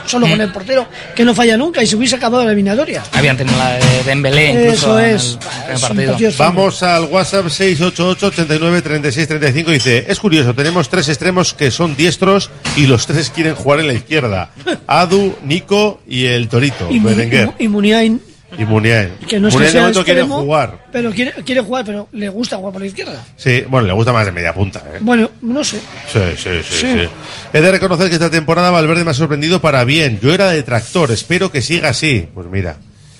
solo 0.05 0.27
con 0.27 0.39
el 0.41 0.51
portero, 0.51 0.87
que 1.15 1.25
no 1.25 1.33
falla 1.35 1.57
nunca 1.57 1.81
y 1.83 1.87
se 1.87 1.95
hubiese 1.95 2.15
acabado 2.15 2.43
la 2.43 2.51
eliminatoria. 2.51 3.03
Habían 3.13 3.37
tenido 3.37 3.57
la 3.57 3.73
de 3.73 4.03
Dembélé 4.05 4.49
incluso 4.51 4.97
Eso 4.97 4.99
en 4.99 5.15
es. 5.15 5.23
el 5.31 5.37
primer 5.39 5.71
Es 5.75 5.81
un 5.81 5.87
partido. 5.87 6.11
partido 6.11 6.31
Vamos 6.37 6.83
al 6.83 7.03
WhatsApp 7.05 7.47
688 7.49 8.27
89 8.27 8.81
36 8.81 9.27
35 9.27 9.71
dice, 9.71 10.05
es 10.07 10.19
curioso, 10.19 10.53
tenemos 10.53 10.89
tres 10.89 11.09
extremos 11.09 11.53
que 11.53 11.71
son 11.71 11.95
diestros 11.95 12.49
y 12.75 12.85
los 12.87 13.05
tres 13.07 13.29
quieren 13.29 13.55
jugar 13.55 13.79
en 13.79 13.87
la 13.87 13.93
izquierda. 13.93 14.51
Adu, 14.87 15.35
Nico 15.43 16.01
y 16.07 16.25
el 16.25 16.47
Torito, 16.49 16.87
Y, 16.91 16.99
Berenguer 16.99 17.51
y 17.59 17.67
Muniain, 17.67 18.21
y 18.57 18.65
Muniain. 18.65 19.11
que 19.27 19.39
no 19.39 19.47
es 19.47 19.53
que 19.53 19.57
Muniain 19.59 19.73
de 19.73 19.79
momento 19.81 20.03
quiere 20.03 20.23
jugar. 20.23 20.85
pero 20.91 21.11
quiere, 21.11 21.31
quiere 21.45 21.61
jugar, 21.61 21.85
pero 21.85 22.07
le 22.11 22.29
gusta 22.29 22.57
jugar 22.57 22.71
por 22.73 22.81
la 22.81 22.87
izquierda. 22.87 23.23
Sí, 23.35 23.63
bueno, 23.67 23.87
le 23.87 23.93
gusta 23.93 24.11
más 24.13 24.25
de 24.25 24.31
media 24.31 24.53
punta, 24.53 24.83
¿eh? 24.93 24.97
Bueno, 25.01 25.29
no 25.41 25.63
sé. 25.63 25.79
Sí, 26.11 26.19
sí, 26.37 26.49
sí, 26.63 26.75
Sí. 26.75 26.93
sí. 26.93 27.09
He 27.53 27.61
de 27.61 27.71
reconocer 27.71 28.07
que 28.09 28.15
esta 28.15 28.29
temporada 28.29 28.71
Valverde 28.71 29.03
me 29.03 29.11
ha 29.11 29.13
sorprendido 29.13 29.61
para 29.61 29.83
bien. 29.83 30.19
Yo 30.21 30.33
era 30.33 30.49
detractor, 30.49 31.11
espero 31.11 31.51
que 31.51 31.61
siga 31.61 31.89
así. 31.89 32.27
Pues 32.33 32.47
mira. 32.47 32.77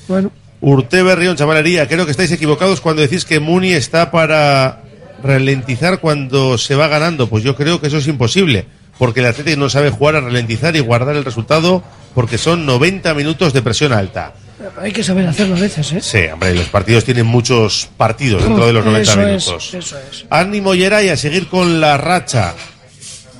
Bueno, 0.07 0.31
Urte 0.61 1.03
Berrión, 1.03 1.35
chavalería, 1.35 1.87
creo 1.87 2.05
que 2.05 2.11
estáis 2.11 2.31
equivocados 2.31 2.81
cuando 2.81 3.01
decís 3.01 3.25
que 3.25 3.39
Muni 3.39 3.73
está 3.73 4.09
para 4.11 4.81
ralentizar 5.23 5.99
cuando 5.99 6.57
se 6.57 6.75
va 6.75 6.87
ganando. 6.87 7.27
Pues 7.27 7.43
yo 7.43 7.55
creo 7.55 7.79
que 7.81 7.87
eso 7.87 7.97
es 7.97 8.07
imposible, 8.07 8.65
porque 8.97 9.19
el 9.19 9.25
Atlético 9.27 9.59
no 9.59 9.69
sabe 9.69 9.89
jugar 9.89 10.15
a 10.15 10.21
ralentizar 10.21 10.75
y 10.75 10.79
guardar 10.79 11.15
el 11.15 11.25
resultado 11.25 11.83
porque 12.13 12.37
son 12.37 12.65
90 12.65 13.13
minutos 13.13 13.51
de 13.53 13.61
presión 13.61 13.91
alta. 13.93 14.33
Hay 14.81 14.91
que 14.91 15.03
saber 15.03 15.27
hacerlo 15.27 15.55
a 15.55 15.59
veces, 15.59 15.91
¿eh? 15.91 16.01
Sí, 16.01 16.19
hombre, 16.31 16.53
y 16.53 16.57
los 16.57 16.69
partidos 16.69 17.03
tienen 17.03 17.25
muchos 17.25 17.89
partidos 17.97 18.43
dentro 18.43 18.65
de 18.65 18.73
los 18.73 18.85
90 18.85 19.11
Eso 19.11 19.19
minutos. 19.19 19.73
Es, 19.73 19.85
eso 19.85 19.97
es. 20.11 20.25
Ánimo 20.29 20.75
Yera 20.75 21.03
y 21.03 21.09
a 21.09 21.17
seguir 21.17 21.47
con 21.47 21.81
la 21.81 21.97
racha. 21.97 22.53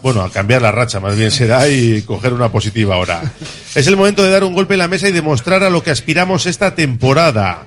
Bueno, 0.02 0.22
a 0.22 0.30
cambiar 0.30 0.62
la 0.62 0.72
racha 0.72 1.00
más 1.00 1.18
bien 1.18 1.32
será 1.32 1.68
y 1.68 2.02
coger 2.04 2.34
una 2.34 2.52
positiva 2.52 2.96
ahora. 2.96 3.22
Es 3.76 3.88
el 3.88 3.98
momento 3.98 4.24
de 4.24 4.30
dar 4.30 4.46
un 4.46 4.54
golpe 4.54 4.76
en 4.76 4.80
la 4.80 4.88
mesa 4.88 5.10
y 5.10 5.12
demostrar 5.12 5.62
a 5.62 5.70
lo 5.70 5.84
que 5.84 5.92
aspiramos 5.92 6.46
esta 6.46 6.76
temporada. 6.76 7.66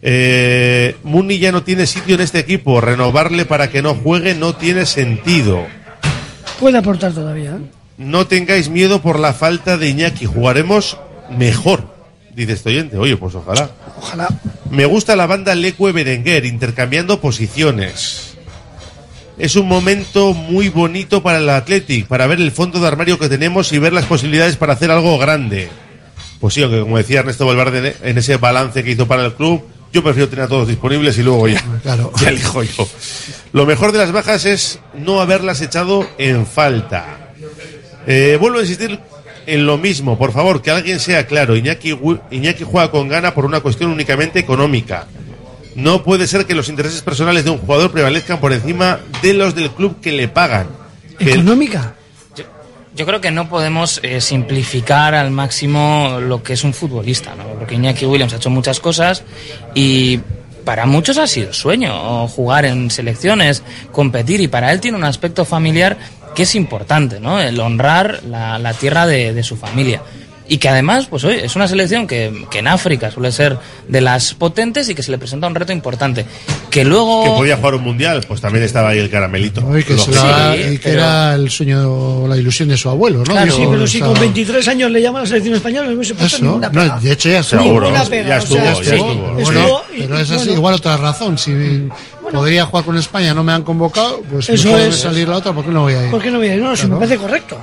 Eh, 0.00 0.96
Muni 1.02 1.38
ya 1.38 1.50
no 1.50 1.64
tiene 1.64 1.86
sitio 1.86 2.14
en 2.14 2.20
este 2.20 2.38
equipo. 2.38 2.80
Renovarle 2.80 3.44
para 3.44 3.68
que 3.68 3.82
no 3.82 3.94
juegue 3.94 4.34
no 4.34 4.54
tiene 4.54 4.86
sentido. 4.86 5.66
Puede 6.60 6.78
aportar 6.78 7.12
todavía, 7.12 7.50
¿eh? 7.50 7.82
No 7.98 8.26
tengáis 8.26 8.68
miedo 8.68 9.02
por 9.02 9.18
la 9.18 9.32
falta 9.32 9.76
de 9.76 9.88
Iñaki. 9.88 10.26
Jugaremos 10.26 10.96
mejor. 11.30 11.91
Dice 12.34 12.52
este 12.52 12.70
oyente. 12.70 12.96
Oye, 12.98 13.16
pues 13.16 13.34
ojalá. 13.34 13.70
Ojalá. 13.96 14.28
Me 14.70 14.86
gusta 14.86 15.16
la 15.16 15.26
banda 15.26 15.54
Leque 15.54 15.92
Berenguer, 15.92 16.44
intercambiando 16.44 17.20
posiciones. 17.20 18.34
Es 19.38 19.56
un 19.56 19.66
momento 19.66 20.34
muy 20.34 20.68
bonito 20.68 21.22
para 21.22 21.38
el 21.38 21.48
Athletic, 21.48 22.06
para 22.06 22.26
ver 22.26 22.40
el 22.40 22.52
fondo 22.52 22.80
de 22.80 22.86
armario 22.86 23.18
que 23.18 23.28
tenemos 23.28 23.72
y 23.72 23.78
ver 23.78 23.92
las 23.92 24.04
posibilidades 24.04 24.56
para 24.56 24.74
hacer 24.74 24.90
algo 24.90 25.18
grande. 25.18 25.68
Pues 26.38 26.54
sí, 26.54 26.62
aunque 26.62 26.80
como 26.80 26.98
decía 26.98 27.20
Ernesto 27.20 27.46
Valverde 27.46 27.96
en 28.02 28.18
ese 28.18 28.36
balance 28.36 28.82
que 28.82 28.90
hizo 28.90 29.06
para 29.06 29.24
el 29.24 29.34
club, 29.34 29.64
yo 29.92 30.02
prefiero 30.02 30.28
tener 30.28 30.46
a 30.46 30.48
todos 30.48 30.68
disponibles 30.68 31.16
y 31.18 31.22
luego 31.22 31.48
ya, 31.48 31.62
ya 32.20 32.28
elijo 32.28 32.62
yo. 32.62 32.88
Lo 33.52 33.66
mejor 33.66 33.92
de 33.92 33.98
las 33.98 34.12
bajas 34.12 34.44
es 34.44 34.78
no 34.94 35.20
haberlas 35.20 35.60
echado 35.60 36.06
en 36.18 36.46
falta. 36.46 37.32
Eh, 38.06 38.36
vuelvo 38.40 38.58
a 38.58 38.62
insistir 38.62 38.98
en 39.46 39.66
lo 39.66 39.78
mismo, 39.78 40.18
por 40.18 40.32
favor, 40.32 40.62
que 40.62 40.70
alguien 40.70 41.00
sea 41.00 41.26
claro. 41.26 41.56
Iñaki, 41.56 41.98
Iñaki 42.30 42.64
juega 42.64 42.90
con 42.90 43.08
gana 43.08 43.34
por 43.34 43.44
una 43.44 43.60
cuestión 43.60 43.90
únicamente 43.90 44.38
económica. 44.38 45.06
No 45.74 46.02
puede 46.02 46.26
ser 46.26 46.46
que 46.46 46.54
los 46.54 46.68
intereses 46.68 47.02
personales 47.02 47.44
de 47.44 47.50
un 47.50 47.58
jugador 47.58 47.90
prevalezcan 47.90 48.40
por 48.40 48.52
encima 48.52 49.00
de 49.22 49.34
los 49.34 49.54
del 49.54 49.70
club 49.70 50.00
que 50.00 50.12
le 50.12 50.28
pagan. 50.28 50.68
¿Económica? 51.18 51.94
Yo 52.94 53.06
creo 53.06 53.22
que 53.22 53.30
no 53.30 53.48
podemos 53.48 54.00
eh, 54.02 54.20
simplificar 54.20 55.14
al 55.14 55.30
máximo 55.30 56.18
lo 56.20 56.42
que 56.42 56.52
es 56.52 56.62
un 56.62 56.74
futbolista, 56.74 57.34
¿no? 57.34 57.44
Porque 57.58 57.76
Iñaki 57.76 58.04
Williams 58.04 58.34
ha 58.34 58.36
hecho 58.36 58.50
muchas 58.50 58.80
cosas 58.80 59.22
y 59.74 60.20
para 60.64 60.84
muchos 60.84 61.16
ha 61.16 61.26
sido 61.26 61.52
sueño 61.54 62.28
jugar 62.28 62.66
en 62.66 62.90
selecciones, 62.90 63.62
competir 63.92 64.40
y 64.42 64.48
para 64.48 64.72
él 64.72 64.80
tiene 64.80 64.98
un 64.98 65.04
aspecto 65.04 65.44
familiar 65.44 65.96
que 66.34 66.42
es 66.44 66.54
importante, 66.54 67.20
¿no? 67.20 67.40
El 67.40 67.58
honrar 67.60 68.20
la, 68.24 68.74
tierra 68.74 69.06
de 69.06 69.42
su 69.42 69.56
familia. 69.56 70.00
Y 70.52 70.58
que 70.58 70.68
además, 70.68 71.06
pues 71.08 71.24
oye, 71.24 71.46
es 71.46 71.56
una 71.56 71.66
selección 71.66 72.06
que, 72.06 72.44
que 72.50 72.58
en 72.58 72.68
África 72.68 73.10
suele 73.10 73.32
ser 73.32 73.56
de 73.88 74.02
las 74.02 74.34
potentes 74.34 74.86
y 74.90 74.94
que 74.94 75.02
se 75.02 75.10
le 75.10 75.16
presenta 75.16 75.46
un 75.46 75.54
reto 75.54 75.72
importante. 75.72 76.26
Que 76.68 76.84
luego... 76.84 77.24
que 77.24 77.30
podía 77.30 77.56
jugar 77.56 77.76
un 77.76 77.82
mundial, 77.84 78.22
pues 78.28 78.42
también 78.42 78.62
estaba 78.62 78.90
ahí 78.90 78.98
el 78.98 79.08
caramelito. 79.08 79.62
Y 79.78 79.82
que, 79.82 79.96
se 79.96 80.10
la- 80.10 80.54
y 80.54 80.76
que 80.76 80.90
era 80.90 81.34
el 81.36 81.48
sueño, 81.48 82.28
la 82.28 82.36
ilusión 82.36 82.68
de 82.68 82.76
su 82.76 82.90
abuelo, 82.90 83.20
¿no? 83.20 83.24
Claro, 83.24 83.50
sí, 83.50 83.62
pero 83.70 83.86
si 83.86 84.00
con 84.00 84.12
23 84.20 84.68
años 84.68 84.90
le 84.90 85.00
llaman 85.00 85.20
a 85.20 85.22
la 85.22 85.28
selección 85.28 85.54
española, 85.54 85.88
no 85.88 85.96
puesto 85.96 86.36
Eso, 86.36 86.44
ninguna 86.44 86.68
no, 86.68 87.00
de 87.00 87.12
hecho 87.12 87.30
ya 87.30 87.42
pega, 88.10 88.28
ya 88.28 88.36
estuvo, 88.36 88.58
ya 88.58 88.74
sí, 88.74 88.80
estuvo. 88.82 89.14
Bueno, 89.14 89.40
estuvo 89.40 89.82
y- 89.96 90.02
pero 90.02 90.18
esa 90.18 90.34
es 90.34 90.40
bueno, 90.42 90.52
igual 90.52 90.74
otra 90.74 90.96
razón. 90.98 91.38
Si 91.38 91.88
podría 92.30 92.66
jugar 92.66 92.84
con 92.84 92.98
España, 92.98 93.32
no 93.32 93.42
me 93.42 93.52
han 93.52 93.62
convocado, 93.62 94.20
pues 94.30 94.50
Eso 94.50 94.66
no 94.68 94.72
puede 94.72 94.88
es. 94.88 94.96
salir 94.96 95.26
la 95.28 95.36
otra, 95.38 95.54
¿por 95.54 95.64
qué 95.64 95.70
no 95.70 95.80
voy 95.80 95.94
a 95.94 96.04
ir? 96.04 96.10
¿Por 96.10 96.20
qué 96.22 96.30
no 96.30 96.36
voy 96.36 96.48
a 96.48 96.56
ir? 96.56 96.60
No, 96.62 96.76
si 96.76 96.86
me 96.88 96.96
parece 96.96 97.16
correcto. 97.16 97.56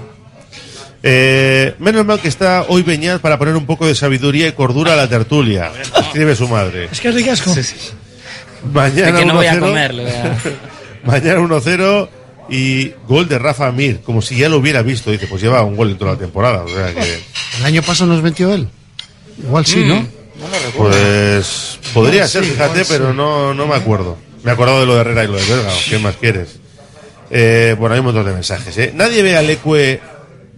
Eh, 1.02 1.76
menos 1.80 2.06
mal 2.06 2.20
que 2.20 2.28
está 2.28 2.66
hoy 2.68 2.84
Beñat 2.84 3.22
para 3.22 3.38
poner 3.40 3.56
un 3.56 3.66
poco 3.66 3.88
de 3.88 3.96
sabiduría 3.96 4.48
y 4.48 4.52
cordura 4.52 4.94
a 4.94 4.96
la 4.96 5.08
tertulia. 5.08 5.72
Escribe 6.00 6.36
su 6.36 6.48
madre. 6.48 6.90
Es 6.92 7.00
que 7.00 7.10
es 7.10 7.16
ricasco. 7.16 7.54
Mañana 8.74 9.12
De 9.14 9.20
que 9.20 9.26
no 9.26 9.36
voy 9.36 9.46
a 9.48 9.54
1-0. 9.56 9.60
comer, 9.62 9.94
le 9.94 10.04
voy 10.04 10.12
a- 10.12 10.38
Mañana 11.06 11.40
1-0 11.40 12.10
y 12.50 12.92
gol 13.08 13.30
de 13.30 13.40
Rafa 13.40 13.72
Mir, 13.72 14.02
como 14.02 14.22
si 14.22 14.36
ya 14.38 14.50
lo 14.50 14.58
hubiera 14.58 14.82
visto. 14.82 15.12
Dice, 15.12 15.28
pues 15.28 15.42
lleva 15.42 15.64
un 15.64 15.78
gol 15.78 15.92
en 15.92 15.98
toda 15.98 16.14
la 16.14 16.18
temporada. 16.20 16.64
O 16.64 16.68
sea 16.68 16.94
que, 16.94 17.22
El 17.60 17.66
año 17.66 17.82
pasado 17.82 18.12
nos 18.12 18.22
metió 18.22 18.54
él. 18.54 18.68
Igual 19.42 19.66
sí, 19.66 19.86
¿no? 19.86 20.06
pues 20.78 21.80
podría 21.94 22.16
Igual 22.26 22.30
ser, 22.30 22.44
sí, 22.46 22.52
fíjate, 22.52 22.84
sí. 22.84 22.90
pero 22.94 23.14
no, 23.14 23.54
no 23.54 23.68
me 23.68 23.76
acuerdo. 23.76 24.18
Me 24.44 24.52
he 24.52 24.54
acordado 24.54 24.82
de 24.82 24.86
lo 24.86 24.96
de 24.96 25.02
Herrera 25.02 25.24
y 25.24 25.28
lo 25.28 25.34
de 25.38 25.46
Berga. 25.46 25.72
¿Qué 25.90 26.00
más 26.00 26.16
quieres? 26.18 26.60
Eh, 27.30 27.76
bueno, 27.78 27.94
hay 27.94 28.00
un 28.00 28.06
montón 28.08 28.26
de 28.26 28.34
mensajes. 28.34 28.78
¿eh? 28.78 28.92
Nadie 28.96 29.22
ve 29.22 29.38
a 29.38 29.42
Leque 29.42 30.00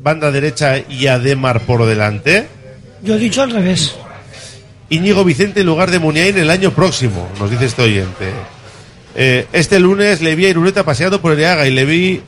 banda 0.01 0.31
derecha 0.31 0.79
y 0.89 1.07
a 1.07 1.19
Demar 1.19 1.61
por 1.61 1.85
delante. 1.85 2.47
Yo 3.03 3.15
he 3.15 3.19
dicho 3.19 3.41
al 3.41 3.51
revés. 3.51 3.95
Íñigo 4.89 5.23
Vicente 5.23 5.61
en 5.61 5.67
lugar 5.67 5.89
de 5.91 5.99
Muniain 5.99 6.37
el 6.37 6.49
año 6.49 6.71
próximo, 6.71 7.27
nos 7.39 7.49
dice 7.49 7.65
este 7.65 7.81
oyente. 7.83 8.31
Eh, 9.15 9.47
este 9.53 9.79
lunes 9.79 10.21
le 10.21 10.35
vi 10.35 10.45
a 10.45 10.49
Irureta 10.49 10.83
paseando 10.83 11.21
por 11.21 11.33
Ereaga 11.33 11.67
y 11.67 11.71
le 11.71 11.85
vi 11.85 12.21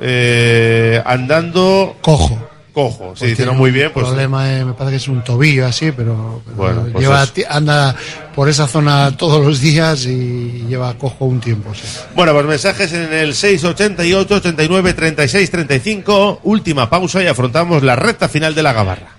eh, 0.00 1.02
andando 1.06 1.96
cojo. 2.02 2.51
Cojo, 2.72 3.14
sí, 3.16 3.26
dice 3.26 3.44
no 3.44 3.52
muy 3.54 3.70
bien, 3.70 3.90
pues 3.92 4.04
El 4.06 4.12
problema 4.12 4.50
es, 4.50 4.64
me 4.64 4.72
parece 4.72 4.92
que 4.92 4.96
es 4.96 5.08
un 5.08 5.22
tobillo 5.22 5.66
así, 5.66 5.92
pero, 5.92 6.40
pero 6.44 6.56
Bueno, 6.56 6.86
pues 6.90 7.04
lleva, 7.04 7.22
es- 7.22 7.32
ti- 7.32 7.44
anda 7.48 7.94
por 8.34 8.48
esa 8.48 8.66
zona 8.66 9.14
todos 9.16 9.44
los 9.44 9.60
días 9.60 10.06
y 10.06 10.64
lleva 10.68 10.94
cojo 10.94 11.26
un 11.26 11.38
tiempo. 11.40 11.74
sí. 11.74 11.82
Bueno, 12.14 12.32
pues 12.32 12.46
mensajes 12.46 12.92
en 12.94 13.12
el 13.12 13.34
688 13.34 14.34
89 14.36 14.94
36 14.94 15.50
35. 15.50 16.40
Última 16.44 16.88
pausa 16.88 17.22
y 17.22 17.26
afrontamos 17.26 17.82
la 17.82 17.94
recta 17.96 18.28
final 18.28 18.54
de 18.54 18.62
la 18.62 18.72
gabarra. 18.72 19.18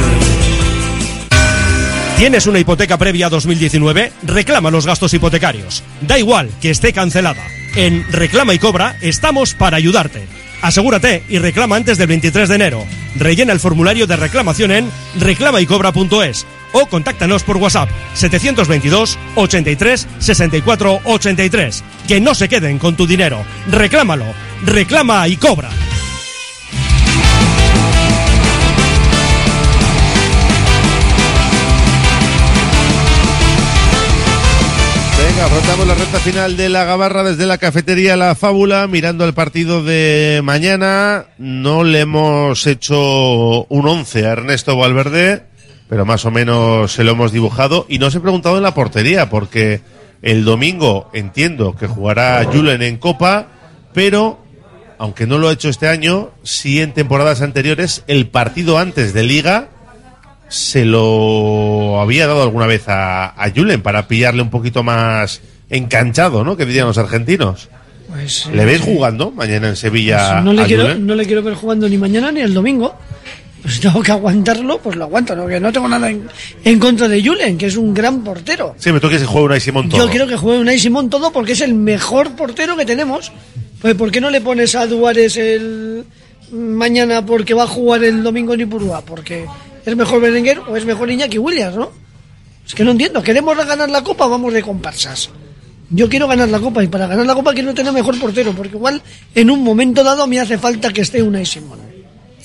¿Tienes 2.21 2.45
una 2.45 2.59
hipoteca 2.59 2.99
previa 2.99 3.25
a 3.25 3.29
2019? 3.31 4.11
Reclama 4.21 4.69
los 4.69 4.85
gastos 4.85 5.11
hipotecarios. 5.11 5.83
Da 6.01 6.19
igual 6.19 6.51
que 6.61 6.69
esté 6.69 6.93
cancelada. 6.93 7.43
En 7.75 8.05
Reclama 8.11 8.53
y 8.53 8.59
Cobra 8.59 8.95
estamos 9.01 9.55
para 9.55 9.77
ayudarte. 9.77 10.27
Asegúrate 10.61 11.23
y 11.29 11.39
reclama 11.39 11.77
antes 11.77 11.97
del 11.97 12.05
23 12.05 12.47
de 12.47 12.53
enero. 12.53 12.85
Rellena 13.15 13.53
el 13.53 13.59
formulario 13.59 14.05
de 14.05 14.17
reclamación 14.17 14.71
en 14.71 14.91
reclamaycobra.es 15.19 16.45
o 16.73 16.85
contáctanos 16.85 17.41
por 17.41 17.57
WhatsApp 17.57 17.89
722 18.13 19.17
83 19.33 20.07
64 20.19 21.01
83. 21.03 21.83
Que 22.07 22.21
no 22.21 22.35
se 22.35 22.47
queden 22.47 22.77
con 22.77 22.95
tu 22.95 23.07
dinero. 23.07 23.43
Reclámalo. 23.67 24.27
Reclama 24.63 25.27
y 25.27 25.37
cobra. 25.37 25.71
Recta 36.11 36.29
final 36.29 36.57
de 36.57 36.67
la 36.67 36.83
gabarra 36.83 37.23
desde 37.23 37.45
la 37.45 37.57
cafetería 37.57 38.17
La 38.17 38.35
Fábula, 38.35 38.85
mirando 38.87 39.23
el 39.23 39.33
partido 39.33 39.81
de 39.81 40.41
mañana. 40.43 41.27
No 41.37 41.85
le 41.85 42.01
hemos 42.01 42.67
hecho 42.67 43.65
un 43.65 43.87
11 43.87 44.25
a 44.25 44.31
Ernesto 44.31 44.75
Valverde, 44.75 45.43
pero 45.87 46.05
más 46.05 46.25
o 46.25 46.31
menos 46.31 46.91
se 46.91 47.05
lo 47.05 47.11
hemos 47.11 47.31
dibujado. 47.31 47.85
Y 47.87 47.99
nos 47.99 48.13
he 48.13 48.19
preguntado 48.19 48.57
en 48.57 48.63
la 48.63 48.73
portería, 48.73 49.29
porque 49.29 49.79
el 50.21 50.43
domingo 50.43 51.09
entiendo 51.13 51.77
que 51.77 51.87
jugará 51.87 52.43
Julen 52.43 52.81
en 52.81 52.97
Copa, 52.97 53.47
pero 53.93 54.43
aunque 54.97 55.27
no 55.27 55.37
lo 55.37 55.47
ha 55.47 55.53
hecho 55.53 55.69
este 55.69 55.87
año, 55.87 56.31
sí 56.43 56.81
en 56.81 56.93
temporadas 56.93 57.41
anteriores, 57.41 58.03
el 58.07 58.27
partido 58.27 58.79
antes 58.79 59.13
de 59.13 59.23
Liga 59.23 59.69
se 60.49 60.83
lo 60.83 62.01
había 62.01 62.27
dado 62.27 62.43
alguna 62.43 62.65
vez 62.65 62.83
a 62.87 63.33
Julen 63.55 63.81
para 63.81 64.09
pillarle 64.09 64.41
un 64.41 64.49
poquito 64.49 64.83
más 64.83 65.41
enganchado, 65.71 66.43
¿no? 66.43 66.55
Que 66.55 66.65
dirían 66.65 66.85
los 66.85 66.97
argentinos. 66.97 67.69
Pues, 68.09 68.45
¿Le 68.47 68.63
eh, 68.63 68.65
veis 68.65 68.81
jugando 68.81 69.31
mañana 69.31 69.69
en 69.69 69.77
Sevilla 69.77 70.33
Pues 70.33 70.43
no, 70.43 70.53
le 70.53 70.65
quiero, 70.65 70.95
no 70.95 71.15
le 71.15 71.25
quiero 71.25 71.41
ver 71.41 71.53
jugando 71.53 71.87
ni 71.87 71.97
mañana 71.97 72.31
ni 72.31 72.41
el 72.41 72.53
domingo. 72.53 72.93
Pues 73.61 73.79
tengo 73.79 74.01
que 74.01 74.11
aguantarlo, 74.11 74.79
pues 74.79 74.95
lo 74.95 75.05
aguanto. 75.05 75.35
No, 75.35 75.47
que 75.47 75.59
no 75.59 75.71
tengo 75.71 75.87
nada 75.87 76.09
en, 76.09 76.27
en 76.63 76.79
contra 76.79 77.07
de 77.07 77.23
Julen, 77.23 77.57
que 77.57 77.67
es 77.67 77.77
un 77.77 77.93
gran 77.93 78.23
portero. 78.23 78.75
Sí, 78.77 78.91
me 78.91 78.99
toca 78.99 79.13
que 79.13 79.19
se 79.19 79.25
juegue 79.25 79.45
Unai 79.45 79.61
Simón 79.61 79.87
todo. 79.87 80.03
Yo 80.03 80.09
quiero 80.09 80.27
que 80.27 80.35
juegue 80.35 80.59
Unai 80.59 80.79
Simón 80.79 81.09
todo 81.09 81.31
porque 81.31 81.53
es 81.53 81.61
el 81.61 81.73
mejor 81.73 82.35
portero 82.35 82.75
que 82.75 82.85
tenemos. 82.85 83.31
Pues 83.79 83.95
¿por 83.95 84.11
qué 84.11 84.19
no 84.19 84.29
le 84.29 84.41
pones 84.41 84.75
a 84.75 84.87
Duárez 84.87 85.37
el 85.37 86.03
mañana 86.51 87.25
porque 87.25 87.53
va 87.53 87.63
a 87.63 87.67
jugar 87.67 88.03
el 88.03 88.23
domingo 88.23 88.55
en 88.55 88.61
Ipurúa? 88.61 89.01
Porque 89.01 89.45
es 89.85 89.95
mejor 89.95 90.21
Berenguer 90.21 90.59
o 90.67 90.75
es 90.75 90.85
mejor 90.85 91.09
Iñaki 91.09 91.37
Williams, 91.37 91.77
¿no? 91.77 91.91
Es 92.65 92.73
que 92.75 92.83
no 92.83 92.91
entiendo. 92.91 93.23
¿Queremos 93.23 93.55
ganar 93.55 93.89
la 93.89 94.03
copa 94.03 94.25
o 94.25 94.29
vamos 94.29 94.53
de 94.53 94.61
comparsas? 94.63 95.29
Yo 95.93 96.07
quiero 96.09 96.27
ganar 96.27 96.47
la 96.49 96.59
copa 96.59 96.83
y 96.83 96.87
para 96.87 97.05
ganar 97.07 97.25
la 97.25 97.33
copa 97.35 97.53
quiero 97.53 97.73
tener 97.73 97.91
mejor 97.91 98.17
portero 98.19 98.53
porque 98.53 98.75
igual 98.77 99.01
en 99.35 99.49
un 99.51 99.63
momento 99.63 100.03
dado 100.03 100.25
me 100.25 100.39
hace 100.39 100.57
falta 100.57 100.91
que 100.93 101.01
esté 101.01 101.21
Unai 101.21 101.45
Simón. 101.45 101.79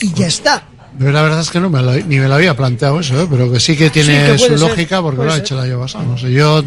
Y 0.01 0.12
ya 0.12 0.27
está. 0.27 0.64
Pero 0.98 1.12
la 1.12 1.23
verdad 1.23 1.40
es 1.40 1.51
que 1.51 1.60
no 1.60 1.70
me 1.70 1.81
lo- 1.82 1.93
ni 1.94 2.18
me 2.18 2.27
lo 2.28 2.35
había 2.35 2.56
planteado 2.56 2.98
eso, 3.01 3.20
¿eh? 3.23 3.27
pero 3.31 3.52
que 3.52 3.60
sí 3.60 3.77
que 3.77 3.86
Sí, 3.86 3.90
tiene 3.90 4.32
que 4.32 4.39
su 4.39 4.47
ser, 4.48 4.60
lógica 4.60 5.01
porque 5.01 5.24
lo 5.24 5.32
ha 5.32 5.39
hecho 5.39 5.55
el 5.62 5.70
año 5.70 5.78
pasado. 5.81 6.05
No 6.06 6.18
sé, 6.18 6.32
yo, 6.32 6.64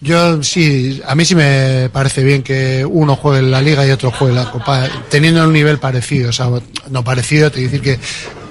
yo 0.00 0.42
sí, 0.42 1.00
a 1.06 1.14
mí 1.14 1.24
sí 1.24 1.34
me 1.34 1.90
parece 1.92 2.22
bien 2.24 2.42
que 2.42 2.84
uno 2.88 3.16
juegue 3.16 3.40
en 3.40 3.50
la 3.50 3.60
liga 3.60 3.86
y 3.86 3.90
otro 3.90 4.10
juegue 4.12 4.32
en 4.38 4.44
la 4.44 4.50
copa, 4.50 4.88
teniendo 5.10 5.44
un 5.44 5.52
nivel 5.52 5.78
parecido. 5.78 6.30
O 6.30 6.32
sea, 6.32 6.48
no 6.90 7.04
parecido, 7.04 7.50
te 7.50 7.60
decir 7.60 7.80
que 7.82 7.98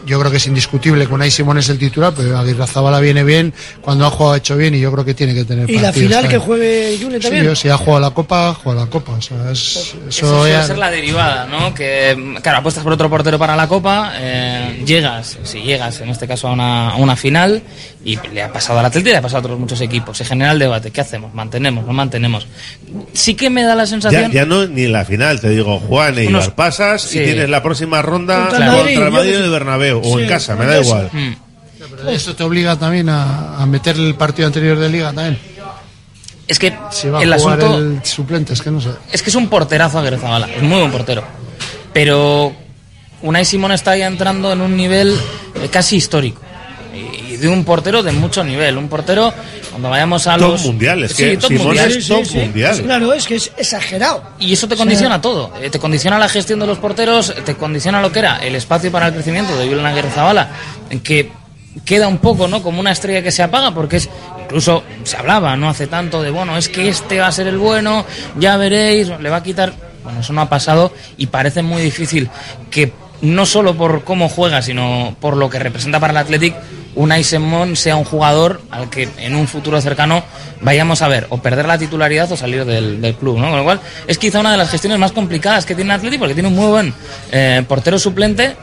yo 0.06 0.20
creo 0.20 0.32
que 0.32 0.38
es 0.38 0.48
indiscutible 0.48 1.08
que 1.08 1.14
Unai 1.14 1.32
Simón 1.32 1.58
es 1.58 1.70
el 1.70 1.78
titular, 1.78 2.14
pero 2.16 2.38
Aguirre 2.38 2.68
Zabala 2.68 3.00
viene 3.00 3.24
bien, 3.24 3.54
cuando 3.82 4.06
ha 4.06 4.10
jugado 4.12 4.34
ha 4.34 4.38
hecho 4.38 4.56
bien 4.58 4.76
y 4.76 4.80
yo 4.80 4.92
creo 4.92 5.04
que 5.06 5.14
tiene 5.14 5.34
que 5.34 5.46
tener 5.46 5.70
Y 5.70 5.80
la 5.80 5.92
final 5.94 6.28
que 6.28 6.38
juegue 6.38 6.98
Sí, 6.98 7.20
también. 7.20 7.44
yo, 7.46 7.56
si 7.56 7.70
ha 7.70 7.78
jugado 7.78 8.00
la 8.02 8.12
copa, 8.12 8.54
juega 8.54 8.82
la 8.82 8.88
copa. 8.88 9.14
O 9.14 9.22
sea, 9.22 9.52
es, 9.52 9.60
Eso 9.78 9.98
eso 10.10 10.38
suele 10.40 10.54
ya- 10.54 10.64
ser 10.64 10.78
la 10.78 10.90
derivada, 10.92 11.46
¿no? 11.48 11.74
Que, 11.74 12.36
claro, 12.42 12.60
apuestas 12.60 12.84
por 12.84 12.94
otro 12.94 13.10
portero 13.10 13.38
para 13.40 13.56
la 13.56 13.68
Copa, 13.68 14.14
eh, 14.18 14.84
llegas, 14.86 15.38
si 15.44 15.62
llegas 15.62 16.00
en 16.02 16.10
este 16.10 16.28
caso 16.28 16.48
a 16.48 16.52
una, 16.54 16.90
a 16.92 16.96
una 16.98 17.16
final, 17.16 17.62
y 18.04 18.20
le 18.34 18.44
ha 18.44 18.52
pasado 18.54 18.80
al 18.80 18.86
Atlético 18.86 19.10
y 19.10 19.12
le 19.14 19.18
ha 19.18 19.22
pasado 19.22 19.38
a 19.38 19.42
otros 19.46 19.60
muchos 19.60 19.82
equipos. 19.82 20.18
Se 20.18 20.26
genera 20.26 20.52
el 20.52 20.60
debate, 20.60 20.92
¿qué 20.92 21.02
hacemos? 21.02 21.34
¿Mantenemos? 21.34 21.86
¿No 21.86 21.94
mantenemos? 21.94 22.46
Sí 23.14 23.34
que 23.36 23.50
me 23.50 23.64
da 23.64 23.74
la 23.76 23.84
Ya, 23.86 23.90
sensación... 23.90 24.32
ya 24.32 24.46
no 24.46 24.68
ni 24.68 24.84
en 24.84 24.92
la 24.92 25.06
final, 25.06 25.40
te 25.42 25.50
digo, 25.50 25.80
Juan, 25.80 26.18
y 26.22 26.28
Unos- 26.28 26.50
pasas 26.50 27.02
sí. 27.02 27.20
y 27.20 27.24
tienes 27.26 27.50
la 27.50 27.64
próxima 27.64 28.02
ronda 28.02 28.48
Contra 28.48 28.68
contra, 28.72 28.92
el 29.06 29.12
Madrid, 29.12 29.36
en 29.36 29.44
el. 29.46 29.50
Bernabéu 29.50 29.95
o 30.04 30.20
en 30.20 30.28
casa, 30.28 30.56
me 30.56 30.66
da 30.66 30.78
eso. 30.78 30.90
igual. 30.90 31.10
Mm. 31.14 31.36
Pero 31.98 32.10
eso 32.10 32.36
te 32.36 32.44
obliga 32.44 32.78
también 32.78 33.10
a, 33.10 33.58
a 33.62 33.66
meter 33.66 33.96
el 33.96 34.16
partido 34.16 34.48
anterior 34.48 34.78
de 34.80 34.90
liga 34.90 35.14
también. 35.14 35.38
Es 36.48 36.60
que 36.60 36.78
Si 36.92 37.10
va 37.10 37.22
el 37.24 37.34
a 37.34 37.40
jugar 37.40 37.60
asunto... 37.60 37.78
el 37.78 38.06
suplente, 38.06 38.54
es 38.54 38.62
que 38.62 38.70
no 38.72 38.80
sé. 38.82 38.90
Es 39.12 39.22
que 39.24 39.30
es 39.30 39.36
un 39.36 39.48
porterazo 39.50 40.00
Aguirre 40.00 40.18
Zabala, 40.20 40.48
es 40.48 40.62
muy 40.62 40.80
buen 40.80 40.92
portero. 40.92 41.24
Pero 41.94 42.54
Unai 43.22 43.46
Simón 43.46 43.72
está 43.72 43.96
ya 43.98 44.08
entrando 44.08 44.52
en 44.52 44.62
un 44.62 44.76
nivel 44.76 45.18
eh, 45.56 45.70
casi 45.72 45.96
histórico. 45.96 46.42
Y 47.36 47.38
de 47.38 47.48
un 47.48 47.64
portero 47.64 48.02
de 48.02 48.12
mucho 48.12 48.44
nivel. 48.44 48.78
Un 48.78 48.88
portero, 48.88 49.34
cuando 49.70 49.90
vayamos 49.90 50.26
a 50.28 50.38
Top 50.38 50.52
los... 50.52 50.66
mundial, 50.66 51.04
es 51.04 51.12
Sí, 51.12 51.24
que 51.24 51.38
top 51.38 51.50
Simón 51.50 51.68
mundial. 51.68 51.92
es 51.92 52.08
top 52.08 52.32
mundial. 52.34 52.82
Claro, 52.82 53.14
es 53.14 53.28
que 53.28 53.36
es 53.36 53.52
exagerado. 53.58 54.24
Y 54.40 54.54
eso 54.54 54.68
te 54.68 54.74
O 54.74 54.78
sea, 54.78 54.86
condiciona 54.86 55.22
todo. 55.22 55.52
Eh, 55.62 55.70
te 55.70 55.80
condiciona 55.80 56.18
la 56.18 56.30
gestión 56.30 56.60
de 56.60 56.68
los 56.68 56.78
porteros, 56.78 57.34
te 57.46 57.56
condiciona 57.56 58.02
lo 58.02 58.12
que 58.12 58.20
era 58.20 58.38
el 58.38 58.56
espacio 58.56 58.92
para 58.92 59.08
el 59.08 59.14
crecimiento 59.14 59.58
de 59.58 59.68
Julen 59.68 59.86
Aguirre 59.86 60.10
Zabala, 60.12 60.50
en 60.90 61.00
que 61.02 61.32
queda 61.84 62.08
un 62.08 62.20
poco, 62.20 62.48
¿no? 62.48 62.64
Como 62.64 62.80
una 62.80 62.92
estrella 62.92 63.22
que 63.22 63.32
se 63.32 63.44
apaga, 63.44 63.72
porque 63.72 63.98
es 63.98 64.10
incluso 64.44 64.84
se 65.04 65.18
hablaba 65.18 65.58
no 65.58 65.68
hace 65.70 65.88
tanto 65.88 66.22
de 66.22 66.30
bueno, 66.30 66.56
es 66.56 66.70
que 66.70 66.88
este 66.88 67.20
va 67.20 67.28
a 67.28 67.32
ser 67.32 67.48
el 67.48 67.58
bueno, 67.58 68.06
ya 68.38 68.58
veréis, 68.58 69.10
le 69.20 69.30
va 69.30 69.38
a 69.38 69.44
quitar. 69.44 69.74
Bueno, 70.04 70.20
eso 70.20 70.34
no 70.34 70.42
ha 70.42 70.50
pasado 70.50 70.94
y 71.18 71.26
parece 71.28 71.64
muy 71.64 71.82
difícil 71.82 72.30
que 72.70 72.94
no 73.22 73.46
solo 73.48 73.76
por 73.76 74.04
cómo 74.04 74.30
juega, 74.30 74.62
sino 74.62 75.16
por 75.20 75.36
lo 75.36 75.50
que 75.50 75.58
representa 75.58 76.00
para 76.00 76.12
el 76.12 76.18
Athletic, 76.18 76.54
Unai 76.96 77.24
Simón 77.24 77.76
sea 77.76 77.96
un 77.96 78.06
jugador 78.06 78.62
al 78.72 78.90
que 78.90 79.10
en 79.18 79.36
un 79.36 79.48
futuro 79.48 79.80
cercano 79.82 80.24
vayamos 80.62 81.02
a 81.02 81.08
ver 81.08 81.28
o 81.30 81.38
perder 81.38 81.66
la 81.66 81.78
titularidad 81.78 82.32
o 82.32 82.38
salir 82.38 82.66
del, 82.66 83.16
club, 83.16 83.38
¿no? 83.38 83.50
Con 83.50 83.58
lo 83.58 83.64
cual 83.64 83.82
es 84.08 84.18
quizá 84.18 84.40
una 84.40 84.52
de 84.52 84.58
las 84.58 84.70
gestiones 84.70 84.98
más 84.98 85.12
complicadas 85.12 85.66
que 85.66 85.76
tiene 85.76 85.92
el 85.94 85.98
Athletic 85.98 86.20
porque 86.20 86.34
tiene 86.34 86.50
un 86.50 86.56
muy 86.56 86.68
buen 86.68 86.94
eh, 87.32 87.64
portero 87.68 88.00
suplente, 88.00 88.56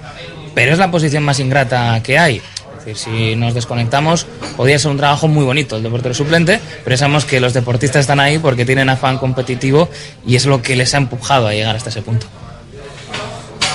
pero 0.55 0.73
es 0.73 0.79
la 0.79 0.91
posición 0.91 1.23
más 1.23 1.39
ingrata 1.41 2.01
que 2.03 2.19
hay. 2.19 2.43
Es 2.79 2.87
decir, 2.87 2.97
si 2.97 3.37
nos 3.37 3.55
desconectamos, 3.55 4.27
podría 4.57 4.79
ser 4.79 4.91
un 4.91 4.97
trabajo 4.97 5.29
muy 5.29 5.45
bonito 5.45 5.77
el 5.77 5.85
de 5.85 5.91
portero 5.91 6.15
suplente, 6.15 6.59
pero 6.83 6.97
sabemos 6.97 7.25
que 7.25 7.39
los 7.39 7.53
deportistas 7.53 8.01
están 8.01 8.19
ahí 8.19 8.39
porque 8.39 8.65
tienen 8.65 8.89
afán 8.89 9.19
competitivo 9.19 9.89
y 10.27 10.35
es 10.35 10.47
lo 10.47 10.63
que 10.63 10.75
les 10.75 10.93
ha 10.95 10.97
empujado 10.97 11.47
a 11.47 11.53
llegar 11.53 11.77
hasta 11.77 11.91
ese 11.91 12.03
punto. 12.03 12.27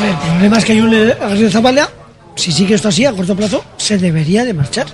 El 0.02 0.16
problema 0.16 0.58
es 0.58 0.66
que 0.66 0.80
Julen 0.80 1.14
Aguirre 1.22 1.52
Zabala, 1.52 1.90
si 2.38 2.52
sigue 2.54 2.76
esto 2.76 2.88
así 2.88 3.04
a 3.06 3.12
corto 3.12 3.36
plazo, 3.36 3.64
se 3.78 3.98
debería 3.98 4.46
de 4.46 4.54
marchar. 4.54 4.88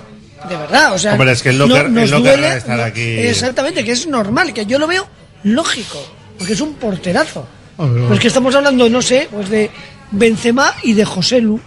De 0.48 0.56
verdad, 0.56 0.92
o 0.94 0.98
sea. 0.98 1.12
Hombre, 1.12 1.32
es 1.32 1.42
que 1.42 1.50
él 1.50 1.58
no 1.58 1.66
quer- 1.68 1.88
nos 1.88 2.10
duele- 2.10 2.56
estar 2.56 2.76
no- 2.76 2.82
aquí. 2.84 3.00
Exactamente, 3.00 3.84
que 3.84 3.92
es 3.92 4.06
normal, 4.06 4.52
que 4.52 4.66
yo 4.66 4.78
lo 4.78 4.86
veo 4.86 5.06
lógico, 5.44 5.98
porque 6.36 6.54
es 6.54 6.60
un 6.60 6.74
porterazo. 6.74 7.46
Ah, 7.78 7.86
Pues 8.08 8.20
que 8.20 8.28
estamos 8.28 8.54
hablando, 8.54 8.88
no 8.88 9.00
sé, 9.00 9.28
pues 9.30 9.48
de 9.48 9.70
Benzema 10.10 10.74
y 10.82 10.92
de 10.92 11.04
José 11.04 11.40
Lu. 11.40 11.60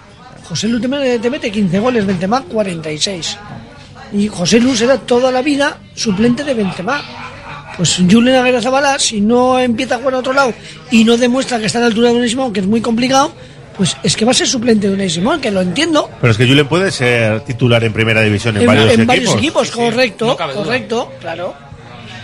José 0.43 0.67
Lu 0.67 0.79
te 0.79 0.87
mete, 0.87 1.19
te 1.19 1.29
mete 1.29 1.51
15 1.51 1.79
goles, 1.79 2.05
Benzema 2.05 2.41
46. 2.43 3.37
Y 4.13 4.27
José 4.27 4.59
Lu 4.59 4.75
será 4.75 4.97
toda 4.97 5.31
la 5.31 5.41
vida 5.41 5.79
suplente 5.95 6.43
de 6.43 6.53
Benzema. 6.53 7.01
Pues 7.75 7.97
Julen 8.09 8.35
Aguirre 8.35 8.61
Zabala, 8.61 8.97
si 8.97 9.21
no 9.21 9.59
empieza 9.59 9.95
a 9.95 9.97
jugar 9.99 10.15
a 10.15 10.19
otro 10.19 10.33
lado 10.33 10.53
y 10.89 11.03
no 11.03 11.15
demuestra 11.17 11.59
que 11.59 11.65
está 11.67 11.77
a 11.77 11.81
la 11.81 11.87
altura 11.87 12.09
de 12.09 12.15
Unai 12.15 12.29
Simón, 12.29 12.51
que 12.53 12.61
es 12.61 12.65
muy 12.65 12.81
complicado, 12.81 13.33
pues 13.77 13.95
es 14.03 14.15
que 14.17 14.25
va 14.25 14.31
a 14.31 14.33
ser 14.33 14.47
suplente 14.47 14.87
de 14.87 14.93
Unai 14.95 15.09
Simón, 15.09 15.39
que 15.39 15.51
lo 15.51 15.61
entiendo. 15.61 16.09
Pero 16.19 16.31
es 16.31 16.37
que 16.37 16.47
Julen 16.47 16.67
puede 16.67 16.91
ser 16.91 17.41
titular 17.41 17.83
en 17.83 17.93
primera 17.93 18.21
división 18.21 18.55
en, 18.55 18.61
En, 18.63 18.67
varios 18.67 18.85
en 18.85 18.91
equipos. 19.01 19.07
varios 19.07 19.35
equipos, 19.35 19.71
correcto, 19.71 20.37
correcto, 20.55 21.11
claro. 21.21 21.53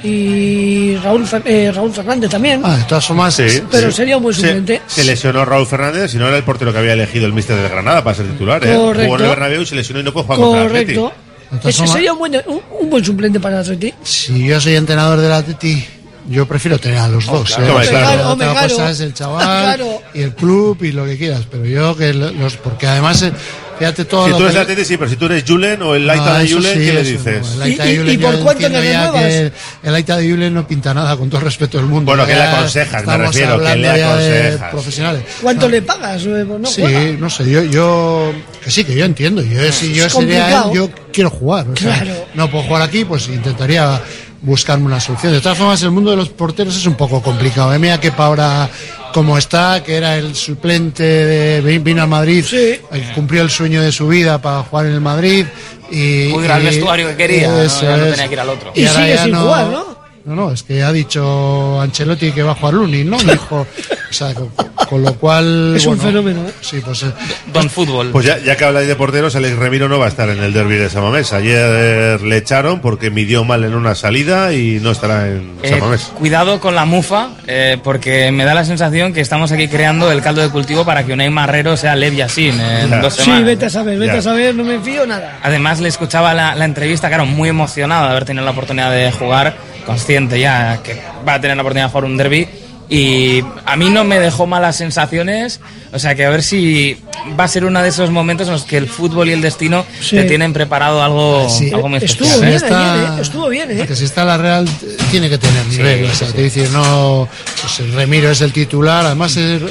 Y 0.04 0.98
Raúl, 0.98 1.26
eh, 1.46 1.72
Raúl 1.74 1.94
Fernández 1.94 2.30
también. 2.30 2.62
Ah, 2.64 2.76
de 2.78 2.84
todas 2.84 3.06
formas, 3.08 3.34
Sí, 3.36 3.62
Pero 3.72 3.90
sí. 3.90 3.98
sería 3.98 4.18
un 4.18 4.24
buen 4.24 4.36
suplente. 4.36 4.82
Se, 4.86 5.04
lesionó 5.06 5.46
Raúl 5.46 5.66
Fernández, 5.66 6.12
si 6.12 6.18
no 6.18 6.28
era 6.28 6.36
el 6.36 6.44
portero 6.44 6.74
que 6.74 6.80
había 6.80 6.94
elegido 6.94 7.26
el 7.26 7.32
míster 7.32 7.56
del 7.56 7.70
Granada 7.70 8.04
para 8.04 8.18
ser 8.18 8.26
titular. 8.28 8.66
¿eh? 8.66 8.76
Correcto. 8.76 9.04
Jugó 9.06 9.16
en 9.18 9.24
el 9.24 9.30
Bernabéu 9.30 9.62
y 9.62 9.66
se 9.66 9.76
lesionó 9.76 10.02
y 10.02 10.04
no 10.04 10.12
puede 10.12 10.26
jugar 10.26 10.40
contra 10.40 10.62
el 10.64 10.68
Correcto. 10.68 11.06
Atleti. 11.08 11.60
todas 11.62 11.76
Ese 11.76 11.88
sería 11.88 12.12
un 12.14 12.20
buen, 12.20 12.36
un, 12.48 12.62
un 12.82 12.90
buen 12.90 13.06
suplente 13.06 13.40
para 13.40 13.56
el 13.56 13.62
Atleti. 13.62 13.94
Si 14.04 14.46
yo 14.46 14.60
soy 14.60 14.76
entrenador 14.76 15.22
del 15.22 15.32
Atleti, 15.32 15.86
yo 16.30 16.48
prefiero 16.48 16.80
tener 16.80 17.00
a 17.00 17.08
los 17.08 17.26
dos. 17.26 17.54
claro. 17.56 17.82
¿eh? 17.82 17.88
Claro. 17.88 18.08
Otra 18.14 18.32
Hombre, 18.32 18.48
claro. 18.52 18.70
cosa 18.76 18.90
es 18.92 19.00
el 19.02 19.14
chaval 19.14 19.44
Claro. 19.46 20.02
y 20.14 20.22
el 20.22 20.34
club 20.34 20.84
y 20.84 20.92
lo 20.92 21.06
que 21.06 21.18
quieras, 21.18 21.42
pero 21.50 21.66
yo 21.66 21.96
que 21.96 22.14
los 22.14 22.56
porque 22.58 22.88
además 22.88 23.22
eh, 23.24 23.32
fíjate 23.78 24.06
todo 24.06 24.26
Si 24.26 24.32
lo 24.32 24.38
tú 24.38 24.44
eres 24.44 24.56
que- 24.56 24.62
Atleti, 24.62 24.86
sí, 24.86 24.98
pero 24.98 25.10
si 25.10 25.16
tú 25.18 25.26
eres 25.26 25.44
Julen 25.48 25.82
o 25.82 25.96
el 25.96 26.08
Laita 26.08 26.26
No, 26.34 26.40
de 26.40 26.52
Julen, 26.52 26.74
sí, 26.74 26.80
¿qué 26.86 26.94
le 26.94 27.04
dices? 27.04 27.48
no, 27.48 27.54
el 27.56 27.62
Aita 27.64 27.88
¿Y- 27.90 27.98
de 27.98 28.14
y- 28.14 28.18
por 28.18 28.40
cuánto 28.40 28.70
le 28.70 28.82
renuevas? 28.82 29.52
El 29.84 29.96
Aita 29.96 30.18
de 30.18 30.30
Julen 30.32 30.54
no 30.54 30.68
pinta 30.68 30.94
nada, 30.94 31.18
con 31.18 31.30
todo 31.30 31.40
el 31.40 31.46
respeto 31.46 31.78
del 31.78 31.88
mundo. 31.88 32.06
Bueno, 32.12 32.26
que 32.26 32.36
le 32.36 32.42
aconsejas, 32.44 32.94
me 32.94 33.00
estamos 33.00 33.28
refiero, 33.28 33.48
que 33.48 33.54
hablando 33.68 33.94
le 33.94 34.04
aconsejas. 34.04 34.72
profesionales. 34.72 35.24
¿Cuánto 35.42 35.68
le 35.70 35.82
pagas? 35.82 36.24
Eh, 36.26 36.46
no 36.48 36.68
sí, 36.70 36.82
juega. 36.82 37.00
no 37.20 37.30
sé, 37.30 37.50
yo, 37.50 37.64
yo, 37.64 38.34
que 38.64 38.72
sí, 38.72 38.84
que 38.86 38.96
yo 38.96 39.04
entiendo. 39.06 39.42
Yo, 39.42 39.72
si 39.72 39.94
yo 39.94 40.10
sería 40.10 40.48
él, 40.64 40.74
yo 40.74 40.90
quiero 41.12 41.30
jugar. 41.30 41.68
o 41.68 41.76
sea, 41.76 41.96
Claro. 42.02 42.26
no 42.36 42.50
puedo 42.50 42.64
jugar 42.64 42.82
aquí, 42.84 43.04
pues 43.04 43.28
intentaría 43.28 44.00
buscarme 44.44 44.86
una 44.86 45.00
solución. 45.00 45.34
De 45.34 45.42
todas 45.42 45.58
formas, 45.58 45.82
el 45.84 45.92
mundo 45.92 46.12
de 46.12 46.18
los 46.18 46.30
porteros 46.30 46.76
es 46.76 46.86
un 46.86 46.96
poco 46.96 47.22
complicado. 47.22 47.74
¿eh? 47.74 47.80
Mira 47.80 48.00
que 48.00 48.12
ahora 48.16 48.70
como 49.14 49.38
está, 49.38 49.84
que 49.84 49.96
era 49.96 50.18
el 50.18 50.36
suplente 50.36 51.04
de 51.04 51.80
vino 51.80 52.02
al 52.02 52.08
Madrid, 52.10 52.44
eh, 52.52 52.82
cumplió 53.16 53.42
el 53.42 53.50
sueño 53.50 53.82
de 53.82 53.92
su 53.92 54.08
vida 54.08 54.42
para 54.42 54.64
jugar 54.64 54.88
en 54.88 54.94
el 54.94 55.02
Madrid 55.02 55.46
y 55.92 56.30
Pudo 56.30 56.46
ir 56.46 56.52
al 56.52 56.62
y- 56.62 56.66
vestuario 56.66 57.08
que 57.10 57.16
quería, 57.16 57.48
¿no? 57.50 57.62
eso 57.62 57.82
Ya 57.84 57.98
no 57.98 58.06
tenía 58.06 58.28
que 58.28 58.34
ir 58.34 58.40
al 58.40 58.50
otro. 58.50 58.72
Y 58.76 58.86
ahora 58.86 59.00
sigue 59.02 59.16
ya 59.16 59.24
sin 59.24 59.36
jugar, 59.36 59.68
¿no? 59.68 59.93
No, 60.26 60.36
no, 60.36 60.52
es 60.52 60.64
que 60.64 60.82
ha 60.84 60.92
dicho 60.94 61.82
Ancelotti 61.82 62.32
que 62.32 62.44
va 62.44 62.52
a 62.52 62.56
jugar 62.56 62.76
Lunin, 62.76 63.10
¿no? 63.10 63.18
Dijo, 63.24 63.68
o 64.10 64.14
sea, 64.14 64.34
con, 64.34 64.50
con 64.88 65.02
lo 65.02 65.14
cual. 65.16 65.74
Es 65.76 65.86
un 65.86 65.98
bueno, 65.98 66.10
fenómeno, 66.12 66.48
¿eh? 66.48 66.54
Sí, 66.62 66.80
pues. 66.84 67.04
eh, 67.04 67.12
Don 67.52 67.70
Fútbol. 67.70 68.12
Pues 68.12 68.26
ya, 68.26 68.38
ya 68.40 68.56
que 68.56 68.64
habláis 68.64 68.88
de 68.88 68.96
porteros, 68.96 69.36
Alex 69.36 69.58
Remiro 69.58 69.90
no 69.90 70.00
va 70.00 70.06
a 70.06 70.08
estar 70.08 70.30
en 70.30 70.42
el 70.42 70.54
derby 70.54 70.76
de 70.76 70.90
Samamés. 70.90 71.34
Ayer 71.34 72.22
le 72.22 72.38
echaron 72.38 72.80
porque 72.80 73.10
midió 73.10 73.44
mal 73.44 73.66
en 73.66 73.74
una 73.74 73.96
salida 73.96 74.54
y 74.54 74.80
no 74.82 74.92
estará 74.92 75.28
en 75.28 75.58
Eh, 75.62 75.70
Samamés. 75.72 76.04
cuidado 76.18 76.62
con 76.62 76.74
la 76.74 76.86
mufa, 76.86 77.32
eh, 77.48 77.78
porque 77.84 78.32
me 78.32 78.46
da 78.46 78.54
la 78.54 78.64
sensación 78.64 79.12
que 79.12 79.20
estamos 79.20 79.52
aquí 79.52 79.68
creando 79.68 80.10
el 80.10 80.22
caldo 80.22 80.42
de 80.42 80.48
cultivo 80.50 80.86
para 80.86 81.04
que 81.06 81.12
Unai 81.12 81.32
Marrero 81.32 81.76
sea 81.76 81.98
Lev 81.98 82.14
Yassin 82.16 82.58
en 82.62 82.90
Ya. 82.92 83.00
dos 83.02 83.16
Sí, 83.16 83.24
semanas. 83.24 83.46
vete 83.46 83.66
a 83.66 83.70
saber, 83.70 84.00
vete 84.00 84.14
Ya. 84.14 84.20
a 84.20 84.22
saber, 84.22 84.56
no 84.56 84.64
me 84.64 84.80
fío 84.80 85.06
nada. 85.06 85.40
Además, 85.44 85.82
le 85.82 85.90
escuchaba 85.90 86.34
la, 86.34 86.56
la 86.56 86.64
entrevista, 86.64 87.10
claro, 87.10 87.26
muy 87.26 87.50
emocionado 87.50 88.06
de 88.06 88.12
haber 88.12 88.24
tenido 88.24 88.46
la 88.46 88.52
oportunidad 88.52 88.90
de 88.92 89.12
jugar, 89.12 89.56
consciente 89.86 90.40
ya 90.40 90.82
que 90.84 91.02
va 91.28 91.36
a 91.36 91.42
tener 91.42 91.58
la 91.58 91.64
oportunidad 91.64 91.88
de 91.88 91.92
jugar 91.92 92.06
un 92.06 92.18
derby. 92.18 92.48
Y 92.90 93.42
a 93.66 93.76
mí 93.76 93.90
no 93.90 94.04
me 94.04 94.20
dejó 94.20 94.46
malas 94.46 94.76
sensaciones, 94.76 95.62
o 95.94 95.98
sea 96.00 96.14
que 96.16 96.26
a 96.26 96.30
ver 96.30 96.44
si 96.44 96.98
va 97.40 97.46
a 97.46 97.48
ser 97.48 97.64
uno 97.66 97.82
de 97.82 97.90
esos 97.90 98.12
momentos 98.12 98.48
en 98.48 98.54
los 98.54 98.64
que 98.66 98.78
el 98.78 98.88
fútbol 98.88 99.30
y 99.30 99.32
el 99.32 99.42
destino 99.42 99.86
Sí. 100.02 100.18
te 100.18 100.26
tienen 100.26 100.54
preparado 100.54 101.02
algo, 101.02 101.50
Sí. 101.50 101.72
algo 101.74 101.88
muy 101.90 102.00
Estuvo 102.04 102.28
especial. 102.28 102.50
bien 102.50 102.56
Está- 102.64 102.94
ayer, 102.94 103.20
¿eh? 103.20 103.22
Estuvo 103.22 103.48
bien, 103.50 103.72
¿eh? 103.72 103.76
Porque 103.78 103.96
si 103.96 104.04
está 104.04 104.26
la 104.26 104.38
Real, 104.38 104.68
tiene 105.10 105.30
que 105.30 105.38
tener 105.40 105.66
nivel. 105.68 106.06
o 106.06 106.14
sea, 106.14 106.28
te 106.28 106.42
decir, 106.44 106.70
no. 106.72 107.28
Pues 107.62 107.80
el 107.80 107.94
Remiro 107.94 108.30
es 108.30 108.42
el 108.42 108.52
titular. 108.52 109.06
Además, 109.06 109.38
es, 109.38 109.62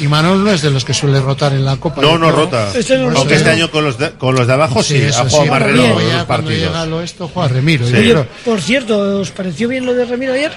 y 0.00 0.08
Manol 0.08 0.42
no 0.44 0.50
es 0.52 0.62
de 0.62 0.70
los 0.70 0.84
que 0.84 0.94
suele 0.94 1.20
rotar 1.20 1.52
en 1.52 1.64
la 1.64 1.76
Copa. 1.76 2.00
No, 2.02 2.18
no 2.18 2.26
creo. 2.28 2.36
rota. 2.44 2.72
Este 2.74 2.98
no 2.98 3.10
Aunque 3.16 3.34
este 3.34 3.50
año 3.50 3.70
con 3.70 3.84
los 3.84 3.98
de, 3.98 4.10
con 4.12 4.34
los 4.34 4.46
de 4.46 4.52
abajo 4.52 4.82
sí, 4.82 4.96
eso 4.96 5.20
ha 5.20 5.24
jugado 5.28 5.44
sí, 5.44 5.50
más 5.50 5.62
reloj 5.62 5.86
ya 5.86 5.92
los 5.92 6.02
cuando 6.02 6.26
partidos. 6.26 6.58
llega 6.68 6.86
lo 6.86 7.02
esto, 7.02 7.28
juega 7.32 7.48
Remiro. 7.48 7.86
Sí. 7.86 7.94
Oye, 7.96 8.14
por 8.44 8.60
cierto, 8.60 9.20
¿os 9.20 9.30
pareció 9.30 9.68
bien 9.68 9.84
lo 9.86 9.94
de 9.94 10.04
Ramiro 10.04 10.32
ayer? 10.32 10.52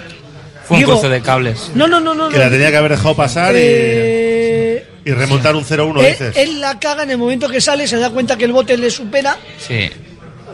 Fue 0.65 0.77
un 0.77 0.83
Digo- 0.83 0.93
cruce 0.93 1.09
de 1.09 1.21
cables. 1.21 1.71
No, 1.75 1.87
no, 1.87 1.99
no, 1.99 2.13
no. 2.13 2.29
Que 2.29 2.37
no. 2.37 2.43
la 2.45 2.49
tenía 2.49 2.71
que 2.71 2.77
haber 2.77 2.91
dejado 2.91 3.15
pasar 3.15 3.53
y, 3.55 3.59
Eh, 3.61 4.87
y 5.05 5.11
remontar 5.11 5.55
un 5.55 5.65
0-1, 5.65 5.99
él, 6.01 6.07
dices. 6.11 6.37
él 6.37 6.61
la 6.61 6.79
caga 6.79 7.03
en 7.03 7.11
el 7.11 7.17
momento 7.17 7.49
que 7.49 7.59
sale, 7.59 7.87
se 7.87 7.97
da 7.97 8.09
cuenta 8.09 8.37
que 8.37 8.45
el 8.45 8.53
bote 8.53 8.77
le 8.77 8.89
supera. 8.89 9.37
Sí. 9.59 9.89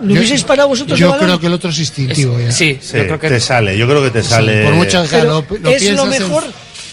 ¿Lo 0.02 0.14
hubieseis 0.14 0.44
parado 0.46 0.70
vosotros 0.70 0.98
Yo 0.98 1.16
creo 1.18 1.38
que 1.40 1.48
el 1.48 1.54
otro 1.54 1.70
es 1.72 1.78
instintivo 1.80 2.40
ya. 2.40 2.52
Sí, 2.54 2.80
Sí, 2.82 2.98
yo 2.98 3.04
creo 3.06 3.20
que 3.20 3.28
te 3.30 3.40
sale, 3.42 3.78
yo 3.78 3.86
creo 3.86 4.02
que 4.02 4.12
te 4.12 4.24
sale. 4.24 4.64
Por 4.64 4.74
mucho 4.74 5.04
que 5.04 5.10
Pero 5.10 5.26
lo, 5.26 5.46
lo 5.60 5.70
¿es 5.70 5.84
lo 5.84 6.04
piensas 6.04 6.04
en- 6.06 6.10
mejor? 6.10 6.44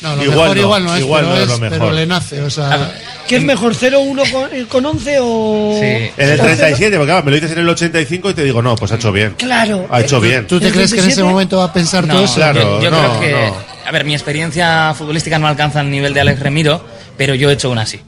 No, 0.03 0.15
lo 0.17 0.25
Igual 0.25 0.39
mejor 0.39 0.57
no, 0.57 0.63
igual 0.63 0.85
no 0.85 0.95
es, 0.95 1.01
igual 1.01 1.25
pero, 1.25 1.35
no 1.35 1.37
es 1.37 1.43
es- 1.43 1.49
lo 1.49 1.59
mejor. 1.59 1.79
pero 1.79 1.93
le 1.93 2.07
nace. 2.07 2.43
O 2.43 2.51
sea, 2.51 2.93
¿Qué 3.27 3.37
es 3.37 3.43
mejor, 3.43 3.75
0-1 3.75 4.31
con, 4.31 4.65
con 4.67 4.87
11 4.87 5.17
o...? 5.21 5.79
Sí. 5.81 5.87
En 6.17 6.29
el 6.31 6.39
37, 6.39 6.97
porque 6.97 7.11
claro, 7.11 7.25
me 7.25 7.31
lo 7.33 7.37
dices 7.37 7.53
en 7.53 7.59
el 7.59 7.69
85 7.69 8.31
y 8.31 8.35
te 8.35 8.45
digo, 8.45 8.63
no, 8.63 8.77
pues 8.77 8.93
ha 8.93 8.97
hecho 8.97 9.11
bien. 9.11 9.35
Claro. 9.39 9.87
Ha 9.91 10.01
hecho 10.03 10.21
bien. 10.21 10.47
¿tú 10.47 10.61
te 10.61 10.67
¿El 10.69 10.73
crees 10.75 10.93
que 10.93 11.01
en 11.01 11.07
ese 11.07 11.17
37? 11.17 11.23
momento 11.33 11.57
va 11.59 11.65
a 11.65 11.73
pensar 11.73 12.07
No, 12.07 12.15
todo 12.15 12.25
eso? 12.25 12.35
claro. 12.37 12.61
yo, 12.61 12.83
yo 12.83 12.91
no, 12.91 12.99
creo 13.19 13.21
que. 13.21 13.33
no. 13.33 13.57
A 13.87 13.91
ver, 13.93 14.05
mi 14.05 14.15
experiencia 14.15 14.95
futbolística 14.95 15.39
no 15.39 15.47
alcanza 15.49 15.81
el 15.81 15.91
nivel 15.91 16.13
de 16.15 16.21
Alex 16.21 16.41
Remiro, 16.41 16.85
pero 17.17 17.35
yo 17.35 17.51
he 17.51 17.55
hecho 17.55 17.71
una 17.71 17.83
así. 17.83 18.01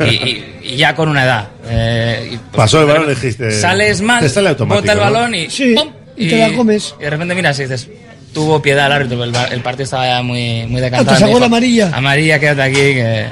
Y, 0.00 0.04
y- 0.04 0.58
y 0.62 0.76
ya 0.76 0.94
con 0.94 1.08
una 1.08 1.24
edad. 1.24 1.48
Eh, 1.66 2.30
y, 2.32 2.36
pues, 2.36 2.50
Pasó 2.52 2.80
el 2.80 2.86
balón 2.86 3.08
dijiste. 3.08 3.50
Sales 3.50 4.00
mal, 4.02 4.20
Te 4.20 4.28
sale 4.28 4.50
automático. 4.50 4.82
bota 4.82 4.92
el 4.92 4.98
¿no? 4.98 5.04
balón 5.04 5.34
y. 5.34 5.50
Sí, 5.50 5.74
¡pum! 5.74 5.90
y 6.16 6.28
te 6.28 6.38
la 6.38 6.56
comes. 6.56 6.94
Y 7.00 7.02
de 7.04 7.10
repente 7.10 7.34
miras 7.34 7.58
y 7.58 7.62
dices. 7.62 7.88
Tuvo 8.32 8.60
piedad 8.62 8.86
el 8.86 8.92
árbitro, 8.92 9.24
el, 9.24 9.34
el 9.34 9.60
partido 9.62 9.84
estaba 9.84 10.06
ya 10.06 10.22
muy, 10.22 10.66
muy 10.66 10.80
decantado. 10.80 11.10
Ah, 11.10 11.14
te 11.14 11.20
sacó 11.20 11.26
Me 11.26 11.28
dijo, 11.28 11.40
la 11.40 11.46
amarilla. 11.46 11.90
Amarilla, 11.94 12.38
quédate 12.38 12.62
aquí. 12.62 12.74
Que... 12.74 13.26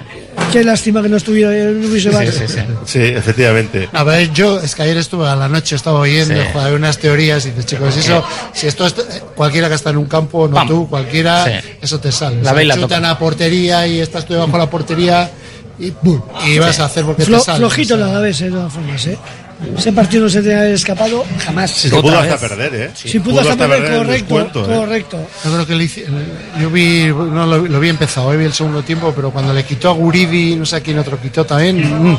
Qué 0.53 0.65
lástima 0.65 1.03
que 1.03 1.09
no 1.09 1.17
estuviera 1.17 1.51
no 1.51 1.87
hubiese 1.89 2.11
Sí, 2.11 2.39
sí, 2.39 2.45
sí. 2.55 2.61
Sí, 2.85 2.99
efectivamente. 3.03 3.89
A 3.93 4.05
ver, 4.05 4.33
yo, 4.33 4.61
es 4.61 4.75
que 4.75 4.83
ayer 4.83 4.97
estuve 4.97 5.29
a 5.29 5.37
la 5.37 5.49
noche, 5.49 5.77
estaba 5.77 5.99
oyendo, 6.01 6.35
Sí. 6.35 6.49
joder, 6.53 6.75
unas 6.75 6.99
teorías 6.99 7.45
y 7.47 7.51
dices, 7.51 7.67
chicos, 7.67 7.97
eso, 7.97 8.25
si 8.53 8.67
esto 8.67 8.87
es, 8.87 8.95
cualquiera 9.35 9.69
que 9.69 9.75
está 9.75 9.91
en 9.91 9.99
un 9.99 10.07
campo, 10.07 10.49
no 10.49 10.55
Pam. 10.57 10.69
tú, 10.69 10.89
cualquiera, 10.89 11.45
Sí. 11.45 11.69
eso 11.83 12.01
te 12.01 12.11
sale. 12.13 12.43
La 12.43 12.53
ve 12.53 12.65
y 12.65 12.67
la 12.67 12.77
chutan 12.77 13.05
a 13.05 13.19
portería 13.19 13.87
y 13.87 14.01
estás 14.01 14.25
tú 14.27 14.33
debajo 14.35 14.53
de 14.53 14.59
la 14.59 14.71
portería 14.71 15.31
y 15.79 15.91
¡pum! 15.91 16.21
Y 16.47 16.59
vas 16.59 16.79
a 16.81 16.87
hacer 16.87 17.05
porque 17.05 17.25
Flo- 17.25 17.39
te 17.39 17.45
sale. 17.45 17.59
flojito 17.59 17.95
o 17.95 17.97
sea. 17.99 18.07
la 18.07 18.13
Alavés, 18.13 18.41
eh, 18.41 18.45
de 18.45 18.51
todas 18.53 18.73
formas, 18.73 19.07
¿eh? 19.07 19.19
Ese 19.77 19.91
partido 19.93 20.25
no 20.25 20.29
se 20.29 20.43
te 20.43 20.55
ha 20.55 20.69
escapado 20.69 21.25
jamás. 21.45 21.71
Se 21.71 21.89
Otra 21.89 22.01
pudo 22.03 22.21
vez. 22.23 22.33
hasta 22.33 22.49
perder, 22.49 22.75
¿eh? 22.75 22.91
Si 22.95 23.19
pudo 23.21 23.41
hasta 23.41 23.57
perder, 23.57 23.85
el 23.93 23.99
correcto, 23.99 24.13
descuento, 24.39 24.65
¿eh? 24.73 24.77
correcto. 24.77 25.19
Yo 25.45 25.53
creo 25.53 25.67
que 25.67 25.75
le 25.75 25.85
hice- 25.85 26.07
yo 26.61 26.71
vi, 26.71 27.07
no 27.07 27.47
lo, 27.47 27.59
lo 27.67 27.81
vi 27.81 27.89
empezado, 27.89 28.33
eh, 28.35 28.37
vi 28.37 28.45
el 28.45 28.53
segundo 28.53 28.83
tiempo, 28.83 29.13
pero 29.17 29.31
cuando 29.31 29.55
le 29.55 29.65
quitó 29.65 29.89
a 29.89 29.93
Guridi, 29.95 30.57
no 30.57 30.67
sé 30.67 30.77
a 30.77 30.81
quién 30.81 30.99
otro 30.99 31.19
quitó 31.21 31.45
también, 31.47 31.79
mm, 32.13 32.19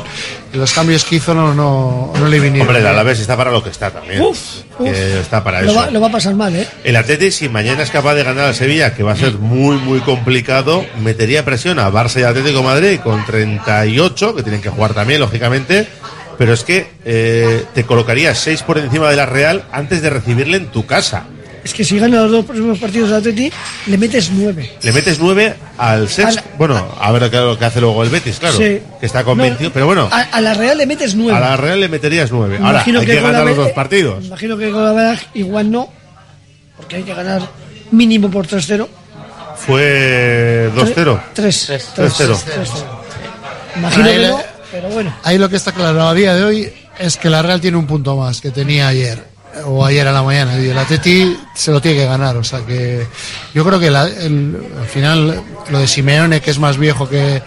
los 0.54 0.72
cambios 0.72 1.04
que 1.04 1.16
hizo 1.16 1.32
no, 1.32 1.54
no, 1.54 2.12
no 2.18 2.26
le 2.28 2.40
vinieron. 2.40 2.66
Hombre, 2.66 2.80
el 2.80 2.86
Alavés 2.88 3.20
está 3.20 3.36
para 3.36 3.52
lo 3.52 3.62
que 3.62 3.70
está 3.70 3.90
también. 3.92 4.20
Uf, 4.20 4.38
uf. 4.80 4.88
Está 4.88 5.44
para 5.44 5.62
Lo 5.62 5.70
eso. 5.70 5.78
va, 5.80 5.90
lo 5.92 6.00
va 6.00 6.08
a 6.08 6.12
pasar 6.12 6.34
mal, 6.34 6.54
¿eh? 6.56 6.66
El 6.82 6.96
Atleti, 6.96 7.30
si 7.30 7.48
mañana 7.48 7.84
es 7.84 7.90
capaz 7.90 8.14
de 8.14 8.24
ganar 8.24 8.46
al 8.46 8.54
Sevilla, 8.56 8.94
que 8.94 9.02
va 9.04 9.12
a 9.12 9.16
ser 9.16 9.34
muy, 9.34 9.76
muy 9.76 10.00
complicado, 10.00 10.84
metería 11.00 11.44
presión 11.44 11.78
a 11.78 11.88
Barça 11.90 12.20
y 12.20 12.24
Atlético 12.24 12.62
Madrid 12.64 12.98
con 13.02 13.24
38, 13.24 14.34
que 14.34 14.42
tienen 14.42 14.60
que 14.60 14.70
jugar 14.70 14.92
también, 14.92 15.20
lógicamente. 15.20 15.86
Pero 16.38 16.52
es 16.54 16.62
que 16.62 16.86
eh, 17.04 17.64
te 17.74 17.84
colocarías 17.84 18.38
6 18.38 18.62
por 18.62 18.78
encima 18.78 19.10
de 19.10 19.16
la 19.16 19.26
Real 19.26 19.64
antes 19.72 20.00
de 20.00 20.08
recibirle 20.10 20.56
en 20.56 20.66
tu 20.68 20.86
casa. 20.86 21.24
Es 21.64 21.74
que 21.74 21.84
si 21.84 21.98
gana 21.98 22.22
los 22.22 22.30
dos 22.30 22.44
próximos 22.46 22.78
partidos 22.78 23.10
de 23.10 23.16
Atleti, 23.16 23.52
le 23.88 23.98
metes 23.98 24.30
nueve. 24.30 24.72
Le 24.80 24.92
metes 24.92 25.18
9 25.18 25.54
al. 25.76 26.08
Al- 26.24 26.44
Bueno, 26.56 26.94
a 26.98 27.12
ver 27.12 27.28
qué 27.28 27.36
lo 27.38 27.58
que 27.58 27.64
hace 27.64 27.80
luego 27.80 28.02
el 28.04 28.08
Betis, 28.10 28.38
claro. 28.38 28.56
Sí. 28.56 28.80
Que 29.00 29.04
está 29.06 29.24
con 29.24 29.36
No, 29.36 29.42
21. 29.42 29.72
Pero 29.74 29.84
bueno, 29.86 30.08
A, 30.10 30.20
a 30.32 30.40
la 30.40 30.54
Real 30.54 30.78
le 30.78 30.86
metes 30.86 31.14
nueve. 31.16 31.36
a 31.36 31.40
la 31.40 31.56
Real 31.56 31.80
le 31.80 31.88
meterías 31.88 32.30
9. 32.30 32.56
Ahora, 32.58 32.70
Imagino 32.70 33.00
hay 33.00 33.06
que, 33.06 33.14
la 33.16 33.20
ganar 33.20 33.44
los 33.44 33.56
dos 33.56 33.70
partidos. 33.72 34.24
Imagino 34.24 34.56
que 34.56 34.70
con 34.70 34.84
la 34.84 34.92
verdad 34.92 35.18
igual 35.34 35.70
no, 35.70 35.88
porque 36.76 36.96
hay 36.96 37.02
que 37.02 37.12
ganar 37.14 37.42
mínimo 37.90 38.30
por 38.30 38.46
3-0. 38.46 38.86
Fue 39.56 40.70
2-0. 40.74 41.20
3 41.34 41.70
3-0. 41.96 42.36
Imagino 43.76 44.04
que 44.06 44.18
no, 44.28 44.40
pero 44.70 44.88
bueno. 44.88 45.14
Ahí 45.22 45.38
lo 45.38 45.48
que 45.48 45.56
está 45.56 45.72
claro 45.72 46.02
a 46.08 46.14
día 46.14 46.34
de 46.34 46.44
hoy 46.44 46.72
es 46.98 47.16
que 47.16 47.30
la 47.30 47.42
Real 47.42 47.60
tiene 47.60 47.76
un 47.76 47.86
punto 47.86 48.16
más 48.16 48.40
que 48.40 48.50
tenía 48.50 48.88
ayer 48.88 49.22
o 49.64 49.84
ayer 49.84 50.06
a 50.06 50.12
la 50.12 50.22
mañana 50.22 50.58
y 50.60 50.68
el 50.68 50.78
Atleti 50.78 51.36
se 51.54 51.72
lo 51.72 51.80
tiene 51.80 51.98
que 51.98 52.04
ganar, 52.06 52.36
o 52.36 52.44
sea 52.44 52.60
que 52.66 53.06
yo 53.54 53.64
creo 53.64 53.80
que 53.80 53.90
la- 53.90 54.06
el- 54.06 54.56
al 54.80 54.86
final 54.86 55.42
lo 55.70 55.78
de 55.78 55.88
Simeone 55.88 56.40
que 56.40 56.50
es 56.50 56.58
más 56.58 56.76
viejo 56.76 57.08
que 57.08 57.42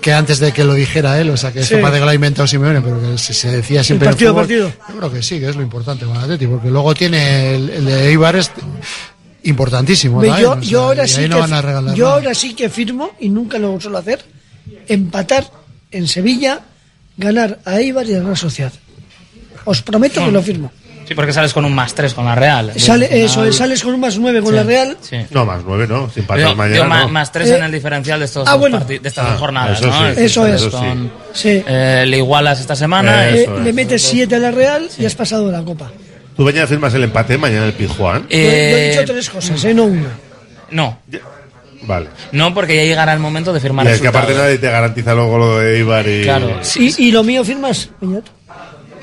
que 0.00 0.14
antes 0.14 0.38
de 0.38 0.50
que 0.50 0.64
lo 0.64 0.72
dijera 0.72 1.20
él, 1.20 1.28
o 1.28 1.36
sea 1.36 1.52
que 1.52 1.62
Sí. 1.62 1.74
parece 1.76 1.98
que 1.98 2.04
lo 2.06 2.10
ha 2.10 2.14
inventado 2.14 2.46
Simeone, 2.48 2.80
pero 2.80 2.98
que 3.02 3.18
se, 3.18 3.34
se 3.34 3.50
decía 3.50 3.84
siempre 3.84 4.08
partido 4.08 4.30
fútbol. 4.32 4.42
partido. 4.44 4.72
Yo 4.88 4.96
creo 4.96 5.12
que 5.12 5.22
sí, 5.22 5.38
que 5.38 5.50
es 5.50 5.56
lo 5.56 5.60
importante 5.62 6.06
con 6.06 6.16
el 6.16 6.22
Atleti, 6.22 6.46
porque 6.46 6.70
luego 6.70 6.94
tiene 6.94 7.54
el, 7.56 7.68
el 7.68 7.84
de 7.84 8.08
Eibar 8.08 8.34
es 8.36 8.50
importantísimo. 9.42 10.22
También, 10.22 10.40
yo, 10.40 10.58
yo 10.60 10.82
ahora 10.84 11.06
sí 11.06 11.28
no 11.28 11.44
que, 11.44 11.94
yo 11.96 12.08
ahora 12.08 12.34
sí 12.34 12.54
que 12.54 12.70
firmo, 12.70 13.10
y 13.20 13.28
nunca 13.28 13.58
lo 13.58 13.78
suelo 13.78 13.98
hacer, 13.98 14.24
empatar 14.88 15.50
en 15.90 16.06
Sevilla, 16.08 16.60
ganar 17.16 17.58
a 17.64 17.78
Eibar 17.80 18.06
y 18.06 18.14
a 18.14 18.18
la 18.18 18.24
Real 18.24 18.36
Sociedad. 18.36 18.72
Os 19.64 19.82
prometo 19.82 20.24
que 20.24 20.30
lo 20.30 20.42
firmo. 20.42 20.72
Sí, 21.06 21.14
porque 21.16 21.32
sales 21.32 21.52
con 21.52 21.64
un 21.64 21.74
más 21.74 21.92
3 21.92 22.14
con 22.14 22.24
la 22.24 22.36
Real. 22.36 22.72
Sale, 22.76 23.06
Al 23.06 23.10
final- 23.12 23.24
eso, 23.26 23.44
es, 23.44 23.56
sales 23.56 23.82
con 23.82 23.94
un 23.94 24.00
más 24.00 24.16
9 24.16 24.40
con 24.42 24.50
Sí. 24.50 24.56
la 24.56 24.62
Real. 24.62 24.96
Sí. 25.00 25.16
No, 25.30 25.44
más 25.44 25.60
9, 25.66 25.86
¿no? 25.88 26.08
Sin 26.08 26.22
pasar 26.22 26.54
mañana. 26.54 26.74
digo, 26.76 26.84
ma- 26.88 27.00
no. 27.00 27.08
más 27.08 27.32
3 27.32 27.48
Eh, 27.50 27.56
en 27.56 27.64
el 27.64 27.72
diferencial 27.72 28.20
de, 28.20 28.26
estos 28.26 28.46
ah, 28.46 28.54
bueno. 28.54 28.78
de 28.78 28.94
estas 29.02 29.18
Ah, 29.26 29.30
dos 29.32 29.40
jornadas, 29.40 29.78
eso 29.80 29.88
¿no? 29.88 30.14
sí, 30.14 30.20
eso 30.22 30.46
es. 30.46 30.62
con- 30.66 31.10
Sí. 31.34 31.62
eh, 31.66 32.04
le 32.06 32.16
igualas 32.18 32.60
esta 32.60 32.76
semana. 32.76 33.28
Eh, 33.28 33.42
Eh, 33.42 33.60
le 33.64 33.72
metes 33.72 34.02
7 34.02 34.36
a 34.36 34.38
la 34.38 34.52
Real 34.52 34.88
y 34.98 35.04
has 35.04 35.16
pasado 35.16 35.46
de 35.46 35.52
la 35.52 35.64
Copa. 35.64 35.90
Tú 36.36 36.44
mañana 36.44 36.68
firmas 36.68 36.94
el 36.94 37.02
empate, 37.02 37.36
mañana 37.36 37.66
el 37.66 37.72
Pizjuán. 37.72 38.22
Yo- 38.22 38.28
yo 38.30 38.36
he 38.38 38.86
Eh, 38.86 38.90
dicho 38.92 39.12
tres 39.12 39.28
cosas, 39.30 39.64
¿eh? 39.64 39.74
no 39.74 39.84
una. 39.86 40.10
no, 40.70 41.00
Vale. 41.90 42.06
no, 42.32 42.54
porque 42.54 42.76
ya 42.76 42.84
llegará 42.84 43.12
el 43.12 43.18
momento 43.18 43.52
de 43.52 43.58
firmar 43.60 43.84
Y 43.86 43.90
es 43.90 44.00
que 44.00 44.08
aparte 44.08 44.32
nadie 44.34 44.58
te 44.58 44.70
garantiza 44.70 45.12
luego 45.12 45.38
lo 45.38 45.58
de 45.58 45.78
Ibar 45.80 46.08
y... 46.08 46.22
Claro. 46.22 46.58
Sí, 46.62 46.94
¿Y, 46.96 47.08
y 47.08 47.10
lo 47.12 47.24
mío 47.24 47.44
firmas? 47.44 47.90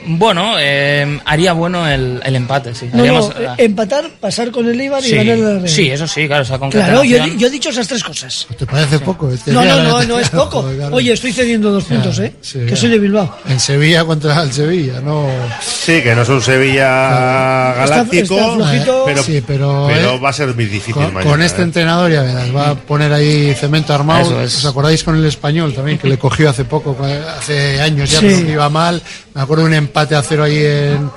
Bueno, 0.10 0.56
eh, 0.60 1.20
haría 1.26 1.54
bueno 1.54 1.88
el, 1.88 2.22
el 2.24 2.36
empate, 2.36 2.74
sí. 2.74 2.90
No, 2.94 2.98
no, 2.98 3.04
Haríamos- 3.04 3.34
eh, 3.40 3.48
empatar, 3.66 4.10
pasar 4.20 4.52
con 4.52 4.68
el 4.68 4.80
Eibar 4.80 5.04
y 5.06 5.12
ganar 5.12 5.34
a 5.36 5.38
la 5.38 5.54
Real. 5.60 5.70
sí, 5.70 5.90
eso 5.90 6.08
sí, 6.08 6.28
claro, 6.28 6.44
esa 6.44 6.58
Claro, 6.58 7.04
yo, 7.04 7.18
he 7.18 7.50
dicho 7.50 7.70
esas 7.70 7.88
tres 7.88 8.04
cosas. 8.04 8.48
¿Te 8.58 8.66
parece 8.66 9.00
poco? 9.00 9.32
Es 9.32 9.44
que 9.44 9.52
No, 9.52 9.64
no, 9.66 9.84
no, 9.84 10.04
no 10.04 10.20
es 10.20 10.30
poco. 10.32 10.66
Oye, 10.92 11.14
estoy 11.14 11.34
cediendo 11.34 11.72
dos 11.72 11.84
puntos, 11.86 12.20
¿eh? 12.20 12.34
sí, 12.42 12.60
que 12.68 12.76
soy 12.76 12.90
de 12.90 13.00
Bilbao. 13.00 13.38
En 13.48 13.60
Sevilla 13.60 14.04
contra 14.06 14.42
el 14.44 14.52
Sevilla, 14.54 15.00
no. 15.02 15.28
Sí, 15.62 16.02
que 16.02 16.16
no 16.16 16.22
es 16.24 16.30
un 16.30 16.42
Sevilla 16.42 17.74
galáctico, 17.76 18.36
está 18.36 18.54
flojito. 18.56 19.04
pero, 19.06 19.24
Sí, 19.24 19.44
pero, 19.46 19.86
pero 19.88 20.14
eh, 20.16 20.20
va 20.20 20.30
a 20.30 20.34
ser 20.34 20.54
muy 20.56 20.66
difícil 20.66 20.94
Con, 20.94 21.14
mañana. 21.14 21.30
con 21.32 21.42
este 21.42 21.62
¿eh? 21.62 21.66
entrenador 21.66 22.12
ya 22.12 22.22
verás, 22.22 22.56
va 22.56 22.70
a 22.70 22.76
poner 22.76 23.12
ahí 23.14 23.54
cemento 23.56 23.94
armado. 23.94 24.42
Es. 24.42 24.58
¿Os 24.58 24.66
acordáis 24.66 25.04
con 25.04 25.16
el 25.16 25.26
español 25.26 25.74
también, 25.74 25.98
que 25.98 26.08
le 26.08 26.18
cogió 26.18 26.50
hace 26.50 26.66
poco, 26.66 26.96
hace 27.38 27.82
años 27.82 28.10
ya, 28.12 28.20
Sí. 28.20 28.26
pero 28.30 28.46
que 28.46 28.52
iba 28.54 28.70
mal? 28.70 29.02
Me 29.38 29.44
acuerdo 29.44 29.64
de 29.64 29.70
un 29.70 29.74
empate 29.76 30.16
a 30.16 30.22
cero 30.24 30.44
ahí 30.44 30.58
en. 30.58 31.10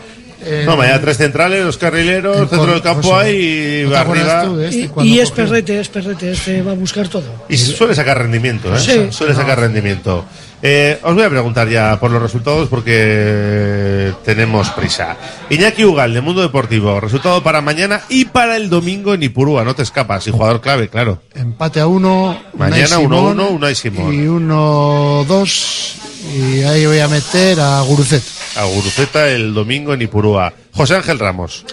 en- 0.47 0.66
No, 0.66 0.76
mañana 0.76 1.01
tres 1.01 1.16
centrales, 1.16 1.64
dos 1.64 1.76
carrileros, 1.78 2.36
en 2.36 2.48
centro 2.48 2.72
del 2.72 2.82
campo 2.82 3.16
ahí 3.16 3.80
y 3.80 3.82
¿no 3.84 3.88
te 3.88 3.94
va 3.94 4.01
acuerdas 4.02 4.28
arriba. 4.28 4.44
tú 4.55 4.60
este 4.60 4.90
Y, 5.02 5.14
y 5.14 5.20
es 5.20 5.30
perrete, 5.30 5.80
es 5.80 5.88
perrete, 5.88 6.30
este 6.32 6.62
va 6.62 6.72
a 6.72 6.74
buscar 6.74 7.09
todo. 7.09 7.24
Y 7.48 7.56
suele 7.56 7.94
sacar 7.94 8.18
rendimiento, 8.18 8.74
¿eh? 8.76 8.78
Sí. 8.78 9.06
Suele 9.10 9.34
sacar 9.34 9.59
rendimiento. 9.59 10.24
Eh, 10.62 10.98
os 11.02 11.14
voy 11.14 11.24
a 11.24 11.30
preguntar 11.30 11.66
ya 11.70 11.98
por 11.98 12.10
los 12.10 12.20
resultados 12.20 12.68
porque 12.68 14.12
tenemos 14.26 14.68
prisa. 14.70 15.16
Iñaki 15.48 15.84
Ugal, 15.86 16.12
de 16.12 16.20
Mundo 16.20 16.42
Deportivo. 16.42 17.01
Resultado 17.01 17.42
para 17.42 17.62
mañana 17.62 18.02
y 18.10 18.26
para 18.26 18.56
el 18.56 18.68
domingo 18.68 19.14
en 19.14 19.22
Ipurúa. 19.22 19.64
No 19.64 19.74
te 19.74 19.82
escapas. 19.82 20.26
Y 20.26 20.30
jugador 20.30 20.60
clave, 20.60 20.88
claro. 20.88 21.22
Empate 21.34 21.80
a 21.80 21.86
uno. 21.86 22.38
Mañana 22.52 22.98
Unai 22.98 23.06
1-1, 23.06 23.30
Simón, 23.32 23.40
Unai 23.55 23.74
Simón. 23.74 24.12
Y 24.14 24.26
uno, 24.26 25.24
dos. 25.26 25.94
Y 26.28 26.62
ahí 26.62 26.86
voy 26.86 26.98
a 26.98 27.09
meter 27.09 27.60
a 27.60 27.80
Gurucet. 27.82 28.22
A 28.56 28.64
Guruceta 28.64 29.28
el 29.28 29.55
domingo 29.55 29.94
en 29.94 30.02
Ipurúa. 30.02 30.52
José 30.72 30.97
Ángel 30.97 31.18
Ramos. 31.18 31.64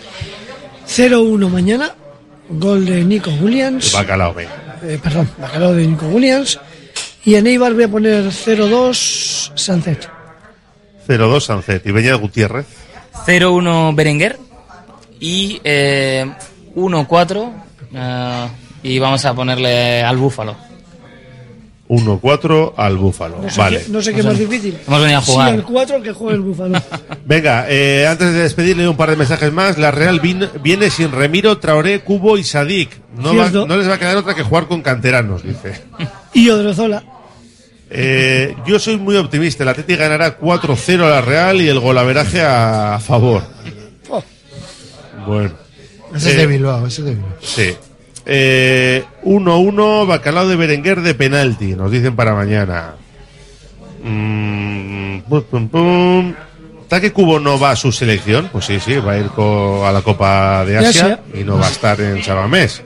0-1 0.88 1.50
mañana, 1.50 1.94
gol 2.50 2.86
de 2.86 3.04
Nico 3.04 3.30
Williams. 3.42 3.92
Bacalao. 3.94 4.36
Eh, 4.40 5.00
perdón, 5.02 5.30
bacalao 5.38 5.74
de 5.74 5.88
Nico 5.88 6.06
Williams. 6.08 6.60
Y 7.26 7.36
en 7.36 7.48
Eibar 7.48 7.74
voy 7.74 7.84
a 7.84 7.88
poner 7.90 8.26
0-2 8.26 9.52
Sancet. 9.56 10.10
0-2 11.08 11.42
Sancet. 11.42 11.86
Y 11.86 11.92
Beñat 11.92 12.20
Gutiérrez. 12.22 12.66
0-1 13.26 13.96
Berenguer 13.96 14.40
y 15.20 15.60
eh, 15.64 16.26
1-4 16.76 17.52
eh, 17.94 18.48
y 18.84 19.00
vamos 19.00 19.26
a 19.26 19.34
ponerle 19.34 20.02
al 20.04 20.18
búfalo. 20.18 20.67
1-4 21.90 22.74
al 22.76 22.98
Búfalo. 22.98 23.38
No 23.42 23.50
sé 23.50 23.60
vale. 23.60 23.82
qué, 23.84 23.90
no 23.92 24.02
sé 24.02 24.14
qué 24.14 24.22
más 24.24 24.38
difícil. 24.38 24.78
Hemos 24.88 25.00
venido 25.02 25.20
a 25.20 25.22
jugar. 25.22 25.50
Sí, 25.52 25.56
el 25.56 25.64
4 25.64 26.02
que 26.02 26.12
juegue 26.12 26.36
el 26.36 26.42
Búfalo. 26.42 26.82
Venga, 27.26 27.66
eh, 27.70 28.06
antes 28.08 28.34
de 28.34 28.42
despedirle 28.44 28.88
un 28.90 28.98
par 28.98 29.10
de 29.10 29.16
mensajes 29.16 29.52
más, 29.54 29.78
la 29.78 29.92
Real 29.92 30.22
vin- 30.22 30.50
viene 30.62 30.90
sin 30.90 31.12
Remiro, 31.12 31.58
Traoré, 31.60 32.02
Cubo 32.02 32.38
y 32.38 32.44
Sadik. 32.44 32.90
No, 33.18 33.36
va- 33.36 33.50
no 33.50 33.78
les 33.78 33.88
va 33.88 33.94
a 33.94 34.00
quedar 34.00 34.18
otra 34.18 34.36
que 34.36 34.44
jugar 34.44 34.68
con 34.68 34.82
canteranos, 34.82 35.44
dice. 35.44 35.82
y 36.34 36.50
Odrozola. 36.50 37.04
Eh, 37.90 38.54
yo 38.66 38.80
soy 38.80 38.98
muy 38.98 39.16
optimista. 39.16 39.64
El 39.64 39.70
Atleti 39.70 39.96
ganará 39.96 40.38
4-0 40.38 41.06
a 41.06 41.10
la 41.10 41.22
Real 41.22 41.62
y 41.62 41.70
el 41.70 41.80
golaveraje 41.80 42.42
a, 42.42 42.96
a 42.96 43.00
favor. 43.00 43.44
Oh. 44.10 44.22
Bueno. 45.26 45.52
Ese 46.14 46.30
es 46.32 46.36
Eh, 46.36 46.38
de 46.40 46.48
Bilbao, 46.48 46.86
ese 46.88 47.02
es 47.02 47.06
de 47.06 47.12
Bilbao. 47.16 47.34
Sí. 47.42 47.76
Eh, 48.30 49.06
1-1, 49.24 50.06
bacalao 50.06 50.48
de 50.50 50.58
Berenguer 50.58 51.00
de 51.02 51.14
penalti, 51.14 51.76
nos 51.76 51.90
dicen 51.90 52.14
para 52.16 52.34
mañana. 52.36 52.96
Mm, 54.04 55.20
pum, 55.30 55.44
pum, 55.44 55.68
pum. 55.70 56.34
¿Taque 56.90 57.12
Cubo 57.12 57.40
no 57.40 57.60
va 57.60 57.72
a 57.72 57.76
su 57.76 57.92
selección? 57.92 58.50
Pues 58.52 58.66
sí, 58.66 58.80
sí, 58.80 58.96
va 58.98 59.14
a 59.14 59.18
ir 59.18 59.30
a 59.38 59.92
la 59.92 60.02
Copa 60.02 60.64
de 60.66 60.78
Asia, 60.78 60.90
Asia. 60.90 61.20
y 61.34 61.44
no 61.44 61.58
va 61.58 61.68
a 61.68 61.72
estar 61.72 62.00
en 62.00 62.24
Sabamés. 62.24 62.82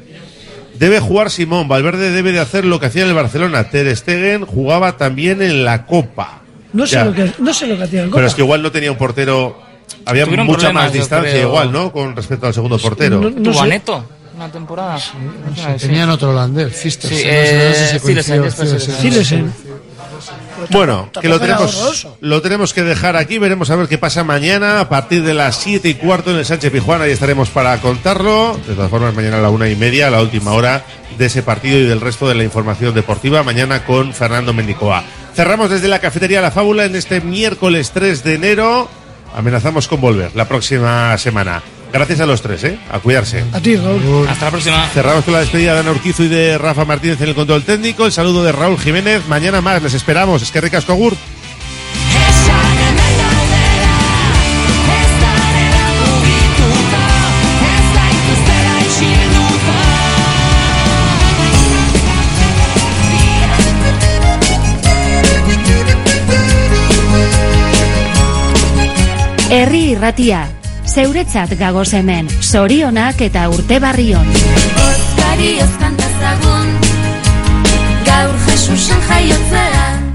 Debe 0.80 1.00
jugar 1.00 1.30
Simón, 1.30 1.68
Valverde 1.68 2.10
debe 2.12 2.32
de 2.32 2.40
hacer 2.40 2.66
lo 2.66 2.80
que 2.80 2.88
hacía 2.88 3.04
en 3.04 3.10
el 3.10 3.14
Barcelona. 3.14 3.66
Ter 3.70 3.96
Stegen 3.96 4.46
jugaba 4.46 4.98
también 4.98 5.42
en 5.44 5.64
la 5.64 5.86
Copa. 5.86 6.42
No 6.74 6.88
sé, 6.88 6.96
Ya. 6.96 7.06
lo 7.06 7.14
que, 7.14 7.32
no 7.38 7.54
sé 7.54 7.68
lo 7.68 7.78
que 7.78 7.84
hacía 7.84 8.00
el 8.02 8.06
Pero 8.10 8.14
Copa. 8.14 8.26
es 8.28 8.34
que 8.34 8.42
igual 8.42 8.64
no 8.64 8.72
tenía 8.72 8.92
un 8.92 8.98
portero. 8.98 9.60
Había 10.06 10.24
Tuvieron 10.26 10.48
mucha 10.48 10.72
más 10.72 10.92
distancia, 10.94 11.32
creo. 11.32 11.50
igual, 11.50 11.72
¿no? 11.72 11.92
Con 11.92 12.16
respecto 12.16 12.48
al 12.48 12.54
segundo 12.56 12.80
portero. 12.80 13.20
No- 13.22 13.30
no 13.30 13.42
¿Tuvo 13.44 13.54
sé. 13.54 13.70
Una 14.42 14.52
temporada? 14.52 15.00
Sí. 15.00 15.12
Tenían 15.80 16.10
otro 16.10 16.32
holandés. 16.32 16.76
Sí, 16.76 16.90
eh. 17.24 18.00
Silesen. 19.00 19.54
Bueno, 20.70 21.10
que 21.20 21.28
lo 21.28 21.40
tenemos, 21.40 22.08
lo 22.20 22.42
tenemos 22.42 22.74
que 22.74 22.84
dejar 22.84 23.16
aquí. 23.16 23.38
Veremos 23.38 23.70
a 23.72 23.76
ver 23.76 23.88
qué 23.88 23.98
pasa 23.98 24.24
mañana 24.24 24.80
a 24.80 24.90
partir 24.90 25.24
de 25.24 25.34
las 25.34 25.56
7 25.58 25.90
y 25.90 25.94
cuarto 25.96 26.32
en 26.32 26.38
el 26.38 26.46
Sánchez 26.46 26.72
Pijuán. 26.72 27.02
Ahí 27.02 27.12
estaremos 27.12 27.50
para 27.50 27.78
contarlo. 27.82 28.60
De 28.68 28.76
todas 28.76 28.90
formas, 28.90 29.14
mañana 29.14 29.40
a 29.40 29.42
la 29.42 29.50
una 29.50 29.70
y 29.70 29.76
media, 29.76 30.10
la 30.10 30.22
última 30.22 30.54
hora 30.54 30.84
de 31.18 31.26
ese 31.26 31.44
partido 31.44 31.78
y 31.80 31.86
del 31.86 32.02
resto 32.02 32.28
de 32.28 32.36
la 32.36 32.44
información 32.44 32.94
deportiva. 32.94 33.44
Mañana 33.44 33.86
con 33.86 34.14
Fernando 34.14 34.54
Mendicoa. 34.54 35.04
Cerramos 35.36 35.70
desde 35.70 35.88
la 35.88 36.00
cafetería 36.00 36.42
La 36.42 36.52
Fábula 36.52 36.86
en 36.86 36.96
este 36.96 37.22
miércoles 37.22 37.92
3 37.94 38.24
de 38.24 38.36
enero. 38.36 38.90
Amenazamos 39.34 39.88
con 39.88 40.02
volver 40.02 40.36
la 40.36 40.48
próxima 40.48 41.18
semana. 41.18 41.64
Gracias 41.92 42.20
a 42.22 42.26
los 42.26 42.42
tres, 42.42 42.64
¿eh? 42.64 42.80
A 42.90 43.00
cuidarse. 43.00 43.44
A 43.52 43.60
ti, 43.60 43.76
Raúl. 43.76 44.28
Hasta 44.28 44.46
la 44.46 44.52
próxima. 44.52 44.88
Cerramos 44.88 45.26
con 45.26 45.34
la 45.34 45.42
despedida 45.42 45.74
de 45.74 45.80
Ana 45.82 45.92
Urquizo 45.92 46.24
y 46.24 46.30
de 46.30 46.58
Rafa 46.58 46.86
Martínez 46.86 47.20
en 47.22 47.30
el 47.30 47.36
control 47.36 47.64
técnico. 47.64 48.06
El 48.06 48.12
saludo 48.12 48.44
de 48.44 48.52
Raúl 48.52 48.80
Jiménez. 48.80 49.28
Mañana 49.28 49.62
más, 49.62 49.82
les 49.84 49.94
esperamos. 49.94 50.42
Es 50.42 50.52
que 50.52 50.62
ricasco 50.62 50.94
agur. 50.94 51.16
Herri 69.54 69.92
irratia, 69.92 70.48
zeuretzat 70.92 71.56
gagoz 71.60 71.94
hemen, 71.96 72.28
zorionak 72.42 73.22
eta 73.24 73.48
urte 73.54 73.80
barrion. 73.80 74.28
Bozkari 74.76 75.54
ezkantazagun 75.64 76.72
Gaur 78.08 78.40
Jesusen 78.50 79.06
jaiotzea 79.08 80.11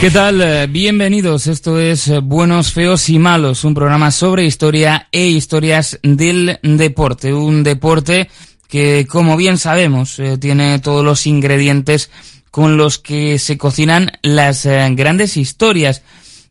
¿Qué 0.00 0.10
tal? 0.10 0.40
Eh, 0.40 0.66
Bienvenidos. 0.66 1.46
Esto 1.46 1.78
es 1.78 2.08
eh, 2.08 2.20
Buenos, 2.20 2.72
Feos 2.72 3.10
y 3.10 3.18
Malos, 3.18 3.64
un 3.64 3.74
programa 3.74 4.10
sobre 4.10 4.46
historia 4.46 5.08
e 5.12 5.26
historias 5.26 5.98
del 6.02 6.58
deporte. 6.62 7.34
Un 7.34 7.62
deporte 7.62 8.30
que, 8.66 9.06
como 9.06 9.36
bien 9.36 9.58
sabemos, 9.58 10.18
eh, 10.18 10.38
tiene 10.38 10.78
todos 10.78 11.04
los 11.04 11.26
ingredientes 11.26 12.10
con 12.50 12.78
los 12.78 12.98
que 12.98 13.38
se 13.38 13.58
cocinan 13.58 14.10
las 14.22 14.64
grandes 14.64 15.36
historias. 15.36 16.02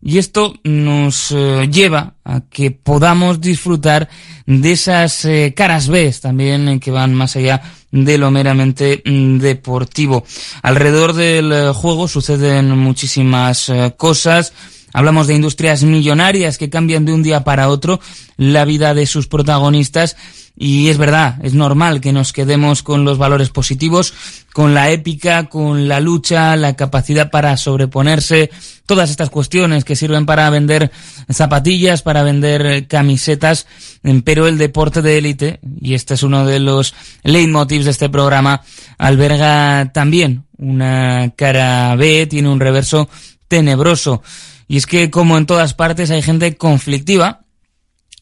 Y 0.02 0.18
esto 0.18 0.54
nos 0.64 1.32
eh, 1.32 1.68
lleva 1.70 2.14
a 2.24 2.42
que 2.50 2.72
podamos 2.72 3.42
disfrutar 3.42 4.08
de 4.46 4.72
esas 4.72 5.26
eh, 5.26 5.54
caras 5.56 5.90
B 5.90 6.14
también 6.22 6.70
eh, 6.70 6.80
que 6.80 6.90
van 6.90 7.14
más 7.14 7.36
allá 7.36 7.62
de 7.92 8.18
lo 8.18 8.32
meramente 8.32 9.02
mm, 9.04 9.40
deportivo. 9.40 10.24
Alrededor 10.62 11.14
del 11.14 11.74
juego 11.74 12.08
suceden 12.08 12.70
muchísimas 12.78 13.72
cosas. 13.98 14.54
Hablamos 14.94 15.28
de 15.28 15.36
industrias 15.36 15.84
millonarias 15.84 16.58
que 16.58 16.70
cambian 16.70 17.06
de 17.06 17.14
un 17.14 17.24
día 17.24 17.44
para 17.44 17.70
otro 17.70 18.00
la 18.38 18.66
vida 18.66 18.94
de 18.94 19.06
sus 19.06 19.28
protagonistas 19.28 20.16
y 20.62 20.90
es 20.90 20.98
verdad, 20.98 21.38
es 21.42 21.54
normal 21.54 22.02
que 22.02 22.12
nos 22.12 22.34
quedemos 22.34 22.84
con 22.84 23.06
los 23.06 23.18
valores 23.18 23.50
positivos, 23.50 24.14
con 24.52 24.74
la 24.74 24.92
épica, 24.92 25.46
con 25.46 25.88
la 25.88 26.02
lucha, 26.02 26.58
la 26.58 26.76
capacidad 26.76 27.32
para 27.32 27.56
sobreponerse, 27.56 28.50
todas 28.86 29.10
estas 29.10 29.30
cuestiones 29.30 29.86
que 29.86 29.96
sirven 29.96 30.26
para 30.26 30.50
vender 30.50 30.92
zapatillas, 31.32 32.02
para 32.02 32.24
vender 32.24 32.88
camisetas, 32.88 33.68
eh, 34.04 34.22
pero 34.26 34.48
el 34.48 34.58
deporte 34.58 35.02
de 35.02 35.18
élite, 35.18 35.62
y 35.80 35.94
este 35.94 36.16
es 36.16 36.24
uno 36.24 36.46
de 36.46 36.60
los 36.60 36.94
leitmotivs 37.24 37.86
de 37.86 37.92
este 37.92 38.10
programa, 38.10 38.62
alberga 38.98 39.92
también 39.94 40.44
una 40.58 41.32
cara 41.38 41.96
B, 41.96 42.28
tiene 42.28 42.50
un 42.50 42.60
reverso 42.60 43.08
tenebroso. 43.48 44.22
Y 44.70 44.78
es 44.78 44.86
que, 44.86 45.10
como 45.10 45.38
en 45.38 45.48
todas 45.48 45.74
partes, 45.74 46.12
hay 46.12 46.22
gente 46.22 46.56
conflictiva, 46.56 47.42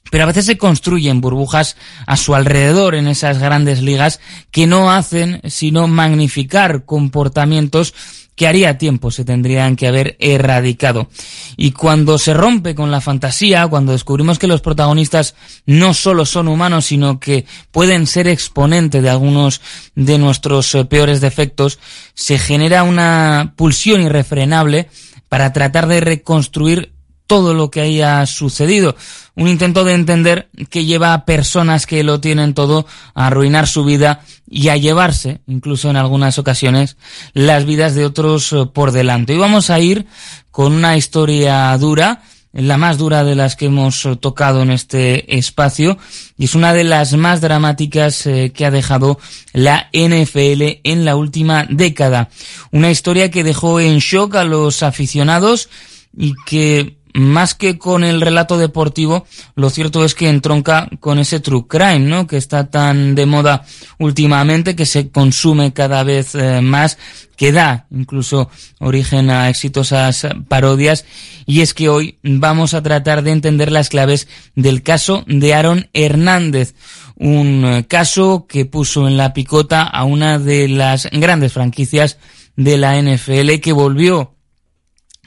pero 0.09 0.23
a 0.23 0.27
veces 0.27 0.45
se 0.45 0.57
construyen 0.57 1.21
burbujas 1.21 1.75
a 2.07 2.15
su 2.17 2.33
alrededor 2.33 2.95
en 2.95 3.07
esas 3.07 3.37
grandes 3.37 3.81
ligas 3.81 4.21
que 4.49 4.65
no 4.65 4.89
hacen 4.89 5.41
sino 5.45 5.87
magnificar 5.87 6.85
comportamientos 6.85 7.93
que 8.37 8.47
haría 8.47 8.77
tiempo 8.77 9.09
se 9.09 9.25
tendrían 9.25 9.75
que 9.75 9.87
haber 9.87 10.15
erradicado. 10.19 11.09
Y 11.57 11.71
cuando 11.71 12.19
se 12.19 12.35
rompe 12.35 12.75
con 12.75 12.91
la 12.91 13.01
fantasía, 13.01 13.67
cuando 13.67 13.93
descubrimos 13.93 14.37
que 14.37 14.45
los 14.45 14.61
protagonistas 14.61 15.33
no 15.65 15.95
solo 15.95 16.23
son 16.23 16.47
humanos, 16.47 16.85
sino 16.85 17.19
que 17.19 17.45
pueden 17.71 18.05
ser 18.05 18.27
exponente 18.27 19.01
de 19.01 19.09
algunos 19.09 19.59
de 19.95 20.19
nuestros 20.19 20.75
eh, 20.75 20.85
peores 20.85 21.19
defectos, 21.19 21.79
se 22.13 22.37
genera 22.37 22.83
una 22.83 23.53
pulsión 23.57 24.01
irrefrenable 24.01 24.87
para 25.29 25.53
tratar 25.53 25.87
de 25.87 25.99
reconstruir 25.99 26.93
todo 27.27 27.53
lo 27.53 27.69
que 27.69 27.81
haya 27.81 28.25
sucedido. 28.25 28.95
Un 29.35 29.49
intento 29.49 29.83
de 29.83 29.93
entender 29.93 30.49
que 30.69 30.85
lleva 30.85 31.13
a 31.13 31.25
personas 31.25 31.85
que 31.85 32.03
lo 32.03 32.19
tienen 32.21 32.53
todo 32.53 32.87
a 33.13 33.27
arruinar 33.27 33.67
su 33.67 33.83
vida 33.83 34.21
y 34.49 34.69
a 34.69 34.77
llevarse, 34.77 35.41
incluso 35.45 35.89
en 35.89 35.97
algunas 35.97 36.39
ocasiones, 36.39 36.95
las 37.33 37.65
vidas 37.65 37.93
de 37.93 38.05
otros 38.05 38.53
eh, 38.53 38.65
por 38.73 38.93
delante. 38.93 39.33
Hoy 39.33 39.39
vamos 39.39 39.69
a 39.69 39.79
ir 39.79 40.07
con 40.51 40.71
una 40.71 40.97
historia 40.97 41.77
dura, 41.77 42.23
la 42.57 42.77
más 42.77 42.97
dura 42.97 43.23
de 43.23 43.35
las 43.35 43.55
que 43.55 43.65
hemos 43.65 44.05
eh, 44.05 44.15
tocado 44.15 44.63
en 44.63 44.71
este 44.71 45.37
espacio 45.37 45.97
y 46.37 46.45
es 46.45 46.55
una 46.55 46.73
de 46.73 46.83
las 46.83 47.13
más 47.13 47.39
dramáticas 47.39 48.25
eh, 48.25 48.51
que 48.53 48.65
ha 48.65 48.71
dejado 48.71 49.19
la 49.53 49.89
NFL 49.93 50.79
en 50.83 51.05
la 51.05 51.15
última 51.15 51.67
década. 51.69 52.29
Una 52.71 52.89
historia 52.89 53.29
que 53.29 53.43
dejó 53.43 53.79
en 53.79 53.99
shock 53.99 54.35
a 54.35 54.43
los 54.43 54.81
aficionados 54.81 55.69
y 56.17 56.33
que 56.47 56.96
más 57.13 57.55
que 57.55 57.77
con 57.77 58.03
el 58.03 58.21
relato 58.21 58.57
deportivo, 58.57 59.25
lo 59.55 59.69
cierto 59.69 60.03
es 60.05 60.15
que 60.15 60.29
entronca 60.29 60.89
con 60.99 61.19
ese 61.19 61.39
true 61.39 61.65
crime, 61.67 61.99
¿no? 61.99 62.27
Que 62.27 62.37
está 62.37 62.69
tan 62.69 63.15
de 63.15 63.25
moda 63.25 63.65
últimamente, 63.97 64.75
que 64.75 64.85
se 64.85 65.09
consume 65.09 65.73
cada 65.73 66.03
vez 66.03 66.35
eh, 66.35 66.61
más, 66.61 66.97
que 67.35 67.51
da 67.51 67.87
incluso 67.91 68.49
origen 68.79 69.29
a 69.29 69.49
exitosas 69.49 70.27
parodias. 70.47 71.05
Y 71.45 71.61
es 71.61 71.73
que 71.73 71.89
hoy 71.89 72.19
vamos 72.23 72.73
a 72.73 72.83
tratar 72.83 73.23
de 73.23 73.31
entender 73.31 73.71
las 73.71 73.89
claves 73.89 74.27
del 74.55 74.83
caso 74.83 75.23
de 75.27 75.53
Aaron 75.53 75.89
Hernández. 75.93 76.75
Un 77.15 77.65
eh, 77.65 77.85
caso 77.87 78.45
que 78.47 78.65
puso 78.65 79.07
en 79.07 79.17
la 79.17 79.33
picota 79.33 79.83
a 79.83 80.03
una 80.03 80.39
de 80.39 80.67
las 80.67 81.07
grandes 81.11 81.53
franquicias 81.53 82.17
de 82.55 82.77
la 82.77 83.01
NFL 83.01 83.59
que 83.61 83.71
volvió 83.71 84.36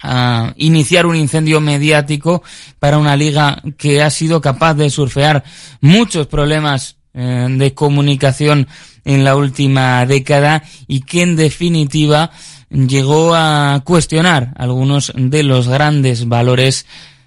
a 0.02 0.52
iniciar 0.56 1.06
un 1.06 1.16
incendio 1.16 1.60
mediático 1.60 2.42
para 2.78 2.98
una 2.98 3.16
liga 3.16 3.62
que 3.76 4.02
ha 4.02 4.10
sido 4.10 4.40
capaz 4.40 4.74
de 4.74 4.90
surfear 4.90 5.44
muchos 5.80 6.26
problemas 6.26 6.96
eh, 7.12 7.46
de 7.50 7.74
comunicación 7.74 8.68
en 9.04 9.24
la 9.24 9.36
última 9.36 10.04
década 10.06 10.62
y 10.86 11.00
que 11.00 11.22
en 11.22 11.36
definitiva 11.36 12.30
llegó 12.70 13.34
a 13.34 13.82
cuestionar 13.84 14.52
algunos 14.56 15.12
de 15.16 15.42
los 15.42 15.68
grandes 15.68 16.28
valores 16.28 16.86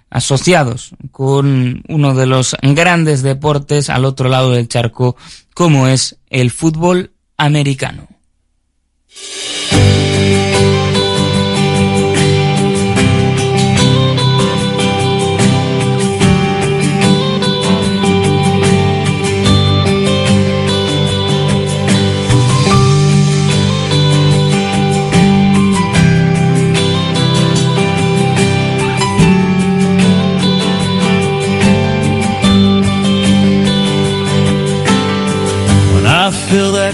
asociados 0.09 0.91
con 1.11 1.83
uno 1.87 2.13
de 2.13 2.27
los 2.27 2.55
grandes 2.61 3.23
deportes 3.23 3.89
al 3.89 4.05
otro 4.05 4.29
lado 4.29 4.51
del 4.51 4.67
charco 4.67 5.17
como 5.53 5.87
es 5.87 6.17
el 6.29 6.51
fútbol 6.51 7.11
americano. 7.35 8.07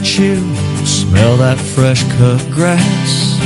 That 0.02 0.88
smell 0.88 1.38
that 1.38 1.58
fresh 1.58 2.04
cut 2.18 2.40
grass. 2.52 3.38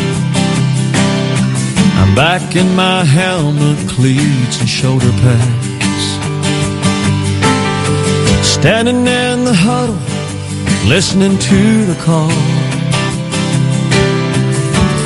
I'm 1.97 2.15
back 2.15 2.55
in 2.55 2.75
my 2.75 3.03
helmet, 3.03 3.77
cleats, 3.89 4.59
and 4.59 4.69
shoulder 4.69 5.11
pads. 5.23 6.05
Standing 8.47 9.07
in 9.07 9.45
the 9.45 9.53
huddle, 9.53 9.97
listening 10.87 11.37
to 11.39 11.85
the 11.85 11.95
call. 12.03 12.29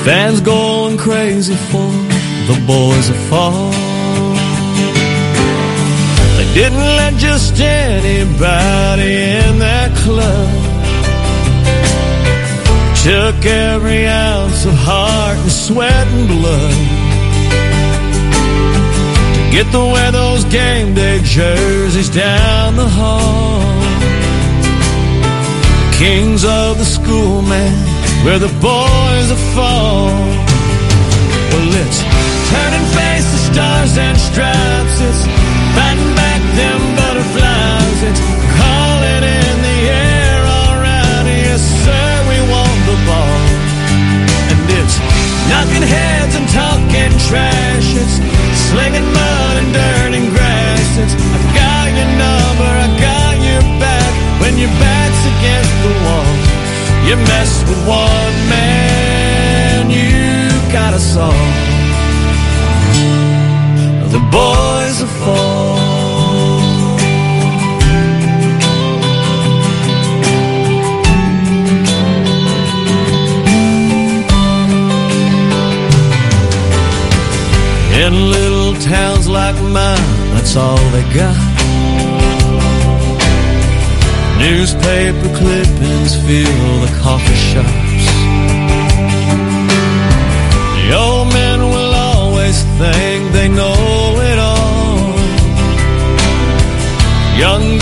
Fans 0.03 0.41
going 0.41 0.97
crazy 0.97 1.55
for 1.55 1.91
the 2.47 2.61
boys 2.67 3.09
of 3.09 3.15
fall. 3.29 3.71
They 6.37 6.53
didn't 6.53 6.87
let 6.97 7.13
just 7.15 7.59
anybody 7.59 9.13
in 9.13 9.59
that 9.59 9.95
club. 10.03 10.66
Took 13.07 13.45
every 13.45 14.05
ounce 14.05 14.65
of 14.65 14.73
heart 14.73 15.37
and 15.37 15.49
sweat 15.49 16.07
and 16.07 16.27
blood 16.27 16.77
to 19.33 19.43
get 19.49 19.71
the 19.71 19.79
wear 19.79 20.11
those 20.11 20.43
game 20.51 20.93
day 20.93 21.21
jerseys 21.23 22.09
down 22.09 22.75
the 22.75 22.89
hall. 22.99 23.61
The 25.85 25.97
kings 25.97 26.43
of 26.43 26.79
the 26.79 26.83
school, 26.83 27.41
man, 27.43 27.77
where 28.25 28.39
the 28.39 28.51
boys 28.59 29.27
are 29.31 29.43
fall. 29.55 30.11
Well, 31.51 31.75
it's 31.83 31.99
turn 32.51 32.71
and 32.75 32.87
face 32.91 33.27
the 33.31 33.41
stars 33.53 33.97
and 33.97 34.17
stripes. 34.17 34.99
It's 34.99 35.46
trash. 47.27 47.87
It's 48.01 48.17
slinging 48.71 49.07
mud 49.11 49.55
and 49.61 49.69
dirt 49.73 50.11
and 50.17 50.27
grass. 50.31 50.89
It's 51.03 51.13
I 51.13 51.39
got 51.59 51.87
your 51.99 52.11
number, 52.23 52.71
I 52.85 52.89
got 53.07 53.35
your 53.43 53.63
back. 53.83 54.11
When 54.41 54.57
your 54.57 54.73
back's 54.79 55.23
against 55.33 55.75
the 55.83 55.93
wall, 56.03 56.31
you 57.07 57.15
mess 57.31 57.51
with 57.67 57.81
one 57.87 58.35
man, 58.55 59.91
you 59.91 60.49
got 60.71 60.93
us 60.93 61.15
all. 61.17 61.47
The 64.13 64.21
boys 64.31 64.66
In 78.07 78.31
little 78.31 78.73
towns 78.75 79.27
like 79.27 79.61
mine, 79.61 80.31
that's 80.33 80.55
all 80.55 80.77
they 80.95 81.03
got. 81.13 81.35
Newspaper 84.39 85.29
clippings 85.35 86.15
fill 86.25 86.73
the 86.85 86.99
coffee 87.03 87.41
shops. 87.49 88.05
The 90.77 90.89
old 90.95 91.33
men 91.33 91.59
will 91.59 91.93
always 92.07 92.63
think 92.79 93.33
they 93.33 93.49
know 93.49 93.75
it 94.31 94.39
all. 94.39 95.17
Young 97.37 97.77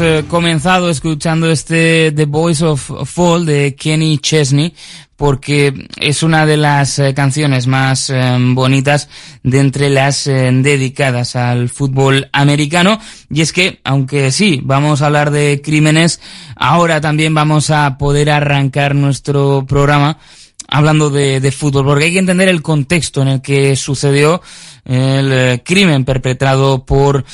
Eh, 0.00 0.24
comenzado 0.28 0.90
escuchando 0.90 1.48
este 1.48 2.10
The 2.10 2.24
Voice 2.24 2.64
of 2.64 2.90
Fall 3.04 3.46
de 3.46 3.76
Kenny 3.76 4.18
Chesney 4.18 4.74
porque 5.14 5.86
es 6.00 6.24
una 6.24 6.46
de 6.46 6.56
las 6.56 6.98
eh, 6.98 7.14
canciones 7.14 7.68
más 7.68 8.10
eh, 8.10 8.36
bonitas 8.40 9.08
de 9.44 9.60
entre 9.60 9.90
las 9.90 10.24
dedicadas 10.24 11.36
al 11.36 11.68
fútbol 11.68 12.28
americano. 12.32 12.98
Y 13.30 13.42
es 13.42 13.52
que 13.52 13.80
aunque 13.84 14.32
sí 14.32 14.60
vamos 14.64 15.00
a 15.00 15.06
hablar 15.06 15.30
de 15.30 15.60
crímenes 15.62 16.20
ahora 16.56 17.00
también 17.00 17.32
vamos 17.32 17.70
a 17.70 17.96
poder 17.96 18.30
arrancar 18.30 18.96
nuestro 18.96 19.64
programa 19.64 20.18
hablando 20.66 21.08
de, 21.08 21.38
de 21.38 21.52
fútbol 21.52 21.84
porque 21.84 22.06
hay 22.06 22.12
que 22.12 22.18
entender 22.18 22.48
el 22.48 22.62
contexto 22.62 23.22
en 23.22 23.28
el 23.28 23.42
que 23.42 23.76
sucedió 23.76 24.42
el 24.86 25.62
crimen 25.62 26.04
perpetrado 26.04 26.84
por 26.84 27.24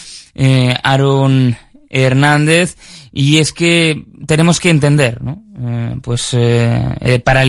Aaron 0.82 1.56
Hernández 1.90 2.76
y 3.12 3.38
es 3.38 3.52
que 3.52 4.04
tenemos 4.26 4.60
que 4.60 4.70
entender, 4.70 5.20
¿no? 5.22 5.42
Eh, 5.62 5.96
pues 6.00 6.32
eh, 6.32 6.80
eh, 7.00 7.18
para 7.18 7.42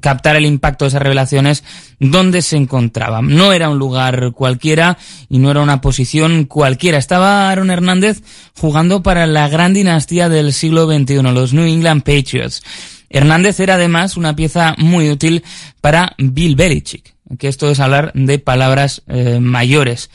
captar 0.00 0.36
el 0.36 0.46
impacto 0.46 0.84
de 0.84 0.90
esas 0.90 1.02
revelaciones 1.02 1.64
dónde 1.98 2.40
se 2.40 2.56
encontraban. 2.56 3.28
No 3.28 3.52
era 3.52 3.68
un 3.68 3.78
lugar 3.78 4.32
cualquiera 4.32 4.96
y 5.28 5.38
no 5.38 5.50
era 5.50 5.60
una 5.60 5.80
posición 5.80 6.44
cualquiera. 6.44 6.96
Estaba 6.96 7.50
Aaron 7.50 7.70
Hernández 7.70 8.22
jugando 8.56 9.02
para 9.02 9.26
la 9.26 9.48
gran 9.48 9.74
dinastía 9.74 10.28
del 10.28 10.52
siglo 10.52 10.86
XXI, 10.86 11.22
los 11.22 11.52
New 11.52 11.66
England 11.66 12.04
Patriots. 12.04 12.62
Hernández 13.10 13.60
era 13.60 13.74
además 13.74 14.16
una 14.16 14.34
pieza 14.34 14.74
muy 14.78 15.10
útil 15.10 15.44
para 15.82 16.14
Bill 16.16 16.56
Belichick, 16.56 17.14
que 17.38 17.48
esto 17.48 17.70
es 17.70 17.80
hablar 17.80 18.12
de 18.14 18.38
palabras 18.38 19.02
mayores. 19.40 20.08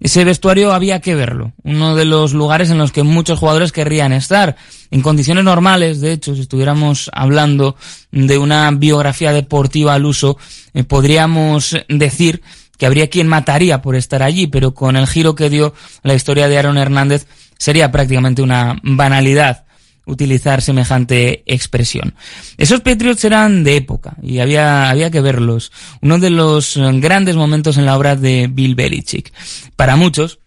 Ese 0.00 0.24
vestuario 0.24 0.72
había 0.72 1.00
que 1.00 1.16
verlo, 1.16 1.52
uno 1.64 1.96
de 1.96 2.04
los 2.04 2.32
lugares 2.32 2.70
en 2.70 2.78
los 2.78 2.92
que 2.92 3.02
muchos 3.02 3.38
jugadores 3.38 3.72
querrían 3.72 4.12
estar. 4.12 4.56
En 4.90 5.02
condiciones 5.02 5.42
normales, 5.42 6.00
de 6.00 6.12
hecho, 6.12 6.34
si 6.34 6.42
estuviéramos 6.42 7.10
hablando 7.12 7.76
de 8.12 8.38
una 8.38 8.70
biografía 8.70 9.32
deportiva 9.32 9.94
al 9.94 10.06
uso, 10.06 10.38
eh, 10.72 10.84
podríamos 10.84 11.76
decir 11.88 12.42
que 12.78 12.86
habría 12.86 13.10
quien 13.10 13.26
mataría 13.26 13.82
por 13.82 13.96
estar 13.96 14.22
allí, 14.22 14.46
pero 14.46 14.72
con 14.72 14.96
el 14.96 15.08
giro 15.08 15.34
que 15.34 15.50
dio 15.50 15.74
la 16.04 16.14
historia 16.14 16.48
de 16.48 16.58
Aaron 16.58 16.78
Hernández 16.78 17.26
sería 17.58 17.90
prácticamente 17.90 18.40
una 18.40 18.78
banalidad 18.84 19.64
utilizar 20.08 20.62
semejante 20.62 21.42
expresión. 21.46 22.14
Esos 22.56 22.80
Patriots 22.80 23.24
eran 23.24 23.62
de 23.62 23.76
época 23.76 24.16
y 24.22 24.40
había, 24.40 24.90
había 24.90 25.10
que 25.10 25.20
verlos. 25.20 25.70
Uno 26.00 26.18
de 26.18 26.30
los 26.30 26.76
eh, 26.76 26.90
grandes 26.94 27.36
momentos 27.36 27.76
en 27.76 27.86
la 27.86 27.96
obra 27.96 28.16
de 28.16 28.48
Bill 28.50 28.74
Belichick. 28.74 29.32
Para 29.76 29.96
muchos, 29.96 30.40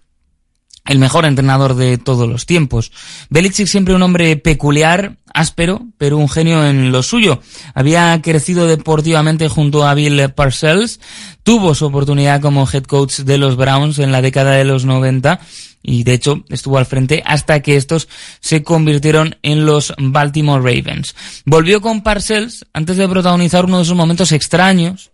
el 0.86 1.00
mejor 1.00 1.26
entrenador 1.26 1.76
de 1.76 1.98
todos 1.98 2.28
los 2.28 2.46
tiempos. 2.46 2.92
Belichick 3.30 3.68
siempre 3.68 3.94
un 3.94 4.02
hombre 4.02 4.36
peculiar, 4.38 5.18
áspero, 5.34 5.86
pero 5.98 6.18
un 6.18 6.30
genio 6.30 6.66
en 6.66 6.92
lo 6.92 7.04
suyo. 7.04 7.42
Había 7.74 8.20
crecido 8.22 8.68
deportivamente 8.68 9.48
junto 9.48 9.86
a 9.88 9.94
Bill 9.94 10.32
Parcells, 10.34 11.00
tuvo 11.44 11.76
su 11.76 11.86
oportunidad 11.86 12.42
como 12.42 12.68
head 12.72 12.84
coach 12.84 13.20
de 13.20 13.38
los 13.38 13.56
Browns 13.56 14.00
en 14.00 14.12
la 14.12 14.22
década 14.22 14.52
de 14.52 14.66
los 14.66 14.86
90 14.86 15.40
y 15.84 16.04
de 16.04 16.14
hecho 16.14 16.44
estuvo 16.50 16.78
al 16.78 16.86
frente 16.86 17.24
hasta 17.26 17.62
que 17.62 17.76
estos 17.76 18.08
se 18.40 18.64
convirtieron 18.64 19.38
en 19.42 19.66
los 19.66 19.94
Baltimore 19.98 20.62
Ravens. 20.62 21.16
Volvió 21.46 21.82
con 21.82 22.02
Parcells 22.02 22.66
antes 22.74 22.98
de 22.98 23.08
protagonizar 23.08 23.66
uno 23.66 23.78
de 23.78 23.84
esos 23.84 23.96
momentos 23.96 24.32
extraños, 24.32 25.12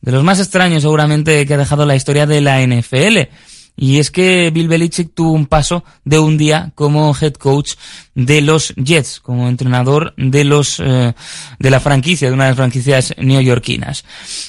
de 0.00 0.12
los 0.12 0.24
más 0.24 0.40
extraños 0.40 0.82
seguramente 0.82 1.46
que 1.46 1.54
ha 1.54 1.58
dejado 1.58 1.86
la 1.86 1.96
historia 1.96 2.26
de 2.26 2.40
la 2.40 2.60
NFL. 2.64 3.30
Y 3.76 3.98
es 3.98 4.10
que 4.10 4.50
Bill 4.50 4.68
Belichick 4.68 5.12
tuvo 5.14 5.32
un 5.32 5.46
paso 5.46 5.84
de 6.04 6.18
un 6.18 6.38
día 6.38 6.72
como 6.74 7.14
head 7.20 7.34
coach 7.34 7.74
de 8.14 8.40
los 8.40 8.74
Jets, 8.76 9.20
como 9.20 9.48
entrenador 9.48 10.14
de 10.16 10.44
los 10.44 10.80
eh, 10.80 11.12
de 11.58 11.70
la 11.70 11.80
franquicia, 11.80 12.28
de 12.28 12.34
una 12.34 12.44
de 12.44 12.50
las 12.50 12.56
franquicias 12.56 13.14
neoyorquinas. 13.18 14.04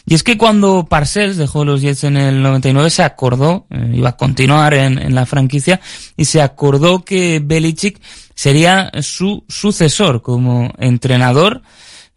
Y 0.06 0.16
es 0.16 0.24
que 0.24 0.38
cuando 0.38 0.88
Parcells 0.90 1.36
dejó 1.36 1.66
los 1.66 1.82
Jets 1.82 2.06
en 2.06 2.16
el 2.16 2.42
99 2.42 2.90
se 2.90 3.04
acordó, 3.04 3.68
eh, 3.70 3.92
iba 3.94 4.10
a 4.10 4.18
continuar 4.18 4.74
en, 4.74 4.98
en 4.98 5.14
la 5.14 5.26
franquicia, 5.26 5.82
y 6.16 6.26
se 6.26 6.42
acordó 6.42 7.04
que 7.04 7.42
Belichick 7.44 8.00
sería 8.34 8.92
su 9.02 9.44
sucesor 9.50 10.22
como 10.22 10.72
entrenador. 10.78 11.64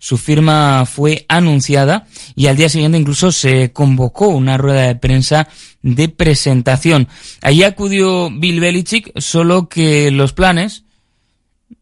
Su 0.02 0.16
firma 0.16 0.86
fue 0.86 1.26
anunciada 1.28 2.06
y 2.34 2.46
al 2.46 2.56
día 2.56 2.70
siguiente 2.70 2.96
incluso 2.96 3.30
se 3.32 3.70
convocó 3.70 4.28
una 4.28 4.56
rueda 4.56 4.86
de 4.86 4.96
prensa 4.96 5.46
de 5.82 6.08
presentación. 6.08 7.06
Allí 7.42 7.64
acudió 7.64 8.30
Bill 8.30 8.60
Belichick, 8.60 9.12
solo 9.20 9.68
que 9.68 10.10
los 10.10 10.32
planes, 10.32 10.84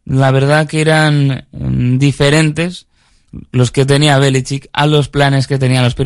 la 0.05 0.33
verdad 0.33 0.67
que 0.67 0.81
eran 0.81 1.47
mm, 1.53 1.99
diferentes 1.99 2.89
los 3.53 3.71
que 3.71 3.87
tenía 3.87 4.19
Belichick 4.19 4.69
a 4.73 4.87
los 4.87 5.09
planes 5.09 5.47
que 5.47 5.59
tenían 5.59 5.85
los 5.85 5.95